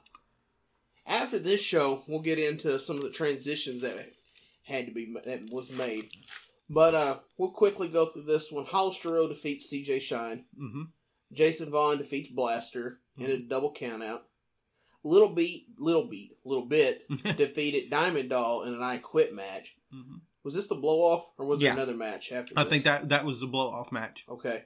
after 1.07 1.39
this 1.39 1.61
show, 1.61 2.03
we'll 2.07 2.21
get 2.21 2.37
into 2.37 2.79
some 2.79 2.97
of 2.97 3.01
the 3.01 3.09
transitions 3.09 3.81
that 3.81 4.13
had 4.63 4.85
to 4.85 4.91
be 4.91 5.11
that 5.25 5.49
was 5.51 5.71
made. 5.71 6.11
But 6.69 6.93
uh, 6.93 7.17
we'll 7.37 7.51
quickly 7.51 7.87
go 7.87 8.05
through 8.05 8.25
this 8.25 8.51
one. 8.51 8.65
Hollister 8.65 9.27
defeats 9.27 9.69
C.J. 9.69 9.99
Shine. 9.99 10.45
hmm 10.55 10.83
Jason 11.31 11.69
Vaughn 11.69 11.97
defeats 11.97 12.29
Blaster 12.29 12.99
in 13.17 13.25
a 13.31 13.37
double 13.39 13.73
countout. 13.73 14.21
Little 15.03 15.29
Beat, 15.29 15.67
Little 15.77 16.07
Beat, 16.07 16.37
Little 16.45 16.65
Bit 16.65 17.03
defeated 17.37 17.89
Diamond 17.89 18.29
Doll 18.29 18.63
in 18.63 18.73
an 18.73 18.83
I 18.83 18.97
Quit 18.97 19.33
match. 19.33 19.75
hmm 19.91 20.17
Was 20.43 20.53
this 20.55 20.67
the 20.67 20.75
blow 20.75 20.99
off, 21.01 21.25
or 21.37 21.45
was 21.45 21.61
Yeah. 21.61 21.69
there 21.75 21.83
another 21.83 21.97
match 21.97 22.31
after? 22.31 22.53
I 22.57 22.63
this? 22.63 22.69
think 22.71 22.83
that 22.83 23.09
that 23.09 23.25
was 23.25 23.39
the 23.39 23.47
blow 23.47 23.69
off 23.69 23.91
match. 23.91 24.25
Okay. 24.29 24.63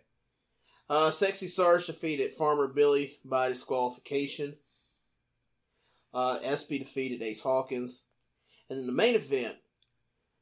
Uh, 0.90 1.10
Sexy 1.12 1.48
Sarge 1.48 1.86
defeated 1.88 2.34
Farmer 2.34 2.68
Billy 2.68 3.18
by 3.26 3.50
disqualification. 3.50 4.56
Uh, 6.14 6.40
SP 6.46 6.80
defeated 6.80 7.22
Ace 7.22 7.42
Hawkins. 7.42 8.04
And 8.70 8.80
in 8.80 8.86
the 8.88 8.94
main 8.94 9.16
event, 9.16 9.56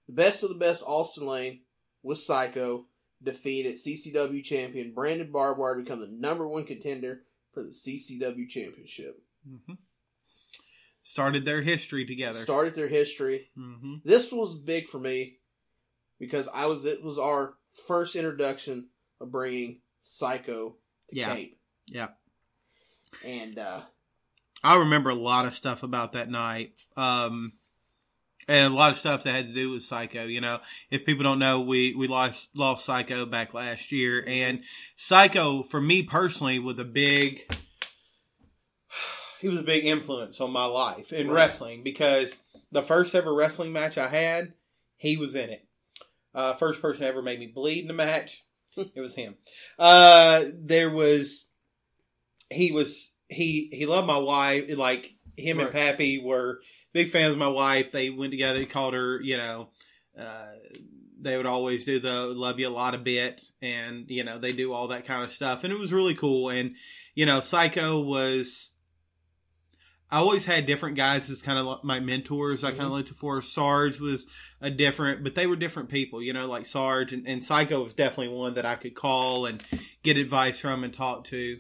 the 0.07 0.13
best 0.13 0.43
of 0.43 0.49
the 0.49 0.55
best 0.55 0.84
Austin 0.86 1.26
Lane 1.26 1.61
with 2.03 2.17
Psycho 2.19 2.86
defeated 3.24 3.76
CCW 3.76 4.43
champion 4.43 4.93
Brandon 4.93 5.32
Barbwire 5.32 5.76
to 5.78 5.84
become 5.84 6.01
the 6.01 6.07
number 6.07 6.47
one 6.47 6.65
contender 6.65 7.21
for 7.53 7.63
the 7.63 7.69
CCW 7.69 8.47
championship. 8.49 9.21
hmm 9.47 9.74
Started 11.05 11.43
their 11.43 11.61
history 11.61 12.05
together. 12.05 12.39
Started 12.39 12.76
their 12.76 12.88
history. 12.88 13.49
hmm 13.55 13.95
This 14.05 14.32
was 14.32 14.55
big 14.57 14.88
for 14.88 14.99
me 14.99 15.38
because 16.19 16.47
I 16.53 16.65
was 16.67 16.86
it 16.86 17.03
was 17.03 17.19
our 17.19 17.55
first 17.88 18.15
introduction 18.15 18.88
of 19.19 19.32
bringing 19.32 19.82
Psycho 19.99 20.76
to 21.09 21.15
Yeah. 21.15 21.36
Cape. 21.36 21.59
Yeah. 21.88 22.09
And 23.26 23.59
uh, 23.59 23.82
I 24.63 24.78
remember 24.78 25.09
a 25.09 25.15
lot 25.15 25.45
of 25.45 25.53
stuff 25.55 25.84
about 25.84 26.13
that 26.13 26.30
night. 26.30 26.74
Um, 26.95 27.53
and 28.48 28.74
a 28.74 28.76
lot 28.76 28.91
of 28.91 28.98
stuff 28.98 29.24
that 29.24 29.32
had 29.32 29.48
to 29.48 29.54
do 29.54 29.72
with 29.72 29.84
Psycho. 29.84 30.26
You 30.26 30.41
know, 30.41 30.60
if 30.91 31.06
people 31.06 31.24
don't 31.24 31.39
know, 31.39 31.62
we, 31.62 31.94
we 31.96 32.08
lost, 32.08 32.50
lost 32.56 32.86
Psycho 32.86 33.26
back 33.26 33.54
last 33.54 33.91
year. 33.91 34.24
And 34.26 34.64
Psycho, 34.96 35.64
for 35.64 35.80
me 35.82 36.04
personally, 36.04 36.60
was 36.60 36.80
a 36.80 36.84
big, 36.86 37.41
he 39.39 39.48
was 39.48 39.58
a 39.60 39.64
big 39.64 39.86
influence 39.86 40.39
on 40.39 40.52
my 40.52 40.66
life 40.66 41.12
in 41.12 41.28
Right. 41.28 41.36
wrestling 41.36 41.84
because 41.84 42.38
the 42.72 42.82
first 42.82 43.14
ever 43.16 43.34
wrestling 43.34 43.72
match 43.74 43.98
I 43.98 44.08
had, 44.08 44.54
he 44.98 45.18
was 45.18 45.36
in 45.36 45.50
it. 45.50 45.66
Uh, 46.34 46.54
first 46.54 46.82
person 46.82 47.06
ever 47.06 47.22
made 47.22 47.39
me 47.39 47.48
bleed 47.48 47.84
in 47.84 47.89
a 47.91 47.94
match. 47.94 48.44
it 48.78 49.00
was 49.02 49.16
him. 49.16 49.36
Uh, 49.78 50.46
there 50.54 50.89
was 50.89 51.46
he 52.50 52.72
was 52.72 53.12
he 53.28 53.70
he 53.72 53.86
loved 53.86 54.08
my 54.08 54.18
wife. 54.18 54.66
Like 54.76 55.14
him 55.38 55.60
and 55.60 55.72
Pappy 55.72 56.20
were 56.24 56.60
big 56.94 57.10
fans 57.10 57.34
of 57.34 57.38
my 57.39 57.48
wife. 57.48 57.91
They 57.91 58.10
went 58.10 58.32
together. 58.32 58.60
He 58.60 58.66
called 58.66 58.94
her, 58.94 59.20
you 59.22 59.38
know. 59.38 59.70
Uh, 60.18 60.46
they 61.24 61.38
would 61.38 61.46
always 61.46 61.86
do 61.86 62.00
the 62.00 62.28
love 62.28 62.60
you 62.60 62.68
a 62.68 62.70
lot 62.70 62.94
a 62.94 62.98
bit 62.98 63.41
and 63.62 64.10
you 64.10 64.24
know 64.24 64.38
they 64.38 64.52
do 64.52 64.74
all 64.74 64.89
that 64.89 65.06
kind 65.06 65.24
of 65.24 65.32
stuff 65.32 65.64
and 65.64 65.72
it 65.72 65.80
was 65.80 65.94
really 65.94 66.14
cool 66.14 66.50
and 66.50 66.76
you 67.16 67.26
know 67.26 67.39
psycho 67.39 68.00
was 68.00 68.72
i 70.12 70.18
always 70.18 70.46
had 70.46 70.66
different 70.66 70.98
guys 70.98 71.30
as 71.30 71.41
kind 71.41 71.58
of 71.58 71.84
my 71.84 72.00
mentors 72.00 72.64
i 72.64 72.72
kind 72.72 72.84
of 72.84 72.91
looked 72.91 73.10
for 73.10 73.41
sarge 73.41 74.00
was 74.00 74.26
a 74.62 74.70
different 74.70 75.24
but 75.24 75.34
they 75.34 75.48
were 75.48 75.56
different 75.56 75.89
people 75.89 76.22
you 76.22 76.34
know 76.34 76.46
like 76.46 76.66
sarge 76.66 77.14
and, 77.14 77.26
and 77.26 77.44
psycho 77.44 77.84
was 77.84 77.94
definitely 77.94 78.28
one 78.28 78.54
that 78.54 78.66
i 78.66 78.76
could 78.76 78.94
call 78.94 79.46
and 79.46 79.64
get 80.04 80.18
advice 80.18 80.60
from 80.60 80.84
and 80.84 80.94
talk 80.94 81.24
to 81.24 81.58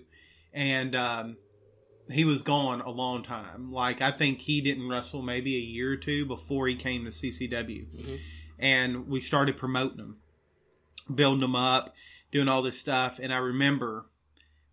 and 0.51 0.95
um 0.95 1.37
he 2.11 2.25
was 2.25 2.41
gone 2.43 2.81
a 2.81 2.89
long 2.89 3.23
time 3.23 3.71
like 3.71 4.01
i 4.01 4.11
think 4.11 4.41
he 4.41 4.59
didn't 4.61 4.89
wrestle 4.89 5.21
maybe 5.21 5.55
a 5.55 5.59
year 5.59 5.93
or 5.93 5.97
two 5.97 6.25
before 6.25 6.67
he 6.67 6.75
came 6.75 7.05
to 7.05 7.11
ccw 7.11 7.87
Mhm. 7.95 8.19
and 8.59 9.07
we 9.07 9.19
started 9.21 9.57
promoting 9.57 9.99
him, 9.99 10.17
building 11.13 11.43
him 11.43 11.55
up, 11.55 11.93
doing 12.31 12.47
all 12.47 12.61
this 12.61 12.79
stuff. 12.79 13.19
And 13.21 13.33
I 13.33 13.37
remember 13.37 14.05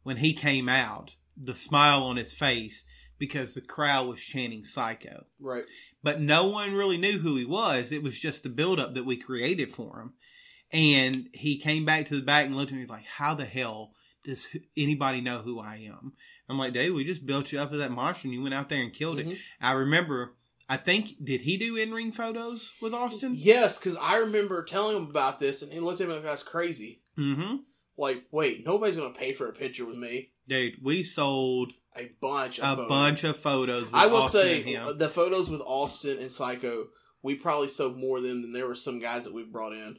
when 0.02 0.18
he 0.18 0.32
came 0.32 0.68
out, 0.68 1.16
the 1.36 1.56
smile 1.56 2.02
on 2.04 2.16
his 2.16 2.32
face 2.34 2.84
because 3.18 3.54
the 3.54 3.60
crowd 3.60 4.06
was 4.06 4.20
chanting 4.22 4.64
Psycho. 4.64 5.26
Right. 5.40 5.64
But 6.02 6.20
no 6.20 6.46
one 6.48 6.72
really 6.72 6.98
knew 6.98 7.18
who 7.18 7.36
he 7.36 7.44
was. 7.44 7.90
It 7.92 8.02
was 8.02 8.18
just 8.18 8.42
the 8.44 8.48
buildup 8.48 8.92
that 8.94 9.04
we 9.04 9.16
created 9.16 9.72
for 9.74 10.00
him. 10.00 10.12
And 10.72 11.28
he 11.34 11.58
came 11.58 11.84
back 11.84 12.06
to 12.06 12.16
the 12.16 12.22
back 12.22 12.46
and 12.46 12.54
looked 12.56 12.72
at 12.72 12.78
me 12.78 12.86
like, 12.86 13.06
How 13.06 13.34
the 13.34 13.44
hell 13.46 13.92
does 14.24 14.48
anybody 14.76 15.20
know 15.20 15.38
who 15.42 15.58
I 15.58 15.76
am? 15.78 16.12
I'm 16.50 16.58
like, 16.58 16.72
Dude, 16.72 16.94
we 16.94 17.04
just 17.04 17.24
built 17.26 17.52
you 17.52 17.60
up 17.60 17.72
as 17.72 17.78
that 17.78 17.92
monster 17.92 18.26
and 18.26 18.34
you 18.34 18.42
went 18.42 18.54
out 18.54 18.68
there 18.68 18.82
and 18.82 18.92
killed 18.92 19.18
it. 19.20 19.26
Mhm. 19.28 19.38
I 19.60 19.72
remember, 19.72 20.34
I 20.68 20.76
think, 20.76 21.14
did 21.22 21.42
he 21.42 21.56
do 21.56 21.76
in 21.76 21.92
ring 21.92 22.12
photos 22.12 22.72
with 22.82 22.92
Austin? 22.94 23.32
Yes, 23.36 23.78
because 23.78 23.96
I 23.96 24.18
remember 24.18 24.62
telling 24.64 24.96
him 24.96 25.04
about 25.10 25.38
this, 25.38 25.62
and 25.62 25.72
he 25.72 25.78
looked 25.80 26.00
at 26.00 26.08
me 26.08 26.14
like 26.14 26.26
I 26.26 26.30
was 26.32 26.42
crazy. 26.42 27.02
Mm-hmm. 27.18 27.56
Like, 27.96 28.24
wait, 28.30 28.64
nobody's 28.66 28.96
gonna 28.96 29.10
pay 29.14 29.32
for 29.32 29.48
a 29.48 29.52
picture 29.52 29.84
with 29.84 29.96
me. 29.96 30.30
Dude, 30.48 30.78
we 30.82 31.02
sold 31.02 31.72
A 31.96 32.10
bunch 32.20 32.58
of 32.58 32.64
a 32.64 32.76
photos. 32.76 32.88
bunch 32.88 33.24
of 33.24 33.36
photos. 33.36 33.84
With 33.84 33.94
I 33.94 34.06
will 34.06 34.18
Austin 34.18 34.42
say 34.42 34.92
the 34.96 35.08
photos 35.08 35.50
with 35.50 35.60
Austin 35.60 36.18
and 36.18 36.32
Psycho, 36.32 36.88
we 37.22 37.34
probably 37.34 37.68
sold 37.68 37.96
more 37.98 38.20
than 38.20 38.42
than 38.42 38.52
there 38.52 38.66
were 38.66 38.74
some 38.74 38.98
guys 39.00 39.24
that 39.24 39.34
we 39.34 39.42
brought 39.44 39.72
in. 39.74 39.98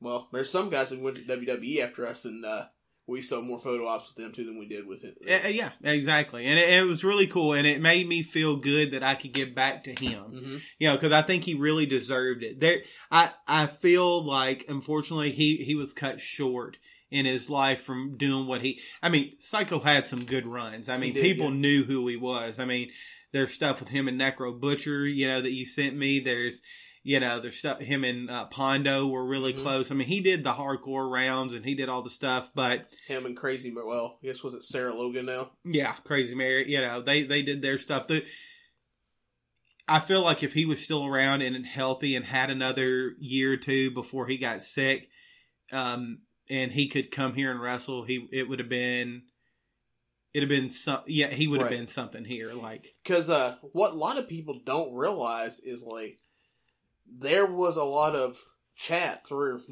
Well, 0.00 0.28
there's 0.32 0.50
some 0.50 0.70
guys 0.70 0.90
that 0.90 1.00
went 1.00 1.16
to 1.16 1.22
WWE 1.22 1.80
after 1.80 2.06
us, 2.06 2.24
and 2.24 2.44
uh, 2.44 2.66
we 3.06 3.20
sold 3.20 3.44
more 3.44 3.58
photo 3.58 3.86
ops 3.86 4.08
with 4.08 4.24
them 4.24 4.32
too 4.32 4.44
than 4.44 4.58
we 4.58 4.66
did 4.66 4.86
with 4.86 5.04
it. 5.04 5.18
Uh, 5.28 5.48
yeah, 5.48 5.70
exactly, 5.82 6.46
and 6.46 6.58
it, 6.58 6.68
it 6.68 6.86
was 6.86 7.04
really 7.04 7.26
cool, 7.26 7.52
and 7.52 7.66
it 7.66 7.80
made 7.80 8.08
me 8.08 8.22
feel 8.22 8.56
good 8.56 8.92
that 8.92 9.02
I 9.02 9.14
could 9.14 9.32
give 9.32 9.54
back 9.54 9.84
to 9.84 9.94
him. 9.94 10.22
hmm 10.22 10.56
You 10.78 10.88
know, 10.88 10.94
because 10.94 11.12
I 11.12 11.22
think 11.22 11.44
he 11.44 11.54
really 11.54 11.86
deserved 11.86 12.42
it. 12.42 12.60
There, 12.60 12.78
I 13.10 13.30
I 13.46 13.66
feel 13.66 14.24
like 14.24 14.64
unfortunately 14.68 15.32
he 15.32 15.56
he 15.56 15.74
was 15.74 15.92
cut 15.92 16.20
short 16.20 16.76
in 17.10 17.26
his 17.26 17.48
life 17.50 17.82
from 17.82 18.16
doing 18.16 18.46
what 18.46 18.62
he. 18.62 18.80
I 19.02 19.08
mean, 19.08 19.32
Psycho 19.38 19.80
had 19.80 20.04
some 20.04 20.24
good 20.24 20.46
runs. 20.46 20.88
I 20.88 20.98
mean, 20.98 21.14
did, 21.14 21.22
people 21.22 21.50
yeah. 21.50 21.60
knew 21.60 21.84
who 21.84 22.06
he 22.08 22.16
was. 22.16 22.58
I 22.58 22.64
mean, 22.64 22.90
there's 23.32 23.52
stuff 23.52 23.80
with 23.80 23.90
him 23.90 24.08
and 24.08 24.20
Necro 24.20 24.58
Butcher, 24.58 25.06
you 25.06 25.26
know, 25.28 25.40
that 25.40 25.52
you 25.52 25.66
sent 25.66 25.96
me. 25.96 26.20
There's 26.20 26.62
you 27.06 27.20
know, 27.20 27.38
there's 27.38 27.58
stuff. 27.58 27.80
Him 27.80 28.02
and 28.02 28.30
uh, 28.30 28.46
Pondo 28.46 29.06
were 29.06 29.24
really 29.26 29.52
Mhm. 29.52 29.62
close. 29.62 29.90
I 29.90 29.94
mean, 29.94 30.08
he 30.08 30.20
did 30.22 30.42
the 30.42 30.54
hardcore 30.54 31.08
rounds 31.10 31.52
and 31.52 31.64
he 31.64 31.74
did 31.74 31.90
all 31.90 32.00
the 32.02 32.08
stuff, 32.10 32.50
but 32.54 32.90
Him 33.06 33.26
and 33.26 33.36
Crazy, 33.36 33.70
well, 33.72 34.18
I 34.22 34.26
guess 34.26 34.42
was 34.42 34.54
it 34.54 34.62
Sarah 34.62 34.94
Logan 34.94 35.26
now? 35.26 35.52
yeah, 35.64 35.92
Crazy 36.04 36.34
Mary, 36.34 36.68
you 36.70 36.80
know, 36.80 37.00
they 37.02 37.22
they 37.22 37.42
did 37.42 37.60
their 37.62 37.76
stuff. 37.78 38.06
The, 38.08 38.24
I 39.86 40.00
feel 40.00 40.22
like 40.22 40.42
if 40.42 40.54
he 40.54 40.64
was 40.64 40.82
still 40.82 41.04
around 41.04 41.42
and 41.42 41.66
healthy 41.66 42.16
and 42.16 42.24
had 42.24 42.48
another 42.48 43.14
year 43.20 43.52
or 43.52 43.56
two 43.58 43.90
before 43.90 44.26
he 44.26 44.38
got 44.38 44.62
sick, 44.62 45.10
um, 45.72 46.22
and 46.48 46.72
he 46.72 46.88
could 46.88 47.10
come 47.10 47.34
here 47.34 47.50
and 47.50 47.60
wrestle, 47.60 48.04
he 48.04 48.26
it 48.32 48.48
would 48.48 48.60
have 48.60 48.70
been, 48.70 49.24
it'd 50.32 50.48
have 50.50 50.58
been 50.60 50.70
some, 50.70 51.02
yeah, 51.06 51.26
he 51.26 51.46
would 51.46 51.60
have 51.60 51.68
Right. 51.70 51.76
been 51.80 51.86
something 51.86 52.24
here. 52.24 52.54
Like, 52.54 52.94
Because 53.04 53.28
uh, 53.28 53.56
what 53.72 53.92
a 53.92 53.96
lot 53.96 54.16
of 54.16 54.26
people 54.26 54.60
don't 54.64 54.94
realize 54.94 55.60
is 55.60 55.82
like 55.82 56.18
there 57.10 57.46
was 57.46 57.76
a 57.76 57.84
lot 57.84 58.14
of 58.14 58.38
chat 58.76 59.26
through 59.26 59.62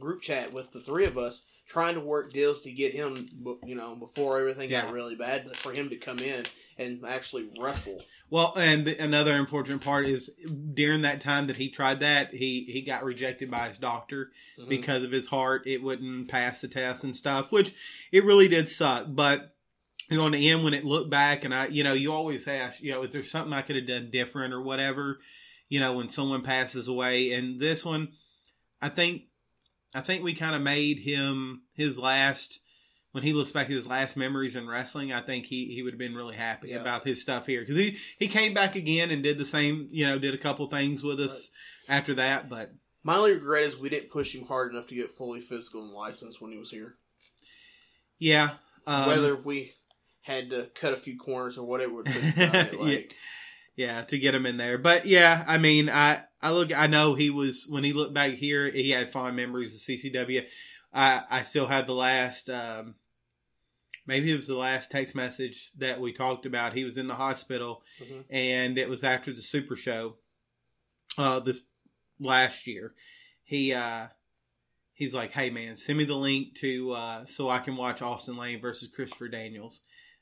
group 0.00 0.22
chat 0.22 0.52
with 0.52 0.72
the 0.72 0.80
three 0.80 1.04
of 1.04 1.16
us 1.16 1.44
trying 1.68 1.94
to 1.94 2.00
work 2.00 2.32
deals 2.32 2.62
to 2.62 2.72
get 2.72 2.92
him, 2.92 3.28
you 3.64 3.76
know, 3.76 3.94
before 3.94 4.40
everything 4.40 4.68
Yeah. 4.70 4.82
got 4.82 4.92
really 4.92 5.14
bad, 5.14 5.56
for 5.56 5.72
him 5.72 5.88
to 5.90 5.96
come 5.96 6.18
in 6.18 6.44
and 6.76 7.04
actually 7.06 7.48
wrestle. 7.60 8.02
well, 8.28 8.52
and 8.56 8.86
the, 8.86 8.98
another 8.98 9.36
unfortunate 9.36 9.80
part 9.80 10.06
is 10.06 10.30
during 10.74 11.02
that 11.02 11.20
time 11.20 11.46
that 11.46 11.56
he 11.56 11.68
tried 11.68 12.00
that, 12.00 12.32
he 12.34 12.64
he 12.64 12.82
got 12.82 13.04
rejected 13.04 13.50
by 13.50 13.68
his 13.68 13.78
doctor. 13.78 14.32
Mhm. 14.58 14.68
because 14.68 15.04
of 15.04 15.12
his 15.12 15.28
heart, 15.28 15.66
it 15.66 15.80
wouldn't 15.82 16.26
pass 16.28 16.60
the 16.60 16.68
test 16.68 17.04
and 17.04 17.14
stuff, 17.14 17.52
which 17.52 17.72
it 18.10 18.24
really 18.24 18.48
did 18.48 18.68
suck. 18.68 19.06
But 19.08 19.54
you 20.10 20.16
know, 20.16 20.26
in 20.26 20.32
the 20.32 20.48
end, 20.50 20.64
when 20.64 20.74
it 20.74 20.84
looked 20.84 21.08
back, 21.10 21.44
and 21.44 21.54
I, 21.54 21.68
you 21.68 21.84
know, 21.84 21.92
you 21.92 22.12
always 22.12 22.48
ask, 22.48 22.82
you 22.82 22.90
know, 22.90 23.02
if 23.04 23.12
there's 23.12 23.30
something 23.30 23.52
I 23.52 23.62
could 23.62 23.76
have 23.76 23.86
done 23.86 24.10
different 24.10 24.52
or 24.52 24.60
whatever, 24.60 25.20
you 25.70 25.80
know, 25.80 25.94
when 25.94 26.10
someone 26.10 26.42
passes 26.42 26.86
away. 26.88 27.32
And 27.32 27.58
this 27.58 27.82
one, 27.84 28.08
I 28.82 28.90
think, 28.90 29.22
I 29.94 30.02
think 30.02 30.22
we 30.22 30.34
kind 30.34 30.54
of 30.54 30.60
made 30.60 30.98
him 30.98 31.62
his 31.72 31.98
last. 31.98 32.58
When 33.12 33.24
he 33.24 33.32
looks 33.32 33.50
back 33.50 33.64
at 33.66 33.72
his 33.72 33.88
last 33.88 34.16
memories 34.16 34.54
in 34.54 34.68
wrestling, 34.68 35.12
I 35.12 35.20
think 35.20 35.44
he, 35.46 35.64
he 35.74 35.82
would 35.82 35.94
have 35.94 35.98
been 35.98 36.14
really 36.14 36.36
happy 36.36 36.68
Yeah. 36.68 36.80
about 36.80 37.04
his 37.04 37.20
stuff 37.20 37.44
here 37.44 37.58
because 37.60 37.74
he, 37.76 37.96
he 38.20 38.28
came 38.28 38.54
back 38.54 38.76
again 38.76 39.10
and 39.10 39.20
did 39.20 39.36
the 39.36 39.44
same, 39.44 39.88
you 39.90 40.06
know, 40.06 40.16
did 40.16 40.32
a 40.32 40.38
couple 40.38 40.68
things 40.68 41.02
with 41.02 41.18
us 41.18 41.48
after 41.88 42.14
that. 42.14 42.48
But 42.48 42.70
My 43.02 43.16
only 43.16 43.32
regret 43.32 43.64
is 43.64 43.76
we 43.76 43.88
didn't 43.88 44.10
push 44.10 44.32
him 44.32 44.44
hard 44.46 44.70
enough 44.70 44.86
to 44.88 44.94
get 44.94 45.10
fully 45.10 45.40
physical 45.40 45.82
and 45.82 45.90
licensed 45.90 46.40
when 46.40 46.52
he 46.52 46.58
was 46.58 46.70
here. 46.70 46.94
yeah, 48.20 48.50
um, 48.86 49.08
Whether 49.08 49.34
we 49.34 49.72
had 50.22 50.50
to 50.50 50.70
cut 50.76 50.92
a 50.94 50.96
few 50.96 51.18
corners 51.18 51.58
or 51.58 51.66
whatever, 51.66 52.02
it 52.06 52.06
it, 52.14 52.74
Yeah. 52.80 52.98
Yeah, 53.80 54.02
to 54.04 54.18
get 54.18 54.34
him 54.34 54.44
in 54.46 54.56
there. 54.58 54.76
But 54.78 55.06
yeah, 55.06 55.42
I 55.46 55.56
mean, 55.58 55.88
I 55.88 56.22
I 56.42 56.52
look, 56.52 56.76
I 56.76 56.86
know 56.86 57.14
he 57.14 57.30
was 57.30 57.66
when 57.68 57.82
he 57.84 57.92
looked 57.92 58.14
back 58.14 58.32
here, 58.34 58.68
he 58.70 58.90
had 58.90 59.10
fond 59.12 59.36
memories 59.36 59.74
of 59.74 59.80
CCW. 59.80 60.46
I 60.92 61.22
I 61.30 61.42
still 61.44 61.66
have 61.66 61.86
the 61.86 61.94
last, 61.94 62.50
um, 62.50 62.94
maybe 64.06 64.30
it 64.32 64.36
was 64.36 64.48
the 64.48 64.56
last 64.56 64.90
text 64.90 65.14
message 65.14 65.70
that 65.78 66.00
we 66.00 66.12
talked 66.12 66.44
about. 66.46 66.74
He 66.74 66.84
was 66.84 66.98
in 66.98 67.06
the 67.08 67.14
hospital, 67.14 67.82
Mhm. 68.02 68.24
and 68.28 68.78
it 68.78 68.88
was 68.88 69.02
after 69.04 69.32
the 69.32 69.42
Super 69.42 69.76
Show, 69.76 70.16
uh, 71.16 71.40
this 71.40 71.60
last 72.18 72.66
year. 72.66 72.94
He 73.44 73.72
uh. 73.72 74.08
He's 74.92 75.14
like, 75.14 75.30
"Hey 75.32 75.48
man, 75.48 75.76
send 75.76 75.96
me 75.96 76.04
the 76.04 76.14
link 76.14 76.56
to 76.56 76.92
uh, 76.92 77.24
so 77.24 77.48
I 77.48 77.60
can 77.60 77.74
watch 77.76 78.02
Austin 78.02 78.36
Lane 78.36 78.60
versus 78.60 78.90
Christopher 78.94 79.28
Daniels." 79.28 79.80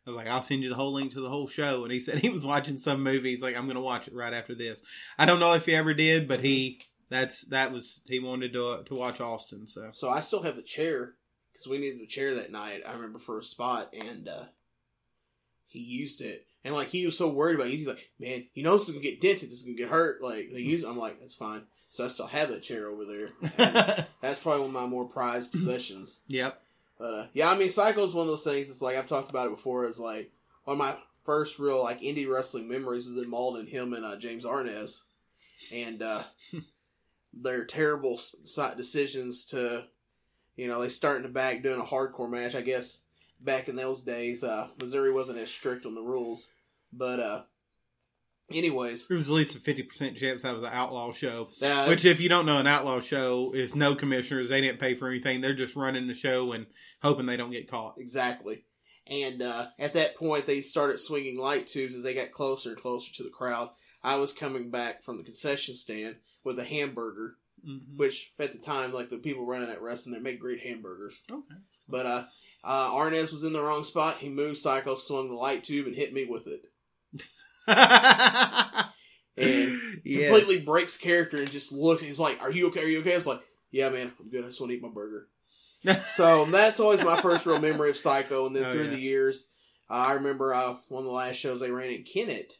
I 0.09 0.11
was 0.11 0.17
like, 0.17 0.27
I'll 0.27 0.41
send 0.41 0.63
you 0.63 0.71
the 0.71 0.75
whole 0.75 0.95
link 0.95 1.13
to 1.13 1.21
the 1.21 1.29
whole 1.29 1.47
show. 1.47 1.85
And 1.85 1.93
he 1.93 2.01
said 2.01 2.19
he 2.19 2.31
was 2.31 2.47
watching 2.47 2.79
some 2.79 3.03
movie. 3.03 3.33
He's 3.33 3.43
like, 3.43 3.55
I'm 3.57 3.67
going 3.67 3.77
to 3.77 3.83
watch 3.83 4.09
it 4.09 4.15
right 4.15 4.33
after 4.33 4.55
this. 4.55 4.83
I 5.19 5.27
don't 5.27 5.39
know 5.39 5.53
if 5.53 5.67
he 5.67 5.75
ever 5.75 5.93
did, 5.93 6.27
but 6.27 6.41
he, 6.41 6.81
that's, 7.11 7.43
that 7.43 7.73
was, 7.73 8.01
he 8.09 8.19
wanted 8.19 8.55
to, 8.55 8.85
to 8.87 8.95
watch 8.95 9.21
Austin. 9.21 9.67
So, 9.67 9.91
So 9.93 10.09
I 10.09 10.21
still 10.21 10.43
have 10.43 10.57
the 10.57 10.63
chair 10.63 11.13
because 11.53 11.67
we 11.67 11.77
needed 11.77 12.01
a 12.01 12.07
chair 12.07 12.37
that 12.37 12.51
night. 12.51 12.81
I 12.89 12.93
remember 12.93 13.19
for 13.19 13.39
a 13.39 13.45
spot, 13.45 13.93
and 13.93 14.27
uh, 14.29 14.45
he 15.67 15.81
used 15.81 16.23
it. 16.23 16.47
And 16.65 16.75
like 16.75 16.89
he 16.89 17.05
was 17.05 17.17
so 17.17 17.29
worried 17.29 17.55
about 17.55 17.69
it, 17.69 17.75
he's 17.75 17.87
like, 17.87 18.11
"Man, 18.19 18.47
you 18.53 18.63
know 18.63 18.73
this 18.73 18.89
is 18.89 18.95
gonna 18.95 19.03
get 19.03 19.21
dented. 19.21 19.49
This 19.49 19.59
is 19.59 19.63
gonna 19.63 19.77
get 19.77 19.89
hurt." 19.89 20.21
Like 20.23 20.51
they 20.53 20.61
use, 20.61 20.83
I'm 20.83 20.99
like, 20.99 21.21
"That's 21.21 21.35
fine." 21.35 21.63
So 21.91 22.05
I 22.05 22.09
still 22.09 22.27
have 22.27 22.51
that 22.51 22.63
chair 22.63 22.89
over 22.89 23.05
there. 23.05 23.31
That's 24.21 24.41
probably 24.41 24.61
one 24.63 24.71
of 24.71 24.75
my 24.75 24.87
more 24.87 25.07
prized 25.07 25.53
possessions. 25.53 26.23
yep. 26.27 26.61
But 26.99 27.15
uh, 27.15 27.27
yeah, 27.33 27.51
I 27.51 27.57
mean, 27.57 27.71
Psycho 27.71 28.05
is 28.05 28.15
one 28.15 28.27
of 28.27 28.29
those 28.29 28.45
things. 28.45 28.71
It's 28.71 28.83
like 28.83 28.97
I've 28.97 29.07
talked 29.07 29.31
about 29.31 29.47
it 29.47 29.57
before. 29.57 29.85
It's 29.85 30.01
like 30.01 30.33
one 30.65 30.75
of 30.75 30.79
my 30.79 30.97
first 31.25 31.59
real 31.59 31.83
like 31.83 32.01
indie 32.01 32.29
wrestling 32.29 32.69
memories 32.69 33.07
is 33.07 33.17
in 33.17 33.31
Malden, 33.31 33.67
him 33.67 33.95
and 33.95 34.05
uh, 34.05 34.17
James 34.17 34.45
Arnez, 34.45 35.03
and 35.73 36.03
uh, 36.03 36.23
their 37.33 37.65
terrible 37.65 38.21
decisions 38.77 39.45
to, 39.47 39.85
you 40.57 40.67
know, 40.67 40.81
they 40.81 40.89
start 40.89 41.19
in 41.19 41.23
the 41.23 41.29
back 41.29 41.63
doing 41.63 41.81
a 41.81 41.85
hardcore 41.85 42.31
match. 42.31 42.55
I 42.55 42.63
guess 42.63 43.03
back 43.41 43.69
in 43.69 43.77
those 43.77 44.03
days, 44.03 44.43
uh, 44.43 44.69
Missouri 44.81 45.13
wasn't 45.13 45.39
as 45.39 45.51
strict 45.51 45.87
on 45.87 45.95
the 45.95 46.03
rules, 46.03 46.51
but 46.93 47.21
uh, 47.21 47.43
anyways, 48.53 49.07
There 49.09 49.17
was 49.17 49.29
at 49.29 49.35
least 49.35 49.57
a 49.57 49.61
50% 49.61 50.17
chance 50.17 50.43
that 50.43 50.53
was 50.53 50.63
the 50.63 50.75
outlaw 50.75 51.13
show. 51.13 51.51
uh, 51.63 51.87
Which, 51.87 52.05
if 52.05 52.21
you 52.21 52.29
don't 52.29 52.47
know, 52.47 52.59
an 52.59 52.67
outlaw 52.67 53.01
show 53.01 53.53
is 53.55 53.75
no 53.75 53.95
commissioners. 53.95 54.49
They 54.49 54.61
didn't 54.61 54.81
pay 54.81 54.95
for 54.95 55.09
anything. 55.09 55.41
They're 55.41 55.55
just 55.55 55.77
running 55.77 56.07
the 56.07 56.15
show 56.15 56.53
and 56.53 56.67
hoping 57.03 57.27
they 57.27 57.37
don't 57.37 57.51
get 57.51 57.71
caught. 57.71 57.95
Exactly. 57.99 58.65
And 59.07 59.41
uh, 59.43 59.69
at 59.79 59.95
that 59.95 60.17
point, 60.17 60.47
they 60.47 60.61
started 60.61 60.99
swinging 61.01 61.39
light 61.39 61.67
tubes 61.67 61.95
as 61.95 62.03
they 62.03 62.15
got 62.15 62.31
closer 62.33 62.71
and 62.71 62.79
closer 62.81 63.13
to 63.15 63.23
the 63.23 63.31
crowd. 63.31 63.71
I 64.03 64.17
was 64.17 64.33
coming 64.33 64.71
back 64.71 65.03
from 65.03 65.17
the 65.17 65.25
concession 65.25 65.75
stand 65.75 66.17
with 66.45 66.59
a 66.59 66.65
hamburger, 66.65 67.37
Mhm. 67.67 67.97
which 67.97 68.33
at 68.39 68.53
the 68.53 68.59
time, 68.59 68.93
like 68.93 69.09
the 69.09 69.17
people 69.19 69.45
running 69.45 69.69
that 69.69 69.83
wrestling, 69.83 70.15
they 70.15 70.21
make 70.21 70.39
great 70.39 70.61
hamburgers. 70.61 71.23
Okay. 71.31 71.55
But 71.89 72.07
uh, 72.07 72.25
uh, 72.63 72.91
Arnez 72.93 73.33
was 73.33 73.43
in 73.45 73.53
the 73.53 73.61
wrong 73.63 73.83
spot. 73.83 74.19
He 74.19 74.29
moved. 74.29 74.59
Psycho 74.59 74.95
swung 74.97 75.29
the 75.29 75.35
light 75.37 75.65
tube 75.65 75.87
and 75.89 75.97
hit 75.97 76.13
me 76.13 76.25
with 76.25 76.47
it. 76.47 76.63
And 79.37 79.79
Yes. 80.05 80.31
Completely 80.31 80.65
breaks 80.65 80.97
character 80.97 81.37
and 81.37 81.51
just 81.51 81.71
looks. 81.71 82.01
He's 82.01 82.19
like, 82.19 82.41
"Are 82.41 82.51
you 82.51 82.69
okay? 82.69 82.83
Are 82.83 82.89
you 82.89 83.01
okay?" 83.01 83.13
It's 83.13 83.27
like, 83.27 83.43
"Yeah, 83.71 83.91
man, 83.91 84.11
I'm 84.19 84.31
good. 84.31 84.43
I 84.45 84.49
just 84.49 84.61
want 84.61 84.71
to 84.71 84.77
eat 84.77 84.83
my 84.83 84.89
burger." 84.89 85.29
so 86.09 86.45
that's 86.47 86.81
always 86.81 87.03
my 87.03 87.21
first 87.21 87.45
real 87.47 87.61
memory 87.61 87.91
of 87.91 87.97
Psycho. 87.97 88.47
And 88.47 88.57
then 88.57 88.65
Oh, 88.65 88.73
through 88.73 88.85
yeah. 88.85 88.91
the 88.91 89.01
years, 89.01 89.49
uh, 89.91 89.95
I 89.95 90.13
remember 90.13 90.55
uh, 90.55 90.77
one 90.89 91.03
of 91.03 91.05
the 91.05 91.13
last 91.13 91.37
shows 91.37 91.61
they 91.61 91.71
ran 91.71 91.91
in 91.91 92.05
Kennett, 92.05 92.55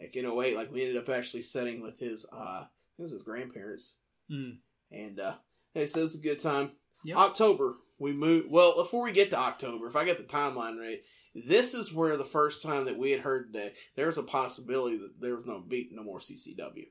like 0.00 0.14
in 0.14 0.26
08, 0.26 0.54
like 0.54 0.70
we 0.70 0.82
ended 0.82 0.98
up 0.98 1.08
actually 1.08 1.42
setting 1.42 1.80
with 1.82 1.98
his, 1.98 2.26
uh, 2.30 2.64
it 2.98 3.02
was 3.02 3.12
his 3.12 3.22
grandparents. 3.22 3.94
Mm. 4.30 4.58
And, 4.92 5.18
uh, 5.18 5.34
hey, 5.74 5.86
so 5.86 6.04
it's 6.04 6.14
a 6.16 6.20
good 6.22 6.40
time. 6.40 6.72
Yep. 7.04 7.16
October, 7.16 7.74
we 7.98 8.12
moved. 8.12 8.48
Well, 8.50 8.76
before 8.76 9.02
we 9.02 9.12
get 9.12 9.30
to 9.30 9.38
October, 9.38 9.86
if 9.86 9.96
I 9.96 10.04
get 10.04 10.18
the 10.18 10.24
timeline 10.24 10.78
right, 10.78 11.00
this 11.44 11.74
is 11.74 11.92
where 11.92 12.16
the 12.16 12.24
first 12.24 12.62
time 12.62 12.86
that 12.86 12.98
we 12.98 13.10
had 13.10 13.20
heard 13.20 13.52
that 13.52 13.74
there 13.94 14.06
was 14.06 14.18
a 14.18 14.22
possibility 14.22 14.96
that 14.96 15.20
there 15.20 15.36
was 15.36 15.46
no 15.46 15.60
beat, 15.60 15.90
no 15.92 16.02
more 16.02 16.18
CCW 16.18 16.86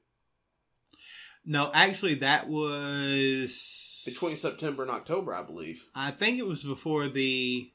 No, 1.45 1.71
actually, 1.73 2.15
that 2.15 2.47
was 2.47 4.03
between 4.05 4.35
September 4.35 4.83
and 4.83 4.91
October, 4.91 5.33
I 5.33 5.41
believe. 5.41 5.83
I 5.95 6.11
think 6.11 6.37
it 6.37 6.45
was 6.45 6.63
before 6.63 7.07
the. 7.07 7.71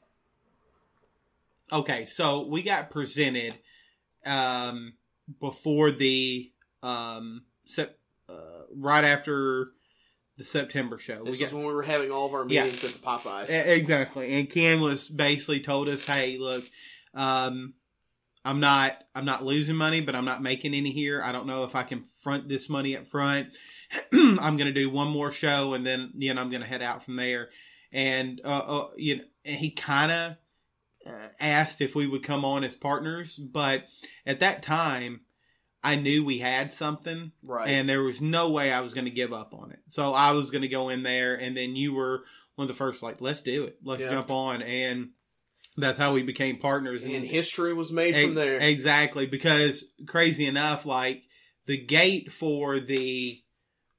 Okay, 1.73 2.05
so 2.05 2.47
we 2.47 2.63
got 2.63 2.89
presented 2.89 3.57
um, 4.25 4.93
before 5.39 5.91
the 5.91 6.51
um, 6.83 7.43
sep- 7.65 7.97
uh, 8.29 8.63
right 8.75 9.03
after 9.03 9.71
the 10.37 10.43
September 10.43 10.97
show. 10.97 11.23
This 11.23 11.39
we 11.39 11.45
is 11.45 11.51
got 11.51 11.57
when 11.57 11.67
we 11.67 11.73
were 11.73 11.83
having 11.83 12.11
all 12.11 12.27
of 12.27 12.33
our 12.33 12.47
Yeah. 12.47 12.63
meetings 12.63 12.83
at 12.83 12.93
the 12.93 12.99
Popeyes. 12.99 13.49
Exactly, 13.49 14.33
and 14.33 14.49
Ken 14.49 14.81
was 14.81 15.07
basically 15.09 15.59
told 15.59 15.89
us, 15.89 16.05
"Hey, 16.05 16.37
look, 16.37 16.65
um, 17.13 17.73
I'm 18.43 18.59
not 18.59 19.03
I'm 19.13 19.25
not 19.25 19.43
losing 19.43 19.75
money, 19.75 20.01
but 20.01 20.15
I'm 20.15 20.25
not 20.25 20.41
making 20.41 20.73
any 20.73 20.91
here. 20.91 21.21
I 21.21 21.31
don't 21.31 21.47
know 21.47 21.63
if 21.63 21.75
I 21.75 21.83
can 21.83 22.03
front 22.03 22.49
this 22.49 22.69
money 22.69 22.97
up 22.97 23.07
front. 23.07 23.55
I'm 24.13 24.57
going 24.57 24.67
to 24.67 24.71
do 24.71 24.89
one 24.89 25.09
more 25.09 25.31
show, 25.31 25.73
and 25.73 25.85
then 25.85 26.11
you 26.15 26.33
know 26.33 26.41
I'm 26.41 26.49
going 26.49 26.61
to 26.61 26.67
head 26.67 26.81
out 26.81 27.03
from 27.03 27.17
there." 27.17 27.49
And 27.91 28.41
uh, 28.43 28.47
uh 28.47 28.87
you 28.97 29.17
know, 29.17 29.23
and 29.45 29.57
he 29.57 29.71
kind 29.71 30.11
of 30.11 30.37
uh, 31.05 31.27
asked 31.39 31.81
if 31.81 31.93
we 31.93 32.07
would 32.07 32.23
come 32.23 32.45
on 32.45 32.63
as 32.63 32.73
partners, 32.73 33.35
but 33.35 33.85
at 34.25 34.39
that 34.39 34.63
time. 34.63 35.21
I 35.83 35.95
knew 35.95 36.23
we 36.23 36.37
had 36.37 36.71
something, 36.73 37.31
right. 37.43 37.67
and 37.67 37.89
there 37.89 38.03
was 38.03 38.21
no 38.21 38.51
way 38.51 38.71
I 38.71 38.81
was 38.81 38.93
going 38.93 39.05
to 39.05 39.11
give 39.11 39.33
up 39.33 39.53
on 39.53 39.71
it. 39.71 39.79
So 39.87 40.13
I 40.13 40.31
was 40.33 40.51
going 40.51 40.61
to 40.61 40.67
go 40.67 40.89
in 40.89 41.01
there, 41.03 41.35
and 41.35 41.57
then 41.57 41.75
you 41.75 41.93
were 41.93 42.23
one 42.55 42.65
of 42.65 42.67
the 42.67 42.75
first, 42.77 43.01
like, 43.01 43.19
let's 43.21 43.41
do 43.41 43.63
it, 43.63 43.77
let's 43.83 44.03
jump 44.03 44.29
on, 44.29 44.61
and 44.61 45.09
that's 45.77 45.97
how 45.97 46.13
we 46.13 46.21
became 46.21 46.57
partners. 46.59 47.03
and 47.03 47.25
history 47.25 47.73
was 47.73 47.91
made 47.91 48.13
from 48.13 48.31
E- 48.31 48.35
there. 48.35 48.59
exactly 48.59 49.25
because 49.25 49.85
crazy 50.05 50.45
enough, 50.45 50.85
like 50.85 51.23
the 51.65 51.77
gate 51.77 52.31
for 52.31 52.79
the 52.79 53.41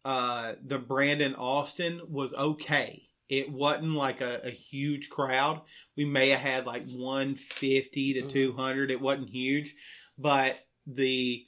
uh 0.05 0.55
the 0.65 0.79
Brandon 0.79 1.35
Austin 1.35 2.01
was 2.09 2.35
okay. 2.35 3.03
It 3.29 3.51
wasn't 3.51 3.93
like 3.95 4.21
a, 4.21 4.41
a 4.45 4.51
huge 4.51 5.09
crowd. 5.09 5.63
We 5.97 6.05
may 6.05 6.29
have 6.31 6.41
had 6.41 6.67
like 6.67 6.87
150 6.91 8.15
to 8.15 8.23
Mhm. 8.23 8.31
200. 8.31 8.91
It 8.91 9.01
wasn't 9.01 9.31
huge, 9.31 9.75
but 10.19 10.59
the 10.87 11.47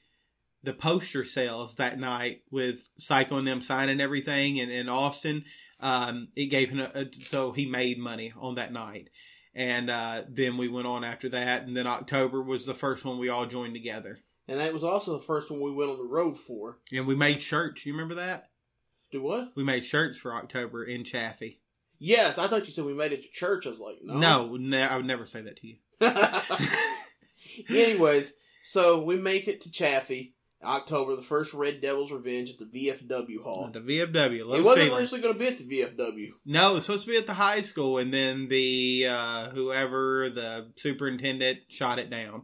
the 0.64 0.72
poster 0.72 1.24
sales 1.24 1.76
that 1.76 1.98
night 1.98 2.42
with 2.50 2.88
Psycho 2.98 3.36
and 3.36 3.46
them 3.46 3.60
signing 3.60 4.00
everything 4.00 4.60
and 4.60 4.70
in 4.70 4.88
Austin, 4.88 5.44
um, 5.80 6.28
it 6.34 6.46
gave 6.46 6.70
him 6.70 6.80
a, 6.80 6.90
a, 6.94 7.06
so 7.26 7.52
he 7.52 7.66
made 7.66 7.98
money 7.98 8.32
on 8.38 8.54
that 8.56 8.72
night. 8.72 9.10
And 9.54 9.88
uh, 9.90 10.22
then 10.28 10.56
we 10.56 10.66
went 10.68 10.88
on 10.88 11.04
after 11.04 11.28
that, 11.28 11.62
and 11.62 11.76
then 11.76 11.86
October 11.86 12.42
was 12.42 12.66
the 12.66 12.74
first 12.74 13.04
one 13.04 13.18
we 13.20 13.28
all 13.28 13.46
joined 13.46 13.74
together, 13.74 14.18
And 14.48 14.58
that 14.58 14.72
was 14.72 14.82
also 14.82 15.12
the 15.12 15.24
first 15.24 15.48
one 15.48 15.60
we 15.62 15.70
went 15.70 15.90
on 15.92 15.98
the 15.98 16.12
road 16.12 16.36
for. 16.36 16.78
and 16.92 17.06
we 17.06 17.14
made 17.14 17.40
shirts. 17.40 17.86
You 17.86 17.92
remember 17.92 18.16
that? 18.16 18.48
Do 19.12 19.22
what? 19.22 19.52
We 19.54 19.62
made 19.62 19.84
shirts 19.84 20.18
for 20.18 20.34
October 20.34 20.82
in 20.82 21.04
Chaffee. 21.04 21.60
Yes, 22.00 22.36
I 22.36 22.48
thought 22.48 22.66
you 22.66 22.72
said 22.72 22.84
we 22.84 22.94
made 22.94 23.12
it 23.12 23.22
to 23.22 23.28
church. 23.28 23.64
I 23.66 23.70
was 23.70 23.78
like, 23.78 23.98
no. 24.02 24.18
No, 24.48 24.56
ne- 24.56 24.82
I 24.82 24.96
would 24.96 25.06
never 25.06 25.24
say 25.24 25.42
that 25.42 25.56
to 25.58 25.66
you. 25.68 25.76
Anyways, 27.68 28.34
so 28.62 29.02
we 29.02 29.16
make 29.16 29.46
it 29.46 29.60
to 29.62 29.70
Chaffee, 29.70 30.33
October, 30.64 31.16
the 31.16 31.22
first 31.22 31.54
Red 31.54 31.80
Devils 31.80 32.10
Revenge 32.12 32.50
at 32.50 32.58
the 32.58 32.64
VFW 32.64 33.42
Hall. 33.42 33.70
The 33.72 33.80
VFW. 33.80 34.44
Low 34.44 34.54
it 34.56 34.64
wasn't 34.64 34.92
originally 34.92 35.22
going 35.22 35.34
to 35.34 35.38
be 35.38 35.82
at 35.82 35.96
the 35.96 36.02
VFW. 36.04 36.30
No, 36.44 36.72
it 36.72 36.74
was 36.74 36.86
supposed 36.86 37.04
to 37.04 37.10
be 37.10 37.16
at 37.16 37.26
the 37.26 37.34
high 37.34 37.60
school, 37.60 37.98
and 37.98 38.12
then 38.12 38.48
the 38.48 39.06
uh, 39.08 39.50
whoever 39.50 40.30
the 40.30 40.72
superintendent 40.76 41.60
shot 41.68 41.98
it 41.98 42.10
down. 42.10 42.42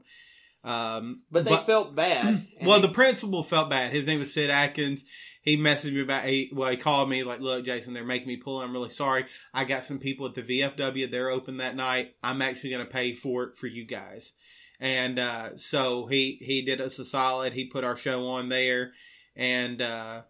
Um, 0.63 1.23
But 1.31 1.47
they 1.47 1.57
felt 1.57 1.95
bad. 1.95 2.47
well, 2.63 2.81
they- 2.81 2.87
the 2.87 2.93
principal 2.93 3.43
felt 3.43 3.71
bad. 3.71 3.93
His 3.93 4.07
name 4.07 4.19
was 4.19 4.33
Sid 4.33 4.51
Atkins. 4.51 5.05
He 5.43 5.57
messaged 5.57 5.95
me 5.95 6.03
about. 6.03 6.27
He, 6.27 6.51
well, 6.55 6.71
he 6.71 6.77
called 6.77 7.09
me 7.09 7.23
like, 7.25 7.41
"Look, 7.41 7.65
Jason, 7.65 7.95
they're 7.95 8.05
making 8.05 8.29
me 8.29 8.37
pull. 8.37 8.61
I'm 8.61 8.73
really 8.75 8.91
sorry. 8.91 9.25
I 9.55 9.65
got 9.65 9.85
some 9.85 9.99
people 9.99 10.27
at 10.27 10.35
the 10.35 10.43
VFW. 10.43 11.11
They're 11.11 11.31
open 11.31 11.57
that 11.59 11.75
night. 11.77 12.15
I'm 12.23 12.43
actually 12.43 12.71
going 12.71 12.85
to 12.85 12.93
pay 12.93 13.15
for 13.15 13.45
it 13.45 13.57
for 13.57 13.67
you 13.67 13.87
guys." 13.87 14.35
And 14.81 15.19
uh, 15.19 15.59
so 15.59 16.07
he 16.07 16.39
he 16.41 16.63
did 16.63 16.81
us 16.81 16.99
a 16.99 17.05
solid. 17.05 17.53
He 17.53 17.67
put 17.67 17.85
our 17.85 17.97
show 17.97 18.27
on 18.29 18.49
there, 18.49 18.93
and 19.37 19.81
uh, 19.83 20.23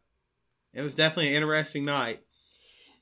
it 0.74 0.82
was 0.82 0.96
definitely 0.96 1.28
an 1.28 1.34
interesting 1.42 1.84
night. 1.84 2.20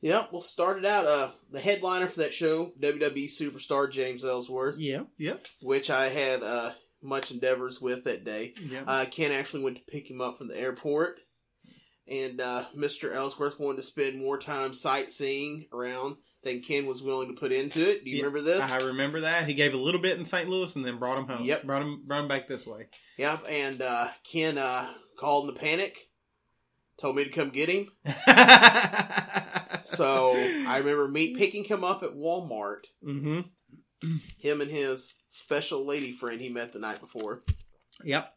Yep, 0.02 0.28
we'll 0.30 0.40
start 0.42 0.78
it 0.78 0.84
out. 0.84 1.06
Uh, 1.06 1.30
the 1.50 1.58
headliner 1.58 2.06
for 2.06 2.20
that 2.20 2.34
show, 2.34 2.72
WWE 2.78 3.28
superstar 3.28 3.90
James 3.90 4.24
Ellsworth, 4.24 4.78
Yeah. 4.78 5.04
Yep. 5.16 5.46
which 5.62 5.90
I 5.90 6.08
had 6.10 6.42
uh, 6.42 6.70
much 7.02 7.32
endeavors 7.32 7.80
with 7.80 8.04
that 8.04 8.24
day. 8.24 8.54
Yep. 8.70 8.84
Uh, 8.86 9.06
Ken 9.10 9.32
actually 9.32 9.64
went 9.64 9.76
to 9.78 9.82
pick 9.90 10.08
him 10.08 10.20
up 10.20 10.38
from 10.38 10.46
the 10.48 10.56
airport, 10.60 11.18
and 12.06 12.40
uh, 12.40 12.66
Mr. 12.76 13.12
Ellsworth 13.12 13.58
wanted 13.58 13.78
to 13.78 13.82
spend 13.82 14.18
more 14.20 14.38
time 14.38 14.72
sightseeing 14.74 15.66
around 15.72 16.16
than 16.48 16.60
Ken 16.62 16.86
was 16.86 17.02
willing 17.02 17.28
to 17.28 17.38
put 17.40 17.52
into 17.52 17.80
it. 17.88 18.04
Do 18.04 18.10
you 18.10 18.18
Yeah, 18.18 18.24
remember 18.24 18.42
this? 18.42 18.62
I 18.62 18.78
remember 18.86 19.20
that 19.20 19.46
he 19.46 19.54
gave 19.54 19.74
a 19.74 19.78
little 19.78 20.00
bit 20.00 20.18
in 20.18 20.24
St. 20.24 20.48
Louis 20.48 20.74
and 20.76 20.84
then 20.84 20.98
brought 20.98 21.18
him 21.18 21.26
home. 21.26 21.44
Yep. 21.46 21.64
brought 21.64 21.82
him 21.82 22.02
brought 22.06 22.22
him 22.22 22.28
back 22.28 22.48
this 22.48 22.66
way. 22.66 22.88
Yep, 23.18 23.44
and 23.48 23.82
uh, 23.82 24.08
Ken 24.24 24.58
uh, 24.58 24.88
called 25.18 25.48
in 25.48 25.56
a 25.56 25.58
panic, 25.58 26.10
told 27.00 27.16
me 27.16 27.24
to 27.24 27.30
come 27.30 27.50
get 27.50 27.68
him. 27.68 27.88
So 29.82 30.32
I 30.66 30.78
remember 30.78 31.08
me 31.08 31.34
picking 31.34 31.64
him 31.64 31.84
up 31.84 32.02
at 32.02 32.14
Walmart. 32.14 32.86
hmm 33.02 33.40
Him 34.38 34.60
and 34.60 34.70
his 34.70 35.14
special 35.28 35.86
lady 35.86 36.12
friend 36.12 36.40
he 36.40 36.48
met 36.48 36.72
the 36.72 36.78
night 36.78 37.00
before, 37.00 37.42
Yep. 38.04 38.32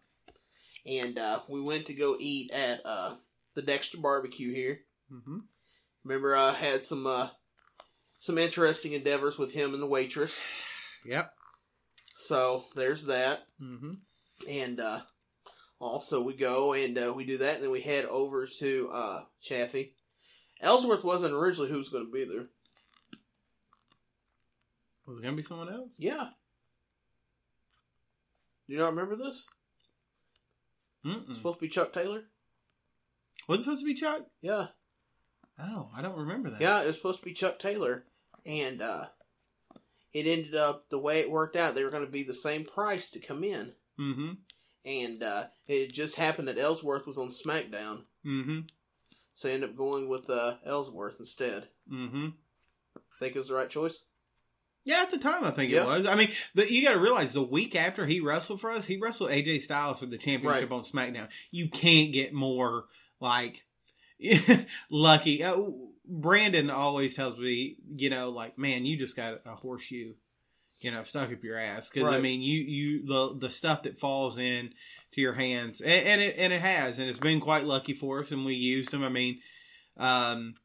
and 0.87 1.17
uh, 1.19 1.41
we 1.49 1.61
went 1.61 1.85
to 1.87 1.93
go 1.93 2.15
eat 2.19 2.51
at 2.51 2.81
uh, 2.85 3.15
the 3.55 3.61
Dexter 3.61 3.97
Barbecue 3.97 4.53
here. 4.53 4.79
hmm 5.09 5.39
Remember, 6.03 6.35
I 6.35 6.53
had 6.53 6.83
some 6.83 7.05
uh, 7.05 7.27
some 8.21 8.37
interesting 8.37 8.93
endeavors 8.93 9.37
with 9.39 9.51
him 9.51 9.73
and 9.73 9.81
the 9.81 9.87
waitress. 9.87 10.45
Yep. 11.05 11.33
So 12.15 12.65
there's 12.75 13.05
that, 13.07 13.39
hmm 13.59 13.93
and 14.47 14.79
uh, 14.79 15.01
also 15.79 16.21
we 16.21 16.33
go 16.35 16.73
and 16.73 16.97
uh, 16.97 17.11
we 17.15 17.25
do 17.25 17.37
that, 17.39 17.55
and 17.55 17.63
then 17.63 17.71
we 17.71 17.81
head 17.81 18.05
over 18.05 18.45
to 18.59 18.89
uh, 18.93 19.23
Chaffee. 19.41 19.95
Ellsworth 20.61 21.03
wasn't 21.03 21.33
originally 21.33 21.69
who 21.71 21.79
was 21.79 21.89
going 21.89 22.05
to 22.05 22.11
be 22.11 22.23
there. 22.23 22.45
Was 25.07 25.17
it 25.17 25.23
gonna 25.23 25.35
be 25.35 25.41
someone 25.41 25.73
else? 25.73 25.95
Yeah. 25.99 26.29
Do 28.67 28.73
you 28.73 28.77
not 28.79 28.89
remember 28.91 29.15
this? 29.15 29.47
Supposed 31.33 31.57
to 31.59 31.65
be 31.65 31.67
Chuck 31.67 31.91
Taylor. 31.93 32.25
Was 33.47 33.59
it 33.59 33.63
supposed 33.63 33.81
to 33.81 33.85
be 33.87 33.95
Chuck? 33.95 34.21
Yeah, 34.41 34.67
Oh, 35.59 35.89
I 35.95 36.01
don't 36.03 36.17
remember 36.19 36.51
that. 36.51 36.61
yeah, 36.61 36.81
it 36.83 36.87
was 36.87 36.95
supposed 36.97 37.19
to 37.19 37.25
be 37.25 37.33
Chuck 37.33 37.57
Taylor, 37.59 38.05
and 38.45 38.81
uh, 38.81 39.05
it 40.13 40.25
ended 40.27 40.55
up 40.55 40.89
the 40.89 40.99
way 40.99 41.19
it 41.19 41.31
worked 41.31 41.55
out. 41.55 41.75
They 41.75 41.83
were 41.83 41.89
going 41.91 42.05
to 42.05 42.11
be 42.11 42.23
the 42.23 42.33
same 42.33 42.65
price 42.65 43.09
to 43.11 43.19
come 43.19 43.43
in, 43.43 43.73
Mm-hmm. 43.99 44.31
and 44.85 45.23
uh, 45.23 45.43
it 45.67 45.91
just 45.93 46.15
happened 46.15 46.47
that 46.47 46.57
Ellsworth 46.57 47.05
was 47.07 47.17
on 47.17 47.29
SmackDown, 47.29 48.03
Mm-hmm. 48.25 48.59
so 49.33 49.49
I 49.49 49.53
ended 49.53 49.69
up 49.71 49.75
going 49.75 50.07
with 50.09 50.29
uh, 50.29 50.55
Ellsworth 50.65 51.17
instead. 51.19 51.67
Mm-hmm. 51.91 52.29
Think 53.19 53.35
it 53.35 53.39
was 53.39 53.49
the 53.49 53.53
right 53.55 53.69
choice. 53.69 54.03
Yeah, 54.83 55.01
at 55.03 55.11
the 55.11 55.19
time 55.19 55.43
I 55.43 55.51
think 55.51 55.71
Yeah. 55.71 55.83
it 55.83 55.87
was. 55.87 56.05
I 56.07 56.15
mean, 56.15 56.29
the, 56.55 56.71
you 56.71 56.83
got 56.83 56.93
to 56.93 56.99
realize 56.99 57.33
the 57.33 57.43
week 57.43 57.75
after 57.75 58.07
he 58.07 58.19
wrestled 58.19 58.61
for 58.61 58.71
us, 58.71 58.85
he 58.85 58.97
wrestled 58.97 59.29
AJ 59.29 59.61
Styles 59.61 59.99
for 59.99 60.07
the 60.07 60.17
championship 60.17 60.71
Right. 60.71 60.75
on 60.75 60.83
SmackDown. 60.83 61.27
You 61.51 61.69
can't 61.69 62.11
get 62.11 62.33
more 62.33 62.85
like 63.19 63.63
lucky. 64.89 65.43
Uh, 65.43 65.57
Brandon 66.11 66.69
always 66.69 67.15
tells 67.15 67.37
me, 67.39 67.77
you 67.95 68.09
know, 68.09 68.29
like 68.29 68.57
man, 68.57 68.85
you 68.85 68.97
just 68.97 69.15
got 69.15 69.41
a 69.45 69.55
horseshoe, 69.55 70.13
you 70.79 70.91
know, 70.91 71.03
stuck 71.03 71.31
up 71.31 71.43
your 71.43 71.57
ass 71.57 71.89
because 71.89 72.11
I 72.11 72.19
mean, 72.19 72.41
you 72.41 72.59
you 72.61 73.05
the 73.05 73.37
the 73.39 73.49
stuff 73.49 73.83
that 73.83 73.97
falls 73.97 74.37
in 74.37 74.73
to 75.13 75.21
your 75.21 75.33
hands, 75.33 75.79
and, 75.81 76.05
and 76.07 76.21
it 76.21 76.35
and 76.37 76.51
it 76.51 76.61
has, 76.61 76.99
and 76.99 77.09
it's 77.09 77.19
been 77.19 77.39
quite 77.39 77.63
lucky 77.65 77.93
for 77.93 78.19
us, 78.19 78.31
and 78.31 78.45
we 78.45 78.55
used 78.55 78.91
them. 78.91 79.03
I 79.03 79.09
mean, 79.09 79.39
um, 79.97 80.55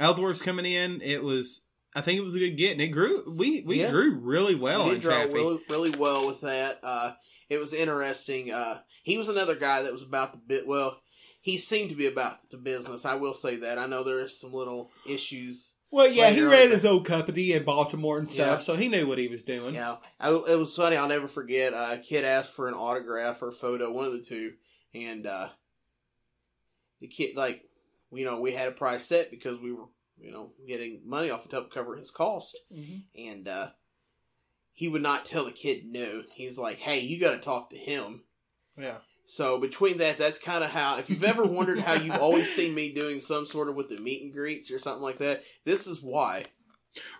Ellsworth's 0.00 0.42
coming 0.42 0.66
in, 0.66 1.00
it 1.02 1.22
was 1.22 1.62
I 1.94 2.00
think 2.00 2.18
it 2.18 2.24
was 2.24 2.34
a 2.34 2.38
good 2.40 2.56
get, 2.58 2.72
and 2.72 2.80
it 2.80 2.88
grew. 2.88 3.32
We 3.34 3.62
we 3.62 3.80
Yeah. 3.80 3.90
drew 3.90 4.14
really 4.16 4.54
well 4.54 4.88
he 4.88 4.94
in 4.96 5.00
draw 5.00 5.22
Chaffee. 5.22 5.34
really, 5.34 5.60
really 5.70 5.90
well 5.90 6.26
with 6.26 6.40
that. 6.42 6.80
Uh, 6.82 7.12
it 7.48 7.58
was 7.58 7.72
interesting. 7.72 8.52
Uh, 8.52 8.80
he 9.04 9.16
was 9.18 9.28
another 9.28 9.54
guy 9.54 9.82
that 9.82 9.92
was 9.92 10.02
about 10.02 10.32
the 10.32 10.38
bit. 10.38 10.66
Well, 10.66 11.00
he 11.46 11.58
seemed 11.58 11.90
to 11.90 11.94
be 11.96 12.06
about 12.08 12.50
the 12.50 12.56
business. 12.56 13.04
I 13.04 13.14
will 13.14 13.32
say 13.32 13.54
that. 13.58 13.78
I 13.78 13.86
know 13.86 14.02
there 14.02 14.18
are 14.24 14.26
some 14.28 14.52
little 14.52 14.90
issues. 15.08 15.74
Well, 15.92 16.08
yeah, 16.08 16.30
he 16.30 16.42
ran 16.42 16.66
on. 16.66 16.70
his 16.72 16.84
own 16.84 17.04
company 17.04 17.52
in 17.52 17.64
Baltimore 17.64 18.18
and 18.18 18.28
stuff, 18.28 18.58
Yeah. 18.58 18.64
so 18.64 18.74
he 18.74 18.88
knew 18.88 19.06
what 19.06 19.18
he 19.18 19.28
was 19.28 19.44
doing. 19.44 19.76
Yeah, 19.76 19.98
I, 20.18 20.30
it 20.32 20.58
was 20.58 20.74
funny. 20.74 20.96
I'll 20.96 21.06
never 21.06 21.28
forget. 21.28 21.72
Uh, 21.72 21.90
a 21.92 21.98
kid 21.98 22.24
asked 22.24 22.52
for 22.52 22.66
an 22.66 22.74
autograph 22.74 23.40
or 23.42 23.52
photo, 23.52 23.92
one 23.92 24.06
of 24.06 24.12
the 24.12 24.22
two, 24.22 24.54
and 24.92 25.24
uh, 25.24 25.48
the 27.00 27.06
kid 27.06 27.36
like, 27.36 27.62
you 28.12 28.24
know, 28.24 28.40
we 28.40 28.50
had 28.50 28.66
a 28.68 28.72
price 28.72 29.04
set 29.04 29.30
because 29.30 29.60
we 29.60 29.72
were, 29.72 29.84
you 30.18 30.32
know, 30.32 30.50
getting 30.66 31.02
money 31.04 31.30
off 31.30 31.44
to 31.48 31.54
help 31.56 31.72
cover 31.72 31.94
his 31.94 32.10
cost. 32.10 32.58
Mhm. 32.76 33.04
and 33.16 33.46
uh, 33.46 33.68
he 34.72 34.88
would 34.88 35.02
not 35.02 35.24
tell 35.24 35.44
the 35.44 35.52
kid 35.52 35.84
no. 35.86 36.24
He's 36.32 36.58
like, 36.58 36.78
"Hey, 36.78 36.98
you 37.00 37.20
got 37.20 37.30
to 37.30 37.38
talk 37.38 37.70
to 37.70 37.76
him." 37.78 38.24
Yeah. 38.76 38.98
So 39.26 39.58
between 39.58 39.98
that, 39.98 40.18
that's 40.18 40.38
kind 40.38 40.62
of 40.62 40.70
how. 40.70 40.98
If 40.98 41.10
you've 41.10 41.24
ever 41.24 41.44
wondered 41.44 41.80
how 41.80 41.94
you've 41.94 42.16
always 42.16 42.54
seen 42.54 42.74
me 42.74 42.92
doing 42.92 43.20
some 43.20 43.44
sort 43.46 43.68
of 43.68 43.74
with 43.74 43.88
the 43.88 43.98
meet 43.98 44.22
and 44.22 44.32
greets 44.32 44.70
or 44.70 44.78
something 44.78 45.02
like 45.02 45.18
that, 45.18 45.42
this 45.64 45.86
is 45.86 46.00
why. 46.02 46.44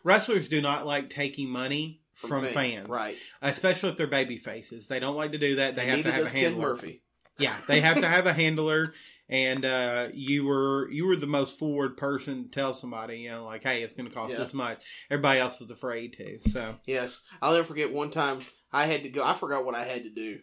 Wrestlers 0.05 0.49
do 0.49 0.61
not 0.63 0.87
like 0.87 1.11
taking 1.11 1.49
money 1.49 2.01
from, 2.15 2.45
fan- 2.45 2.55
fans, 2.55 2.89
right? 2.89 3.17
Especially 3.43 3.91
if 3.91 3.97
they're 3.97 4.07
baby 4.07 4.39
faces. 4.39 4.87
They 4.87 5.01
don't 5.01 5.17
like 5.17 5.33
to 5.33 5.39
do 5.39 5.57
that. 5.57 5.77
They 5.77 5.83
And 5.89 5.91
have 5.91 6.03
to 6.05 6.13
have 6.13 6.27
a 6.27 6.31
Ken 6.31 6.43
handler. 6.53 6.69
Murphy. 6.71 7.03
Yeah, 7.39 7.55
they 7.69 7.83
have 7.83 8.01
to 8.01 8.09
have 8.09 8.25
a 8.25 8.33
handler. 8.33 8.95
And 9.29 9.67
uh, 9.67 10.09
you 10.15 10.47
were 10.47 10.89
you 10.91 11.05
were 11.07 11.17
the 11.17 11.27
most 11.27 11.59
forward 11.59 11.99
person 11.99 12.45
to 12.45 12.49
tell 12.51 12.73
somebody, 12.73 13.19
you 13.19 13.31
know, 13.31 13.45
like, 13.45 13.63
hey, 13.63 13.83
it's 13.83 13.95
going 13.95 14.09
to 14.09 14.15
cost 14.15 14.33
Yeah. 14.33 14.39
this 14.39 14.55
much. 14.55 14.81
Everybody 15.11 15.41
else 15.41 15.61
was 15.61 15.71
afraid 15.71 16.15
to. 16.15 16.39
So 16.49 16.77
Yes, 16.87 17.21
I'll 17.43 17.53
never 17.53 17.67
forget 17.67 17.93
one 17.93 18.11
time 18.11 18.41
I 18.73 18.87
had 18.87 19.03
to 19.03 19.11
go. 19.11 19.23
I 19.23 19.35
forgot 19.35 19.67
what 19.67 19.75
I 19.75 19.85
had 19.85 20.05
to 20.05 20.09
do, 20.11 20.39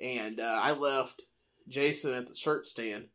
and 0.00 0.40
uh, 0.40 0.60
I 0.62 0.72
left 0.72 1.22
Jason 1.68 2.14
at 2.14 2.26
the 2.26 2.34
shirt 2.34 2.66
stand, 2.66 3.08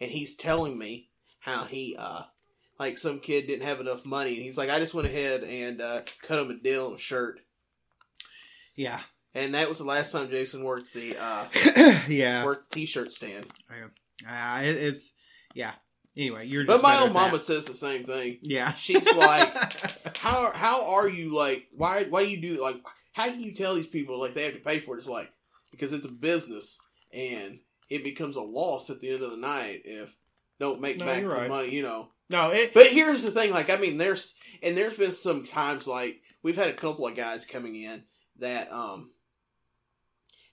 and 0.00 0.10
he's 0.10 0.34
telling 0.34 0.78
me 0.78 1.08
how 1.40 1.64
he, 1.64 1.96
uh, 1.98 2.22
like, 2.78 2.98
some 2.98 3.20
kid 3.20 3.46
didn't 3.46 3.66
have 3.66 3.80
enough 3.80 4.04
money, 4.04 4.34
and 4.34 4.42
he's 4.42 4.58
like, 4.58 4.70
I 4.70 4.78
just 4.78 4.94
went 4.94 5.08
ahead 5.08 5.44
and 5.44 5.80
uh, 5.80 6.02
cut 6.22 6.40
him 6.40 6.50
a 6.50 6.54
deal 6.54 6.86
on 6.86 6.94
a 6.94 6.98
shirt, 6.98 7.40
yeah, 8.74 9.00
and 9.34 9.54
that 9.54 9.68
was 9.68 9.78
the 9.78 9.84
last 9.84 10.12
time 10.12 10.30
Jason 10.30 10.64
worked 10.64 10.92
the 10.92 11.16
uh, 11.20 11.46
yeah, 12.08 12.44
worked 12.44 12.70
the 12.70 12.74
t-shirt 12.74 13.12
stand. 13.12 13.46
uh, 14.28 14.60
it, 14.62 14.76
it's 14.76 15.12
yeah. 15.54 15.72
Anyway, 16.16 16.46
you're. 16.46 16.64
But 16.64 16.80
my 16.80 17.00
own 17.00 17.12
mama 17.12 17.38
that. 17.38 17.42
says 17.42 17.66
the 17.66 17.74
same 17.74 18.04
thing. 18.04 18.38
Yeah, 18.42 18.72
She's 18.74 19.04
like, 19.14 19.52
how 20.24 20.52
how 20.54 20.94
are 20.94 21.08
you 21.08 21.34
like 21.34 21.66
why 21.76 22.04
why 22.04 22.24
do 22.24 22.30
you 22.30 22.40
do 22.40 22.62
like 22.62 22.76
how 23.12 23.26
can 23.26 23.42
you 23.42 23.52
tell 23.52 23.74
these 23.74 23.86
people 23.86 24.18
like 24.18 24.32
they 24.32 24.44
have 24.44 24.54
to 24.54 24.60
pay 24.60 24.80
for 24.80 24.94
it 24.94 24.98
it's 24.98 25.06
like 25.06 25.30
because 25.76 25.92
it's 25.92 26.06
a 26.06 26.10
business 26.12 26.78
and 27.12 27.58
it 27.90 28.02
becomes 28.04 28.36
a 28.36 28.40
loss 28.42 28.90
at 28.90 29.00
the 29.00 29.10
end 29.10 29.22
of 29.22 29.30
the 29.30 29.36
night 29.36 29.82
if 29.84 30.16
don't 30.60 30.80
make 30.80 30.98
No, 30.98 31.06
back 31.06 31.22
the 31.22 31.28
right. 31.28 31.48
money 31.48 31.70
you 31.74 31.82
know 31.82 32.08
no, 32.30 32.50
it. 32.50 32.72
but 32.72 32.86
here's 32.86 33.22
the 33.22 33.30
thing 33.30 33.50
like 33.50 33.70
i 33.70 33.76
mean 33.76 33.98
there's 33.98 34.34
and 34.62 34.76
there's 34.76 34.94
been 34.96 35.12
some 35.12 35.44
times 35.44 35.86
like 35.86 36.20
we've 36.42 36.56
had 36.56 36.68
a 36.68 36.74
couple 36.74 37.06
of 37.06 37.14
guys 37.16 37.44
coming 37.46 37.74
in 37.76 38.02
that 38.38 38.72
um 38.72 39.10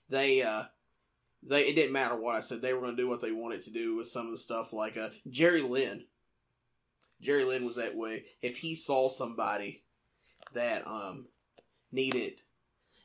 they 0.08 0.42
uh 0.42 0.64
they 1.42 1.62
it 1.66 1.74
didn't 1.74 1.92
matter 1.92 2.14
what 2.16 2.34
i 2.36 2.40
said 2.40 2.60
they 2.60 2.72
were 2.74 2.80
going 2.80 2.94
to 2.96 3.02
do 3.02 3.08
what 3.08 3.20
they 3.20 3.32
wanted 3.32 3.62
to 3.62 3.70
do 3.70 3.96
with 3.96 4.08
some 4.08 4.26
of 4.26 4.32
the 4.32 4.38
stuff 4.38 4.72
like 4.72 4.96
uh 4.96 5.08
jerry 5.30 5.62
lynn 5.62 6.04
jerry 7.20 7.44
lynn 7.44 7.64
was 7.64 7.76
that 7.76 7.96
way 7.96 8.24
if 8.42 8.56
he 8.58 8.74
saw 8.74 9.08
somebody 9.08 9.82
that 10.52 10.86
um 10.86 11.26
needed 11.90 12.34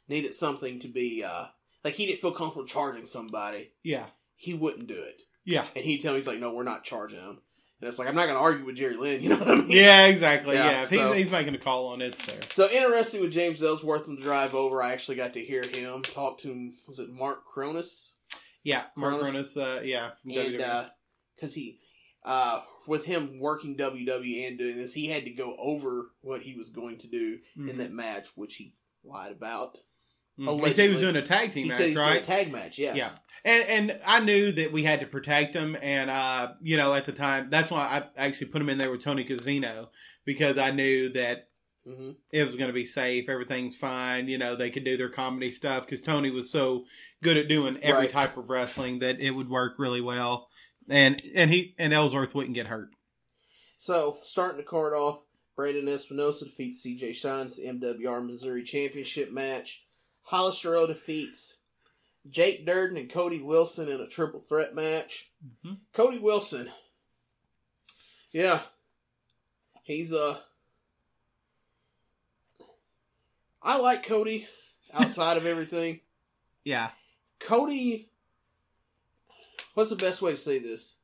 needed 0.10 0.36
something 0.36 0.80
to 0.80 0.88
be 0.88 1.24
uh 1.24 1.46
like 1.88 1.96
he 1.96 2.06
didn't 2.06 2.20
feel 2.20 2.32
comfortable 2.32 2.66
charging 2.68 3.06
somebody 3.06 3.72
Yeah, 3.84 4.06
he 4.36 4.54
wouldn't 4.54 4.88
do 4.88 5.02
it 5.02 5.22
yeah, 5.46 5.66
and 5.76 5.86
he'd 5.86 6.02
tell 6.02 6.12
me 6.14 6.18
he's 6.20 6.28
like 6.28 6.40
no 6.40 6.54
we're 6.54 6.64
not 6.64 6.84
charging 6.84 7.20
him 7.20 7.40
and 7.80 7.88
it's 7.88 7.98
like 8.00 8.08
i'm 8.08 8.16
not 8.16 8.26
going 8.26 8.36
to 8.36 8.42
argue 8.42 8.66
with 8.66 8.76
jerry 8.76 8.96
lynn 8.98 9.22
you 9.24 9.30
know 9.30 9.38
what 9.38 9.48
i 9.48 9.56
mean 9.56 9.70
yeah. 9.70 10.06
Exactly. 10.08 10.56
Yeah, 10.56 10.66
Yeah, 10.72 10.82
if 10.84 10.90
so- 10.90 11.14
he's, 11.14 11.24
he's 11.24 11.32
making 11.32 11.56
a 11.56 11.60
call 11.60 11.88
on 11.88 12.02
it, 12.02 12.08
it's 12.08 12.26
there. 12.26 12.40
So 12.50 12.70
interesting 12.70 13.22
with 13.22 13.32
James 13.32 13.62
Ellsworth 13.64 14.08
on 14.10 14.16
the 14.16 14.22
drive 14.22 14.54
over. 14.56 14.82
I 14.82 14.92
actually 14.94 15.16
got 15.18 15.34
to 15.34 15.42
hear 15.42 15.64
him 15.64 16.02
talk 16.04 16.40
to 16.40 16.50
him. 16.50 16.76
Was 16.88 17.00
it 17.00 17.10
Mark 17.10 17.44
Carrano? 17.48 17.86
Yeah, 18.64 18.84
Mark 18.96 19.22
Carrano. 19.22 19.46
Uh, 19.58 19.82
yeah, 19.84 20.10
from 20.24 20.32
And 20.32 20.54
WWE. 20.60 20.90
because 21.36 21.54
he, 21.54 21.80
uh, 22.26 22.62
with 22.88 23.06
him 23.06 23.40
working 23.40 23.78
WWE 23.78 24.48
and 24.48 24.58
doing 24.58 24.76
this, 24.78 24.94
he 24.94 25.08
had 25.08 25.26
to 25.26 25.32
go 25.32 25.56
over 25.60 26.08
what 26.22 26.42
he 26.42 26.56
was 26.56 26.70
going 26.72 26.98
to 27.00 27.08
do 27.08 27.38
in 27.56 27.64
Mhm. 27.68 27.78
that 27.78 27.92
match, 27.94 28.28
which 28.36 28.56
he 28.56 28.74
lied 29.04 29.32
about. 29.32 29.78
Mhm. 30.40 30.66
He 30.68 30.74
said 30.74 30.84
he 30.86 30.90
was 30.92 31.02
doing 31.02 31.16
a 31.16 31.22
tag 31.26 31.52
team 31.52 31.64
He 31.64 31.70
match, 31.70 31.78
said 31.78 31.86
he's 31.88 31.96
doing 31.96 32.08
right? 32.08 32.22
a 32.22 32.26
tag 32.26 32.52
match. 32.52 32.78
Yes. 32.78 32.96
Yeah. 32.96 33.10
And 33.46 33.64
and 33.92 34.00
I 34.06 34.20
knew 34.20 34.52
that 34.52 34.72
we 34.72 34.84
had 34.84 35.00
to 35.00 35.08
protect 35.08 35.56
him, 35.56 35.78
and 35.82 36.10
uh, 36.10 36.54
you 36.62 36.76
know, 36.78 36.94
at 36.94 37.06
the 37.06 37.12
time, 37.14 37.50
that's 37.50 37.72
why 37.72 37.80
I 38.18 38.26
actually 38.28 38.48
put 38.48 38.62
him 38.62 38.70
in 38.70 38.78
there 38.78 38.92
with 38.92 39.02
Tony 39.04 39.24
Kozina 39.24 39.88
because 40.26 40.58
I 40.58 40.72
knew 40.72 41.10
that 41.10 41.48
hmm 41.86 42.12
it 42.34 42.44
was 42.46 42.58
going 42.58 42.68
to 42.68 42.74
be 42.74 42.84
safe, 42.84 43.30
everything's 43.30 43.76
fine. 43.78 44.28
You 44.28 44.38
know, 44.38 44.56
they 44.58 44.70
could 44.70 44.84
do 44.84 44.98
their 44.98 45.10
comedy 45.10 45.52
stuff 45.52 45.86
because 45.86 46.02
Tony 46.02 46.30
was 46.32 46.50
so 46.52 46.86
good 47.24 47.38
at 47.38 47.48
doing 47.48 47.78
every 47.82 48.02
Right. 48.04 48.12
type 48.12 48.36
of 48.36 48.50
wrestling 48.50 49.00
that 49.00 49.22
it 49.22 49.32
would 49.32 49.50
work 49.50 49.80
really 49.80 50.02
well, 50.02 50.50
and 50.90 51.22
and 51.34 51.50
he 51.50 51.74
and 51.80 51.94
Ellsworth 51.94 52.36
wouldn't 52.36 52.56
get 52.56 52.68
hurt. 52.68 52.90
So 53.78 54.18
starting 54.24 54.58
the 54.58 54.64
card 54.64 54.94
off, 54.94 55.22
Brandon 55.56 55.88
Espinosa 55.88 56.46
defeats 56.46 56.82
C.J. 56.82 57.14
Shines 57.14 57.60
MWR 57.60 58.26
Missouri 58.26 58.64
Championship 58.64 59.32
match. 59.32 59.84
Hollister 60.28 60.86
defeats 60.88 61.56
Jake 62.30 62.66
Durden 62.66 62.98
and 62.98 63.10
Cody 63.10 63.42
Wilson 63.42 63.88
in 63.88 64.02
a 64.02 64.08
triple 64.08 64.42
threat 64.42 64.76
match. 64.76 65.32
Mhm. 65.66 65.78
Cody 65.94 66.20
Wilson, 66.20 66.70
yeah, 68.32 68.64
he's 69.84 70.12
uh, 70.12 70.38
I 73.64 73.78
like 73.78 74.04
Cody 74.06 74.48
outside 74.94 75.38
of 75.38 75.46
everything. 75.46 76.02
Yeah, 76.66 76.90
Cody, 77.40 78.10
what's 79.76 79.90
the 79.90 79.96
best 79.96 80.22
way 80.22 80.32
to 80.32 80.38
say 80.38 80.60
this? 80.60 80.98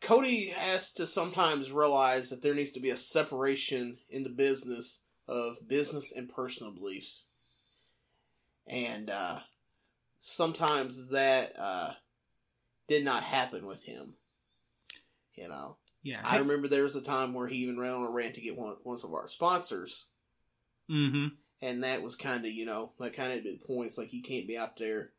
Cody 0.00 0.46
has 0.48 0.90
to 0.94 1.06
sometimes 1.06 1.70
realize 1.70 2.30
that 2.30 2.42
there 2.42 2.54
needs 2.54 2.72
to 2.72 2.80
be 2.80 2.90
a 2.90 2.96
separation 2.96 3.98
in 4.08 4.24
the 4.24 4.30
business 4.30 5.02
of 5.30 5.56
business 5.66 6.12
and 6.12 6.28
personal 6.28 6.72
beliefs. 6.72 7.24
And 8.66 9.08
uh, 9.08 9.38
sometimes 10.18 11.08
that 11.10 11.58
uh, 11.58 11.92
did 12.88 13.04
not 13.04 13.22
happen 13.22 13.66
with 13.66 13.82
him. 13.82 14.14
You 15.34 15.48
know, 15.48 15.76
yeah. 16.02 16.20
I 16.22 16.38
remember 16.38 16.68
there 16.68 16.82
was 16.82 16.96
a 16.96 17.02
time 17.02 17.32
where 17.32 17.46
he 17.46 17.58
even 17.58 17.78
ran 17.78 17.94
on 17.94 18.06
a 18.06 18.10
rant 18.10 18.34
to 18.34 18.42
get 18.42 18.58
one, 18.58 18.76
one 18.82 18.98
of 19.02 19.14
our 19.14 19.28
sponsors 19.28 20.06
mm-hmm. 20.90 21.28
and 21.62 21.84
that 21.84 22.02
was 22.02 22.16
kind 22.16 22.44
of 22.44 22.50
you 22.50 22.66
know 22.66 22.92
that 22.98 23.14
kind 23.14 23.32
of 23.32 23.44
the 23.44 23.58
points 23.66 23.96
like 23.96 24.08
he 24.08 24.20
can't 24.20 24.48
be 24.48 24.58
out 24.58 24.76
there 24.78 25.10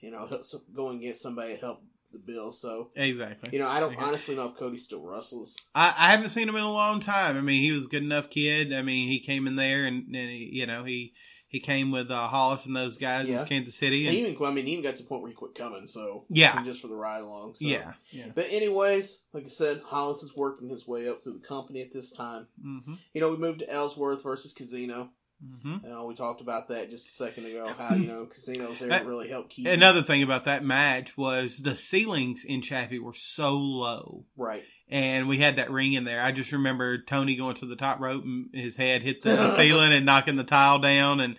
you 0.00 0.10
know 0.10 0.28
going 0.74 0.98
against 0.98 1.22
somebody 1.22 1.54
to 1.54 1.60
help 1.60 1.84
the 2.14 2.18
bill 2.18 2.50
so 2.52 2.90
Exactly. 2.96 3.50
you 3.52 3.58
know 3.58 3.68
i 3.68 3.78
don't 3.80 3.94
honestly 3.96 4.34
know 4.34 4.46
if 4.48 4.56
cody 4.56 4.78
still 4.78 5.02
wrestles 5.02 5.56
I, 5.74 5.94
I 5.98 6.10
haven't 6.12 6.30
seen 6.30 6.48
him 6.48 6.56
in 6.56 6.62
a 6.62 6.72
long 6.72 7.00
time. 7.00 7.36
I 7.36 7.40
mean, 7.40 7.62
he 7.62 7.72
was 7.72 7.86
a 7.86 7.88
good 7.88 8.02
enough 8.02 8.30
kid. 8.30 8.72
I 8.72 8.82
mean, 8.82 9.08
he 9.08 9.18
came 9.20 9.46
in 9.46 9.56
there 9.56 9.84
and, 9.86 10.06
and 10.06 10.30
he, 10.30 10.50
you 10.52 10.66
know 10.66 10.84
he 10.84 11.12
he 11.48 11.60
came 11.60 11.92
with 11.92 12.10
uh, 12.10 12.26
Hollis 12.26 12.66
and 12.66 12.74
those 12.74 12.96
guys 12.98 13.28
Yeah. 13.28 13.42
in 13.42 13.46
Kansas 13.46 13.76
City. 13.76 14.06
and 14.08 14.16
And, 14.16 14.26
even 14.28 14.46
i 14.46 14.50
mean 14.52 14.66
he 14.66 14.72
even 14.72 14.84
got 14.84 14.96
to 14.96 15.02
the 15.02 15.08
point 15.08 15.22
where 15.22 15.30
he 15.30 15.34
quit 15.36 15.54
coming 15.54 15.86
so 15.86 16.24
Yeah. 16.28 16.62
just 16.64 16.80
for 16.80 16.88
the 16.88 16.94
ride 16.96 17.22
along 17.22 17.54
so. 17.54 17.64
yeah, 17.66 17.92
yeah. 18.10 18.26
but 18.34 18.46
anyways 18.50 19.20
like 19.32 19.44
i 19.44 19.48
said 19.48 19.80
hollis 19.84 20.22
is 20.22 20.34
working 20.36 20.68
his 20.68 20.86
way 20.86 21.08
up 21.08 21.22
through 21.22 21.34
the 21.38 21.46
company 21.46 21.80
at 21.82 21.92
this 21.92 22.10
time 22.12 22.46
Mm-hmm. 22.64 22.94
you 23.12 23.20
know 23.20 23.30
we 23.30 23.36
moved 23.36 23.60
to 23.60 23.70
ellsworth 23.70 24.22
versus 24.22 24.52
kozina 24.54 25.10
Mm-hmm. 25.42 25.84
you 25.84 25.90
know, 25.90 26.06
we 26.06 26.14
talked 26.14 26.40
about 26.40 26.68
that 26.68 26.90
just 26.90 27.08
a 27.08 27.12
second 27.12 27.46
ago 27.46 27.72
how 27.76 27.94
you 27.94 28.06
know 28.06 28.26
Kozina's 28.26 28.80
there 28.80 28.88
to 28.88 29.04
really 29.04 29.28
help 29.28 29.50
keep 29.50 29.66
Another 29.66 30.02
thing 30.02 30.22
about 30.22 30.44
that 30.44 30.64
match 30.64 31.16
was 31.18 31.58
the 31.58 31.76
ceilings 31.76 32.44
in 32.44 32.62
Chaffee 32.62 32.98
were 32.98 33.12
so 33.12 33.56
low. 33.56 34.24
right 34.36 34.62
And 34.88 35.28
we 35.28 35.38
had 35.38 35.56
that 35.56 35.70
ring 35.70 35.94
in 35.94 36.04
there. 36.04 36.22
I 36.22 36.32
just 36.32 36.52
remember 36.52 36.98
Tony 36.98 37.36
going 37.36 37.56
to 37.56 37.66
the 37.66 37.76
top 37.76 38.00
rope 38.00 38.24
and 38.24 38.48
his 38.52 38.76
head 38.76 39.02
hit 39.02 39.22
the 39.22 39.50
ceiling 39.56 39.92
and 39.92 40.06
knocking 40.06 40.36
the 40.36 40.44
tile 40.44 40.78
down 40.78 41.20
and 41.20 41.36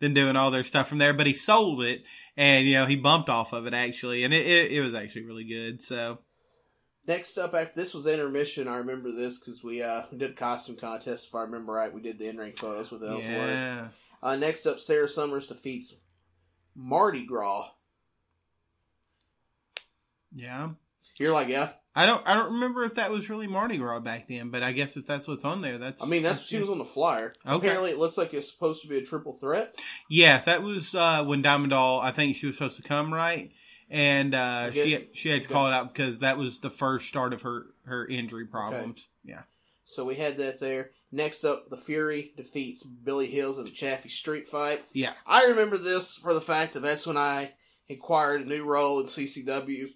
then 0.00 0.14
doing 0.14 0.36
all 0.36 0.50
their 0.50 0.64
stuff 0.64 0.88
from 0.88 0.98
there. 0.98 1.14
But 1.14 1.26
he 1.26 1.34
sold 1.34 1.82
it 1.82 2.02
and, 2.36 2.66
you 2.66 2.74
know, 2.74 2.86
he 2.86 2.96
bumped 2.96 3.28
off 3.28 3.52
of 3.52 3.66
it 3.66 3.74
actually. 3.74 4.24
And 4.24 4.32
it, 4.32 4.46
it, 4.46 4.72
it 4.72 4.80
was 4.80 4.94
actually 4.94 5.24
really 5.24 5.44
good. 5.44 5.82
So, 5.82 6.18
Next 7.08 7.38
up, 7.38 7.54
after 7.54 7.72
this 7.74 7.94
was 7.94 8.06
intermission. 8.06 8.68
I 8.68 8.76
remember 8.76 9.10
this 9.10 9.38
because 9.38 9.64
we 9.64 9.82
uh 9.82 10.02
we 10.12 10.18
did 10.18 10.30
a 10.30 10.34
costume 10.34 10.76
contest. 10.76 11.26
If 11.28 11.34
I 11.34 11.40
remember 11.42 11.72
right, 11.72 11.92
we 11.92 12.02
did 12.02 12.18
the 12.18 12.28
in 12.28 12.36
ring 12.36 12.52
photos 12.52 12.90
with 12.90 13.02
Ellsworth. 13.02 13.24
yeah. 13.24 13.88
Uh, 14.22 14.36
next 14.36 14.66
up, 14.66 14.78
Sarah 14.78 15.08
Summers 15.08 15.46
defeats 15.46 15.94
Mardi 16.76 17.24
Gras. 17.24 17.70
Yeah. 20.34 20.70
You're 21.18 21.32
like, 21.32 21.48
yeah, 21.48 21.70
I 21.98 22.06
don't 22.06 22.22
I 22.28 22.34
don't 22.34 22.52
remember 22.52 22.84
if 22.84 22.94
that 22.94 23.10
was 23.10 23.28
really 23.28 23.48
Mardi 23.48 23.76
Gras 23.76 23.98
back 23.98 24.28
then, 24.28 24.50
but 24.50 24.62
I 24.62 24.70
guess 24.70 24.96
if 24.96 25.04
that's 25.04 25.26
what's 25.26 25.44
on 25.44 25.62
there, 25.62 25.78
that's 25.78 26.00
I 26.00 26.06
mean, 26.06 26.22
that's 26.22 26.42
she 26.42 26.60
was 26.60 26.70
on 26.70 26.78
the 26.78 26.84
flyer. 26.84 27.32
Okay. 27.44 27.56
Apparently, 27.56 27.90
it 27.90 27.98
looks 27.98 28.16
like 28.16 28.32
it's 28.34 28.48
supposed 28.48 28.82
to 28.82 28.88
be 28.88 28.98
a 28.98 29.02
triple 29.02 29.32
threat. 29.32 29.74
Yeah, 30.08 30.38
that 30.42 30.62
was 30.62 30.94
uh, 30.94 31.24
when 31.24 31.42
Diamond 31.42 31.70
Doll. 31.70 32.00
I 32.00 32.12
think 32.12 32.36
she 32.36 32.46
was 32.46 32.56
supposed 32.56 32.76
to 32.76 32.84
come 32.84 33.12
right, 33.12 33.50
and 33.90 34.34
uh, 34.34 34.66
Okay. 34.68 34.82
she 34.82 35.08
she 35.12 35.28
had 35.30 35.42
to 35.42 35.46
Okay. 35.46 35.52
call 35.54 35.66
it 35.66 35.72
out 35.72 35.92
because 35.94 36.18
that 36.20 36.38
was 36.38 36.60
the 36.60 36.70
first 36.70 37.06
start 37.08 37.32
of 37.32 37.42
her 37.42 37.66
her 37.86 38.06
injury 38.06 38.46
problems. 38.46 39.08
Yeah. 39.24 39.42
So 39.86 40.04
we 40.04 40.16
had 40.16 40.36
that 40.38 40.60
there. 40.60 40.90
Next 41.10 41.44
up, 41.44 41.70
the 41.70 41.78
Fury 41.78 42.32
defeats 42.36 42.82
Billy 42.82 43.26
Hills 43.26 43.58
in 43.58 43.66
a 43.66 43.70
Chaffee 43.70 44.10
Street 44.10 44.46
fight. 44.46 44.84
Yeah. 44.92 45.12
I 45.26 45.46
remember 45.46 45.78
this 45.78 46.14
for 46.16 46.34
the 46.34 46.40
fact 46.42 46.74
that 46.74 46.80
that's 46.80 47.06
when 47.06 47.16
I 47.16 47.52
acquired 47.88 48.42
a 48.42 48.48
new 48.48 48.64
role 48.64 49.00
in 49.00 49.06
CCW 49.06 49.88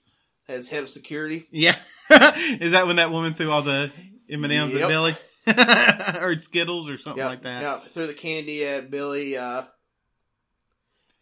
as 0.48 0.69
head 0.69 0.82
of 0.85 0.89
security. 0.89 1.47
Yeah. 1.51 1.77
Is 2.10 2.73
that 2.73 2.86
when 2.86 2.97
that 2.97 3.10
woman 3.10 3.35
threw 3.35 3.51
all 3.51 3.60
the 3.60 3.93
M 4.31 4.43
and 4.44 4.52
M's 4.52 4.74
at 4.74 4.89
Billy, 4.89 5.14
or 5.47 6.40
Skittles, 6.40 6.89
or 6.89 6.97
something 6.97 7.19
Yep, 7.23 7.28
like 7.31 7.43
that? 7.43 7.60
Yeah, 7.62 7.78
threw 7.81 8.06
the 8.06 8.14
candy 8.14 8.64
at 8.66 8.90
Billy. 8.90 9.36
Uh, 9.36 9.64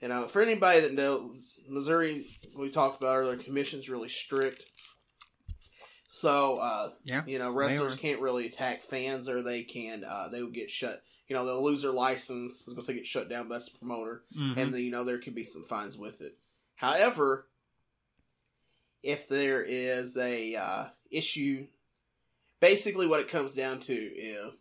you 0.01 0.09
know, 0.09 0.27
for 0.27 0.41
anybody 0.43 0.81
that 0.81 0.95
knows, 0.95 1.61
Missouri, 1.69 2.27
we 2.57 2.71
talked 2.71 3.01
about 3.01 3.17
earlier, 3.17 3.37
commission's 3.37 3.89
really 3.89 4.09
strict. 4.09 4.65
So, 6.09 6.57
uh, 6.59 6.93
Yeah, 7.05 7.23
you 7.27 7.39
know, 7.39 7.51
wrestlers 7.51 7.95
can't 7.97 8.21
really 8.21 8.47
attack 8.47 8.83
fans, 8.83 9.29
or 9.29 9.43
they 9.43 9.63
can, 9.63 10.03
uh, 10.05 10.29
they 10.29 10.43
would 10.43 10.55
get 10.55 10.71
shut. 10.71 11.03
You 11.29 11.37
know, 11.37 11.45
they'll 11.47 11.63
lose 11.63 11.83
their 11.83 11.93
license. 11.93 12.65
I 12.67 12.71
was 12.71 12.75
gonna 12.75 12.83
say 12.83 12.95
get 12.95 13.07
shut 13.07 13.29
down, 13.29 13.49
by 13.49 13.59
the 13.59 13.71
promoter, 13.79 14.25
Mhm. 14.37 14.57
and 14.57 14.75
then, 14.75 14.81
you 14.83 14.91
know 14.91 15.05
there 15.05 15.19
could 15.19 15.35
be 15.37 15.45
some 15.45 15.65
fines 15.65 15.97
with 15.97 16.21
it. 16.21 16.37
However, 16.75 17.47
if 19.03 19.29
there 19.29 19.63
is 19.63 20.17
a 20.17 20.57
uh, 20.57 20.87
issue, 21.11 21.69
basically 22.59 23.07
what 23.07 23.21
it 23.21 23.29
comes 23.29 23.55
down 23.55 23.79
to 23.81 23.95
is 23.95 24.55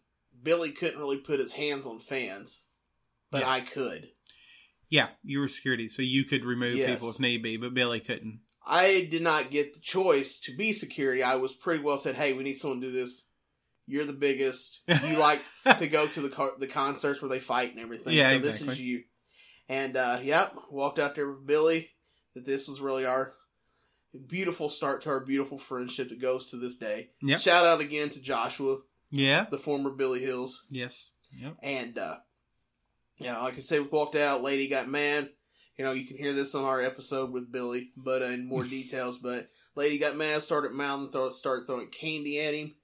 Billy 0.43 0.71
couldn't 0.71 0.99
really 0.99 1.17
put 1.17 1.39
his 1.39 1.53
hands 1.53 1.87
on 1.87 1.99
fans, 1.99 2.61
but 3.31 3.41
Yeah. 3.41 3.49
I 3.49 3.61
could. 3.61 4.11
Yeah, 4.89 5.09
you 5.23 5.39
were 5.39 5.47
security, 5.47 5.87
so 5.89 6.01
you 6.01 6.23
could 6.25 6.43
remove 6.45 6.75
Yes. 6.75 6.89
people 6.99 7.11
if 7.11 7.19
need 7.19 7.43
be, 7.43 7.57
but 7.57 7.73
Billy 7.73 7.99
couldn't. 7.99 8.41
I 8.65 9.07
did 9.09 9.21
not 9.23 9.49
get 9.51 9.73
the 9.73 9.79
choice 9.79 10.39
to 10.41 10.55
be 10.55 10.73
security. 10.73 11.23
I 11.23 11.35
was 11.35 11.53
pretty 11.53 11.83
well 11.83 11.97
said, 11.97 12.15
"Hey, 12.15 12.33
we 12.33 12.43
need 12.43 12.55
someone 12.55 12.81
to 12.81 12.87
do 12.87 12.93
this. 12.93 13.27
You're 13.87 14.05
the 14.05 14.13
biggest. 14.13 14.81
You 14.87 15.17
like 15.19 15.41
to 15.79 15.87
go 15.87 16.05
to 16.07 16.21
the 16.21 16.29
car- 16.29 16.53
the 16.59 16.67
concerts 16.67 17.21
where 17.21 17.29
they 17.29 17.39
fight 17.39 17.71
and 17.71 17.79
everything. 17.79 18.13
Yeah, 18.13 18.31
so 18.33 18.39
this 18.39 18.61
is 18.61 18.79
you." 18.79 19.03
And 19.67 19.95
uh, 19.97 20.19
yep, 20.21 20.55
walked 20.69 20.99
out 20.99 21.15
there 21.15 21.29
with 21.31 21.45
Billy. 21.47 21.89
That 22.35 22.45
this 22.45 22.67
was 22.67 22.79
really 22.81 23.05
our 23.05 23.33
beautiful 24.27 24.69
start 24.69 25.01
to 25.03 25.09
our 25.09 25.19
beautiful 25.19 25.57
friendship 25.57 26.09
that 26.09 26.21
goes 26.21 26.47
to 26.51 26.57
this 26.57 26.77
day. 26.77 27.09
Yep. 27.21 27.39
Shout 27.39 27.65
out 27.65 27.81
again 27.81 28.09
to 28.09 28.19
Joshua, 28.19 28.77
Yeah. 29.11 29.45
the 29.49 29.57
former 29.57 29.91
Billy 29.91 30.19
Hills. 30.19 30.65
Yes. 30.69 31.11
Yep. 31.39 31.57
And 31.61 31.97
uh 31.97 32.17
you 33.19 33.27
know, 33.31 33.41
like 33.43 33.55
I 33.55 33.59
said, 33.59 33.81
we 33.81 33.87
walked 33.87 34.15
out, 34.15 34.41
lady 34.43 34.67
got 34.67 34.87
mad. 34.87 35.29
You 35.77 35.85
know, 35.85 35.91
you 35.93 36.05
can 36.05 36.17
hear 36.17 36.33
this 36.33 36.55
on 36.55 36.65
our 36.65 36.81
episode 36.81 37.31
with 37.31 37.51
Billy, 37.51 37.91
but 37.95 38.21
uh, 38.21 38.25
in 38.25 38.47
more 38.47 38.63
details. 38.65 39.17
But 39.17 39.49
lady 39.75 39.97
got 39.97 40.15
mad, 40.17 40.43
started 40.43 40.71
mouthing, 40.71 41.11
throw, 41.11 41.29
started 41.29 41.65
throwing 41.67 41.87
candy 41.87 42.39
at 42.41 42.53
him. 42.53 42.75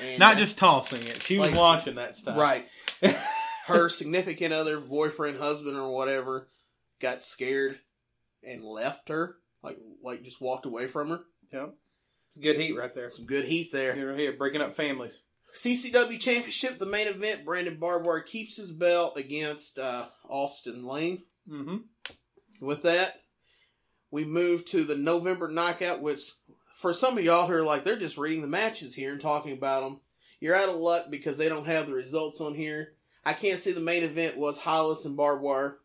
And, 0.00 0.18
Not 0.18 0.36
uh, 0.36 0.40
just 0.40 0.58
tossing 0.58 1.02
it; 1.02 1.22
she 1.22 1.38
was 1.38 1.50
like- 1.50 1.58
launching 1.58 1.94
that 1.96 2.14
stuff. 2.14 2.36
right. 2.38 2.66
Her 3.66 3.88
significant 3.88 4.52
other, 4.52 4.78
boyfriend, 4.78 5.38
husband, 5.40 5.76
or 5.76 5.92
whatever, 5.92 6.46
got 7.00 7.20
scared 7.20 7.78
and 8.44 8.62
left 8.62 9.08
her. 9.08 9.38
Like, 9.60 9.76
like 10.04 10.22
just 10.22 10.40
walked 10.40 10.66
away 10.66 10.86
from 10.86 11.08
her. 11.08 11.20
Yep. 11.52 11.74
It's 12.28 12.36
good 12.36 12.60
heat 12.60 12.76
right 12.76 12.94
there. 12.94 13.10
Some 13.10 13.26
good 13.26 13.44
heat 13.44 13.72
there. 13.72 13.92
Here, 13.92 14.16
here, 14.16 14.32
breaking 14.34 14.60
up 14.60 14.76
families. 14.76 15.20
CCW 15.56 16.20
Championship, 16.20 16.78
the 16.78 16.86
main 16.86 17.08
event. 17.08 17.44
Brandon 17.44 17.78
Barbwire 17.80 18.24
keeps 18.24 18.56
his 18.56 18.70
belt 18.70 19.16
against 19.16 19.78
uh, 19.78 20.04
Austin 20.28 20.84
Lane. 20.84 21.22
Mm-hmm. 21.50 21.76
With 22.60 22.82
that, 22.82 23.22
we 24.10 24.24
move 24.24 24.66
to 24.66 24.84
the 24.84 24.96
November 24.96 25.48
knockout, 25.48 26.02
which 26.02 26.30
for 26.74 26.92
some 26.92 27.16
of 27.16 27.24
y'all 27.24 27.46
who 27.46 27.54
are 27.54 27.62
like, 27.62 27.84
they're 27.84 27.96
just 27.96 28.18
reading 28.18 28.42
the 28.42 28.48
matches 28.48 28.94
here 28.94 29.12
and 29.12 29.20
talking 29.20 29.54
about 29.54 29.82
them, 29.82 30.00
you're 30.40 30.54
out 30.54 30.68
of 30.68 30.76
luck 30.76 31.06
because 31.10 31.38
they 31.38 31.48
don't 31.48 31.66
have 31.66 31.86
the 31.86 31.94
results 31.94 32.42
on 32.42 32.54
here. 32.54 32.92
I 33.24 33.32
can't 33.32 33.58
see 33.58 33.72
the 33.72 33.80
main 33.80 34.02
event 34.02 34.36
was 34.36 34.58
Hollis 34.58 35.06
and 35.06 35.16
Barbed 35.16 35.42
Wire. 35.42 35.78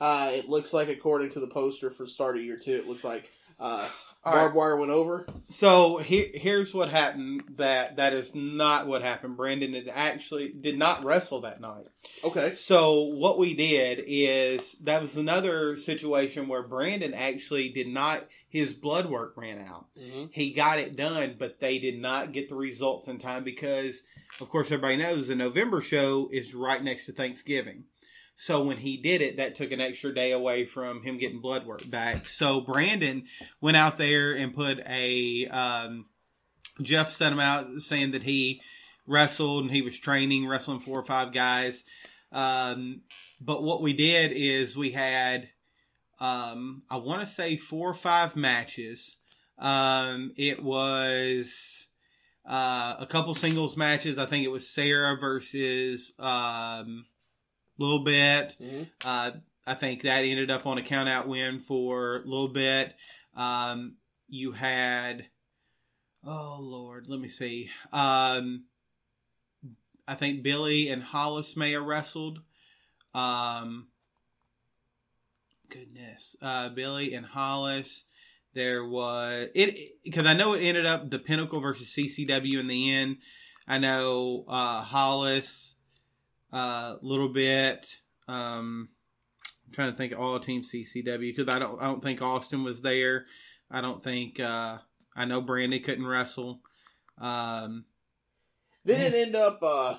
Uh, 0.00 0.30
it 0.32 0.48
looks 0.48 0.72
like, 0.72 0.88
according 0.88 1.30
to 1.30 1.40
the 1.40 1.46
poster 1.46 1.90
for 1.90 2.06
start 2.06 2.36
of 2.36 2.42
year 2.42 2.56
two, 2.56 2.74
it 2.74 2.88
looks 2.88 3.04
like 3.04 3.30
uh, 3.60 3.88
All 4.24 4.32
right. 4.32 4.40
Barbed 4.40 4.54
Wire 4.56 4.76
went 4.76 4.90
over. 4.90 5.26
So 5.48 5.98
here, 5.98 6.26
here's 6.32 6.72
what 6.72 6.88
happened. 6.90 7.42
That 7.56 7.96
that 7.96 8.12
is 8.12 8.34
not 8.34 8.86
what 8.86 9.02
happened. 9.02 9.36
Brandon 9.36 9.74
had 9.74 9.88
actually 9.92 10.48
did 10.48 10.78
not 10.78 11.04
wrestle 11.04 11.42
that 11.42 11.60
night. 11.60 11.86
Okay. 12.22 12.54
So 12.54 13.02
what 13.02 13.38
we 13.38 13.54
did 13.54 14.02
is 14.06 14.74
that 14.82 15.02
was 15.02 15.16
another 15.16 15.76
situation 15.76 16.48
where 16.48 16.62
Brandon 16.62 17.12
actually 17.14 17.68
did 17.70 17.88
not. 17.88 18.26
His 18.48 18.72
blood 18.72 19.06
work 19.10 19.34
ran 19.36 19.58
out. 19.58 19.86
hmm 19.98 20.26
He 20.30 20.52
got 20.52 20.78
it 20.78 20.94
done, 20.94 21.34
but 21.38 21.58
they 21.58 21.80
did 21.80 21.98
not 21.98 22.30
get 22.32 22.48
the 22.48 22.54
results 22.54 23.08
in 23.08 23.18
time 23.18 23.42
because, 23.42 24.04
of 24.40 24.48
course, 24.48 24.70
everybody 24.70 24.96
knows 24.96 25.26
the 25.26 25.34
November 25.34 25.80
show 25.80 26.28
is 26.32 26.54
right 26.54 26.80
next 26.82 27.06
to 27.06 27.12
Thanksgiving. 27.12 27.82
So 28.36 28.64
when 28.64 28.78
he 28.78 28.96
did 28.96 29.22
it, 29.22 29.36
that 29.36 29.54
took 29.54 29.70
an 29.70 29.80
extra 29.80 30.12
day 30.14 30.32
away 30.32 30.66
from 30.66 31.02
him 31.02 31.18
getting 31.18 31.40
blood 31.40 31.66
work 31.66 31.88
back. 31.88 32.26
So 32.26 32.60
Brandon 32.60 33.24
went 33.60 33.76
out 33.76 33.96
there 33.96 34.32
and 34.32 34.54
put 34.54 34.80
a. 34.86 35.46
Um, 35.46 36.06
Jeff 36.82 37.10
sent 37.10 37.32
him 37.32 37.40
out 37.40 37.68
saying 37.78 38.10
that 38.10 38.24
he 38.24 38.60
wrestled 39.06 39.64
and 39.64 39.72
he 39.72 39.82
was 39.82 39.98
training, 39.98 40.48
wrestling 40.48 40.80
four 40.80 40.98
or 40.98 41.04
five 41.04 41.32
guys. 41.32 41.84
Um, 42.32 43.02
but 43.40 43.62
what 43.62 43.80
we 43.80 43.92
did 43.92 44.32
is 44.34 44.76
we 44.76 44.90
had, 44.90 45.50
um, 46.20 46.82
I 46.90 46.96
want 46.96 47.20
to 47.20 47.26
say 47.26 47.56
four 47.56 47.90
or 47.90 47.94
five 47.94 48.34
matches. 48.34 49.16
Um, 49.58 50.32
it 50.36 50.62
was 50.62 51.86
uh, 52.44 52.96
a 52.98 53.06
couple 53.06 53.34
singles 53.36 53.76
matches. 53.76 54.18
I 54.18 54.26
think 54.26 54.44
it 54.44 54.50
was 54.50 54.68
Sarah 54.68 55.16
versus 55.20 56.12
um, 56.18 57.06
Little 57.78 58.04
Bit. 58.04 58.54
hmm 58.58 58.82
Uh, 59.04 59.32
I 59.66 59.74
think 59.74 60.02
that 60.02 60.24
ended 60.24 60.50
up 60.50 60.66
on 60.66 60.76
a 60.78 60.82
count 60.82 61.08
out 61.08 61.26
win 61.26 61.60
for 61.60 62.16
a 62.16 62.26
little 62.26 62.48
bit. 62.48 62.94
Um, 63.34 63.96
you 64.28 64.52
had, 64.52 65.26
oh 66.24 66.58
Lord, 66.60 67.08
let 67.08 67.18
me 67.18 67.28
see. 67.28 67.70
Um, 67.92 68.64
I 70.06 70.14
think 70.16 70.42
Billy 70.42 70.88
and 70.88 71.02
Hollis 71.02 71.56
may 71.56 71.72
have 71.72 71.84
wrestled. 71.84 72.40
Um, 73.14 73.88
goodness, 75.70 76.36
uh, 76.42 76.68
Billy 76.68 77.14
and 77.14 77.26
Hollis. 77.26 78.04
There 78.52 78.84
was 78.84 79.48
it 79.54 79.76
because 80.04 80.26
I 80.26 80.34
know 80.34 80.52
it 80.52 80.60
ended 80.62 80.86
up 80.86 81.10
the 81.10 81.18
Pinnacle 81.18 81.60
versus 81.60 81.88
CCW 81.88 82.60
in 82.60 82.66
the 82.68 82.92
end. 82.92 83.16
I 83.66 83.78
know 83.78 84.44
uh, 84.46 84.82
Hollis 84.82 85.73
a 86.54 86.98
little 87.02 87.28
bit. 87.28 88.00
Um, 88.28 88.88
I'm 89.66 89.72
trying 89.72 89.90
to 89.90 89.96
think 89.96 90.12
of 90.12 90.20
all 90.20 90.38
team 90.38 90.62
CCW 90.62 91.34
because 91.36 91.52
I 91.54 91.58
don't 91.58 91.80
I 91.80 91.86
don't 91.86 92.02
think 92.02 92.22
Austin 92.22 92.62
was 92.62 92.82
there. 92.82 93.26
I 93.70 93.80
don't 93.80 94.02
think 94.02 94.38
uh, 94.40 94.78
I 95.16 95.24
know 95.24 95.40
Brandy 95.40 95.80
couldn't 95.80 96.06
wrestle. 96.06 96.60
Um, 97.18 97.84
Didn't 98.84 99.14
it 99.14 99.26
end 99.26 99.36
up, 99.36 99.62
uh, 99.62 99.96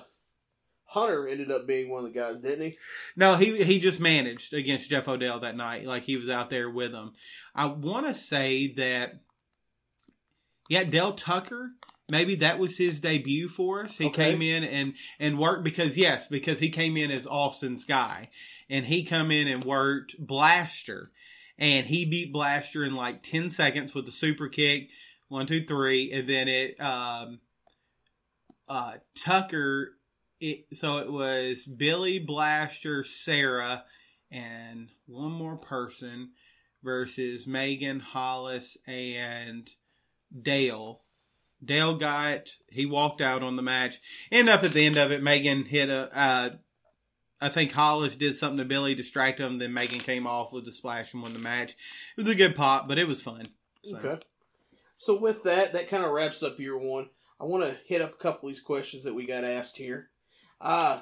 Hunter 0.84 1.26
ended 1.26 1.50
up 1.50 1.66
being 1.66 1.90
one 1.90 2.04
of 2.04 2.12
the 2.12 2.18
guys, 2.18 2.40
didn't 2.40 2.64
he? 2.64 2.76
no, 3.16 3.36
he 3.36 3.62
he 3.64 3.78
just 3.78 4.00
managed 4.00 4.54
against 4.54 4.90
Jeff 4.90 5.08
Odell 5.08 5.40
that 5.40 5.56
night. 5.56 5.84
Like 5.84 6.04
he 6.04 6.16
was 6.16 6.30
out 6.30 6.50
there 6.50 6.70
with 6.70 6.92
him. 6.92 7.12
I 7.54 7.66
want 7.66 8.06
to 8.06 8.14
say 8.14 8.72
that. 8.74 9.20
Yeah, 10.68 10.84
Dell 10.84 11.12
Tucker. 11.12 11.72
Maybe 12.08 12.36
that 12.36 12.58
was 12.60 12.76
his 12.78 13.00
debut 13.00 13.48
for 13.48 13.82
us. 13.84 13.98
He 13.98 14.06
Okay. 14.06 14.30
came 14.30 14.42
in 14.42 14.62
and 14.62 14.94
and 15.18 15.38
worked 15.38 15.64
because 15.64 15.96
yes, 15.96 16.26
because 16.28 16.60
he 16.60 16.70
came 16.70 16.96
in 16.96 17.10
as 17.10 17.26
Austin's 17.26 17.84
guy, 17.84 18.30
and 18.70 18.86
he 18.86 19.02
come 19.02 19.30
in 19.32 19.48
and 19.48 19.64
worked 19.64 20.14
Blaster, 20.18 21.10
and 21.58 21.86
he 21.86 22.04
beat 22.04 22.32
Blaster 22.32 22.84
in 22.84 22.94
like 22.94 23.22
ten 23.24 23.50
seconds 23.50 23.92
with 23.94 24.06
the 24.06 24.12
super 24.12 24.48
kick, 24.48 24.88
one 25.28 25.46
two 25.48 25.64
three, 25.66 26.12
and 26.12 26.28
then 26.28 26.46
it 26.46 26.80
um, 26.80 27.40
uh, 28.68 28.98
Tucker. 29.16 29.92
It 30.38 30.66
so 30.74 30.98
it 30.98 31.10
was 31.10 31.64
Billy 31.64 32.20
Blaster, 32.20 33.02
Sarah, 33.02 33.84
and 34.30 34.90
one 35.06 35.32
more 35.32 35.56
person 35.56 36.32
versus 36.84 37.48
Megan 37.48 37.98
Hollis 37.98 38.76
and 38.86 39.68
Dale. 40.40 41.02
Dale 41.66 41.96
got 41.96 42.48
he 42.70 42.86
walked 42.86 43.20
out 43.20 43.42
on 43.42 43.56
the 43.56 43.62
match. 43.62 44.00
End 44.30 44.48
up 44.48 44.64
at 44.64 44.72
the 44.72 44.84
end 44.86 44.96
of 44.96 45.10
it, 45.12 45.22
Megan 45.22 45.64
hit 45.64 45.88
a. 45.88 46.08
Uh, 46.16 46.50
I 47.38 47.50
think 47.50 47.72
Hollis 47.72 48.16
did 48.16 48.36
something 48.36 48.56
to 48.58 48.64
Billy, 48.64 48.94
distract 48.94 49.38
him. 49.40 49.58
Then 49.58 49.74
Megan 49.74 49.98
came 49.98 50.26
off 50.26 50.52
with 50.52 50.64
the 50.64 50.72
splash 50.72 51.12
and 51.12 51.22
won 51.22 51.34
the 51.34 51.38
match. 51.38 51.72
It 52.16 52.22
was 52.22 52.30
a 52.30 52.34
good 52.34 52.56
pop, 52.56 52.88
but 52.88 52.98
it 52.98 53.06
was 53.06 53.20
fun. 53.20 53.48
So, 53.82 53.98
Okay. 53.98 54.22
So 54.96 55.18
with 55.18 55.42
that, 55.42 55.74
that 55.74 55.90
kind 55.90 56.02
of 56.02 56.12
wraps 56.12 56.42
up 56.42 56.58
year 56.58 56.78
one. 56.78 57.10
I 57.38 57.44
want 57.44 57.64
to 57.64 57.76
hit 57.84 58.00
up 58.00 58.14
a 58.14 58.16
couple 58.16 58.48
of 58.48 58.54
these 58.54 58.62
questions 58.62 59.04
that 59.04 59.12
we 59.14 59.26
got 59.26 59.44
asked 59.44 59.76
here. 59.76 60.08
Uh 60.60 61.00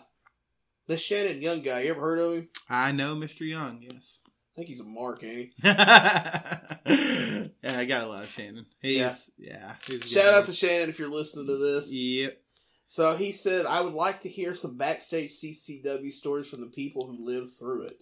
the 0.86 0.96
Shannon 0.96 1.40
Young 1.40 1.62
guy, 1.62 1.82
you 1.82 1.90
ever 1.90 2.00
heard 2.00 2.18
of 2.18 2.34
him? 2.34 2.48
I 2.68 2.92
know 2.92 3.14
Mr. 3.14 3.48
Young. 3.48 3.86
Yes. 3.88 4.18
I 4.54 4.56
think 4.56 4.68
he's 4.68 4.80
a 4.80 4.84
mark, 4.84 5.24
ain't 5.24 5.50
he? 5.50 5.52
yeah, 5.64 7.48
I 7.64 7.84
got 7.86 8.04
a 8.04 8.06
lot 8.06 8.22
of 8.22 8.30
Shannon. 8.30 8.66
He's 8.80 8.98
Yeah. 8.98 9.14
yeah. 9.36 9.74
he's 9.86 10.08
Shout 10.08 10.32
out 10.32 10.46
to 10.46 10.52
Shannon 10.52 10.88
if 10.90 10.98
you're 11.00 11.08
listening 11.08 11.46
to 11.48 11.56
this. 11.56 11.92
Yep. 11.92 12.40
So 12.86 13.16
he 13.16 13.32
said, 13.32 13.66
I 13.66 13.80
would 13.80 13.94
like 13.94 14.20
to 14.20 14.28
hear 14.28 14.54
some 14.54 14.76
backstage 14.76 15.32
CCW 15.32 16.12
stories 16.12 16.48
from 16.48 16.60
the 16.60 16.68
people 16.68 17.06
who 17.06 17.16
lived 17.26 17.54
through 17.58 17.86
it. 17.86 17.98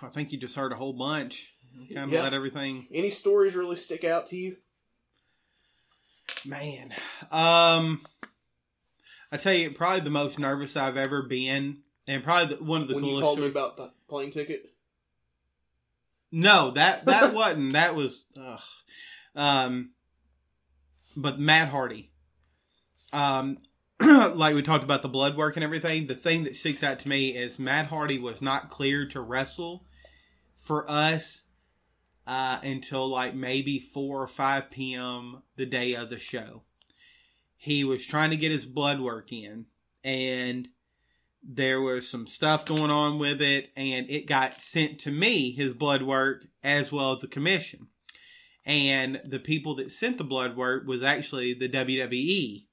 I 0.00 0.08
think 0.08 0.32
you 0.32 0.38
just 0.38 0.54
heard 0.56 0.72
a 0.72 0.76
whole 0.76 0.94
bunch. 0.94 1.52
Kind 1.92 2.06
of 2.06 2.12
Yeah. 2.12 2.22
let 2.22 2.32
everything. 2.34 2.86
Any 2.90 3.10
stories 3.10 3.54
really 3.54 3.76
stick 3.76 4.02
out 4.04 4.28
to 4.30 4.36
you? 4.36 4.56
Man, 6.46 6.92
um, 7.30 8.00
I 9.30 9.36
tell 9.36 9.52
you, 9.52 9.72
probably 9.72 10.00
the 10.00 10.10
most 10.10 10.38
nervous 10.38 10.76
I've 10.76 10.96
ever 10.96 11.22
been, 11.22 11.78
and 12.06 12.22
probably 12.24 12.56
the, 12.56 12.64
one 12.64 12.80
of 12.80 12.88
the 12.88 12.94
when 12.94 13.04
you 13.04 13.10
coolest. 13.10 13.24
called 13.24 13.40
me 13.40 13.46
about 13.48 13.76
the 13.76 13.90
plane 14.08 14.30
ticket? 14.30 14.72
No, 16.32 16.70
that 16.72 17.04
that 17.06 17.34
wasn't. 17.34 17.72
That 17.72 17.94
was, 17.94 18.24
ugh. 18.40 18.60
um, 19.34 19.90
but 21.16 21.38
Matt 21.38 21.68
Hardy. 21.68 22.10
Um, 23.12 23.58
like 24.00 24.54
we 24.54 24.62
talked 24.62 24.84
about 24.84 25.02
the 25.02 25.08
blood 25.08 25.36
work 25.36 25.56
and 25.56 25.64
everything. 25.64 26.06
The 26.06 26.14
thing 26.14 26.44
that 26.44 26.54
sticks 26.56 26.82
out 26.82 27.00
to 27.00 27.08
me 27.08 27.30
is 27.36 27.58
Matt 27.58 27.86
Hardy 27.86 28.18
was 28.18 28.40
not 28.40 28.70
cleared 28.70 29.10
to 29.10 29.20
wrestle 29.20 29.84
for 30.58 30.88
us 30.88 31.42
uh, 32.26 32.60
until 32.62 33.08
like 33.08 33.34
maybe 33.34 33.78
four 33.78 34.22
or 34.22 34.28
five 34.28 34.70
p.m. 34.70 35.42
the 35.56 35.66
day 35.66 35.94
of 35.94 36.08
the 36.10 36.18
show. 36.18 36.62
He 37.56 37.84
was 37.84 38.06
trying 38.06 38.30
to 38.30 38.36
get 38.36 38.52
his 38.52 38.64
blood 38.64 39.00
work 39.00 39.32
in, 39.32 39.66
and 40.02 40.68
there 41.42 41.80
was 41.80 42.08
some 42.08 42.26
stuff 42.26 42.66
going 42.66 42.90
on 42.90 43.18
with 43.18 43.40
it 43.40 43.70
and 43.76 44.08
it 44.10 44.26
got 44.26 44.60
sent 44.60 44.98
to 45.00 45.10
me 45.10 45.52
his 45.52 45.72
blood 45.72 46.02
work 46.02 46.46
as 46.62 46.92
well 46.92 47.14
as 47.14 47.20
the 47.20 47.28
commission. 47.28 47.88
And 48.66 49.20
the 49.24 49.38
people 49.38 49.74
that 49.76 49.90
sent 49.90 50.18
the 50.18 50.24
blood 50.24 50.56
work 50.56 50.86
was 50.86 51.02
actually 51.02 51.54
the 51.54 51.68
wwe 51.68 52.66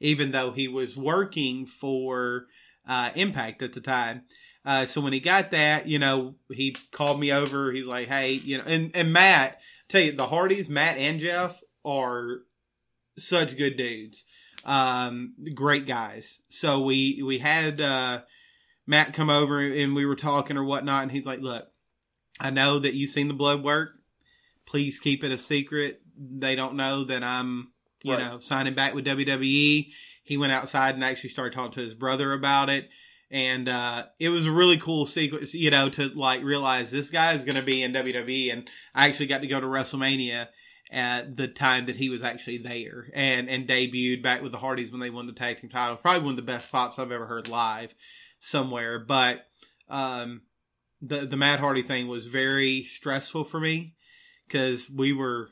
even 0.00 0.32
though 0.32 0.50
he 0.50 0.68
was 0.68 0.96
working 0.96 1.64
for 1.64 2.46
uh, 2.86 3.10
impact 3.14 3.62
at 3.62 3.72
the 3.72 3.80
time. 3.80 4.22
Uh, 4.66 4.84
so 4.84 5.00
when 5.00 5.12
he 5.12 5.20
got 5.20 5.50
that 5.50 5.88
you 5.88 5.98
know 5.98 6.34
he 6.50 6.76
called 6.92 7.20
me 7.20 7.32
over. 7.32 7.72
He's 7.72 7.88
like 7.88 8.08
hey 8.08 8.32
you 8.32 8.58
know 8.58 8.64
and, 8.66 8.90
and 8.94 9.12
matt 9.12 9.60
tell 9.88 10.00
you 10.00 10.12
the 10.12 10.26
hardys 10.26 10.68
matt 10.68 10.96
and 10.96 11.20
jeff 11.20 11.60
are 11.84 12.40
such 13.18 13.56
good 13.56 13.76
dudes 13.76 14.24
um, 14.64 15.34
great 15.54 15.86
guys. 15.86 16.40
So 16.48 16.80
we 16.80 17.22
we 17.24 17.38
had 17.38 17.80
uh, 17.80 18.22
Matt 18.86 19.14
come 19.14 19.30
over 19.30 19.60
and 19.60 19.94
we 19.94 20.06
were 20.06 20.16
talking 20.16 20.56
or 20.56 20.64
whatnot, 20.64 21.02
and 21.04 21.12
he's 21.12 21.26
like, 21.26 21.40
"Look, 21.40 21.66
I 22.40 22.50
know 22.50 22.78
that 22.78 22.94
you've 22.94 23.10
seen 23.10 23.28
the 23.28 23.34
blood 23.34 23.62
work. 23.62 23.90
Please 24.66 25.00
keep 25.00 25.22
it 25.24 25.32
a 25.32 25.38
secret. 25.38 26.00
They 26.18 26.54
don't 26.54 26.76
know 26.76 27.04
that 27.04 27.22
I'm, 27.24 27.72
you 28.02 28.12
Right. 28.12 28.20
know, 28.20 28.40
signing 28.40 28.74
back 28.74 28.94
with 28.94 29.04
WWE." 29.06 29.90
He 30.26 30.36
went 30.38 30.52
outside 30.52 30.94
and 30.94 31.04
actually 31.04 31.28
started 31.30 31.52
talking 31.54 31.72
to 31.72 31.80
his 31.80 31.92
brother 31.94 32.32
about 32.32 32.70
it. 32.70 32.88
And 33.30 33.68
uh, 33.68 34.06
it 34.18 34.30
was 34.30 34.46
a 34.46 34.50
really 34.52 34.78
cool 34.78 35.04
sequence, 35.06 35.52
you 35.52 35.70
know, 35.70 35.90
to 35.90 36.08
like 36.08 36.42
realize 36.42 36.90
this 36.90 37.10
guy 37.10 37.34
is 37.34 37.44
going 37.44 37.56
to 37.56 37.62
be 37.62 37.82
in 37.82 37.92
WWE. 37.92 38.50
And 38.52 38.70
I 38.94 39.08
actually 39.08 39.26
got 39.26 39.42
to 39.42 39.46
go 39.48 39.60
to 39.60 39.66
WrestleMania 39.66 40.48
at 40.90 41.36
the 41.36 41.48
time 41.48 41.86
that 41.86 41.96
he 41.96 42.08
was 42.08 42.22
actually 42.22 42.58
there 42.58 43.06
and 43.14 43.48
and 43.48 43.66
debuted 43.68 44.22
back 44.22 44.42
with 44.42 44.52
the 44.52 44.58
Hardys 44.58 44.90
when 44.90 45.00
they 45.00 45.10
won 45.10 45.26
the 45.26 45.32
tag 45.32 45.60
team 45.60 45.70
title. 45.70 45.96
Probably 45.96 46.22
one 46.22 46.30
of 46.32 46.36
the 46.36 46.42
best 46.42 46.70
pops 46.70 46.98
I've 46.98 47.10
ever 47.12 47.26
heard 47.26 47.48
live 47.48 47.94
somewhere. 48.38 48.98
But 48.98 49.46
um, 49.88 50.42
the 51.00 51.26
the 51.26 51.36
Matt 51.36 51.60
Hardy 51.60 51.82
thing 51.82 52.08
was 52.08 52.26
very 52.26 52.84
stressful 52.84 53.44
for 53.44 53.58
me 53.60 53.94
because 54.46 54.88
we 54.90 55.12
were 55.12 55.48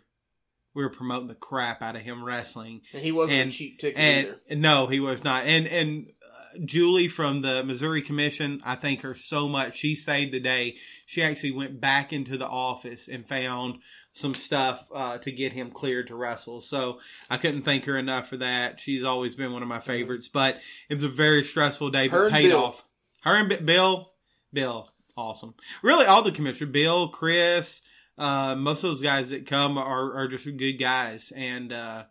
we 0.74 0.82
were 0.82 0.90
promoting 0.90 1.28
the 1.28 1.34
crap 1.34 1.82
out 1.82 1.96
of 1.96 2.02
him 2.02 2.24
wrestling 2.24 2.80
And 2.94 3.02
he 3.02 3.12
wasn't 3.12 3.38
And- 3.40 3.50
a 3.50 3.52
cheap 3.54 3.78
ticket 3.78 3.98
and 3.98 4.26
either. 4.48 4.56
no, 4.58 4.86
he 4.86 5.00
was 5.00 5.22
not. 5.24 5.44
And 5.46 5.66
and 5.66 6.06
uh, 6.24 6.58
Julie 6.64 7.08
from 7.08 7.42
the 7.42 7.62
Missouri 7.62 8.00
Commission, 8.00 8.62
I 8.64 8.74
thank 8.76 9.02
her 9.02 9.14
so 9.14 9.48
much. 9.48 9.76
She 9.76 9.94
saved 9.94 10.32
the 10.32 10.40
day. 10.40 10.76
She 11.04 11.22
actually 11.22 11.50
went 11.52 11.78
back 11.80 12.12
into 12.12 12.38
the 12.38 12.46
office 12.48 13.06
and 13.08 13.26
found 13.28 13.80
some 14.12 14.34
stuff 14.34 14.86
uh, 14.94 15.18
to 15.18 15.32
get 15.32 15.52
him 15.52 15.70
cleared 15.70 16.08
to 16.08 16.14
wrestle. 16.14 16.60
So 16.60 17.00
I 17.30 17.38
couldn't 17.38 17.62
thank 17.62 17.84
her 17.86 17.96
enough 17.96 18.28
for 18.28 18.36
that. 18.38 18.78
She's 18.78 19.04
always 19.04 19.36
been 19.36 19.52
one 19.52 19.62
of 19.62 19.68
my 19.68 19.80
favorites. 19.80 20.28
But 20.28 20.60
it 20.88 20.94
was 20.94 21.02
a 21.02 21.08
very 21.08 21.42
stressful 21.44 21.90
day, 21.90 22.08
but 22.08 22.30
paid 22.30 22.48
Bill. 22.48 22.64
off. 22.64 22.84
Her 23.22 23.34
and 23.36 23.48
Bi- 23.48 23.56
Bill, 23.56 24.12
Bill, 24.52 24.90
awesome. 25.16 25.54
Really, 25.82 26.06
all 26.06 26.22
the 26.22 26.32
commissioners, 26.32 26.72
Bill, 26.72 27.08
Chris. 27.08 27.82
Uh, 28.18 28.54
most 28.54 28.84
of 28.84 28.90
those 28.90 29.00
guys 29.02 29.30
that 29.30 29.46
come 29.46 29.78
are, 29.78 30.14
are 30.14 30.28
just 30.28 30.44
good 30.44 30.74
guys, 30.74 31.32
and 31.34 31.72
uh, 31.72 32.04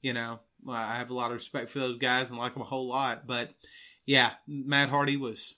you 0.00 0.14
know, 0.14 0.40
I 0.68 0.96
have 0.96 1.10
a 1.10 1.14
lot 1.14 1.30
of 1.30 1.36
respect 1.36 1.70
for 1.70 1.78
those 1.80 1.98
guys 1.98 2.30
and 2.30 2.38
like 2.38 2.54
them 2.54 2.62
a 2.62 2.66
whole 2.66 2.88
lot. 2.88 3.26
But 3.26 3.50
yeah, 4.06 4.30
Matt 4.46 4.88
Hardy 4.88 5.16
was, 5.16 5.54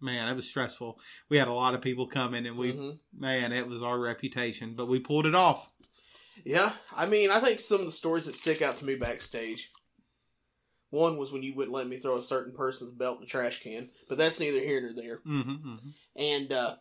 man, 0.00 0.28
it 0.28 0.34
was 0.34 0.48
stressful. 0.48 0.98
We 1.28 1.36
had 1.36 1.48
a 1.48 1.52
lot 1.52 1.74
of 1.74 1.82
people 1.82 2.06
coming, 2.06 2.46
and 2.46 2.56
we, 2.56 2.72
Mhm. 2.72 2.98
man, 3.16 3.52
it 3.52 3.66
was 3.66 3.82
our 3.82 3.98
reputation, 3.98 4.74
but 4.74 4.86
we 4.86 4.98
pulled 5.00 5.26
it 5.26 5.34
off. 5.34 5.72
Yeah, 6.44 6.74
I 6.96 7.06
mean, 7.06 7.30
I 7.30 7.40
think 7.40 7.60
some 7.60 7.80
of 7.80 7.86
the 7.86 7.92
stories 7.92 8.26
that 8.26 8.34
stick 8.34 8.62
out 8.62 8.78
to 8.78 8.84
me 8.84 8.94
backstage. 8.94 9.70
One 10.90 11.18
was 11.18 11.30
when 11.30 11.42
you 11.42 11.54
wouldn't 11.54 11.74
let 11.74 11.86
me 11.86 11.98
throw 11.98 12.16
a 12.16 12.22
certain 12.22 12.52
person's 12.52 12.92
belt 12.92 13.18
in 13.18 13.20
the 13.20 13.26
trash 13.26 13.60
can, 13.62 13.90
but 14.08 14.18
that's 14.18 14.40
neither 14.40 14.58
here 14.58 14.80
nor 14.80 14.92
there. 14.92 15.18
hmm 15.18 15.40
hmm 15.42 15.76
And 16.16 16.52
uh, 16.52 16.76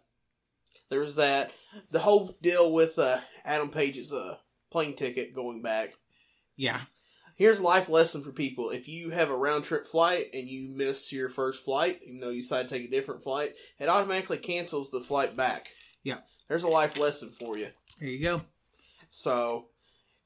there 0.90 1.02
was 1.02 1.16
that. 1.18 1.52
The 1.92 2.00
whole 2.00 2.36
deal 2.42 2.72
with 2.72 2.98
uh, 2.98 3.20
Adam 3.46 3.70
Page's 3.70 4.12
uh, 4.12 4.38
plane 4.72 4.96
ticket 4.96 5.36
going 5.36 5.62
back. 5.62 5.94
Yeah, 6.56 6.82
Here's 7.40 7.60
a 7.60 7.64
life 7.64 7.88
lesson 7.88 8.22
for 8.22 8.34
people. 8.34 8.70
If 8.70 8.90
you 8.90 9.12
have 9.12 9.30
a 9.30 9.36
round 9.36 9.64
trip 9.64 9.88
flight 9.88 10.26
and 10.34 10.46
you 10.46 10.76
miss 10.76 11.14
your 11.14 11.30
first 11.30 11.64
flight, 11.64 12.02
even 12.04 12.20
though 12.20 12.32
you 12.32 12.42
decide 12.42 12.68
to 12.68 12.76
take 12.76 12.86
a 12.86 12.92
different 12.92 13.24
flight, 13.24 13.54
it 13.80 13.88
automatically 13.88 14.38
cancels 14.40 14.92
the 14.92 15.00
flight 15.00 15.38
back. 15.38 15.70
Yeah. 16.04 16.18
There's 16.50 16.64
a 16.64 16.68
life 16.68 17.00
lesson 17.00 17.30
for 17.30 17.58
you. 17.58 17.70
there 17.98 18.10
you 18.10 18.22
go. 18.22 18.42
So, 19.10 19.68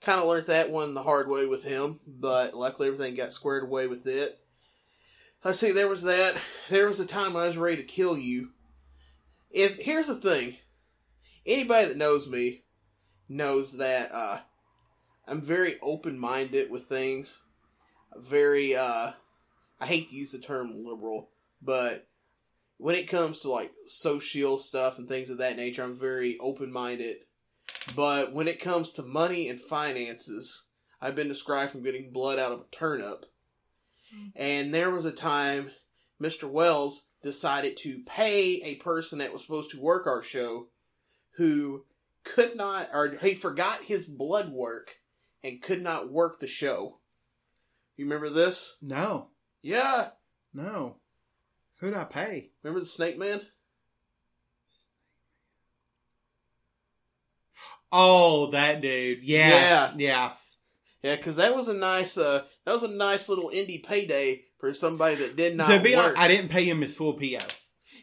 kind 0.02 0.20
of 0.20 0.28
learned 0.28 0.48
that 0.48 0.72
one 0.72 0.96
the 0.96 1.04
hard 1.04 1.30
way 1.30 1.46
with 1.46 1.62
him, 1.62 2.00
but 2.08 2.56
luckily 2.56 2.88
everything 2.88 3.14
got 3.14 3.32
squared 3.32 3.66
away 3.66 3.86
with 3.86 4.08
it. 4.08 4.40
Let's 5.44 5.60
see, 5.60 5.72
there 5.72 5.88
was 5.88 6.02
that. 6.02 6.36
There 6.70 6.88
was 6.88 7.00
a 7.00 7.06
time 7.06 7.38
I 7.38 7.46
was 7.46 7.58
ready 7.58 7.78
to 7.78 7.84
kill 7.84 8.18
you. 8.18 8.54
If 9.52 9.78
here's 9.78 10.08
the 10.08 10.16
thing, 10.16 10.56
anybody 11.46 11.90
that 11.90 11.98
knows 11.98 12.28
me 12.28 12.64
knows 13.30 13.78
that 13.78 14.12
uh, 14.12 14.40
I'm 15.28 15.42
very 15.42 15.78
open 15.82 16.20
minded 16.20 16.70
with 16.70 16.84
things. 16.84 17.44
Very, 18.16 18.76
uh, 18.76 19.12
I 19.80 19.86
hate 19.86 20.10
to 20.10 20.16
use 20.16 20.32
the 20.32 20.40
term 20.40 20.84
liberal, 20.86 21.30
but 21.62 22.08
when 22.78 22.96
it 22.96 23.08
comes 23.08 23.40
to 23.40 23.50
like 23.50 23.72
social 23.88 24.60
stuff 24.60 24.98
and 24.98 25.08
things 25.08 25.30
of 25.30 25.38
that 25.38 25.58
nature, 25.58 25.84
I'm 25.84 25.98
very 25.98 26.38
open 26.40 26.72
minded. 26.72 27.18
But 27.96 28.34
when 28.34 28.48
it 28.48 28.60
comes 28.60 28.92
to 28.94 29.04
money 29.04 29.48
and 29.48 29.60
finances, 29.60 30.64
I've 31.02 31.16
been 31.16 31.28
described 31.28 31.72
from 31.72 31.84
getting 31.84 32.12
blood 32.12 32.40
out 32.40 32.52
of 32.52 32.60
a 32.60 32.76
turnip. 32.76 33.26
And 34.36 34.74
there 34.74 34.92
was 34.92 35.06
a 35.06 35.12
time 35.12 35.72
Mr. 36.22 36.50
Wells 36.50 37.04
decided 37.24 37.78
to 37.78 38.04
pay 38.06 38.62
a 38.64 38.76
person 38.76 39.20
that 39.20 39.34
was 39.34 39.42
supposed 39.42 39.72
to 39.72 39.82
work 39.82 40.06
our 40.06 40.22
show 40.22 40.68
who 41.38 41.86
could 42.24 42.56
not, 42.56 42.90
or 42.94 43.18
he 43.22 43.34
forgot 43.34 43.84
his 43.84 44.06
blood 44.06 44.52
work 44.52 44.98
and 45.44 45.62
could 45.62 45.82
not 45.82 46.12
work 46.12 46.40
the 46.40 46.48
show. 46.48 47.00
You 47.98 48.06
remember 48.06 48.30
this? 48.30 48.78
No, 48.82 49.28
Yeah. 49.62 50.10
no. 50.54 50.98
Who'd 51.80 51.94
I 51.96 52.06
pay? 52.06 52.52
Remember 52.64 52.80
the 52.80 52.86
Snake 52.86 53.18
Man? 53.18 53.42
Oh, 57.92 58.48
that 58.52 58.82
dude. 58.82 59.24
Yeah, 59.24 59.50
Yeah. 59.50 59.94
yeah. 59.98 60.32
Yeah, 61.04 61.16
because 61.18 61.36
that 61.36 61.54
was 61.56 61.68
a 61.68 61.74
nice, 61.74 62.18
uh, 62.18 62.46
that 62.66 62.72
was 62.74 62.84
a 62.84 62.88
nice 62.88 63.28
little 63.28 63.50
indie 63.50 63.84
payday 63.84 64.46
for 64.58 64.74
somebody 64.74 65.16
that 65.18 65.36
did 65.36 65.56
not 65.58 65.68
to 65.68 65.80
be 65.80 65.96
work. 65.96 66.06
honest, 66.06 66.18
I 66.20 66.28
didn't 66.30 66.50
pay 66.50 66.64
him 66.64 66.80
his 66.82 66.96
full 66.96 67.14
PO. 67.14 67.40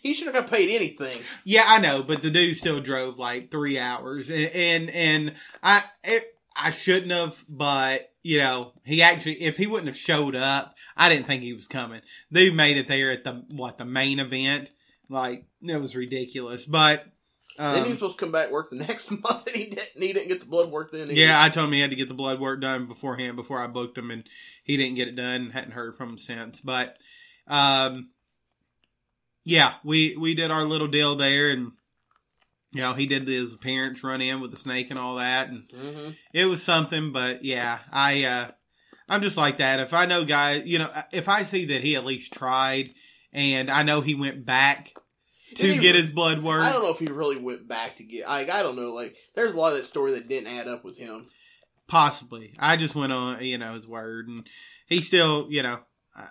he 0.02 0.12
should 0.12 0.26
have 0.26 0.34
got 0.34 0.50
paid 0.50 0.68
anything. 0.70 1.14
Yeah, 1.44 1.64
I 1.66 1.78
know, 1.80 2.02
but 2.02 2.22
the 2.22 2.30
dude 2.30 2.58
still 2.58 2.80
drove 2.80 3.18
like 3.18 3.50
three 3.50 3.78
hours, 3.78 4.28
and 4.30 4.46
and, 4.54 4.90
and 4.90 5.34
I 5.62 5.82
it, 6.04 6.24
I 6.56 6.70
shouldn't 6.70 7.12
have, 7.12 7.44
but 7.48 8.12
you 8.22 8.38
know 8.38 8.72
he 8.84 9.02
actually 9.02 9.40
if 9.42 9.56
he 9.56 9.66
wouldn't 9.66 9.88
have 9.88 9.96
showed 9.96 10.34
up, 10.34 10.74
I 10.96 11.08
didn't 11.08 11.26
think 11.26 11.42
he 11.42 11.52
was 11.52 11.66
coming. 11.66 12.02
Dude 12.32 12.54
made 12.54 12.76
it 12.76 12.88
there 12.88 13.10
at 13.10 13.24
the 13.24 13.44
what 13.50 13.78
the 13.78 13.84
main 13.84 14.18
event, 14.18 14.70
like 15.08 15.44
it 15.62 15.80
was 15.80 15.94
ridiculous. 15.96 16.66
But 16.66 17.04
Um, 17.58 17.74
then 17.74 17.84
he 17.84 17.90
was 17.90 17.98
supposed 17.98 18.18
to 18.18 18.24
come 18.24 18.32
back 18.32 18.50
work 18.50 18.70
the 18.70 18.76
next 18.88 19.10
month, 19.10 19.46
and 19.46 19.56
he 19.56 19.66
didn't. 19.66 19.90
He 19.96 20.12
didn't 20.12 20.28
get 20.28 20.40
the 20.40 20.46
blood 20.46 20.70
work 20.70 20.92
then. 20.92 21.02
either. 21.10 21.12
yeah, 21.14 21.42
I 21.42 21.48
told 21.50 21.66
him 21.68 21.72
he 21.72 21.80
had 21.80 21.90
to 21.90 21.96
get 21.96 22.08
the 22.08 22.14
blood 22.14 22.40
work 22.40 22.60
done 22.60 22.86
beforehand 22.86 23.36
before 23.36 23.58
I 23.58 23.66
booked 23.66 23.96
him, 23.98 24.10
and 24.10 24.24
he 24.64 24.76
didn't 24.76 24.96
get 24.96 25.08
it 25.08 25.16
done. 25.16 25.50
Hadn't 25.50 25.72
heard 25.72 25.96
from 25.96 26.10
him 26.10 26.18
since. 26.18 26.60
But, 26.60 26.96
um, 27.46 28.10
yeah, 29.44 29.74
we 29.84 30.16
we 30.16 30.34
did 30.34 30.50
our 30.50 30.64
little 30.64 30.88
deal 30.88 31.16
there, 31.16 31.50
and 31.50 31.72
you 32.72 32.80
know 32.80 32.94
he 32.94 33.06
did 33.06 33.26
his 33.26 33.52
appearance 33.54 34.02
run 34.04 34.20
in 34.20 34.40
with 34.40 34.50
the 34.52 34.58
snake 34.58 34.90
and 34.90 34.98
all 34.98 35.16
that, 35.16 35.48
and 35.48 35.68
Mhm. 35.68 36.16
it 36.32 36.46
was 36.46 36.62
something. 36.62 37.12
But 37.12 37.44
yeah, 37.44 37.80
I 37.92 38.24
uh, 38.24 38.50
I'm 39.08 39.22
just 39.22 39.36
like 39.36 39.58
that. 39.58 39.80
If 39.80 39.92
I 39.92 40.06
know 40.06 40.24
guys, 40.24 40.62
you 40.66 40.78
know, 40.78 40.90
if 41.12 41.28
I 41.28 41.42
see 41.42 41.64
that 41.66 41.82
he 41.82 41.96
at 41.96 42.04
least 42.04 42.32
tried, 42.32 42.94
and 43.32 43.70
I 43.70 43.82
know 43.82 44.00
he 44.00 44.14
went 44.14 44.44
back 44.44 44.92
to 45.56 45.78
get 45.80 45.94
re- 45.94 46.00
his 46.00 46.10
blood 46.10 46.42
work. 46.44 46.62
I 46.62 46.70
don't 46.72 46.84
know 46.84 46.90
if 46.92 47.00
he 47.00 47.06
really 47.06 47.36
went 47.36 47.66
back 47.66 47.96
to 47.96 48.04
get. 48.04 48.28
Like 48.28 48.50
I 48.50 48.62
don't 48.62 48.76
know. 48.76 48.92
Like 48.92 49.16
there's 49.34 49.52
a 49.52 49.56
lot 49.58 49.72
of 49.72 49.78
that 49.78 49.84
story 49.86 50.12
that 50.12 50.28
didn't 50.28 50.46
add 50.56 50.68
up 50.68 50.84
with 50.84 50.96
him. 50.96 51.24
Possibly. 51.88 52.54
I 52.58 52.76
just 52.76 52.94
went 52.94 53.12
on, 53.12 53.44
you 53.44 53.58
know, 53.58 53.74
his 53.74 53.86
word, 53.86 54.28
and 54.28 54.46
he 54.86 55.00
still, 55.02 55.48
you 55.50 55.62
know, 55.64 55.80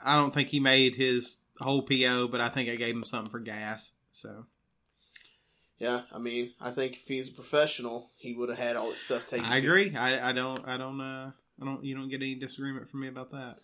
I 0.05 0.15
don't 0.15 0.33
think 0.33 0.47
he 0.49 0.61
made 0.61 0.95
his 0.95 1.35
whole 1.59 1.81
PO, 1.81 2.29
but 2.29 2.39
I 2.39 2.47
think 2.47 2.69
I 2.69 2.75
gave 2.75 2.95
him 2.95 3.03
something 3.03 3.29
for 3.29 3.39
gas. 3.39 3.91
So 4.13 4.45
Yeah, 5.79 6.01
I 6.11 6.19
mean, 6.19 6.51
I 6.59 6.71
think 6.71 6.97
if 6.97 7.07
he's 7.07 7.29
a 7.29 7.33
professional, 7.33 8.11
he 8.17 8.33
would 8.33 8.49
have 8.49 8.59
had 8.59 8.75
all 8.75 8.89
that 8.89 8.99
stuff 8.99 9.25
taken. 9.25 9.45
I 9.45 9.57
agree. 9.57 9.95
I, 9.95 10.29
I 10.29 10.33
don't, 10.33 10.67
I 10.67 10.75
don't, 10.75 10.99
uh, 10.99 11.31
I 11.61 11.65
don't, 11.65 11.83
you 11.85 11.95
don't 11.95 12.09
get 12.09 12.21
any 12.21 12.35
disagreement 12.35 12.89
from 12.89 12.99
me 12.99 13.07
about 13.07 13.31
that. 13.31 13.59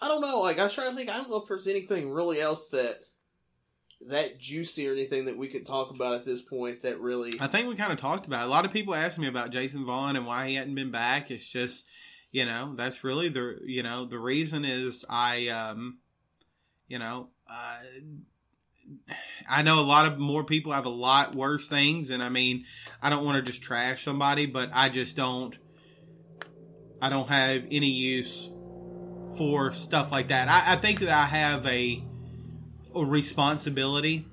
I 0.00 0.08
don't 0.08 0.20
know. 0.20 0.40
Like 0.40 0.58
I 0.58 0.64
was 0.64 0.74
trying 0.74 0.90
to 0.90 0.96
think. 0.96 1.10
I 1.10 1.16
don't 1.16 1.28
know 1.28 1.36
if 1.36 1.48
there's 1.48 1.66
anything 1.66 2.10
really 2.10 2.40
else 2.40 2.70
that 2.70 3.00
that 4.08 4.38
juicy 4.38 4.88
or 4.88 4.92
anything 4.92 5.26
that 5.26 5.36
we 5.36 5.48
could 5.48 5.66
talk 5.66 5.94
about 5.94 6.14
at 6.14 6.24
this 6.24 6.40
point 6.40 6.82
that 6.82 7.00
really. 7.00 7.34
I 7.38 7.48
think 7.48 7.68
we 7.68 7.76
kind 7.76 7.92
of 7.92 7.98
talked 7.98 8.26
about 8.26 8.42
it. 8.42 8.46
A 8.46 8.50
lot 8.50 8.64
of 8.64 8.72
people 8.72 8.94
ask 8.94 9.18
me 9.18 9.28
about 9.28 9.50
Jason 9.50 9.84
Vaughn 9.84 10.16
and 10.16 10.26
why 10.26 10.48
he 10.48 10.54
hadn't 10.54 10.74
been 10.74 10.90
back. 10.90 11.30
It's 11.30 11.46
just, 11.46 11.86
you 12.30 12.46
know, 12.46 12.74
that's 12.76 13.04
really 13.04 13.28
the, 13.28 13.58
you 13.64 13.82
know, 13.82 14.06
the 14.06 14.18
reason 14.18 14.64
is 14.64 15.04
I, 15.08 15.48
um, 15.48 15.98
you 16.88 16.98
know, 16.98 17.28
uh, 17.46 17.80
I 19.48 19.62
know 19.62 19.80
a 19.80 19.82
lot 19.82 20.06
of 20.06 20.18
more 20.18 20.44
people 20.44 20.72
have 20.72 20.84
a 20.86 20.90
lot 20.90 21.34
worse 21.34 21.68
things, 21.68 22.10
and 22.10 22.22
I 22.22 22.28
mean, 22.28 22.64
I 23.02 23.10
don't 23.10 23.24
want 23.24 23.44
to 23.44 23.50
just 23.50 23.62
trash 23.62 24.02
somebody, 24.04 24.46
but 24.46 24.70
I 24.72 24.88
just 24.88 25.16
don't. 25.16 25.56
I 27.02 27.08
don't 27.08 27.28
have 27.28 27.64
any 27.70 27.88
use 27.88 28.50
for 29.36 29.72
stuff 29.72 30.12
like 30.12 30.28
that. 30.28 30.48
I, 30.48 30.74
I 30.74 30.76
think 30.76 31.00
that 31.00 31.08
I 31.08 31.24
have 31.24 31.66
a, 31.66 32.02
a 32.94 33.04
responsibility 33.04 34.26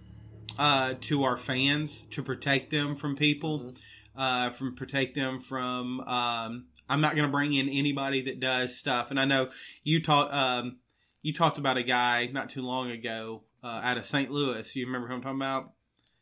uh, 0.59 0.95
to 1.01 1.23
our 1.23 1.37
fans 1.37 2.03
to 2.11 2.21
protect 2.23 2.69
them 2.71 2.95
from 2.95 3.15
people, 3.15 3.59
Mhm. 3.59 3.77
uh, 4.15 4.49
from 4.51 4.75
protect 4.75 5.15
them 5.15 5.39
from. 5.39 6.01
Um, 6.01 6.65
I'm 6.89 7.01
not 7.01 7.15
going 7.15 7.25
to 7.27 7.31
bring 7.31 7.53
in 7.53 7.69
anybody 7.69 8.21
that 8.23 8.39
does 8.39 8.75
stuff, 8.77 9.11
and 9.11 9.19
I 9.19 9.25
know 9.25 9.49
you 9.83 10.01
talked. 10.03 10.33
Um, 10.33 10.77
you 11.21 11.33
talked 11.33 11.57
about 11.57 11.77
a 11.77 11.83
guy 11.83 12.29
not 12.31 12.49
too 12.49 12.61
long 12.61 12.89
ago 12.91 13.43
uh, 13.63 13.81
out 13.83 13.97
of 13.97 14.05
St. 14.05 14.31
Louis. 14.31 14.75
You 14.75 14.85
remember 14.85 15.07
who 15.07 15.15
I'm 15.15 15.21
talking 15.21 15.37
about? 15.37 15.71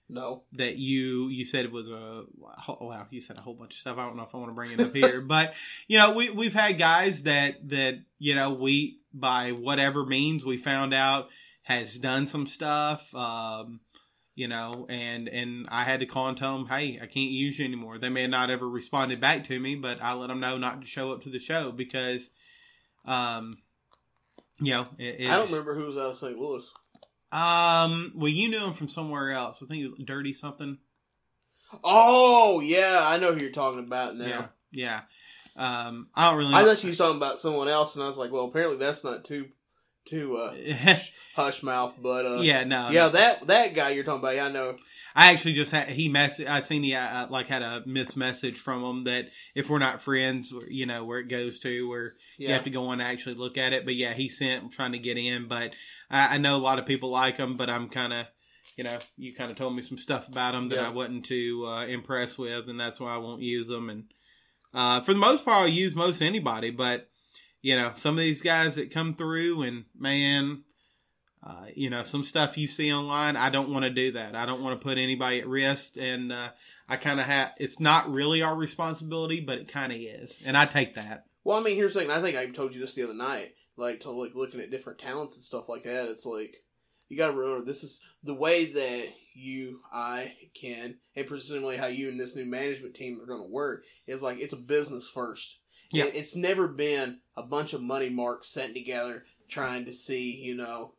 No. 0.07 0.43
That 0.53 0.77
you 0.77 1.29
you 1.29 1.45
said 1.45 1.65
it 1.65 1.71
was 1.71 1.89
a 1.89 2.25
wow. 2.37 3.07
You 3.09 3.21
said 3.21 3.37
a 3.37 3.41
whole 3.41 3.55
bunch 3.55 3.73
of 3.73 3.79
stuff. 3.79 3.97
I 3.97 4.05
don't 4.05 4.17
know 4.17 4.23
if 4.23 4.35
I 4.35 4.37
want 4.37 4.49
to 4.49 4.55
bring 4.55 4.71
it 4.71 4.79
up 4.79 4.95
here, 4.95 5.21
but 5.27 5.53
you 5.87 5.97
know 5.97 6.13
we 6.13 6.29
we've 6.29 6.53
had 6.53 6.77
guys 6.77 7.23
that 7.23 7.67
that 7.69 7.99
you 8.19 8.35
know 8.35 8.53
we 8.53 8.99
by 9.13 9.51
whatever 9.51 10.05
means 10.05 10.45
we 10.45 10.57
found 10.57 10.93
out 10.93 11.29
has 11.63 11.97
done 11.97 12.27
some 12.27 12.45
stuff. 12.45 13.13
Um, 13.15 13.79
you 14.35 14.49
know, 14.49 14.85
and 14.89 15.27
and 15.29 15.65
I 15.69 15.85
had 15.85 16.01
to 16.01 16.05
call 16.05 16.27
and 16.27 16.37
tell 16.37 16.57
them, 16.57 16.67
hey, 16.67 16.99
I 17.01 17.07
can't 17.07 17.31
use 17.31 17.57
you 17.57 17.65
anymore. 17.65 17.97
They 17.97 18.09
may 18.09 18.23
have 18.23 18.29
not 18.29 18.49
ever 18.49 18.69
responded 18.69 19.21
back 19.21 19.45
to 19.45 19.59
me, 19.59 19.75
but 19.75 20.01
I 20.01 20.13
let 20.13 20.27
them 20.27 20.41
know 20.41 20.57
not 20.57 20.81
to 20.81 20.87
show 20.87 21.13
up 21.13 21.23
to 21.23 21.29
the 21.29 21.39
show 21.39 21.71
because, 21.71 22.29
um, 23.05 23.57
you 24.59 24.73
know, 24.73 24.87
it, 24.99 25.21
it, 25.21 25.29
I 25.29 25.37
don't 25.37 25.49
remember 25.49 25.73
who 25.73 25.85
was 25.85 25.97
out 25.97 26.11
of 26.11 26.17
St. 26.17 26.37
Louis. 26.37 26.69
Um, 27.35 28.13
well, 28.15 28.29
you 28.29 28.47
knew 28.47 28.63
him 28.63 28.71
from 28.71 28.87
somewhere 28.87 29.31
else. 29.31 29.59
I 29.61 29.65
think 29.65 29.83
it 29.83 29.91
was 29.91 30.05
Dirty 30.05 30.33
something. 30.33 30.77
Oh 31.83 32.61
yeah, 32.61 33.01
I 33.03 33.17
know 33.17 33.33
who 33.33 33.41
you're 33.41 33.51
talking 33.51 33.81
about 33.83 34.15
now. 34.15 34.25
Yeah, 34.25 34.45
yeah. 34.71 35.01
Um, 35.57 36.07
I 36.15 36.29
don't 36.29 36.37
really. 36.37 36.53
I 36.53 36.63
thought 36.63 36.81
you 36.81 36.89
was 36.89 36.97
talking 36.97 37.17
about 37.17 37.39
someone 37.39 37.67
else, 37.67 37.95
and 37.95 38.03
I 38.03 38.07
was 38.07 38.17
like, 38.17 38.31
well, 38.31 38.45
apparently 38.45 38.77
that's 38.77 39.03
not 39.03 39.25
too 39.25 39.47
too 40.05 40.37
uh, 40.37 40.55
hush 41.35 41.61
mouth, 41.61 41.95
but 42.01 42.25
uh, 42.25 42.39
yeah, 42.41 42.63
no, 42.63 42.89
yeah, 42.91 43.07
no. 43.07 43.09
that 43.09 43.47
that 43.47 43.73
guy 43.73 43.89
you're 43.89 44.05
talking 44.05 44.21
about, 44.21 44.35
yeah, 44.35 44.45
I 44.45 44.51
know. 44.51 44.77
I 45.17 45.31
actually 45.31 45.53
just 45.53 45.71
had 45.71 45.87
he 45.87 46.09
mess. 46.09 46.41
I 46.41 46.59
seen 46.59 46.83
he 46.83 46.93
uh, 46.93 47.27
like 47.29 47.47
had 47.47 47.61
a 47.61 47.83
missed 47.85 48.17
message 48.17 48.59
from 48.59 48.83
him 48.83 49.03
that 49.05 49.29
if 49.55 49.69
we're 49.69 49.79
not 49.79 50.01
friends, 50.01 50.53
you 50.69 50.85
know 50.85 51.05
where 51.05 51.19
it 51.19 51.29
goes 51.29 51.59
to 51.61 51.89
where 51.89 52.13
you 52.37 52.49
have 52.49 52.63
to 52.63 52.69
go 52.69 52.87
on 52.87 52.99
and 52.99 53.09
actually 53.09 53.35
look 53.35 53.57
at 53.57 53.71
it. 53.71 53.85
But 53.85 53.95
yeah, 53.95 54.13
he 54.13 54.27
sent 54.27 54.73
trying 54.73 54.91
to 54.91 54.99
get 54.99 55.17
in, 55.17 55.47
but 55.47 55.73
I, 56.09 56.35
I 56.35 56.37
know 56.37 56.55
a 56.55 56.57
lot 56.57 56.79
of 56.79 56.85
people 56.85 57.09
like 57.09 57.37
him, 57.37 57.57
but 57.57 57.69
I'm 57.69 57.89
kind 57.89 58.13
of. 58.13 58.27
You 58.77 58.83
know, 58.83 58.99
you 59.15 59.33
kind 59.33 59.51
of 59.51 59.55
told 59.55 59.73
me 59.73 59.81
some 59.81 59.97
stuff 59.97 60.27
about 60.27 60.53
him 60.53 60.67
that 60.67 60.75
Yeah. 60.75 60.87
I 60.87 60.89
wasn't 60.89 61.23
too 61.23 61.63
uh, 61.65 61.85
impressed 61.85 62.37
with, 62.37 62.67
and 62.67 62.77
that's 62.77 62.99
why 62.99 63.13
I 63.13 63.19
won't 63.19 63.41
use 63.41 63.67
them. 63.67 63.89
And 63.89 64.03
uh, 64.73 64.99
for 64.99 65.13
the 65.13 65.19
most 65.19 65.45
part, 65.45 65.61
I'll 65.63 65.67
use 65.69 65.95
most 65.95 66.21
anybody. 66.21 66.71
But 66.71 67.07
you 67.61 67.77
know, 67.77 67.93
some 67.95 68.15
of 68.15 68.19
these 68.19 68.41
guys 68.41 68.75
that 68.75 68.91
come 68.91 69.15
through, 69.15 69.61
and 69.61 69.85
man, 69.97 70.63
uh, 71.41 71.67
you 71.73 71.89
know, 71.89 72.03
some 72.03 72.23
stuff 72.23 72.57
you 72.57 72.67
see 72.67 72.91
online, 72.91 73.37
I 73.37 73.49
don't 73.49 73.69
want 73.71 73.83
to 73.85 73.91
do 73.91 74.11
that. 74.13 74.35
I 74.35 74.45
don't 74.45 74.61
want 74.61 74.79
to 74.79 74.83
put 74.83 74.97
anybody 74.97 75.39
at 75.39 75.47
risk, 75.47 75.95
and 75.97 76.33
uh, 76.33 76.49
I 76.89 76.97
kind 76.97 77.19
of 77.21 77.27
have. 77.27 77.53
It's 77.57 77.79
not 77.79 78.11
really 78.11 78.41
our 78.41 78.55
responsibility, 78.55 79.39
but 79.39 79.57
it 79.59 79.67
kind 79.67 79.93
of 79.93 79.99
is, 79.99 80.39
and 80.43 80.57
I 80.57 80.65
take 80.65 80.95
that. 80.95 81.27
Well, 81.45 81.57
I 81.57 81.61
mean, 81.61 81.75
here's 81.75 81.93
the 81.93 82.01
thing. 82.01 82.11
I 82.11 82.19
think 82.19 82.35
I 82.35 82.47
told 82.47 82.73
you 82.73 82.81
this 82.81 82.95
the 82.95 83.03
other 83.03 83.13
night. 83.13 83.53
Like, 83.77 84.01
to 84.01 84.11
like 84.11 84.35
looking 84.35 84.61
at 84.61 84.71
different 84.71 84.99
talents 84.99 85.35
and 85.35 85.43
stuff 85.43 85.67
like 85.69 85.83
that. 85.83 86.07
It's 86.09 86.25
like 86.25 86.63
you 87.09 87.17
got 87.17 87.31
to 87.31 87.37
remember 87.37 87.65
this 87.65 87.83
is 87.83 88.01
the 88.23 88.33
way 88.33 88.65
that 88.65 89.07
you, 89.33 89.81
I 89.93 90.33
can, 90.53 90.95
and 91.15 91.27
presumably 91.27 91.77
how 91.77 91.87
you 91.87 92.09
and 92.09 92.19
this 92.19 92.35
new 92.35 92.45
management 92.45 92.95
team 92.95 93.19
are 93.21 93.25
going 93.27 93.41
to 93.43 93.51
work 93.51 93.83
is 94.07 94.21
like 94.23 94.39
it's 94.39 94.53
a 94.53 94.57
business 94.57 95.07
first. 95.09 95.59
Yeah. 95.91 96.05
It- 96.05 96.15
it's 96.15 96.35
never 96.35 96.67
been 96.67 97.19
a 97.35 97.43
bunch 97.43 97.73
of 97.73 97.81
money 97.81 98.09
marks 98.09 98.49
sitting 98.49 98.73
together 98.73 99.25
trying 99.49 99.85
to 99.85 99.93
see, 99.93 100.35
you 100.41 100.55
know, 100.55 100.93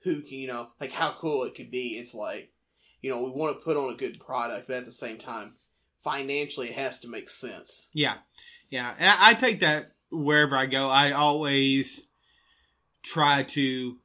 who 0.00 0.22
can, 0.22 0.38
you 0.38 0.46
know, 0.46 0.68
like 0.80 0.92
how 0.92 1.12
cool 1.12 1.44
it 1.44 1.54
could 1.54 1.70
be. 1.70 1.98
It's 1.98 2.14
like, 2.14 2.52
you 3.02 3.10
know, 3.10 3.22
we 3.22 3.30
want 3.30 3.58
to 3.58 3.64
put 3.64 3.76
on 3.76 3.92
a 3.92 3.96
good 3.96 4.18
product, 4.20 4.68
but 4.68 4.76
at 4.78 4.84
the 4.84 4.92
same 4.92 5.18
time, 5.18 5.54
financially, 6.02 6.68
it 6.68 6.76
has 6.76 7.00
to 7.00 7.08
make 7.08 7.28
sense. 7.28 7.88
Yeah, 7.92 8.14
yeah. 8.70 8.94
I 8.98 9.30
I 9.30 9.34
take 9.34 9.60
that 9.60 9.92
wherever 10.10 10.56
I 10.56 10.66
go. 10.66 10.88
I 10.88 11.12
always 11.12 12.06
try 13.02 13.42
to 13.44 13.98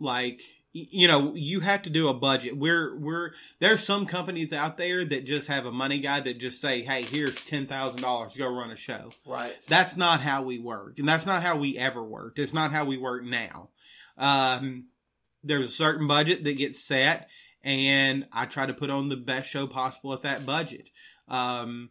like 0.00 0.40
you 0.72 1.06
know 1.08 1.32
you 1.34 1.60
have 1.60 1.82
to 1.82 1.88
do 1.88 2.08
a 2.08 2.14
budget 2.14 2.56
we're 2.58 2.98
we're 2.98 3.30
there's 3.60 3.82
some 3.82 4.04
companies 4.04 4.52
out 4.52 4.76
there 4.76 5.04
that 5.04 5.24
just 5.24 5.46
have 5.46 5.64
a 5.66 5.72
money 5.72 5.98
guy 6.00 6.18
that 6.20 6.38
just 6.38 6.60
say 6.60 6.82
hey 6.82 7.02
here's 7.02 7.38
$10000 7.38 8.32
to 8.32 8.38
go 8.38 8.48
run 8.48 8.70
a 8.72 8.76
show 8.76 9.12
Right. 9.24 9.56
that's 9.68 9.96
not 9.96 10.20
how 10.20 10.42
we 10.42 10.58
work 10.58 10.98
and 10.98 11.08
that's 11.08 11.26
not 11.26 11.42
how 11.44 11.56
we 11.56 11.78
ever 11.78 12.02
worked 12.02 12.38
it's 12.40 12.52
not 12.52 12.72
how 12.72 12.84
we 12.84 12.98
work 12.98 13.22
now 13.24 13.70
um, 14.18 14.86
there's 15.44 15.68
a 15.68 15.72
certain 15.72 16.06
budget 16.08 16.42
that 16.44 16.58
gets 16.58 16.84
set 16.84 17.28
and 17.62 18.26
i 18.32 18.44
try 18.44 18.66
to 18.66 18.74
put 18.74 18.90
on 18.90 19.08
the 19.08 19.16
best 19.16 19.48
show 19.48 19.66
possible 19.68 20.12
at 20.12 20.22
that 20.22 20.44
budget 20.44 20.88
um, 21.28 21.88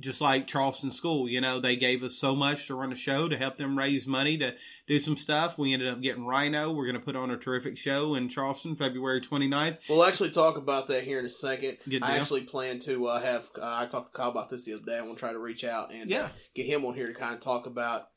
just 0.00 0.20
like 0.20 0.46
charleston 0.46 0.90
school 0.92 1.28
you 1.28 1.40
know 1.40 1.60
they 1.60 1.76
gave 1.76 2.02
us 2.02 2.16
so 2.16 2.34
much 2.34 2.66
to 2.66 2.74
run 2.74 2.92
a 2.92 2.96
show 2.96 3.28
to 3.28 3.36
help 3.36 3.56
them 3.56 3.78
raise 3.78 4.06
money 4.06 4.36
to 4.36 4.54
do 4.86 4.98
some 4.98 5.16
stuff 5.16 5.56
we 5.58 5.72
ended 5.72 5.88
up 5.88 6.00
getting 6.00 6.24
Rhyno 6.24 6.74
we're 6.74 6.84
going 6.84 6.94
to 6.98 7.00
put 7.04 7.16
on 7.16 7.30
a 7.30 7.36
terrific 7.36 7.76
show 7.78 8.14
in 8.14 8.28
charleston 8.28 8.74
february 8.74 9.20
29th 9.20 9.78
We'll 9.88 10.04
actually 10.04 10.30
talk 10.30 10.56
about 10.56 10.86
that 10.88 11.04
here 11.04 11.18
in 11.18 11.26
a 11.26 11.30
second. 11.30 11.78
I 12.02 12.16
actually 12.18 12.42
plan 12.42 12.78
to 12.80 13.06
uh, 13.06 13.20
have. 13.20 13.48
Uh, 13.56 13.62
I 13.64 13.86
talked 13.86 14.12
to 14.12 14.16
Kyle 14.18 14.30
about 14.30 14.48
this 14.48 14.64
the 14.64 14.74
other 14.74 14.84
day. 14.84 14.98
I'm 14.98 15.04
gonna 15.06 15.16
try 15.16 15.32
to 15.32 15.38
reach 15.38 15.64
out 15.64 15.92
and 15.92 16.10
uh, 16.10 16.14
Yeah. 16.14 16.28
get 16.54 16.66
him 16.66 16.84
on 16.84 16.94
here 16.94 17.06
to 17.06 17.14
kind 17.14 17.34
of 17.34 17.40
talk 17.40 17.66
about, 17.66 18.08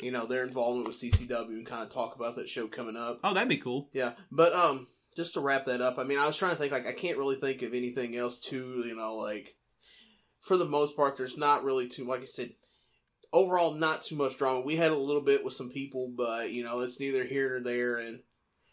you 0.00 0.10
know, 0.10 0.26
their 0.26 0.44
involvement 0.44 0.86
with 0.88 0.96
CCW 0.96 1.48
and 1.48 1.66
kind 1.66 1.82
of 1.82 1.90
talk 1.90 2.14
about 2.16 2.36
that 2.36 2.48
show 2.48 2.66
coming 2.68 2.96
up. 2.96 3.20
oh 3.24 3.34
that'd 3.34 3.48
be 3.48 3.56
cool 3.58 3.88
Yeah, 3.92 4.12
but 4.30 4.52
um, 4.54 4.86
just 5.16 5.34
to 5.34 5.40
wrap 5.40 5.66
that 5.66 5.80
up, 5.80 5.98
I 5.98 6.04
mean, 6.04 6.18
I 6.18 6.26
was 6.26 6.36
trying 6.36 6.52
to 6.52 6.56
think 6.56 6.72
like 6.72 6.86
I 6.86 6.92
can't 6.92 7.18
really 7.18 7.36
think 7.36 7.62
of 7.62 7.74
anything 7.74 8.16
else 8.16 8.38
too. 8.38 8.82
You 8.86 8.96
know, 8.96 9.16
like 9.16 9.54
for 10.40 10.56
the 10.56 10.64
most 10.64 10.96
part, 10.96 11.16
there's 11.16 11.36
not 11.36 11.64
really 11.64 11.88
too. 11.88 12.06
Like 12.06 12.20
I 12.22 12.24
said, 12.24 12.52
overall, 13.32 13.74
not 13.74 14.02
too 14.02 14.16
much 14.16 14.38
drama. 14.38 14.60
We 14.62 14.76
had 14.76 14.90
a 14.90 14.96
little 14.96 15.22
bit 15.22 15.44
with 15.44 15.54
some 15.54 15.70
people, 15.70 16.12
but 16.16 16.50
you 16.50 16.64
know, 16.64 16.80
it's 16.80 17.00
neither 17.00 17.24
here 17.24 17.50
nor 17.50 17.60
there. 17.60 17.96
And 17.98 18.20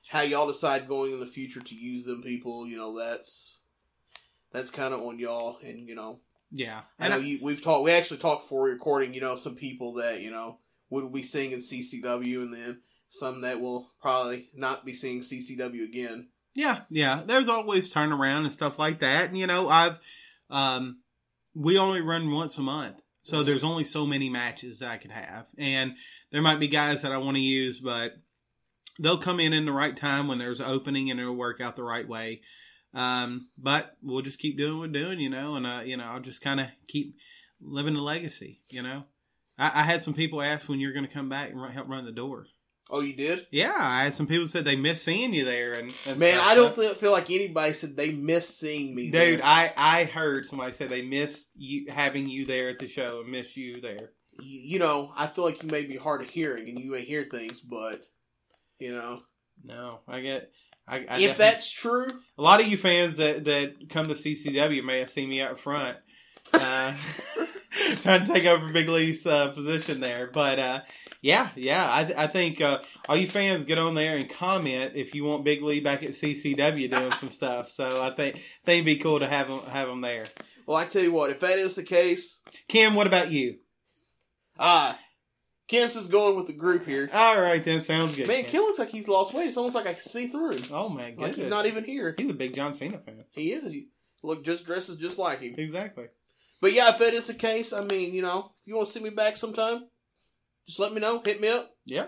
how 0.08 0.22
y'all 0.22 0.48
decide 0.48 0.88
going 0.88 1.12
in 1.14 1.20
the 1.20 1.26
future 1.26 1.60
to 1.62 1.76
use 1.76 2.06
them 2.06 2.22
people, 2.24 2.68
you 2.68 2.78
know, 2.78 2.98
that's 2.98 3.60
that's 4.52 4.70
kind 4.72 4.94
of 4.94 5.02
on 5.02 5.20
y'all. 5.20 5.58
And 5.64 5.88
you 5.88 5.96
know, 5.96 6.22
yeah 6.52 6.82
I 7.00 7.10
know 7.10 7.16
I- 7.16 7.20
you, 7.20 7.40
we've 7.42 7.62
talked. 7.62 7.84
We 7.84 7.92
actually 7.92 8.20
talked 8.20 8.44
before 8.44 8.64
recording. 8.64 9.14
You 9.14 9.22
know, 9.22 9.36
some 9.36 9.56
people 9.56 9.96
that 9.96 10.22
you 10.22 10.32
know 10.32 10.60
would 10.90 11.12
be 11.12 11.24
seeing 11.24 11.52
in 11.52 11.60
CCW, 11.60 12.42
and 12.44 12.54
then 12.54 12.82
some 13.10 13.42
that 13.42 13.60
will 13.60 13.92
probably 14.02 14.50
not 14.56 14.86
be 14.86 14.94
seeing 14.94 15.20
CCW 15.22 15.84
again. 15.84 16.30
Yeah, 16.56 16.82
yeah. 16.90 17.24
There's 17.26 17.50
always 17.50 17.94
turnaround 17.94 18.40
and 18.40 18.52
stuff 18.52 18.80
like 18.80 19.00
that. 19.00 19.30
And 19.30 19.38
you 19.38 19.48
know, 19.48 19.70
I've 19.70 19.98
um 20.50 21.00
we 21.58 21.78
only 21.78 22.02
run 22.02 22.32
once 22.32 22.58
a 22.58 22.62
month. 22.62 23.02
So 23.24 23.44
there's 23.44 23.64
only 23.64 23.84
so 23.84 24.06
many 24.06 24.30
matches 24.30 24.82
I 24.82 24.98
could 24.98 25.12
have. 25.12 25.48
And 25.58 25.96
there 26.32 26.42
might 26.42 26.60
be 26.60 26.68
guys 26.68 27.02
that 27.02 27.12
I 27.12 27.18
want 27.18 27.36
to 27.36 27.42
use, 27.42 27.80
but 27.80 28.14
they'll 29.00 29.18
come 29.18 29.40
in 29.40 29.54
in 29.54 29.66
the 29.66 29.72
right 29.72 29.98
time 29.98 30.28
when 30.28 30.38
there's 30.38 30.62
an 30.62 30.70
opening 30.70 31.12
and 31.12 31.20
it'll 31.20 31.36
work 31.36 31.60
out 31.60 31.76
the 31.76 31.84
right 31.84 32.08
way. 32.08 32.42
Um, 32.94 33.50
but 33.58 33.98
we'll 34.02 34.22
just 34.22 34.40
keep 34.40 34.58
doing 34.58 34.78
what 34.78 34.88
we're 34.88 35.04
doing, 35.04 35.20
you 35.20 35.30
know, 35.30 35.56
and 35.56 35.68
uh, 35.68 35.82
you 35.84 35.98
know, 35.98 36.06
I'll 36.06 36.22
just 36.22 36.42
kind 36.42 36.60
of 36.60 36.68
keep 36.88 37.16
living 37.60 37.96
the 37.96 38.02
legacy, 38.02 38.62
you 38.70 38.82
know. 38.82 39.04
I, 39.58 39.82
I 39.82 39.84
had 39.84 40.04
some 40.04 40.14
people 40.14 40.42
ask 40.42 40.70
when 40.70 40.80
you're 40.80 40.94
going 40.94 41.06
to 41.06 41.14
come 41.14 41.28
back 41.28 41.50
and 41.50 41.62
run, 41.62 41.72
help 41.72 41.90
run 41.90 42.06
the 42.06 42.12
door. 42.12 42.48
Oh, 42.90 43.02
you 43.02 43.14
did? 43.14 43.48
Yeah, 43.52 43.76
I 43.78 44.06
had 44.06 44.14
some 44.14 44.28
people 44.28 44.48
said 44.48 44.64
they 44.64 44.78
miss 44.78 45.02
seeing 45.02 45.34
you 45.34 45.44
there, 45.44 45.74
and, 45.74 45.94
and 46.06 46.18
Man, 46.20 46.40
I 46.42 46.56
don't 46.56 46.74
feel, 46.74 46.94
feel 46.94 47.12
like 47.12 47.30
anybody 47.30 47.74
said 47.74 47.98
they 47.98 48.12
miss 48.12 48.48
seeing 48.48 48.96
me. 48.96 49.12
Dude, 49.12 49.40
there. 49.40 49.42
I 49.44 49.74
I 49.76 50.04
heard 50.06 50.46
somebody 50.46 50.72
say 50.72 50.88
they 50.88 51.02
missed 51.02 51.50
you 51.56 51.88
having 51.90 52.30
you 52.30 52.46
there 52.46 52.70
at 52.70 52.80
the 52.80 52.88
show 52.88 53.22
and 53.22 53.32
miss 53.32 53.58
you 53.58 53.82
there. 53.82 54.12
you 54.42 54.60
you 54.62 54.80
know, 54.80 55.12
I 55.18 55.28
feel 55.28 55.44
like 55.44 55.62
you 55.64 55.70
may 55.70 55.84
be 55.84 55.98
hard 55.98 56.22
of 56.22 56.30
hearing 56.30 56.70
and 56.70 56.80
you 56.80 56.92
may 56.92 57.02
hear 57.04 57.24
things, 57.24 57.60
but 57.60 58.02
you 58.80 58.94
know, 58.94 59.22
No, 59.64 60.00
I 60.08 60.22
get. 60.22 60.52
I, 60.88 61.06
I 61.10 61.20
if 61.20 61.38
that's 61.38 61.70
true, 61.70 62.08
a 62.38 62.42
lot 62.42 62.62
of 62.62 62.68
you 62.68 62.78
fans 62.78 63.18
that 63.18 63.44
that 63.46 63.90
come 63.90 64.06
to 64.06 64.14
CCW 64.14 64.84
may 64.86 65.00
have 65.00 65.10
seen 65.10 65.28
me 65.28 65.42
out 65.42 65.60
front, 65.60 65.98
uh, 66.54 66.94
trying 68.02 68.26
to 68.26 68.34
take 68.34 68.46
over 68.46 68.72
Big 68.72 68.88
Lee's 68.88 69.26
uh, 69.28 69.52
position 69.52 70.00
there. 70.00 70.30
But 70.32 70.60
uh, 70.60 70.80
yeah, 71.28 71.50
yeah, 71.58 71.84
I, 71.84 72.24
I 72.24 72.28
think 72.28 72.62
uh, 72.62 72.80
all 73.10 73.18
you 73.18 73.28
fans 73.28 73.66
get 73.66 73.78
on 73.78 73.96
there 73.96 74.16
and 74.16 74.30
comment 74.30 74.94
if 74.96 75.14
you 75.14 75.26
want 75.26 75.44
Big 75.44 75.62
Lee 75.62 75.82
back 75.82 76.02
at 76.04 76.12
CCW 76.12 76.90
doing 76.90 77.12
some 77.14 77.32
stuff. 77.32 77.70
So 77.70 78.02
I 78.02 78.12
think 78.16 78.36
think 78.64 78.86
it'd 78.86 78.86
be 78.86 78.96
cool 78.98 79.20
to 79.20 79.28
have 79.28 79.48
him 79.48 79.60
have 79.64 79.90
him 79.90 80.00
there. 80.00 80.28
well, 80.66 80.78
I 80.78 80.86
tell 80.86 81.04
you 81.04 81.12
what, 81.12 81.30
if 81.30 81.42
that 81.42 81.60
is 81.60 81.76
the 81.76 81.84
case, 81.84 82.42
Kim, 82.70 82.96
what 82.96 83.08
about 83.08 83.30
you? 83.30 83.58
ah, 84.58 84.98
Kenneth 85.68 85.98
is 85.98 86.08
going 86.08 86.38
with 86.38 86.48
the 86.48 86.54
group 86.54 86.86
here. 86.86 87.10
All 87.14 87.40
right, 87.42 87.62
then 87.64 87.82
sounds 87.82 88.16
good. 88.16 88.28
Man, 88.28 88.44
Kim. 88.44 88.52
Ken 88.52 88.62
looks 88.62 88.80
like 88.80 88.90
he's 88.90 89.10
lost 89.10 89.34
weight. 89.34 89.50
It's 89.50 89.58
almost 89.58 89.76
like 89.76 89.86
I 89.86 89.94
can 89.94 90.02
see 90.02 90.28
through. 90.28 90.60
Oh 90.72 90.88
my 90.88 91.10
goodness, 91.10 91.20
Like 91.20 91.36
he's 91.36 91.48
not 91.50 91.66
even 91.66 91.84
here. 91.84 92.16
He's 92.18 92.30
a 92.30 92.34
big 92.34 92.56
John 92.56 92.74
Cena 92.74 93.00
fan. 93.00 93.26
He 93.32 93.52
is. 93.52 93.74
He 93.74 93.90
look 94.24 94.46
just 94.46 94.66
dresses 94.66 94.96
just 94.96 95.20
like 95.20 95.42
him. 95.42 95.56
Exactly. 95.58 96.06
But 96.62 96.72
yeah, 96.72 96.90
if 96.90 97.00
that 97.00 97.14
is 97.14 97.28
the 97.28 97.34
case, 97.34 97.74
I 97.74 97.82
mean, 97.82 98.14
you 98.14 98.22
know, 98.22 98.54
if 98.62 98.68
you 98.68 98.76
want 98.76 98.88
to 98.88 98.94
see 98.94 99.02
me 99.02 99.10
back 99.10 99.36
sometime, 99.36 99.88
just 100.68 100.80
let 100.80 100.94
me 100.94 101.00
know. 101.02 101.22
Hit 101.24 101.42
me 101.42 101.48
up. 101.48 101.72
Yeah. 101.86 102.08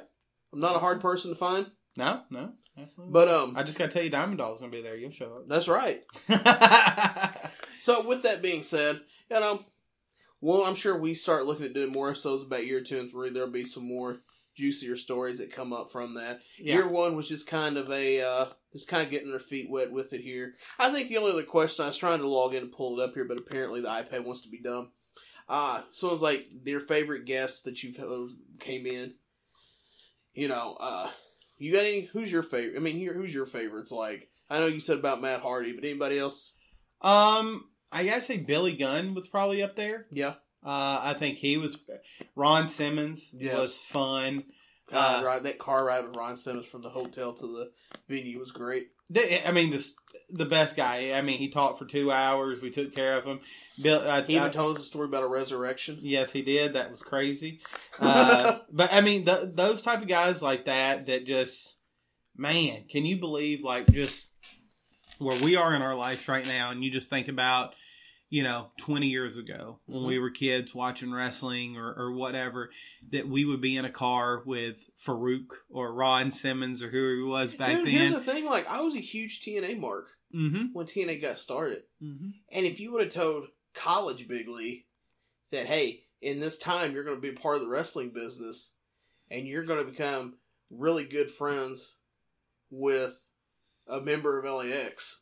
I'm 0.54 0.60
not 0.60 0.76
a 0.76 0.80
hard 0.80 1.00
person 1.02 1.32
to 1.32 1.36
find. 1.36 1.68
No, 1.98 2.22
no, 2.30 2.52
absolutely. 2.78 3.12
But 3.14 3.28
um, 3.28 3.54
I 3.58 3.64
just 3.64 3.78
got 3.78 3.86
to 3.88 3.92
tell 3.92 4.04
you, 4.04 4.10
Diamond 4.10 4.38
Doll's 4.38 4.62
gonna 4.62 4.72
be 4.72 4.82
there. 4.82 4.96
You'll 4.98 5.12
show 5.12 5.38
up. 5.38 5.48
that's 5.48 5.68
right. 5.68 6.04
So 7.80 8.06
with 8.06 8.24
that 8.24 8.42
being 8.42 8.62
said, 8.64 9.00
you 9.32 9.40
know, 9.40 9.64
well, 10.42 10.66
I'm 10.66 10.76
sure 10.76 10.98
we 10.98 11.14
start 11.14 11.46
looking 11.46 11.66
at 11.66 11.74
doing 11.74 11.94
more 11.94 12.10
episodes 12.10 12.44
about 12.44 12.66
year 12.68 12.82
two 12.82 13.00
and 13.00 13.10
three. 13.10 13.30
There'll 13.30 13.50
be 13.50 13.64
some 13.64 13.88
more 13.88 14.18
juicier 14.56 14.98
stories 14.98 15.38
that 15.40 15.54
come 15.54 15.72
up 15.72 15.90
from 15.90 16.16
that. 16.16 16.42
yeah. 16.58 16.76
Year 16.76 16.88
one 16.90 17.16
was 17.16 17.30
just 17.30 17.48
kind 17.48 17.78
of 17.78 17.90
a 17.90 18.22
uh 18.22 18.46
just 18.74 18.90
kind 18.90 19.02
of 19.04 19.10
getting 19.10 19.30
their 19.32 19.40
feet 19.40 19.70
wet 19.70 19.92
with 19.94 20.12
it 20.12 20.20
here. 20.22 20.56
I 20.78 20.92
think 20.92 21.08
the 21.08 21.18
only 21.18 21.32
other 21.32 21.44
question 21.44 21.86
I 21.86 21.88
was 21.88 21.98
trying 21.98 22.20
to 22.20 22.28
log 22.28 22.54
in 22.54 22.64
and 22.64 22.72
pull 22.72 23.00
it 23.00 23.04
up 23.04 23.14
here, 23.14 23.24
but 23.26 23.38
apparently 23.38 23.80
the 23.80 23.88
iPad 23.88 24.26
wants 24.26 24.42
to 24.42 24.50
be 24.50 24.62
dumb. 24.62 24.92
Uh 25.50 25.82
it's 25.92 26.04
like 26.04 26.48
their 26.64 26.80
favorite 26.80 27.26
guests 27.26 27.64
that 27.64 27.82
you've 27.84 28.00
uh, 28.00 28.32
came 28.60 28.86
in. 28.86 29.16
You 30.34 30.48
know, 30.48 30.76
uh 30.80 31.10
you 31.58 31.74
got 31.74 31.84
any 31.86 32.02
who's 32.14 32.32
your 32.32 32.44
favorite 32.44 32.78
I 32.78 32.80
mean 32.80 32.96
here 32.98 33.14
who's 33.14 33.34
your 33.34 33.46
favorites 33.46 33.92
like 33.92 34.30
I 34.50 34.60
know 34.60 34.68
you 34.68 34.80
said 34.80 35.00
about 35.00 35.22
Matt 35.22 35.42
Hardy, 35.42 35.74
but 35.74 35.84
anybody 35.84 36.18
else? 36.18 36.54
Um, 37.02 37.66
I 37.92 38.06
gotta 38.06 38.22
say 38.22 38.38
Billy 38.38 38.76
Gunn 38.76 39.14
was 39.14 39.28
probably 39.28 39.62
up 39.62 39.76
there. 39.76 40.06
Yeah. 40.12 40.36
Uh, 40.66 41.00
I 41.04 41.16
think 41.18 41.38
he 41.38 41.58
was. 41.58 41.78
Ron 42.36 42.68
Simmons 42.68 43.30
Yes. 43.34 43.58
was 43.58 43.78
fun. 43.82 44.44
Uh, 44.92 45.22
Uh, 45.26 45.40
that 45.40 45.60
car 45.60 45.86
ride 45.86 46.06
with 46.08 46.16
Ron 46.18 46.36
Simmons 46.36 46.66
from 46.66 46.82
the 46.82 46.90
hotel 46.90 47.34
to 47.34 47.46
the 47.48 47.72
venue 48.08 48.40
was 48.40 48.52
great. 48.52 48.90
The- 49.10 49.48
I 49.48 49.52
mean, 49.52 49.70
this 49.72 49.94
the 50.32 50.46
best 50.46 50.76
guy. 50.76 51.14
I 51.14 51.22
mean, 51.22 51.40
he 51.40 51.50
talked 51.50 51.80
for 51.80 51.86
two 51.86 52.12
hours. 52.12 52.62
We 52.62 52.70
took 52.70 52.94
care 52.94 53.14
of 53.18 53.24
him. 53.26 53.40
Bill, 53.82 54.08
I, 54.08 54.22
He 54.22 54.36
even 54.36 54.50
I- 54.50 54.52
told 54.52 54.76
us 54.78 54.84
a 54.84 54.86
story 54.86 55.06
about 55.06 55.24
a 55.24 55.28
resurrection. 55.28 55.98
yes, 56.04 56.32
he 56.32 56.44
did. 56.44 56.74
That 56.74 56.92
was 56.92 57.02
crazy. 57.02 57.62
Uh, 58.00 58.60
but 58.72 58.94
I 58.94 59.02
mean, 59.02 59.26
th- 59.26 59.50
those 59.56 59.82
type 59.82 60.02
of 60.02 60.08
guys 60.08 60.42
like 60.42 60.66
that, 60.66 61.08
that 61.08 61.26
just, 61.26 61.76
man, 62.38 62.86
can 62.90 63.06
you 63.06 63.18
believe 63.20 63.62
like 63.64 63.88
just 63.92 64.28
where 65.18 65.38
we 65.44 65.58
are 65.58 65.76
in 65.76 65.82
our 65.82 65.96
lives 65.96 66.26
right 66.30 66.46
now? 66.48 66.72
And 66.72 66.82
you 66.82 66.92
just 66.92 67.10
think 67.10 67.28
about, 67.28 67.74
you 68.32 68.44
know, 68.44 68.70
20 68.78 69.08
years 69.08 69.38
ago 69.38 69.80
when 69.88 70.04
Mhm. 70.04 70.08
we 70.08 70.20
were 70.20 70.30
kids 70.30 70.76
watching 70.76 71.12
wrestling 71.12 71.78
or, 71.78 71.92
or 71.94 72.12
whatever, 72.12 72.72
that 73.12 73.28
we 73.28 73.44
would 73.44 73.60
be 73.62 73.76
in 73.76 73.86
a 73.86 73.90
car 73.92 74.44
with 74.46 74.90
Farouk 75.04 75.48
or 75.70 75.92
Ron 75.94 76.30
Simmons 76.32 76.84
or 76.84 76.90
who 76.92 77.16
he 77.18 77.24
was 77.24 77.56
back 77.56 77.78
Dude, 77.78 77.88
here's 77.88 78.12
then. 78.12 78.20
the 78.24 78.32
thing: 78.32 78.46
like, 78.46 78.68
I 78.68 78.82
was 78.82 78.96
a 78.96 79.00
huge 79.00 79.42
TNA 79.42 79.80
mark 79.80 80.10
mm-hmm. 80.34 80.68
when 80.74 80.86
TNA 80.86 81.22
got 81.22 81.40
started, 81.40 81.84
Mm-hmm. 82.04 82.30
and 82.52 82.66
if 82.68 82.80
you 82.80 82.92
would 82.92 83.04
have 83.06 83.14
told 83.14 83.48
college 83.74 84.28
Big 84.28 84.48
Lee 84.48 84.86
that, 85.52 85.66
hey, 85.66 86.04
in 86.22 86.40
this 86.40 86.58
time 86.58 86.94
you're 86.94 87.04
going 87.04 87.18
to 87.18 87.22
be 87.22 87.30
a 87.30 87.34
part 87.34 87.56
of 87.56 87.62
the 87.62 87.68
wrestling 87.68 88.12
business, 88.12 88.74
and 89.32 89.48
you're 89.48 89.64
going 89.64 89.84
to 89.84 89.90
become 89.92 90.38
really 90.70 91.04
good 91.04 91.32
friends 91.32 91.96
with 92.70 93.28
a 93.88 94.00
member 94.00 94.38
of 94.38 94.46
LAX, 94.46 95.20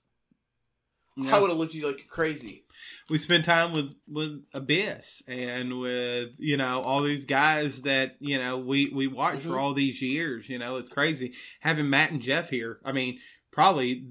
I 1.26 1.40
would 1.40 1.50
have 1.50 1.58
looked 1.58 1.72
at 1.72 1.76
you 1.80 1.88
like 1.88 2.06
crazy. 2.10 2.66
We 3.10 3.18
spent 3.18 3.46
time 3.46 3.72
with 3.74 3.94
with 4.08 4.44
Abyss 4.54 5.22
and 5.28 5.80
with 5.80 6.30
you 6.38 6.58
know 6.58 6.82
all 6.82 7.02
these 7.04 7.26
guys 7.26 7.82
that 7.84 8.16
you 8.20 8.38
know 8.38 8.58
we 8.58 8.90
we 8.94 9.08
watched 9.08 9.42
Mhm. 9.44 9.50
for 9.52 9.60
all 9.60 9.74
these 9.74 10.02
years. 10.02 10.50
You 10.50 10.60
know, 10.60 10.78
it's 10.78 10.90
crazy 10.90 11.34
having 11.62 11.90
Matt 11.90 12.12
and 12.12 12.22
Jeff 12.22 12.50
here. 12.50 12.80
I 12.86 12.92
mean, 12.92 13.20
probably 13.52 14.06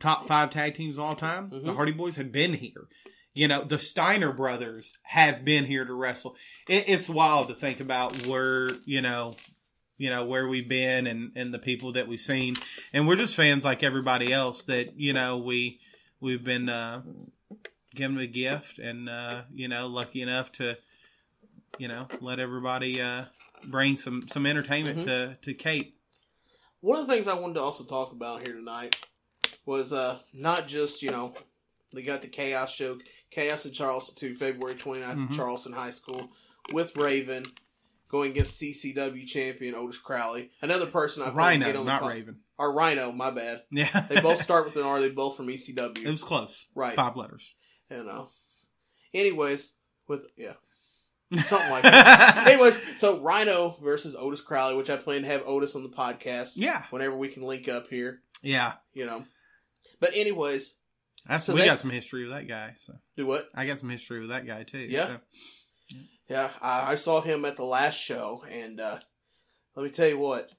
top 0.00 0.26
five 0.26 0.50
tag 0.50 0.74
teams 0.74 0.96
of 0.98 1.04
all 1.04 1.16
time. 1.16 1.50
The 1.50 1.60
Mhm. 1.60 1.74
Hardy 1.76 1.92
Boys 1.92 2.16
have 2.16 2.32
been 2.32 2.54
here. 2.54 2.88
You 3.34 3.48
know, 3.48 3.64
the 3.64 3.78
Steiner 3.78 4.30
brothers 4.32 4.92
have 5.04 5.42
been 5.44 5.64
here 5.64 5.86
to 5.86 5.94
wrestle. 5.94 6.36
It, 6.68 6.84
it's 6.86 7.08
wild 7.08 7.48
to 7.48 7.54
think 7.54 7.80
about 7.80 8.26
where 8.26 8.68
you 8.84 9.00
know. 9.02 9.36
You 9.98 10.10
know 10.10 10.24
where 10.24 10.48
we've 10.48 10.68
been 10.68 11.06
and, 11.06 11.30
and 11.36 11.54
the 11.54 11.60
people 11.60 11.92
that 11.92 12.08
we've 12.08 12.18
seen, 12.18 12.54
and 12.92 13.06
we're 13.06 13.14
just 13.14 13.36
fans 13.36 13.62
like 13.64 13.84
everybody 13.84 14.32
else. 14.32 14.64
That 14.64 14.98
you 14.98 15.12
know 15.12 15.36
we 15.38 15.78
we've 16.18 16.42
been 16.42 16.68
uh, 16.68 17.02
given 17.94 18.18
a 18.18 18.26
gift 18.26 18.78
and 18.78 19.08
uh, 19.08 19.42
you 19.52 19.68
know 19.68 19.86
lucky 19.86 20.22
enough 20.22 20.52
to 20.52 20.76
you 21.78 21.88
know 21.88 22.06
let 22.20 22.38
everybody 22.38 23.00
uh, 23.00 23.24
bring 23.66 23.96
some 23.96 24.26
some 24.28 24.46
entertainment 24.46 25.00
Mhm. 25.00 25.04
to 25.04 25.38
to 25.42 25.54
Cape. 25.54 25.96
One 26.80 26.98
of 26.98 27.06
the 27.06 27.12
things 27.12 27.28
I 27.28 27.34
wanted 27.34 27.54
to 27.54 27.60
also 27.62 27.84
talk 27.84 28.12
about 28.12 28.46
here 28.46 28.56
tonight 28.56 28.96
was 29.66 29.92
uh 29.92 30.18
not 30.32 30.66
just, 30.66 31.02
you 31.02 31.10
know, 31.10 31.32
they 31.92 32.02
got 32.02 32.22
the 32.22 32.28
Chaos 32.28 32.74
show, 32.74 32.98
Chaos 33.30 33.64
in 33.66 33.72
Charleston 33.72 34.14
too, 34.16 34.34
February 34.34 34.74
29th 34.76 35.14
Mhm. 35.18 35.30
at 35.30 35.36
Charleston 35.36 35.72
High 35.72 35.90
School 35.92 36.32
with 36.72 36.96
Raven 36.96 37.44
going 38.08 38.32
against 38.32 38.58
CCW 38.60 39.26
champion 39.26 39.74
Otis 39.74 39.98
Crowley. 39.98 40.50
Another 40.60 40.86
person 40.86 41.22
I 41.22 41.26
to 41.26 41.32
Rhyno, 41.32 41.84
not 41.84 42.02
po- 42.02 42.08
Raven. 42.08 42.40
Or 42.58 42.74
Rhyno, 42.74 43.14
my 43.16 43.30
bad. 43.30 43.62
Yeah, 43.70 44.06
They 44.08 44.20
both 44.20 44.40
start 44.42 44.64
with 44.66 44.76
an 44.76 44.82
R, 44.82 45.00
they 45.00 45.10
both 45.10 45.36
from 45.36 45.46
ecw 45.46 45.98
it 45.98 46.06
was 46.10 46.22
close. 46.24 46.66
right. 46.74 46.94
Five 46.94 47.16
letters. 47.16 47.54
You 47.92 48.04
know. 48.04 48.28
Anyways, 49.14 49.74
with 50.08 50.26
yeah. 50.36 50.54
Something 51.46 51.70
like 51.70 51.82
that. 51.84 52.46
Anyways, 52.46 52.78
so 52.96 53.18
Rhyno 53.20 53.80
versus 53.82 54.14
Otis 54.14 54.42
Crowley, 54.42 54.76
which 54.76 54.90
I 54.90 54.98
plan 54.98 55.22
to 55.22 55.28
have 55.28 55.42
Otis 55.46 55.74
on 55.74 55.82
the 55.82 55.88
podcast 55.88 56.52
yeah, 56.56 56.82
whenever 56.90 57.16
we 57.16 57.28
can 57.28 57.42
link 57.42 57.68
up 57.68 57.88
here. 57.88 58.20
yeah. 58.42 58.74
you 58.92 59.06
know. 59.06 59.24
But 59.98 60.10
anyways, 60.14 60.74
That's 61.26 61.44
So 61.44 61.54
we 61.54 61.64
got 61.64 61.78
some 61.78 61.90
history 61.90 62.24
with 62.24 62.32
that 62.32 62.48
guy. 62.48 62.74
So 62.78 62.94
do 63.16 63.26
what? 63.26 63.48
I 63.54 63.66
got 63.66 63.78
some 63.78 63.88
history 63.88 64.20
with 64.20 64.28
that 64.28 64.46
guy 64.46 64.64
too. 64.64 64.78
Yeah. 64.78 65.06
so. 65.06 65.18
Yeah, 66.28 66.50
I, 66.60 66.92
I 66.92 66.94
saw 66.96 67.20
him 67.20 67.44
at 67.44 67.56
the 67.56 67.64
last 67.64 67.96
show, 67.98 68.44
and 68.50 68.80
uh, 68.80 68.98
let 69.74 69.84
me 69.84 69.90
tell 69.90 70.08
you 70.08 70.18
what. 70.18 70.50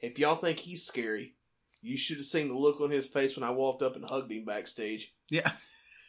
If 0.00 0.18
y'all 0.18 0.34
think 0.34 0.58
he's 0.58 0.84
scary, 0.84 1.34
you 1.80 1.96
should 1.96 2.16
have 2.16 2.26
seen 2.26 2.48
the 2.48 2.54
look 2.54 2.80
on 2.80 2.90
his 2.90 3.06
face 3.06 3.36
when 3.36 3.44
I 3.44 3.50
walked 3.50 3.82
up 3.82 3.96
and 3.96 4.08
hugged 4.08 4.32
him 4.32 4.44
backstage. 4.44 5.12
yeah. 5.30 5.50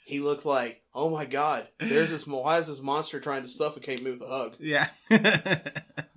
He 0.06 0.20
looked 0.20 0.46
like, 0.46 0.82
oh 0.94 1.10
my 1.10 1.26
god, 1.26 1.68
there's 1.80 2.12
this. 2.12 2.28
Why 2.28 2.60
is 2.60 2.68
this 2.68 2.82
monster 2.82 3.20
trying 3.20 3.44
to 3.44 3.48
suffocate 3.48 4.04
me 4.04 4.12
with 4.12 4.22
a 4.22 4.28
hug? 4.28 4.56
Yeah. 4.60 4.88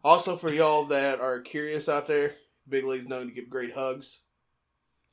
Also, 0.05 0.37
for 0.37 0.49
y'all 0.51 0.85
that 0.85 1.19
are 1.21 1.41
curious 1.41 1.89
out 1.89 2.07
there, 2.07 2.37
Big 2.69 2.85
Lee's 2.85 3.09
known 3.09 3.27
to 3.27 3.33
give 3.35 3.51
great 3.51 3.73
hugs. 3.75 4.23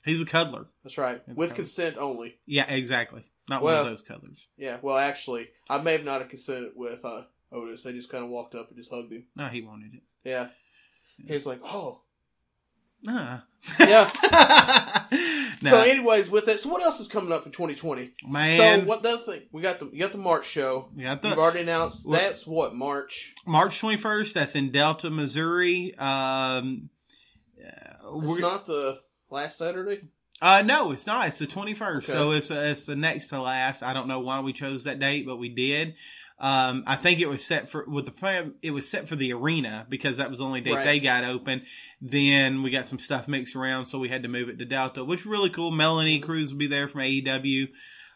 He's 0.06 0.22
a 0.22 0.26
cuddler. 0.26 0.68
That's 0.84 1.00
right, 1.00 1.20
That's 1.26 1.36
with 1.36 1.50
right. 1.50 1.56
consent 1.56 1.98
only. 1.98 2.36
Yeah, 2.45 2.72
exactly. 2.72 3.24
Not 3.50 3.64
Well- 3.64 3.82
one 3.84 3.91
of 3.91 3.98
those 3.98 4.04
cuddlers. 4.08 4.48
Yeah, 4.56 4.78
well, 4.84 4.95
actually, 4.98 5.50
I 5.68 5.80
may 5.82 5.94
have 5.94 6.06
not 6.06 6.22
have 6.22 6.30
consented 6.30 6.74
with 6.76 7.04
uh, 7.04 7.24
Otis. 7.52 7.82
They 7.82 7.94
just 7.94 8.12
kind 8.12 8.24
of 8.24 8.30
walked 8.30 8.54
up 8.54 8.68
and 8.70 8.78
just 8.78 8.91
hugged 8.91 9.12
him. 9.14 9.26
No, 9.36 9.48
he 9.48 9.64
wanted 9.64 9.95
it. 9.95 10.04
Yeah. 10.24 10.50
He 11.18 11.34
was 11.34 11.48
like, 11.48 11.62
oh, 11.64 12.03
Uh. 13.08 13.40
Yeah. 13.80 14.10
No, 15.62 15.70
So, 15.70 15.78
anyways, 15.78 16.30
with 16.30 16.46
that, 16.46 16.60
so 16.60 16.70
what 16.70 16.82
else 16.84 17.00
is 17.00 17.08
coming 17.08 17.32
up 17.32 17.46
in 17.46 17.52
2020? 17.54 18.12
man. 18.28 18.82
So, 18.82 18.86
what 18.86 19.04
the 19.04 19.10
other 19.14 19.22
thing? 19.22 19.42
We 19.52 19.62
got 19.62 19.80
the 19.80 19.90
you 19.94 20.00
got 20.00 20.12
the 20.12 20.18
March 20.18 20.46
show. 20.46 20.90
we 20.96 21.04
got 21.04 21.24
You've 21.24 21.38
already 21.38 21.62
announced 21.62 22.06
that's 22.10 22.46
what 22.46 22.76
March. 22.76 23.34
March 23.46 23.80
21st. 23.82 24.34
That's 24.34 24.56
in 24.56 24.72
Delta, 24.72 25.10
Missouri. 25.10 25.96
Um, 25.98 26.90
uh, 27.64 28.20
It's 28.22 28.40
not 28.40 28.66
the 28.66 29.00
last 29.30 29.58
Saturday. 29.58 30.02
uh, 30.42 30.62
no, 30.66 30.92
it's 30.92 31.08
not. 31.08 31.28
It's 31.28 31.40
the 31.40 31.48
21st. 31.48 31.98
Okay. 31.98 32.06
So 32.06 32.32
it's, 32.32 32.52
it's 32.52 32.86
the 32.86 32.98
next 32.98 33.30
to 33.30 33.42
last. 33.42 33.84
I 33.84 33.94
don't 33.94 34.08
know 34.10 34.20
why 34.20 34.42
we 34.42 34.52
chose 34.52 34.84
that 34.84 35.00
date, 35.00 35.26
but 35.26 35.38
we 35.38 35.48
did. 35.50 35.96
Um, 36.44 36.84
I 36.86 36.98
think 36.98 37.22
it 37.22 37.30
was 37.30 37.41
set 37.41 37.70
for 37.70 37.86
with 37.88 38.03
the 38.03 38.11
plan. 38.11 38.56
It 38.61 38.72
was 38.72 38.90
set 38.90 39.07
for 39.07 39.15
the 39.15 39.32
arena 39.32 39.86
because 39.88 40.18
that 40.18 40.30
was 40.30 40.40
the 40.40 40.45
only 40.45 40.60
date 40.60 40.74
Right. 40.74 40.84
they 40.84 40.99
got 40.99 41.24
open. 41.24 41.61
Then 42.02 42.64
we 42.64 42.70
got 42.70 42.90
some 42.90 42.99
stuff 42.99 43.30
mixed 43.30 43.56
around, 43.56 43.86
so 43.86 43.98
we 43.98 44.10
had 44.10 44.24
to 44.24 44.30
move 44.30 44.49
it 44.49 44.60
to 44.60 44.65
Delta, 44.65 45.06
which 45.06 45.26
really 45.26 45.49
cool. 45.49 45.72
Melanie. 45.72 46.20
Cruz 46.20 46.52
will 46.52 46.60
be 46.60 46.68
there 46.68 46.90
from 46.90 46.99
AEW, 46.99 47.70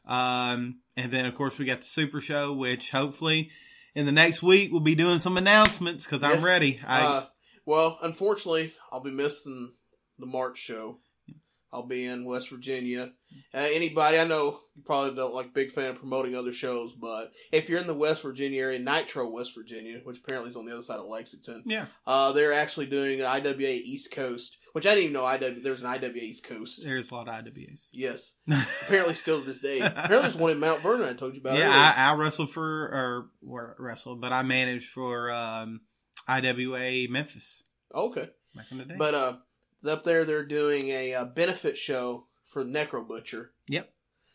um, 0.05 0.79
and 0.97 1.09
then 1.09 1.25
of 1.25 1.35
course 1.35 1.57
we 1.57 1.63
got 1.63 1.79
the 1.79 1.87
Super 1.87 2.19
Show, 2.19 2.51
which 2.51 2.91
hopefully 2.91 3.49
in 3.95 4.05
the 4.05 4.11
next 4.11 4.43
week 4.43 4.71
we'll 4.73 4.81
be 4.81 4.95
doing 4.95 5.19
some 5.19 5.37
announcements 5.37 6.03
because 6.05 6.21
I'm 6.21 6.43
ready. 6.43 6.81
I 6.85 7.01
uh, 7.05 7.25
well, 7.65 7.97
unfortunately, 8.01 8.73
I'll 8.91 8.99
be 8.99 9.11
missing 9.11 9.71
the 10.19 10.25
March 10.25 10.57
show. 10.57 10.99
I'll 11.71 11.87
be 11.87 12.05
in 12.05 12.25
West 12.25 12.49
Virginia. 12.49 13.13
Uh, 13.53 13.67
anybody 13.71 14.17
I 14.17 14.25
know, 14.25 14.59
you 14.75 14.83
probably 14.83 15.15
don't 15.15 15.33
like 15.33 15.53
big 15.53 15.71
fan 15.71 15.91
of 15.91 15.99
promoting 15.99 16.35
other 16.35 16.53
shows, 16.53 16.93
but 16.93 17.31
if 17.51 17.69
you're 17.69 17.79
in 17.79 17.87
the 17.87 17.93
West 17.93 18.23
Virginia 18.23 18.61
area, 18.61 18.79
Nitro 18.79 19.29
West 19.29 19.55
Virginia, 19.55 19.99
which 20.03 20.19
apparently 20.19 20.49
is 20.49 20.55
on 20.55 20.65
the 20.65 20.73
other 20.73 20.81
side 20.81 20.99
of 20.99 21.05
Lexington, 21.05 21.63
yeah, 21.65 21.85
uh, 22.05 22.31
they're 22.31 22.53
actually 22.53 22.85
doing 22.85 23.21
an 23.21 23.25
IWA 23.25 23.69
East 23.69 24.11
Coast, 24.11 24.57
which 24.73 24.85
I 24.85 24.91
didn't 24.91 25.11
even 25.11 25.13
know 25.13 25.23
IW, 25.23 25.63
there 25.63 25.71
was 25.71 25.81
an 25.81 25.87
IWA 25.87 26.15
East 26.15 26.45
Coast. 26.45 26.81
there's 26.83 27.11
a 27.11 27.15
lot 27.15 27.27
of 27.27 27.45
IWAs. 27.45 27.87
Yes, 27.91 28.35
apparently 28.85 29.13
still 29.13 29.39
to 29.39 29.45
this 29.45 29.59
day. 29.59 29.79
Apparently 29.79 30.21
there's 30.21 30.35
one 30.35 30.51
in 30.51 30.59
Mount 30.59 30.81
Vernon 30.81 31.07
I 31.07 31.13
told 31.13 31.35
you 31.35 31.41
about 31.41 31.57
yeah. 31.57 31.71
I, 31.71 32.11
I 32.11 32.13
wrestled 32.15 32.51
for 32.51 32.63
or 33.43 33.75
wrestled, 33.79 34.21
but 34.21 34.33
I 34.33 34.43
managed 34.43 34.89
for 34.89 35.31
um, 35.31 35.81
IWA 36.27 37.07
Memphis 37.09 37.63
okay. 37.93 38.29
back 38.55 38.65
in 38.71 38.77
the 38.77 38.85
day. 38.85 38.95
But 38.97 39.13
uh, 39.13 39.33
up 39.87 40.03
there 40.03 40.25
they're 40.25 40.45
doing 40.45 40.89
a 40.89 41.13
uh, 41.13 41.25
benefit 41.25 41.77
show 41.77 42.26
for 42.47 42.65
Necro 42.65 43.07
Butcher. 43.07 43.51
Yep. 43.69 43.91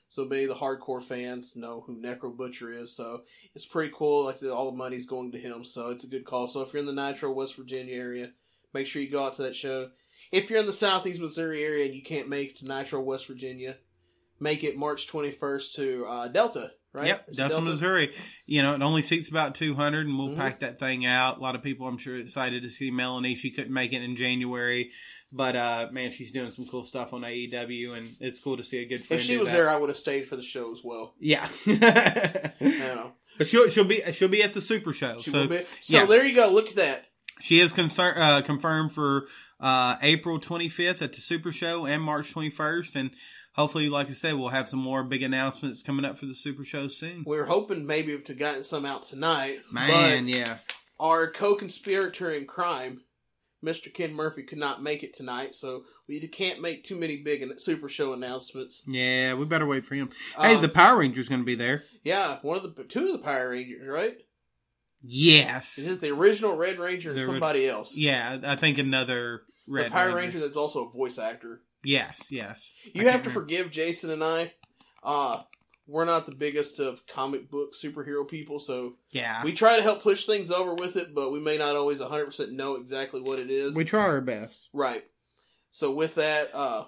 So 0.09 0.27
maybe 0.27 0.47
the 0.47 0.55
hardcore 0.55 1.03
fans 1.03 1.57
know 1.57 1.83
who 1.87 1.97
Necro 1.97 2.37
Butcher 2.37 2.71
is. 2.71 2.95
So 2.95 3.23
it's 3.55 3.65
pretty 3.65 3.93
cool. 3.97 4.27
Like 4.27 4.43
all 4.43 4.71
the 4.71 4.77
money's 4.77 5.07
going 5.07 5.33
to 5.33 5.39
him. 5.39 5.65
So 5.65 5.89
it's 5.89 6.05
a 6.05 6.09
good 6.09 6.27
call. 6.27 6.47
So 6.47 6.61
if 6.61 6.73
you're 6.73 6.81
in 6.81 6.87
the 6.87 6.93
Nitro 6.93 7.33
West 7.33 7.57
Virginia 7.57 7.95
area, 7.97 8.31
make 8.75 8.87
sure 8.87 9.01
you 9.01 9.11
go 9.11 9.25
out 9.25 9.35
to 9.37 9.43
that 9.43 9.57
show. 9.57 9.91
If 10.31 10.51
you're 10.51 10.61
in 10.61 10.67
the 10.67 10.73
Southeast 10.73 11.21
Missouri 11.21 11.65
area 11.65 11.87
and 11.87 11.95
you 11.95 12.03
can't 12.03 12.29
make 12.29 12.51
it 12.51 12.59
to 12.59 12.67
Nitro 12.67 13.01
West 13.01 13.27
Virginia, 13.27 13.77
make 14.43 14.65
it 14.65 14.77
March 14.77 15.07
21st 15.09 15.75
to 15.77 16.07
uh, 16.07 16.29
Delta. 16.29 16.73
Right? 16.95 17.07
Yep, 17.07 17.29
it 17.29 17.37
Delta, 17.37 17.61
Missouri. 17.63 18.13
You 18.45 18.63
know, 18.63 18.75
it 18.75 18.83
only 18.83 19.01
seats 19.01 19.31
about 19.31 19.55
200, 19.55 20.07
and 20.07 20.19
we'll 20.19 20.29
Mhm. 20.31 20.37
pack 20.37 20.61
that 20.61 20.79
thing 20.79 21.07
out. 21.07 21.39
A 21.39 21.41
lot 21.41 21.55
of 21.55 21.63
people, 21.63 21.87
I'm 21.87 21.97
sure, 21.97 22.17
excited 22.17 22.65
to 22.65 22.71
see 22.71 22.91
Melanie. 22.91 23.35
She 23.35 23.51
couldn't 23.51 23.73
make 23.73 23.95
it 23.95 24.03
in 24.03 24.15
January, 24.15 24.91
but 25.33 25.57
uh, 25.57 25.89
man, 25.91 26.11
she's 26.11 26.33
doing 26.33 26.51
some 26.51 26.67
cool 26.67 26.85
stuff 26.85 27.15
on 27.15 27.23
AEW, 27.25 27.95
and 27.97 28.15
it's 28.21 28.41
cool 28.41 28.59
to 28.59 28.63
see 28.63 28.77
a 28.81 28.85
good 28.87 29.03
friend. 29.07 29.19
If 29.21 29.27
she 29.27 29.39
was 29.39 29.49
that. 29.49 29.57
there, 29.57 29.71
I 29.71 29.77
would 29.77 29.89
have 29.89 29.97
stayed 29.97 30.29
for 30.29 30.37
the 30.37 30.43
show 30.43 30.71
as 30.71 30.83
well. 30.85 31.15
yeah. 31.19 31.49
Know, 32.61 33.13
but 33.39 33.49
she'll 33.49 33.69
she'll 33.71 33.85
be 33.85 34.03
she'll 34.13 34.29
be 34.29 34.43
at 34.43 34.53
the 34.55 34.61
Super 34.61 34.93
Show. 34.93 35.19
she 35.21 35.31
so 35.31 35.41
will 35.41 35.49
be. 35.49 35.63
So 35.81 35.97
yeah. 35.99 36.05
there 36.05 36.25
you 36.27 36.35
go. 36.35 36.51
Look 36.51 36.69
at 36.69 36.77
that. 36.77 37.07
she 37.41 37.59
is 37.61 37.73
concern, 37.73 38.17
uh, 38.17 38.43
confirmed 38.43 38.93
for 38.93 39.27
uh, 39.61 39.97
April 40.03 40.39
25th 40.39 41.01
at 41.03 41.13
the 41.15 41.21
Super 41.21 41.51
Show 41.53 41.87
and 41.87 42.03
March 42.03 42.35
21st, 42.35 42.97
and 42.97 43.11
hopefully, 43.53 43.89
like 43.89 44.09
I 44.09 44.13
said, 44.13 44.35
we'll 44.35 44.49
have 44.49 44.69
some 44.69 44.81
more 44.81 45.05
big 45.05 45.23
announcements 45.23 45.83
coming 45.83 46.05
up 46.05 46.19
for 46.19 46.27
the 46.27 46.35
Super 46.35 46.65
Show 46.65 46.89
soon. 46.89 47.25
We 47.27 47.39
are 47.39 47.45
hoping 47.45 47.87
maybe 47.87 48.19
to 48.19 48.35
gotten 48.35 48.65
some 48.65 48.85
out 48.85 49.03
tonight. 49.03 49.61
Man, 49.71 50.25
but 50.27 50.35
yeah. 50.35 50.59
our 50.99 51.31
co-conspirator 51.31 52.31
in 52.31 52.47
crime, 52.47 53.03
Mr. 53.65 53.93
Ken 53.93 54.15
Murphy, 54.15 54.43
could 54.43 54.59
not 54.59 54.83
make 54.83 55.03
it 55.03 55.15
tonight, 55.15 55.55
so 55.55 55.85
we 56.09 56.21
can't 56.29 56.61
make 56.61 56.85
too 56.85 56.97
many 56.97 57.23
big 57.23 57.45
super 57.59 57.89
show 57.89 58.13
announcements. 58.13 58.85
Yeah, 58.87 59.35
we 59.35 59.45
better 59.45 59.67
wait 59.67 59.85
for 59.87 59.95
him. 59.95 60.11
hey, 60.39 60.57
Um, 60.57 60.63
the 60.63 60.69
Power 60.69 60.99
Ranger's 60.99 61.29
going 61.29 61.41
to 61.41 61.47
be 61.47 61.55
there. 61.55 61.85
yeah, 62.03 62.39
one 62.43 62.57
of 62.57 62.63
the 62.63 62.85
two 62.85 63.07
of 63.07 63.13
the 63.13 63.19
Power 63.19 63.51
Rangers, 63.51 63.87
right? 63.87 64.17
Yes. 65.05 65.79
Is 65.79 65.89
it 65.89 66.01
the 66.01 66.11
original 66.11 66.57
Red 66.57 66.79
Ranger 66.79 67.11
and 67.11 67.19
The 67.19 67.25
somebody 67.25 67.69
else? 67.69 67.97
Yeah, 67.97 68.39
I 68.45 68.57
think 68.57 68.79
another 68.79 69.43
Red 69.67 69.87
the 69.87 69.91
Power 69.91 70.07
Ranger. 70.07 70.17
Ranger. 70.17 70.41
that's 70.41 70.57
also 70.57 70.87
a 70.89 70.93
voice 70.93 71.19
actor. 71.19 71.61
Yes, 71.85 72.31
yes. 72.31 72.73
You 72.95 73.03
I 73.09 73.11
have 73.13 73.23
to 73.23 73.29
remember. 73.29 73.31
forgive 73.31 73.71
Jason 73.71 74.11
and 74.11 74.23
I. 74.23 74.53
Uh, 75.03 75.43
we're 75.89 76.05
not 76.05 76.27
the 76.27 76.35
biggest 76.35 76.79
of 76.79 77.05
comic 77.07 77.51
book 77.51 77.75
superhero 77.75 78.27
people, 78.27 78.61
so 78.61 78.97
Yeah. 79.11 79.43
we 79.43 79.53
try 79.53 79.77
to 79.77 79.83
help 79.83 80.01
push 80.03 80.27
things 80.27 80.51
over 80.51 80.75
with 80.75 80.97
it, 80.97 81.13
but 81.15 81.33
we 81.33 81.41
may 81.41 81.59
not 81.59 81.75
always 81.75 82.01
100% 82.01 82.53
know 82.53 82.77
exactly 82.77 83.21
what 83.21 83.39
it 83.41 83.51
is. 83.51 83.75
we 83.77 83.85
try 83.85 84.03
our 84.03 84.21
best. 84.21 84.69
Right. 84.73 85.05
So 85.73 85.91
with 85.93 86.15
that, 86.17 86.55
uh 86.55 86.85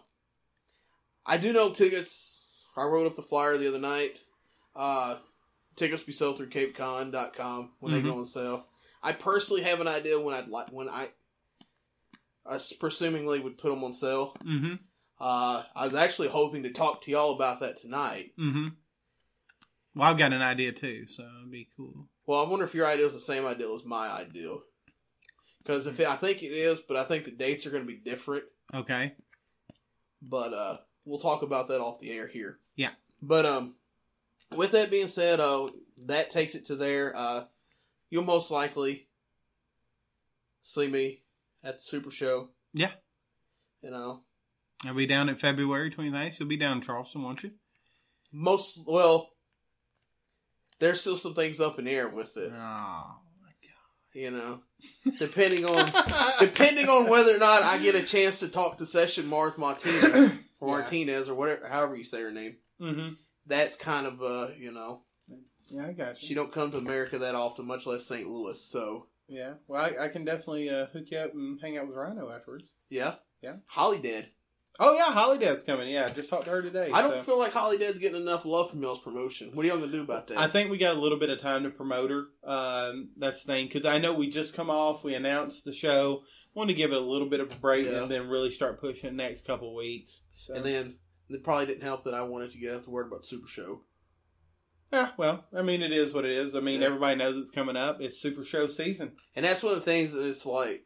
I 1.27 1.39
do 1.39 1.53
know 1.53 1.71
tickets. 1.73 2.47
I 2.77 2.85
wrote 2.85 3.07
up 3.07 3.15
the 3.17 3.23
flyer 3.23 3.57
the 3.57 3.69
other 3.69 3.79
night. 3.81 4.21
Uh 4.77 5.17
tickets 5.77 6.03
be 6.05 6.13
sold 6.13 6.37
through 6.37 6.51
capecon.com 6.51 7.73
when 7.81 7.93
they 7.93 8.01
Mhm. 8.01 8.05
go 8.05 8.19
on 8.19 8.27
sale. 8.27 8.67
I 9.03 9.13
personally 9.13 9.63
have 9.63 9.81
an 9.81 9.89
idea 9.89 10.21
when 10.21 10.35
I'd 10.35 10.49
like 10.49 10.69
when 10.71 10.89
I 10.89 11.09
I 12.47 12.57
presumingly 12.79 13.43
would 13.43 13.59
put 13.59 13.71
them 13.71 13.85
on 13.85 13.93
sale. 13.93 14.37
Mm-hmm. 14.45 14.75
Uh 15.21 15.63
I 15.75 15.85
was 15.85 15.95
actually 15.95 16.29
hoping 16.29 16.63
to 16.65 16.71
talk 16.73 17.03
to 17.03 17.11
y'all 17.11 17.35
about 17.35 17.61
that 17.61 17.77
tonight. 17.79 18.33
Mm-hmm. 18.39 18.67
Well, 19.95 20.11
I've 20.11 20.19
got 20.19 20.33
an 20.33 20.43
idea 20.43 20.73
too, 20.73 21.07
so 21.09 21.23
it'd 21.23 21.51
be 21.53 21.69
cool. 21.77 22.09
Well, 22.27 22.45
I 22.45 22.49
wonder 22.49 22.65
if 22.65 22.75
your 22.75 22.87
idea 22.87 23.07
is 23.07 23.13
the 23.15 23.21
same 23.21 23.47
idea 23.47 23.73
as 23.73 23.85
my 23.85 24.09
idea. 24.09 24.55
Because 25.63 25.87
if 25.87 26.01
it, 26.01 26.09
I 26.09 26.17
think 26.17 26.43
it 26.43 26.53
is, 26.53 26.81
but 26.81 26.97
I 26.97 27.05
think 27.05 27.25
the 27.25 27.31
dates 27.31 27.65
are 27.65 27.71
going 27.71 27.85
to 27.85 27.87
be 27.87 27.97
different. 27.99 28.45
Okay. 28.75 29.13
but 30.21 30.53
uh 30.53 30.77
we'll 31.07 31.19
talk 31.21 31.43
about 31.43 31.69
that 31.69 31.81
off 31.81 32.01
the 32.01 32.11
air 32.11 32.27
here. 32.27 32.59
Yeah. 32.77 32.91
But 33.23 33.47
um 33.47 33.77
with 34.57 34.73
that 34.73 34.91
being 34.91 35.09
said, 35.09 35.39
uh 35.41 35.69
that 36.07 36.31
takes 36.31 36.55
it 36.55 36.67
to 36.67 36.77
there. 36.77 37.13
Uh 37.17 37.45
you'll 38.11 38.25
most 38.25 38.51
likely 38.51 39.07
see 40.63 40.89
me 40.89 41.23
at 41.65 41.79
the 41.79 41.83
Super 41.83 42.11
Show. 42.11 42.51
Yeah. 42.73 42.91
You 43.83 43.91
know. 43.91 44.23
I'll 44.87 44.95
be 44.95 45.07
down 45.07 45.29
at 45.31 45.41
February 45.41 45.91
29th. 45.91 46.39
You'll 46.39 46.49
be 46.49 46.57
down 46.59 46.77
in 46.79 46.83
Charleston, 46.83 47.23
won't 47.23 47.43
you? 47.43 47.53
Most 48.33 48.81
well 48.87 49.31
there's 50.81 51.01
still 51.01 51.17
some 51.17 51.35
things 51.35 51.61
up 51.61 51.79
in 51.79 51.85
the 51.85 51.93
air 51.93 52.09
with 52.09 52.37
it, 52.37 52.51
Oh, 52.53 53.17
my 53.43 53.49
God. 53.63 54.13
you 54.13 54.31
know. 54.31 54.61
Depending 55.19 55.65
on 55.65 55.91
depending 56.41 56.89
on 56.89 57.09
whether 57.09 57.35
or 57.35 57.39
not 57.39 57.63
I 57.63 57.79
get 57.79 57.95
a 57.95 58.03
chance 58.03 58.41
to 58.41 58.49
talk 58.49 58.79
to 58.79 58.87
Session 58.87 59.25
Marth 59.27 59.57
Martinez 59.57 60.05
or 60.05 60.19
Yeah. 60.61 60.67
Martinez 60.67 61.29
or 61.29 61.35
whatever 61.35 61.69
however 61.69 61.97
you 61.97 62.05
say 62.05 62.21
her 62.23 62.31
name. 62.33 62.57
mm-hmm. 62.81 63.15
That's 63.47 63.77
kind 63.77 64.07
of 64.07 64.21
uh, 64.23 64.49
you 64.59 64.73
know, 64.73 65.03
Yeah, 65.69 65.87
I 65.87 65.93
got 65.93 66.19
She 66.19 66.35
don't 66.35 66.53
come 66.53 66.71
to 66.73 66.79
America 66.79 67.19
that 67.21 67.35
often, 67.35 67.67
much 67.67 67.87
less 67.87 68.05
St. 68.07 68.27
Louis. 68.29 68.61
So 68.61 69.07
Yeah. 69.29 69.55
Well, 69.69 69.81
I, 69.83 70.05
I 70.05 70.09
can 70.09 70.25
definitely 70.25 70.69
uh, 70.71 70.87
hook 70.87 71.05
you 71.11 71.19
up 71.19 71.33
and 71.35 71.59
hang 71.61 71.79
out 71.79 71.87
with 71.89 71.97
Rhyno 71.97 72.35
afterwards. 72.35 72.71
yeah, 72.91 73.15
Yeah. 73.43 73.57
Holidead. 73.75 74.27
Oh 74.81 74.93
yeah, 74.97 75.15
Holidead's 75.15 75.63
coming. 75.63 75.89
Yeah, 75.89 76.09
just 76.09 76.29
talked 76.29 76.47
to 76.47 76.51
her 76.51 76.61
today. 76.61 76.91
I 76.93 77.01
don't 77.01 77.13
so- 77.19 77.23
feel 77.23 77.39
like 77.39 77.53
Holidead's 77.53 78.01
getting 78.01 78.21
enough 78.21 78.45
love 78.45 78.71
from 78.71 78.83
y'all's 78.83 79.01
promotion. 79.01 79.51
What 79.55 79.65
are 79.65 79.69
y'all 79.69 79.79
gonna 79.79 79.93
do 79.93 80.03
about 80.03 80.27
that? 80.29 80.37
I 80.39 80.49
think 80.49 80.69
we 80.69 80.79
got 80.79 80.97
a 80.97 81.01
little 81.01 81.19
bit 81.19 81.31
of 81.31 81.39
time 81.39 81.63
to 81.63 81.71
promote 81.71 82.11
her. 82.11 82.25
Um, 82.43 83.11
that's 83.17 83.45
the 83.45 83.53
thing 83.53 83.67
because 83.69 83.87
I 83.87 83.99
know 83.99 84.15
we 84.15 84.29
just 84.29 84.55
come 84.55 84.71
off. 84.71 85.05
We 85.05 85.15
announced 85.15 85.65
the 85.65 85.73
show. 85.73 86.23
Wanted 86.55 86.73
to 86.73 86.77
give 86.79 86.91
it 86.93 86.97
a 86.97 87.01
little 87.01 87.29
bit 87.29 87.39
of 87.41 87.53
a 87.53 87.57
break 87.59 87.87
Yeah. 87.87 88.03
and 88.03 88.11
then 88.11 88.29
really 88.29 88.51
start 88.51 88.81
pushing 88.81 89.15
next 89.17 89.47
couple 89.47 89.75
weeks. 89.77 90.23
So, 90.35 90.55
and 90.55 90.65
then 90.65 90.97
it 91.29 91.45
probably 91.45 91.67
didn't 91.67 91.83
help 91.85 92.05
that 92.05 92.15
I 92.15 92.23
wanted 92.23 92.51
to 92.51 92.59
get 92.59 92.75
out 92.75 92.83
the 92.83 92.91
word 92.91 93.07
about 93.07 93.25
Super 93.25 93.47
Show. 93.49 93.83
Yeah, 94.95 95.11
well, 95.17 95.45
I 95.57 95.63
mean, 95.63 95.83
it 95.83 95.93
is 95.93 96.15
what 96.15 96.25
it 96.25 96.31
is. 96.31 96.55
I 96.55 96.61
mean, 96.61 96.81
Yeah. 96.81 96.87
everybody 96.87 97.17
knows 97.17 97.37
it's 97.37 97.51
coming 97.51 97.77
up. 97.77 98.01
It's 98.01 98.21
Super 98.21 98.45
Show 98.45 98.67
season. 98.69 99.17
And 99.35 99.45
that's 99.45 99.63
one 99.63 99.73
of 99.73 99.79
the 99.81 99.85
things 99.85 100.13
that 100.13 100.27
it's 100.27 100.47
like 100.47 100.85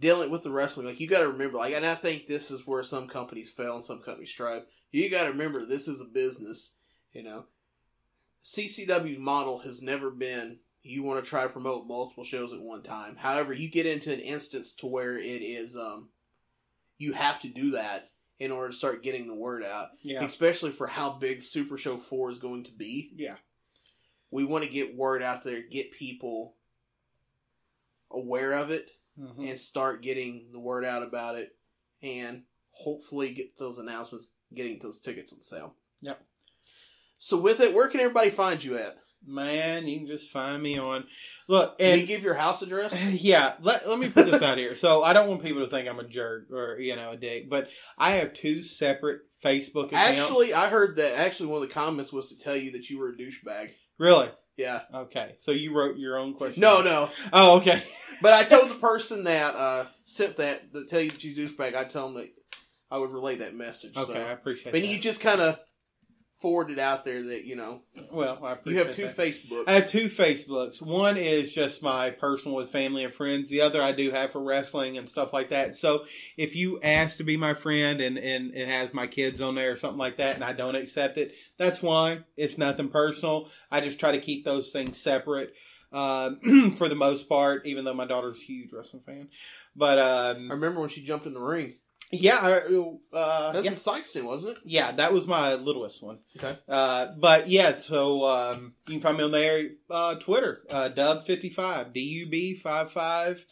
dealing 0.00 0.30
with 0.30 0.42
the 0.42 0.50
wrestling. 0.50 0.86
Like 0.86 1.00
you 1.00 1.06
got 1.06 1.20
to 1.20 1.28
remember, 1.28 1.58
like, 1.58 1.74
and 1.74 1.86
I 1.86 1.94
think 1.94 2.26
this 2.26 2.50
is 2.50 2.66
where 2.66 2.82
some 2.82 3.06
companies 3.08 3.50
fail 3.50 3.74
and 3.76 3.84
some 3.84 4.00
companies 4.02 4.30
strive. 4.30 4.62
You 4.90 5.10
got 5.10 5.24
to 5.24 5.30
remember, 5.30 5.64
this 5.64 5.88
is 5.88 6.00
a 6.00 6.04
business. 6.04 6.72
You 7.12 7.22
know, 7.22 7.44
CCW's 8.42 9.18
model 9.18 9.60
has 9.60 9.80
never 9.80 10.10
been 10.10 10.58
you 10.82 11.02
want 11.02 11.24
to 11.24 11.28
try 11.28 11.44
to 11.44 11.48
promote 11.48 11.86
multiple 11.86 12.24
shows 12.24 12.52
at 12.52 12.60
one 12.60 12.82
time. 12.82 13.16
However, 13.16 13.54
you 13.54 13.70
get 13.70 13.86
into 13.86 14.12
an 14.12 14.20
instance 14.20 14.74
to 14.74 14.86
where 14.86 15.16
it 15.16 15.40
is, 15.40 15.76
um, 15.76 16.10
you 16.98 17.14
have 17.14 17.40
to 17.40 17.48
do 17.48 17.70
that 17.70 18.10
in 18.38 18.50
order 18.50 18.68
to 18.70 18.74
start 18.76 19.02
getting 19.02 19.26
the 19.28 19.34
word 19.34 19.64
out, 19.64 19.90
Yeah, 20.02 20.24
especially 20.24 20.70
for 20.72 20.86
how 20.86 21.10
big 21.10 21.40
Super 21.42 21.76
Show 21.78 21.96
Four 21.98 22.30
is 22.30 22.38
going 22.38 22.64
to 22.64 22.72
be 22.72 23.12
yeah, 23.16 23.36
we 24.30 24.44
want 24.44 24.64
to 24.64 24.70
get 24.70 24.96
word 24.96 25.22
out 25.22 25.42
there, 25.44 25.62
get 25.62 25.92
people 25.92 26.56
aware 28.10 28.52
of 28.52 28.70
it, 28.70 28.90
Mhm. 29.18 29.48
and 29.50 29.58
start 29.58 30.02
getting 30.02 30.50
the 30.52 30.58
word 30.60 30.84
out 30.84 31.02
about 31.02 31.36
it. 31.38 31.56
and 32.02 32.44
hopefully 32.72 33.30
get 33.32 33.56
those 33.56 33.78
announcements, 33.78 34.28
getting 34.52 34.78
those 34.78 35.00
tickets 35.00 35.32
on 35.32 35.40
sale. 35.40 35.74
Yep. 36.02 36.22
So 37.18 37.40
with 37.40 37.60
it, 37.60 37.72
where 37.72 37.88
can 37.88 38.00
everybody 38.00 38.28
find 38.28 38.62
you 38.62 38.76
at? 38.76 38.98
Man, 39.24 39.86
you 39.88 40.00
can 40.00 40.06
just 40.06 40.30
find 40.30 40.62
me 40.62 40.76
on. 40.76 41.08
Look, 41.46 41.78
Can 41.78 41.92
and 41.92 42.00
you 42.00 42.06
give 42.06 42.22
your 42.22 42.34
house 42.34 42.62
address? 42.62 43.02
yeah, 43.12 43.54
let, 43.60 43.88
let 43.88 43.98
me 43.98 44.08
put 44.08 44.30
this 44.30 44.42
out 44.42 44.58
here. 44.58 44.76
So 44.76 45.02
I 45.02 45.12
don't 45.12 45.28
want 45.28 45.42
people 45.42 45.62
to 45.62 45.68
think 45.68 45.88
I'm 45.88 45.98
a 45.98 46.04
jerk 46.04 46.50
or 46.50 46.78
you 46.78 46.96
know 46.96 47.10
a 47.10 47.16
dick, 47.16 47.50
but 47.50 47.68
I 47.98 48.12
have 48.12 48.32
two 48.34 48.62
separate 48.62 49.20
Facebook 49.44 49.88
accounts. 49.88 50.20
Actually, 50.20 50.54
I 50.54 50.68
heard 50.68 50.96
that 50.96 51.18
actually 51.18 51.50
one 51.50 51.62
of 51.62 51.68
the 51.68 51.74
comments 51.74 52.12
was 52.12 52.28
to 52.30 52.38
tell 52.38 52.56
you 52.56 52.72
that 52.72 52.88
you 52.88 52.98
were 52.98 53.10
a 53.10 53.16
douchebag. 53.16 53.70
really? 53.98 54.30
Yeah. 54.56 54.82
Okay, 54.94 55.34
so 55.40 55.50
you 55.50 55.76
wrote 55.76 55.96
your 55.98 56.16
own 56.16 56.34
question? 56.34 56.60
No, 56.60 56.80
no. 56.82 57.10
Oh, 57.32 57.56
okay. 57.58 57.82
But 58.22 58.32
I 58.32 58.44
told 58.44 58.70
the 58.70 58.76
person 58.76 59.24
that 59.24 59.56
uh, 59.56 59.86
sent 60.04 60.36
that 60.36 60.72
to 60.72 60.86
tell 60.86 61.00
you 61.00 61.10
that 61.10 61.24
you 61.24 61.34
douchebag. 61.34 61.74
I 61.74 61.82
told 61.82 62.14
them 62.14 62.22
that 62.22 62.30
I 62.88 62.96
would 62.98 63.10
relay 63.10 63.36
that 63.36 63.56
message. 63.56 63.96
Okay, 63.96 64.22
I 64.22 64.30
appreciate 64.30 64.70
But 64.70 64.82
that. 64.82 64.86
you 64.86 65.00
just 65.00 65.20
kind 65.20 65.40
of 65.40 65.58
forwarded 66.44 66.78
out 66.78 67.04
there 67.04 67.22
that 67.22 67.46
you 67.46 67.56
know 67.56 67.80
well, 68.12 68.38
I 68.44 68.58
you 68.66 68.76
have 68.76 68.94
two 68.94 69.06
that. 69.06 69.16
Facebooks. 69.16 69.64
I 69.66 69.72
have 69.72 69.88
two 69.88 70.10
Facebooks. 70.10 70.82
One 70.82 71.16
is 71.16 71.50
just 71.50 71.82
my 71.82 72.10
personal 72.10 72.54
with 72.54 72.68
family 72.68 73.02
and 73.02 73.14
friends. 73.14 73.48
The 73.48 73.62
other 73.62 73.80
I 73.80 73.92
do 73.92 74.10
have 74.10 74.32
for 74.32 74.42
wrestling 74.42 74.98
and 74.98 75.08
stuff 75.08 75.32
like 75.32 75.48
that. 75.48 75.74
So 75.74 76.04
if 76.36 76.54
you 76.54 76.78
ask 76.82 77.16
to 77.16 77.24
be 77.24 77.38
my 77.38 77.54
friend 77.54 78.02
and, 78.02 78.18
and 78.18 78.54
it 78.54 78.68
has 78.68 78.92
my 78.92 79.06
kids 79.06 79.40
on 79.40 79.54
there 79.54 79.72
or 79.72 79.76
something 79.76 79.96
like 79.96 80.18
that 80.18 80.34
and 80.34 80.44
I 80.44 80.52
don't 80.52 80.74
accept 80.74 81.16
it, 81.16 81.32
that's 81.56 81.80
why. 81.80 82.18
It's 82.36 82.58
nothing 82.58 82.88
personal. 82.88 83.48
I 83.70 83.80
just 83.80 83.98
try 83.98 84.12
to 84.12 84.20
keep 84.20 84.44
those 84.44 84.70
things 84.70 85.00
separate 85.00 85.54
um, 85.94 86.74
for 86.76 86.90
the 86.90 86.94
most 86.94 87.26
part, 87.26 87.66
even 87.66 87.86
though 87.86 87.94
my 87.94 88.04
daughter's 88.04 88.42
a 88.42 88.44
huge 88.44 88.70
wrestling 88.70 89.02
fan. 89.06 89.28
But 89.74 89.98
I 89.98 90.30
um, 90.32 90.50
remember 90.50 90.80
when 90.80 90.90
she 90.90 91.02
jumped 91.02 91.26
in 91.26 91.32
the 91.32 91.40
ring. 91.40 91.76
Yeah, 92.20 92.38
I- 92.40 93.16
uh, 93.16 93.52
That's 93.52 93.64
yeah, 93.64 93.70
in 93.70 93.76
Sikeston, 93.76 94.24
wasn't 94.24 94.56
it? 94.56 94.62
yeah, 94.64 94.92
that 94.92 95.12
was 95.12 95.26
my 95.26 95.54
littlest 95.54 96.02
one. 96.02 96.18
Okay. 96.36 96.58
Uh, 96.68 97.08
but 97.18 97.48
yeah, 97.48 97.78
so 97.78 98.24
um, 98.24 98.74
you 98.86 98.94
can 98.94 99.00
find 99.00 99.16
me 99.18 99.24
on 99.24 99.30
there. 99.30 99.68
Uh, 99.90 100.14
Twitter, 100.16 100.62
uh, 100.70 100.88
Dub55, 100.94 101.92
D 101.92 102.00
U 102.00 102.26
B 102.28 102.54
55. 102.54 103.44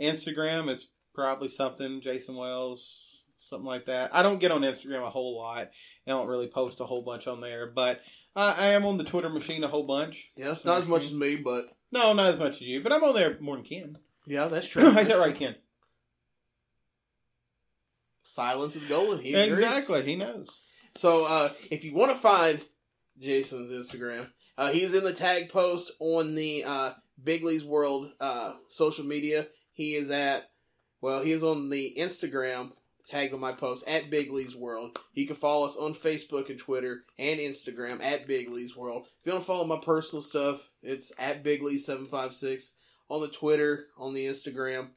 Instagram 0.00 0.70
is 0.70 0.88
probably 1.14 1.48
something, 1.48 2.00
Jason 2.00 2.36
Wells, 2.36 3.04
something 3.38 3.66
like 3.66 3.86
that. 3.86 4.14
I 4.14 4.22
don't 4.22 4.40
get 4.40 4.50
on 4.52 4.62
Instagram 4.62 5.02
a 5.06 5.10
whole 5.10 5.36
lot. 5.38 5.68
I 6.06 6.10
don't 6.10 6.28
really 6.28 6.48
post 6.48 6.80
a 6.80 6.84
whole 6.84 7.02
bunch 7.02 7.26
on 7.26 7.40
there, 7.40 7.66
but 7.66 8.00
uh, 8.36 8.54
I 8.56 8.66
am 8.68 8.86
on 8.86 8.96
the 8.96 9.04
Twitter 9.04 9.28
machine 9.28 9.64
a 9.64 9.68
whole 9.68 9.82
bunch. 9.84 10.30
Yeah, 10.36 10.54
not 10.64 10.78
as 10.78 10.86
much 10.86 11.04
as 11.04 11.12
me, 11.12 11.36
but 11.36 11.66
No, 11.92 12.12
not 12.12 12.30
as 12.30 12.38
much 12.38 12.54
as 12.54 12.62
you, 12.62 12.82
but 12.82 12.92
I'm 12.92 13.04
on 13.04 13.14
there 13.14 13.36
more 13.40 13.56
than 13.56 13.64
Ken. 13.64 13.98
yeah, 14.26 14.46
that's 14.46 14.68
true. 14.72 14.86
Ain't 14.96 15.08
that 15.08 15.18
right, 15.18 15.34
Ken? 15.34 15.56
Silence 18.34 18.76
is 18.76 18.84
golden. 18.84 19.20
He 19.20 19.34
agrees. 19.34 19.58
Exactly, 19.58 20.02
he 20.02 20.16
knows. 20.16 20.60
So 20.96 21.24
uh, 21.24 21.50
if 21.70 21.84
you 21.84 21.94
want 21.94 22.12
to 22.12 22.16
find 22.16 22.60
Jason's 23.18 23.72
Instagram, 23.72 24.28
uh, 24.56 24.70
he's 24.70 24.94
in 24.94 25.04
the 25.04 25.12
tag 25.12 25.48
post 25.48 25.90
on 25.98 26.34
the 26.34 26.64
uh, 26.64 26.92
Big 27.22 27.42
Lee's 27.42 27.64
World 27.64 28.12
uh, 28.20 28.54
social 28.68 29.04
media. 29.04 29.48
He 29.72 29.94
is 29.94 30.10
at 30.10 30.48
well, 31.00 31.22
he 31.22 31.32
is 31.32 31.42
on 31.42 31.70
the 31.70 31.94
Instagram 31.98 32.72
tagged 33.08 33.34
on 33.34 33.40
my 33.40 33.52
post 33.52 33.88
at 33.88 34.10
Big 34.10 34.30
Lee's 34.30 34.54
World. 34.54 34.96
You 35.14 35.26
can 35.26 35.34
follow 35.34 35.66
us 35.66 35.76
on 35.76 35.94
Facebook 35.94 36.50
and 36.50 36.58
Twitter 36.58 37.04
and 37.18 37.40
Instagram 37.40 38.00
at 38.02 38.28
Big 38.28 38.48
Lee's 38.48 38.76
World. 38.76 39.06
If 39.20 39.26
you 39.26 39.32
want 39.32 39.42
to 39.42 39.46
follow 39.46 39.66
my 39.66 39.80
personal 39.84 40.22
stuff, 40.22 40.70
it's 40.82 41.10
at 41.18 41.42
Big 41.42 41.62
Lee 41.62 41.78
seven 41.78 42.06
five 42.06 42.32
six 42.32 42.74
on 43.08 43.20
the 43.20 43.28
Twitter, 43.28 43.86
on 43.98 44.14
the 44.14 44.26
Instagram. 44.26 44.90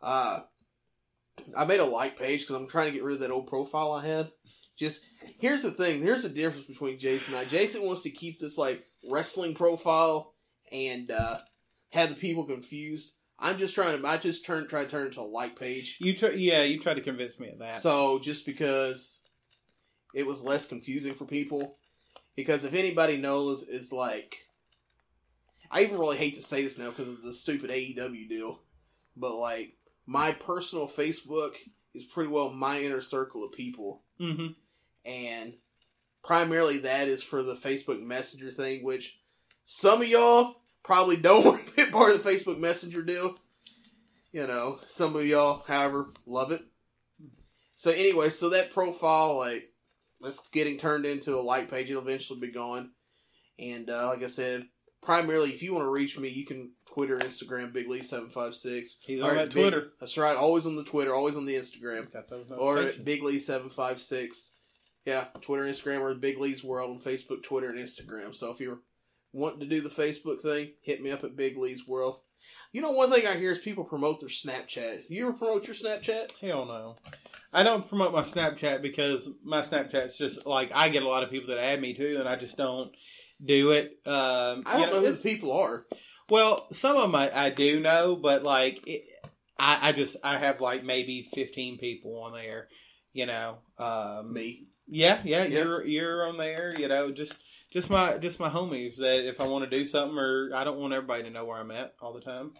Uh, 0.00 0.40
I 1.56 1.64
made 1.64 1.80
a 1.80 1.84
like 1.84 2.18
page 2.18 2.40
because 2.40 2.56
I'm 2.56 2.68
trying 2.68 2.86
to 2.86 2.92
get 2.92 3.04
rid 3.04 3.14
of 3.14 3.20
that 3.20 3.30
old 3.30 3.46
profile 3.46 3.92
I 3.92 4.06
had. 4.06 4.30
Just 4.76 5.06
here's 5.38 5.62
the 5.62 5.70
thing. 5.70 6.02
Here's 6.02 6.22
the 6.22 6.28
difference 6.28 6.66
between 6.66 6.98
Jason 6.98 7.34
and 7.34 7.46
I. 7.46 7.48
Jason 7.48 7.86
wants 7.86 8.02
to 8.02 8.10
keep 8.10 8.40
this 8.40 8.58
like 8.58 8.84
wrestling 9.10 9.54
profile 9.54 10.34
and 10.70 11.10
uh, 11.10 11.38
have 11.90 12.10
the 12.10 12.14
people 12.14 12.44
confused. 12.44 13.12
I'm 13.38 13.58
just 13.58 13.74
trying 13.74 14.00
to. 14.00 14.06
I 14.06 14.16
just 14.16 14.44
turn 14.44 14.68
try 14.68 14.84
to 14.84 14.90
turn 14.90 15.04
it 15.04 15.06
into 15.06 15.20
a 15.20 15.22
like 15.22 15.58
page. 15.58 15.96
You 16.00 16.16
try, 16.16 16.30
yeah, 16.30 16.62
you 16.62 16.80
tried 16.80 16.94
to 16.94 17.02
convince 17.02 17.38
me 17.38 17.48
of 17.48 17.58
that. 17.58 17.76
So 17.76 18.18
just 18.18 18.46
because 18.46 19.22
it 20.14 20.26
was 20.26 20.44
less 20.44 20.66
confusing 20.66 21.14
for 21.14 21.26
people, 21.26 21.78
because 22.34 22.64
if 22.64 22.74
anybody 22.74 23.18
knows, 23.18 23.62
is 23.62 23.92
like 23.92 24.46
I 25.70 25.82
even 25.82 25.98
really 25.98 26.16
hate 26.16 26.36
to 26.36 26.42
say 26.42 26.62
this 26.62 26.78
now 26.78 26.90
because 26.90 27.08
of 27.08 27.22
the 27.22 27.32
stupid 27.32 27.70
AEW 27.70 28.28
deal, 28.28 28.60
but 29.16 29.34
like 29.34 29.74
my 30.06 30.32
personal 30.32 30.88
Facebook 30.88 31.56
is 31.94 32.04
pretty 32.04 32.30
well 32.30 32.50
my 32.50 32.80
inner 32.80 33.00
circle 33.00 33.44
of 33.44 33.52
people, 33.52 34.02
hmm 34.18 34.48
and 35.04 35.54
primarily 36.24 36.78
that 36.78 37.06
is 37.08 37.22
for 37.22 37.42
the 37.42 37.54
Facebook 37.54 38.02
Messenger 38.02 38.50
thing, 38.50 38.84
which 38.84 39.20
some 39.64 40.02
of 40.02 40.08
y'all 40.08 40.56
probably 40.82 41.16
don't 41.16 41.44
want 41.46 41.66
to 41.66 41.72
be 41.72 41.90
part 41.90 42.14
of 42.14 42.22
the 42.22 42.30
Facebook 42.30 42.58
Messenger 42.58 43.02
deal. 43.02 43.36
You 44.32 44.46
know, 44.46 44.80
some 44.86 45.16
of 45.16 45.24
y'all, 45.24 45.62
however, 45.66 46.08
love 46.26 46.52
it. 46.52 46.62
So 47.76 47.90
anyway, 47.90 48.30
so 48.30 48.50
that 48.50 48.72
profile, 48.72 49.38
like, 49.38 49.72
that's 50.20 50.46
getting 50.48 50.78
turned 50.78 51.06
into 51.06 51.36
a 51.36 51.40
like 51.40 51.70
page. 51.70 51.90
It'll 51.90 52.02
eventually 52.02 52.40
be 52.40 52.50
gone. 52.50 52.90
And 53.58 53.88
uh, 53.88 54.08
like 54.08 54.22
I 54.22 54.28
said, 54.28 54.66
primarily, 55.02 55.52
if 55.52 55.62
you 55.62 55.72
want 55.72 55.84
to 55.84 55.90
reach 55.90 56.18
me, 56.18 56.28
you 56.28 56.44
can 56.44 56.72
Twitter, 56.96 57.18
Instagram, 57.18 57.74
Big 57.74 57.90
Lee 57.90 58.00
seven 58.00 58.30
five 58.30 58.54
six. 58.54 58.96
He's 59.04 59.20
on 59.20 59.34
that 59.34 59.50
Twitter. 59.50 59.92
That's 60.00 60.16
right. 60.16 60.34
Always 60.34 60.64
on 60.64 60.76
the 60.76 60.84
Twitter. 60.84 61.14
Always 61.14 61.36
on 61.36 61.44
the 61.44 61.54
Instagram 61.54 62.10
Got 62.10 62.28
those 62.28 62.50
or 62.56 62.78
at. 62.78 63.04
Big 63.04 63.22
Lee 63.22 63.38
seven 63.38 63.68
five 63.68 64.00
six. 64.00 64.54
Yeah, 65.04 65.24
Twitter, 65.42 65.64
Instagram, 65.64 66.00
or 66.00 66.14
Big 66.14 66.38
Lee's 66.38 66.64
World 66.64 66.90
on 66.96 67.02
Facebook, 67.02 67.42
Twitter, 67.42 67.68
and 67.68 67.78
Instagram. 67.78 68.34
So 68.34 68.50
if 68.50 68.60
you're 68.60 68.80
wanting 69.34 69.60
to 69.60 69.66
do 69.66 69.82
the 69.82 69.90
Facebook 69.90 70.40
thing, 70.40 70.70
hit 70.80 71.02
me 71.02 71.10
up 71.10 71.22
at 71.22 71.36
Big 71.36 71.58
Lee's 71.58 71.86
World. 71.86 72.20
You 72.72 72.80
know, 72.80 72.92
one 72.92 73.10
thing 73.10 73.26
I 73.26 73.36
hear 73.36 73.52
is 73.52 73.58
people 73.58 73.84
promote 73.84 74.20
their 74.20 74.30
Snapchat. 74.30 75.02
You 75.10 75.28
ever 75.28 75.36
promote 75.36 75.66
your 75.66 75.74
Snapchat? 75.76 76.32
Hell 76.40 76.64
no. 76.64 76.96
I 77.52 77.62
don't 77.62 77.86
promote 77.86 78.12
my 78.14 78.22
Snapchat 78.22 78.80
because 78.80 79.28
my 79.44 79.60
Snapchat's 79.60 80.16
just 80.16 80.46
like 80.46 80.72
I 80.74 80.88
get 80.88 81.02
a 81.02 81.08
lot 81.08 81.24
of 81.24 81.30
people 81.30 81.54
that 81.54 81.62
add 81.62 81.78
me 81.78 81.92
too, 81.92 82.16
and 82.18 82.26
I 82.26 82.36
just 82.36 82.56
don't 82.56 82.90
do 83.44 83.72
it. 83.72 83.98
Um, 84.06 84.62
I 84.64 84.72
don't 84.72 84.80
you 84.80 84.86
know 84.86 85.00
who 85.00 85.06
it's- 85.08 85.22
the 85.22 85.28
people 85.34 85.52
are. 85.52 85.84
Well, 86.28 86.66
some 86.72 86.96
of 86.96 87.02
them 87.02 87.14
I, 87.14 87.30
I 87.46 87.50
do 87.50 87.80
know, 87.80 88.16
but 88.16 88.42
like 88.42 88.86
it, 88.86 89.04
I, 89.58 89.90
I 89.90 89.92
just 89.92 90.16
I 90.24 90.38
have 90.38 90.60
like 90.60 90.84
maybe 90.84 91.28
fifteen 91.32 91.78
people 91.78 92.18
on 92.22 92.32
there. 92.32 92.68
You 93.12 93.26
know, 93.26 93.58
um, 93.78 94.32
Me. 94.34 94.66
yeah, 94.86 95.20
yeah, 95.24 95.44
Yeah. 95.44 95.58
you're 95.64 95.84
you're 95.86 96.28
on 96.28 96.36
there. 96.36 96.74
You 96.78 96.88
know, 96.88 97.10
just 97.12 97.38
just 97.72 97.88
my 97.90 98.18
just 98.18 98.38
my 98.40 98.50
homies 98.50 98.96
that 98.98 99.26
if 99.28 99.40
I 99.40 99.46
want 99.46 99.68
to 99.68 99.70
do 99.78 99.86
something 99.86 100.18
or 100.18 100.50
I 100.54 100.64
don't 100.64 100.78
want 100.78 100.92
everybody 100.94 101.22
to 101.24 101.30
know 101.30 101.44
where 101.44 101.58
I'm 101.58 101.70
at 101.70 101.94
all 102.00 102.12
the 102.12 102.20
time. 102.20 102.52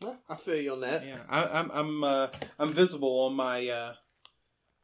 Well, 0.00 0.16
I 0.28 0.36
feel 0.36 0.56
you 0.56 0.72
on 0.72 0.80
that. 0.82 1.04
Yeah, 1.04 1.18
I, 1.28 1.58
I'm 1.58 1.70
I'm 1.72 2.04
uh, 2.04 2.28
I'm 2.58 2.72
visible 2.72 3.26
on 3.26 3.34
my 3.34 3.68
uh, 3.68 3.94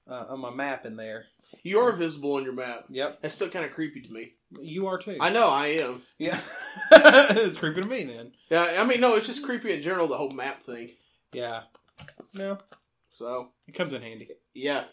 uh, 0.08 0.24
on 0.30 0.40
my 0.40 0.50
map 0.50 0.84
in 0.86 0.96
there. 0.96 1.26
You 1.62 1.78
are 1.78 1.92
visible 1.92 2.34
on 2.34 2.44
your 2.44 2.52
map. 2.52 2.86
Yep, 2.88 3.22
That's 3.22 3.34
still 3.36 3.48
kind 3.48 3.64
of 3.64 3.70
creepy 3.70 4.00
to 4.02 4.12
me. 4.12 4.32
You 4.60 4.86
are 4.86 4.98
too. 4.98 5.16
I 5.20 5.30
know 5.30 5.48
I 5.48 5.66
am. 5.68 6.02
yeah, 6.18 6.38
it's 6.92 7.58
creepy 7.58 7.82
to 7.82 7.88
me 7.88 8.04
then. 8.04 8.32
Yeah, 8.50 8.76
I 8.80 8.84
mean, 8.84 9.00
no, 9.00 9.14
it's 9.16 9.26
just 9.26 9.44
creepy 9.44 9.72
in 9.72 9.82
general, 9.82 10.06
the 10.08 10.16
whole 10.16 10.30
map 10.30 10.62
thing. 10.64 10.90
Yeah, 11.32 11.62
no, 12.32 12.58
So, 13.10 13.50
it 13.66 13.72
comes 13.74 13.92
in 13.94 14.02
handy. 14.02 14.28
yeah. 14.54 14.84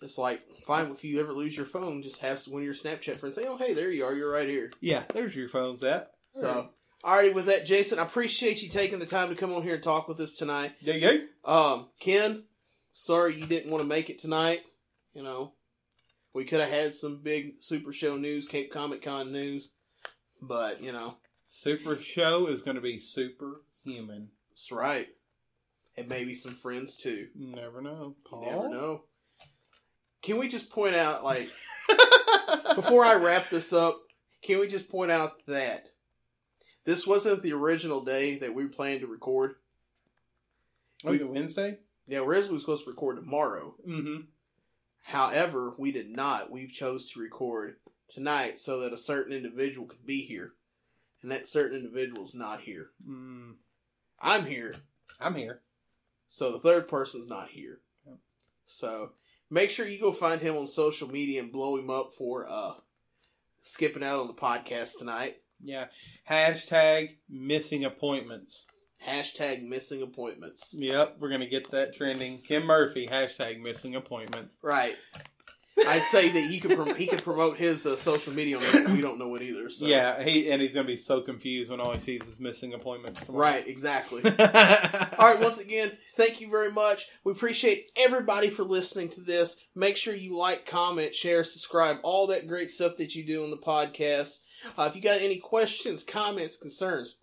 It's 0.00 0.16
like, 0.16 0.42
fine, 0.64 0.92
if 0.92 1.02
you 1.02 1.18
ever 1.18 1.32
lose 1.32 1.56
your 1.56 1.66
phone, 1.66 2.04
just 2.04 2.20
have 2.20 2.40
one 2.46 2.62
of 2.62 2.64
your 2.64 2.72
Snapchat 2.74 3.16
friends 3.16 3.34
say, 3.34 3.46
oh, 3.48 3.56
hey, 3.56 3.74
there 3.74 3.90
you 3.90 4.04
are. 4.04 4.14
You're 4.14 4.30
right 4.30 4.48
here. 4.48 4.70
Yeah, 4.80 5.02
there's 5.12 5.34
your 5.34 5.48
phone's 5.48 5.82
at. 5.82 6.12
So, 6.30 6.68
alrighty, 7.04 7.34
with 7.34 7.46
that, 7.46 7.66
Jason, 7.66 7.98
I 7.98 8.02
appreciate 8.04 8.62
you 8.62 8.68
taking 8.68 9.00
the 9.00 9.06
time 9.06 9.28
to 9.28 9.34
come 9.34 9.52
on 9.52 9.64
here 9.64 9.74
and 9.74 9.82
talk 9.82 10.06
with 10.06 10.20
us 10.20 10.34
tonight. 10.34 10.74
yeah, 10.80 10.94
yeah. 10.94 11.16
Um, 11.44 11.88
Ken, 11.98 12.44
sorry 12.94 13.34
you 13.34 13.46
didn't 13.46 13.72
want 13.72 13.82
to 13.82 13.88
make 13.88 14.08
it 14.08 14.20
tonight. 14.20 14.60
You 15.14 15.24
know, 15.24 15.54
we 16.34 16.44
could 16.44 16.60
have 16.60 16.70
had 16.70 16.94
some 16.94 17.20
big 17.22 17.54
Super 17.60 17.92
Show 17.92 18.16
news, 18.16 18.46
Cape 18.46 18.72
Comic 18.72 19.02
Con 19.02 19.32
news, 19.32 19.70
but 20.40 20.82
you 20.82 20.92
know, 20.92 21.16
Super 21.50 21.96
show 21.96 22.46
is 22.46 22.60
going 22.60 22.74
to 22.74 22.82
be 22.82 22.98
superhuman. 22.98 24.28
that's 24.50 24.70
right. 24.70 25.08
And 25.96 26.06
maybe 26.06 26.34
some 26.34 26.52
friends 26.54 26.98
too. 26.98 27.28
Never 27.34 27.80
know. 27.80 28.16
You 28.30 28.40
never 28.42 28.68
know. 28.68 29.04
Can 30.20 30.36
we 30.36 30.46
just 30.48 30.68
point 30.68 30.94
out, 30.94 31.24
like, 31.24 31.48
before 32.74 33.02
I 33.02 33.14
wrap 33.14 33.48
this 33.48 33.72
up, 33.72 33.98
can 34.42 34.60
we 34.60 34.68
just 34.68 34.90
point 34.90 35.10
out 35.10 35.44
that 35.46 35.86
this 36.84 37.06
wasn't 37.06 37.40
the 37.40 37.54
original 37.54 38.04
day 38.04 38.38
that 38.40 38.54
we 38.54 38.66
planned 38.66 39.00
to 39.00 39.06
record? 39.06 39.54
Okay, 41.04 41.24
Wednesday. 41.24 41.78
Yeah, 42.06 42.18
originally 42.18 42.48
we 42.50 42.54
were 42.56 42.60
supposed 42.60 42.84
to 42.84 42.90
record 42.90 43.16
tomorrow. 43.16 43.74
Mm-hmm. 43.88 44.20
However, 45.02 45.74
we 45.78 45.90
did 45.92 46.10
not. 46.10 46.50
We 46.50 46.66
chose 46.68 47.10
to 47.12 47.20
record 47.20 47.76
tonight 48.08 48.58
so 48.58 48.80
that 48.80 48.92
a 48.92 48.98
certain 48.98 49.32
individual 49.34 49.86
could 49.86 50.04
be 50.06 50.22
here. 50.22 50.52
And 51.22 51.30
that 51.32 51.48
certain 51.48 51.78
individual's 51.78 52.34
not 52.34 52.60
here. 52.60 52.90
Mm, 53.08 53.54
I'm 54.20 54.44
here, 54.46 54.74
I'm 55.20 55.34
here. 55.34 55.62
so 56.28 56.52
the 56.52 56.60
third 56.60 56.86
person's 56.88 57.26
not 57.26 57.48
here. 57.48 57.80
Yep. 58.06 58.18
So 58.66 59.12
make 59.50 59.70
sure 59.70 59.88
you 59.88 59.98
go 60.00 60.12
find 60.12 60.40
him 60.40 60.56
on 60.56 60.66
social 60.68 61.08
media 61.08 61.40
and 61.42 61.50
blow 61.52 61.76
him 61.76 61.90
up 61.90 62.12
for 62.12 62.46
uh 62.48 62.74
skipping 63.62 64.04
out 64.04 64.20
on 64.20 64.28
the 64.28 64.34
podcast 64.34 64.98
tonight. 64.98 65.38
Yeah. 65.62 65.86
Hashtag 66.30 67.16
missing 67.28 67.84
appointments. 67.84 68.66
Hashtag 69.06 69.62
missing 69.62 70.02
appointments. 70.02 70.74
Yep, 70.76 71.16
we're 71.20 71.30
gonna 71.30 71.46
get 71.46 71.70
that 71.70 71.94
trending. 71.94 72.38
Ken 72.38 72.64
Murphy 72.64 73.06
hashtag 73.06 73.60
missing 73.60 73.94
appointments. 73.94 74.58
Right. 74.62 74.96
I'd 75.86 76.02
say 76.02 76.28
that 76.30 76.50
he 76.50 76.58
could 76.58 76.76
prom- 76.76 76.94
he 76.96 77.06
could 77.06 77.22
promote 77.22 77.56
his 77.56 77.86
uh, 77.86 77.96
social 77.96 78.32
media 78.32 78.56
on 78.56 78.64
it. 78.64 78.88
We 78.88 79.00
don't 79.00 79.18
know 79.18 79.34
it 79.36 79.42
either. 79.42 79.70
So. 79.70 79.86
Yeah, 79.86 80.20
he 80.22 80.50
and 80.50 80.60
he's 80.60 80.74
gonna 80.74 80.86
be 80.86 80.96
so 80.96 81.20
confused 81.20 81.70
when 81.70 81.80
all 81.80 81.92
he 81.92 82.00
sees 82.00 82.22
is 82.28 82.40
missing 82.40 82.74
appointments. 82.74 83.20
tomorrow. 83.20 83.44
Right. 83.44 83.66
Exactly. 83.66 84.22
All 85.18 85.34
right, 85.34 85.40
once 85.40 85.58
again, 85.58 85.92
thank 86.16 86.40
you 86.40 86.50
very 86.50 86.72
much. 86.72 87.06
We 87.24 87.32
appreciate 87.32 87.90
everybody 87.96 88.50
for 88.50 88.64
listening 88.64 89.08
to 89.10 89.20
this. 89.20 89.56
Make 89.74 89.96
sure 89.96 90.14
you 90.14 90.36
like, 90.36 90.66
comment, 90.66 91.14
share, 91.14 91.44
subscribe, 91.44 91.98
all 92.02 92.26
that 92.28 92.48
great 92.48 92.70
stuff 92.70 92.96
that 92.96 93.14
you 93.14 93.24
do 93.24 93.44
on 93.44 93.50
the 93.50 93.56
podcast. 93.56 94.38
Uh, 94.76 94.86
if 94.90 94.96
you 94.96 95.02
got 95.02 95.20
any 95.20 95.38
questions, 95.38 96.02
comments, 96.02 96.56
concerns, 96.56 97.16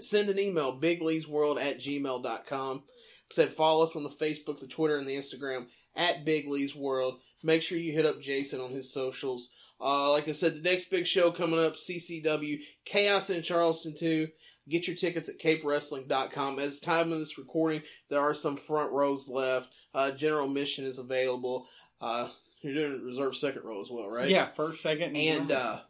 send 0.00 0.28
an 0.28 0.38
email, 0.38 0.78
bigleesworld 0.78 1.60
at 1.60 1.78
gmail.com. 1.78 2.82
Said 3.30 3.50
follow 3.50 3.84
us 3.84 3.94
on 3.94 4.04
the 4.04 4.08
Facebook, 4.08 4.60
the 4.60 4.66
Twitter, 4.66 4.96
and 4.96 5.06
the 5.06 5.16
Instagram 5.16 5.66
at 5.94 6.24
Big 6.24 6.48
Lee's 6.48 6.74
World. 6.74 7.20
Make 7.42 7.62
sure 7.62 7.78
you 7.78 7.92
hit 7.92 8.06
up 8.06 8.20
Jason 8.20 8.60
on 8.60 8.70
his 8.70 8.92
socials. 8.92 9.48
Uh, 9.80 10.10
like 10.10 10.28
I 10.28 10.32
said, 10.32 10.54
the 10.54 10.60
next 10.60 10.90
big 10.90 11.06
show 11.06 11.30
coming 11.30 11.60
up, 11.60 11.76
CCW, 11.76 12.58
Chaos 12.84 13.30
in 13.30 13.42
Charleston 13.42 13.94
2. 13.96 14.28
Get 14.68 14.86
your 14.86 14.96
tickets 14.96 15.28
at 15.28 15.38
capewrestling.com. 15.38 16.58
As 16.58 16.80
time 16.80 17.12
of 17.12 17.20
this 17.20 17.38
recording, 17.38 17.82
there 18.10 18.20
are 18.20 18.34
some 18.34 18.56
front 18.56 18.92
rows 18.92 19.28
left. 19.28 19.70
Uh, 19.94 20.10
general 20.10 20.48
mission 20.48 20.84
is 20.84 20.98
available. 20.98 21.68
Uh, 22.00 22.28
you're 22.60 22.74
doing 22.74 23.04
reserve 23.04 23.36
second 23.36 23.62
row 23.64 23.80
as 23.80 23.90
well, 23.90 24.08
right? 24.08 24.28
Yeah, 24.28 24.50
first, 24.52 24.82
second, 24.82 25.16
And 25.16 25.52
uh, 25.52 25.80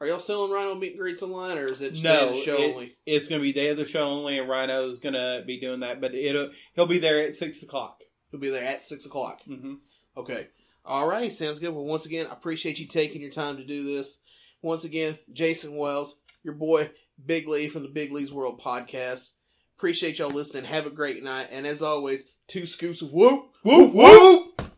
are 0.00 0.06
y'all 0.06 0.18
selling 0.18 0.50
Rhyno 0.50 0.78
meet 0.78 0.92
and 0.92 1.00
greets 1.00 1.22
online, 1.22 1.58
or 1.58 1.66
is 1.66 1.80
it 1.82 1.92
just 1.92 2.02
No, 2.04 2.16
day 2.20 2.28
of 2.28 2.34
the 2.34 2.40
show 2.42 2.56
it- 2.62 2.72
only? 2.74 2.96
it's 3.06 3.28
gonna 3.28 3.42
be 3.42 3.52
day 3.52 3.68
of 3.68 3.76
the 3.76 3.86
show 3.86 4.02
only, 4.02 4.38
and 4.38 4.48
Rhyno's 4.48 4.98
gonna 4.98 5.42
be 5.46 5.58
doing 5.60 5.80
that, 5.80 6.00
but 6.00 6.14
it'll 6.14 6.50
he'll 6.74 6.86
be 6.86 6.98
there 6.98 7.18
at 7.20 7.34
six 7.34 7.62
o'clock. 7.62 8.02
He'll 8.30 8.40
be 8.40 8.50
there 8.50 8.64
at 8.64 8.82
six 8.82 9.06
o'clock. 9.06 9.40
Mm-hmm. 9.48 9.74
Okay. 10.16 10.48
All 10.84 11.06
right, 11.08 11.32
sounds 11.32 11.58
good. 11.60 11.70
Well, 11.74 11.84
once 11.84 12.04
again, 12.06 12.26
I 12.26 12.32
appreciate 12.32 12.78
you 12.78 12.86
taking 12.86 13.22
your 13.22 13.30
time 13.30 13.56
to 13.56 13.64
do 13.64 13.84
this. 13.84 14.20
Once 14.60 14.84
again, 14.84 15.18
Jason 15.32 15.76
Wells, 15.76 16.16
your 16.42 16.54
boy 16.54 16.90
Big 17.24 17.46
Lee 17.48 17.68
from 17.68 17.82
the 17.82 17.88
Big 17.88 18.12
Lee's 18.12 18.32
World 18.32 18.60
podcast. 18.60 19.30
Appreciate 19.76 20.18
y'all 20.18 20.30
listening. 20.30 20.64
Have 20.64 20.86
a 20.86 20.90
great 20.90 21.22
night, 21.22 21.48
and 21.50 21.66
as 21.66 21.82
always, 21.82 22.32
two 22.48 22.66
scoops 22.66 23.00
of 23.02 23.12
whoop, 23.12 23.46
whoop, 23.62 23.92
whoop. 23.94 24.53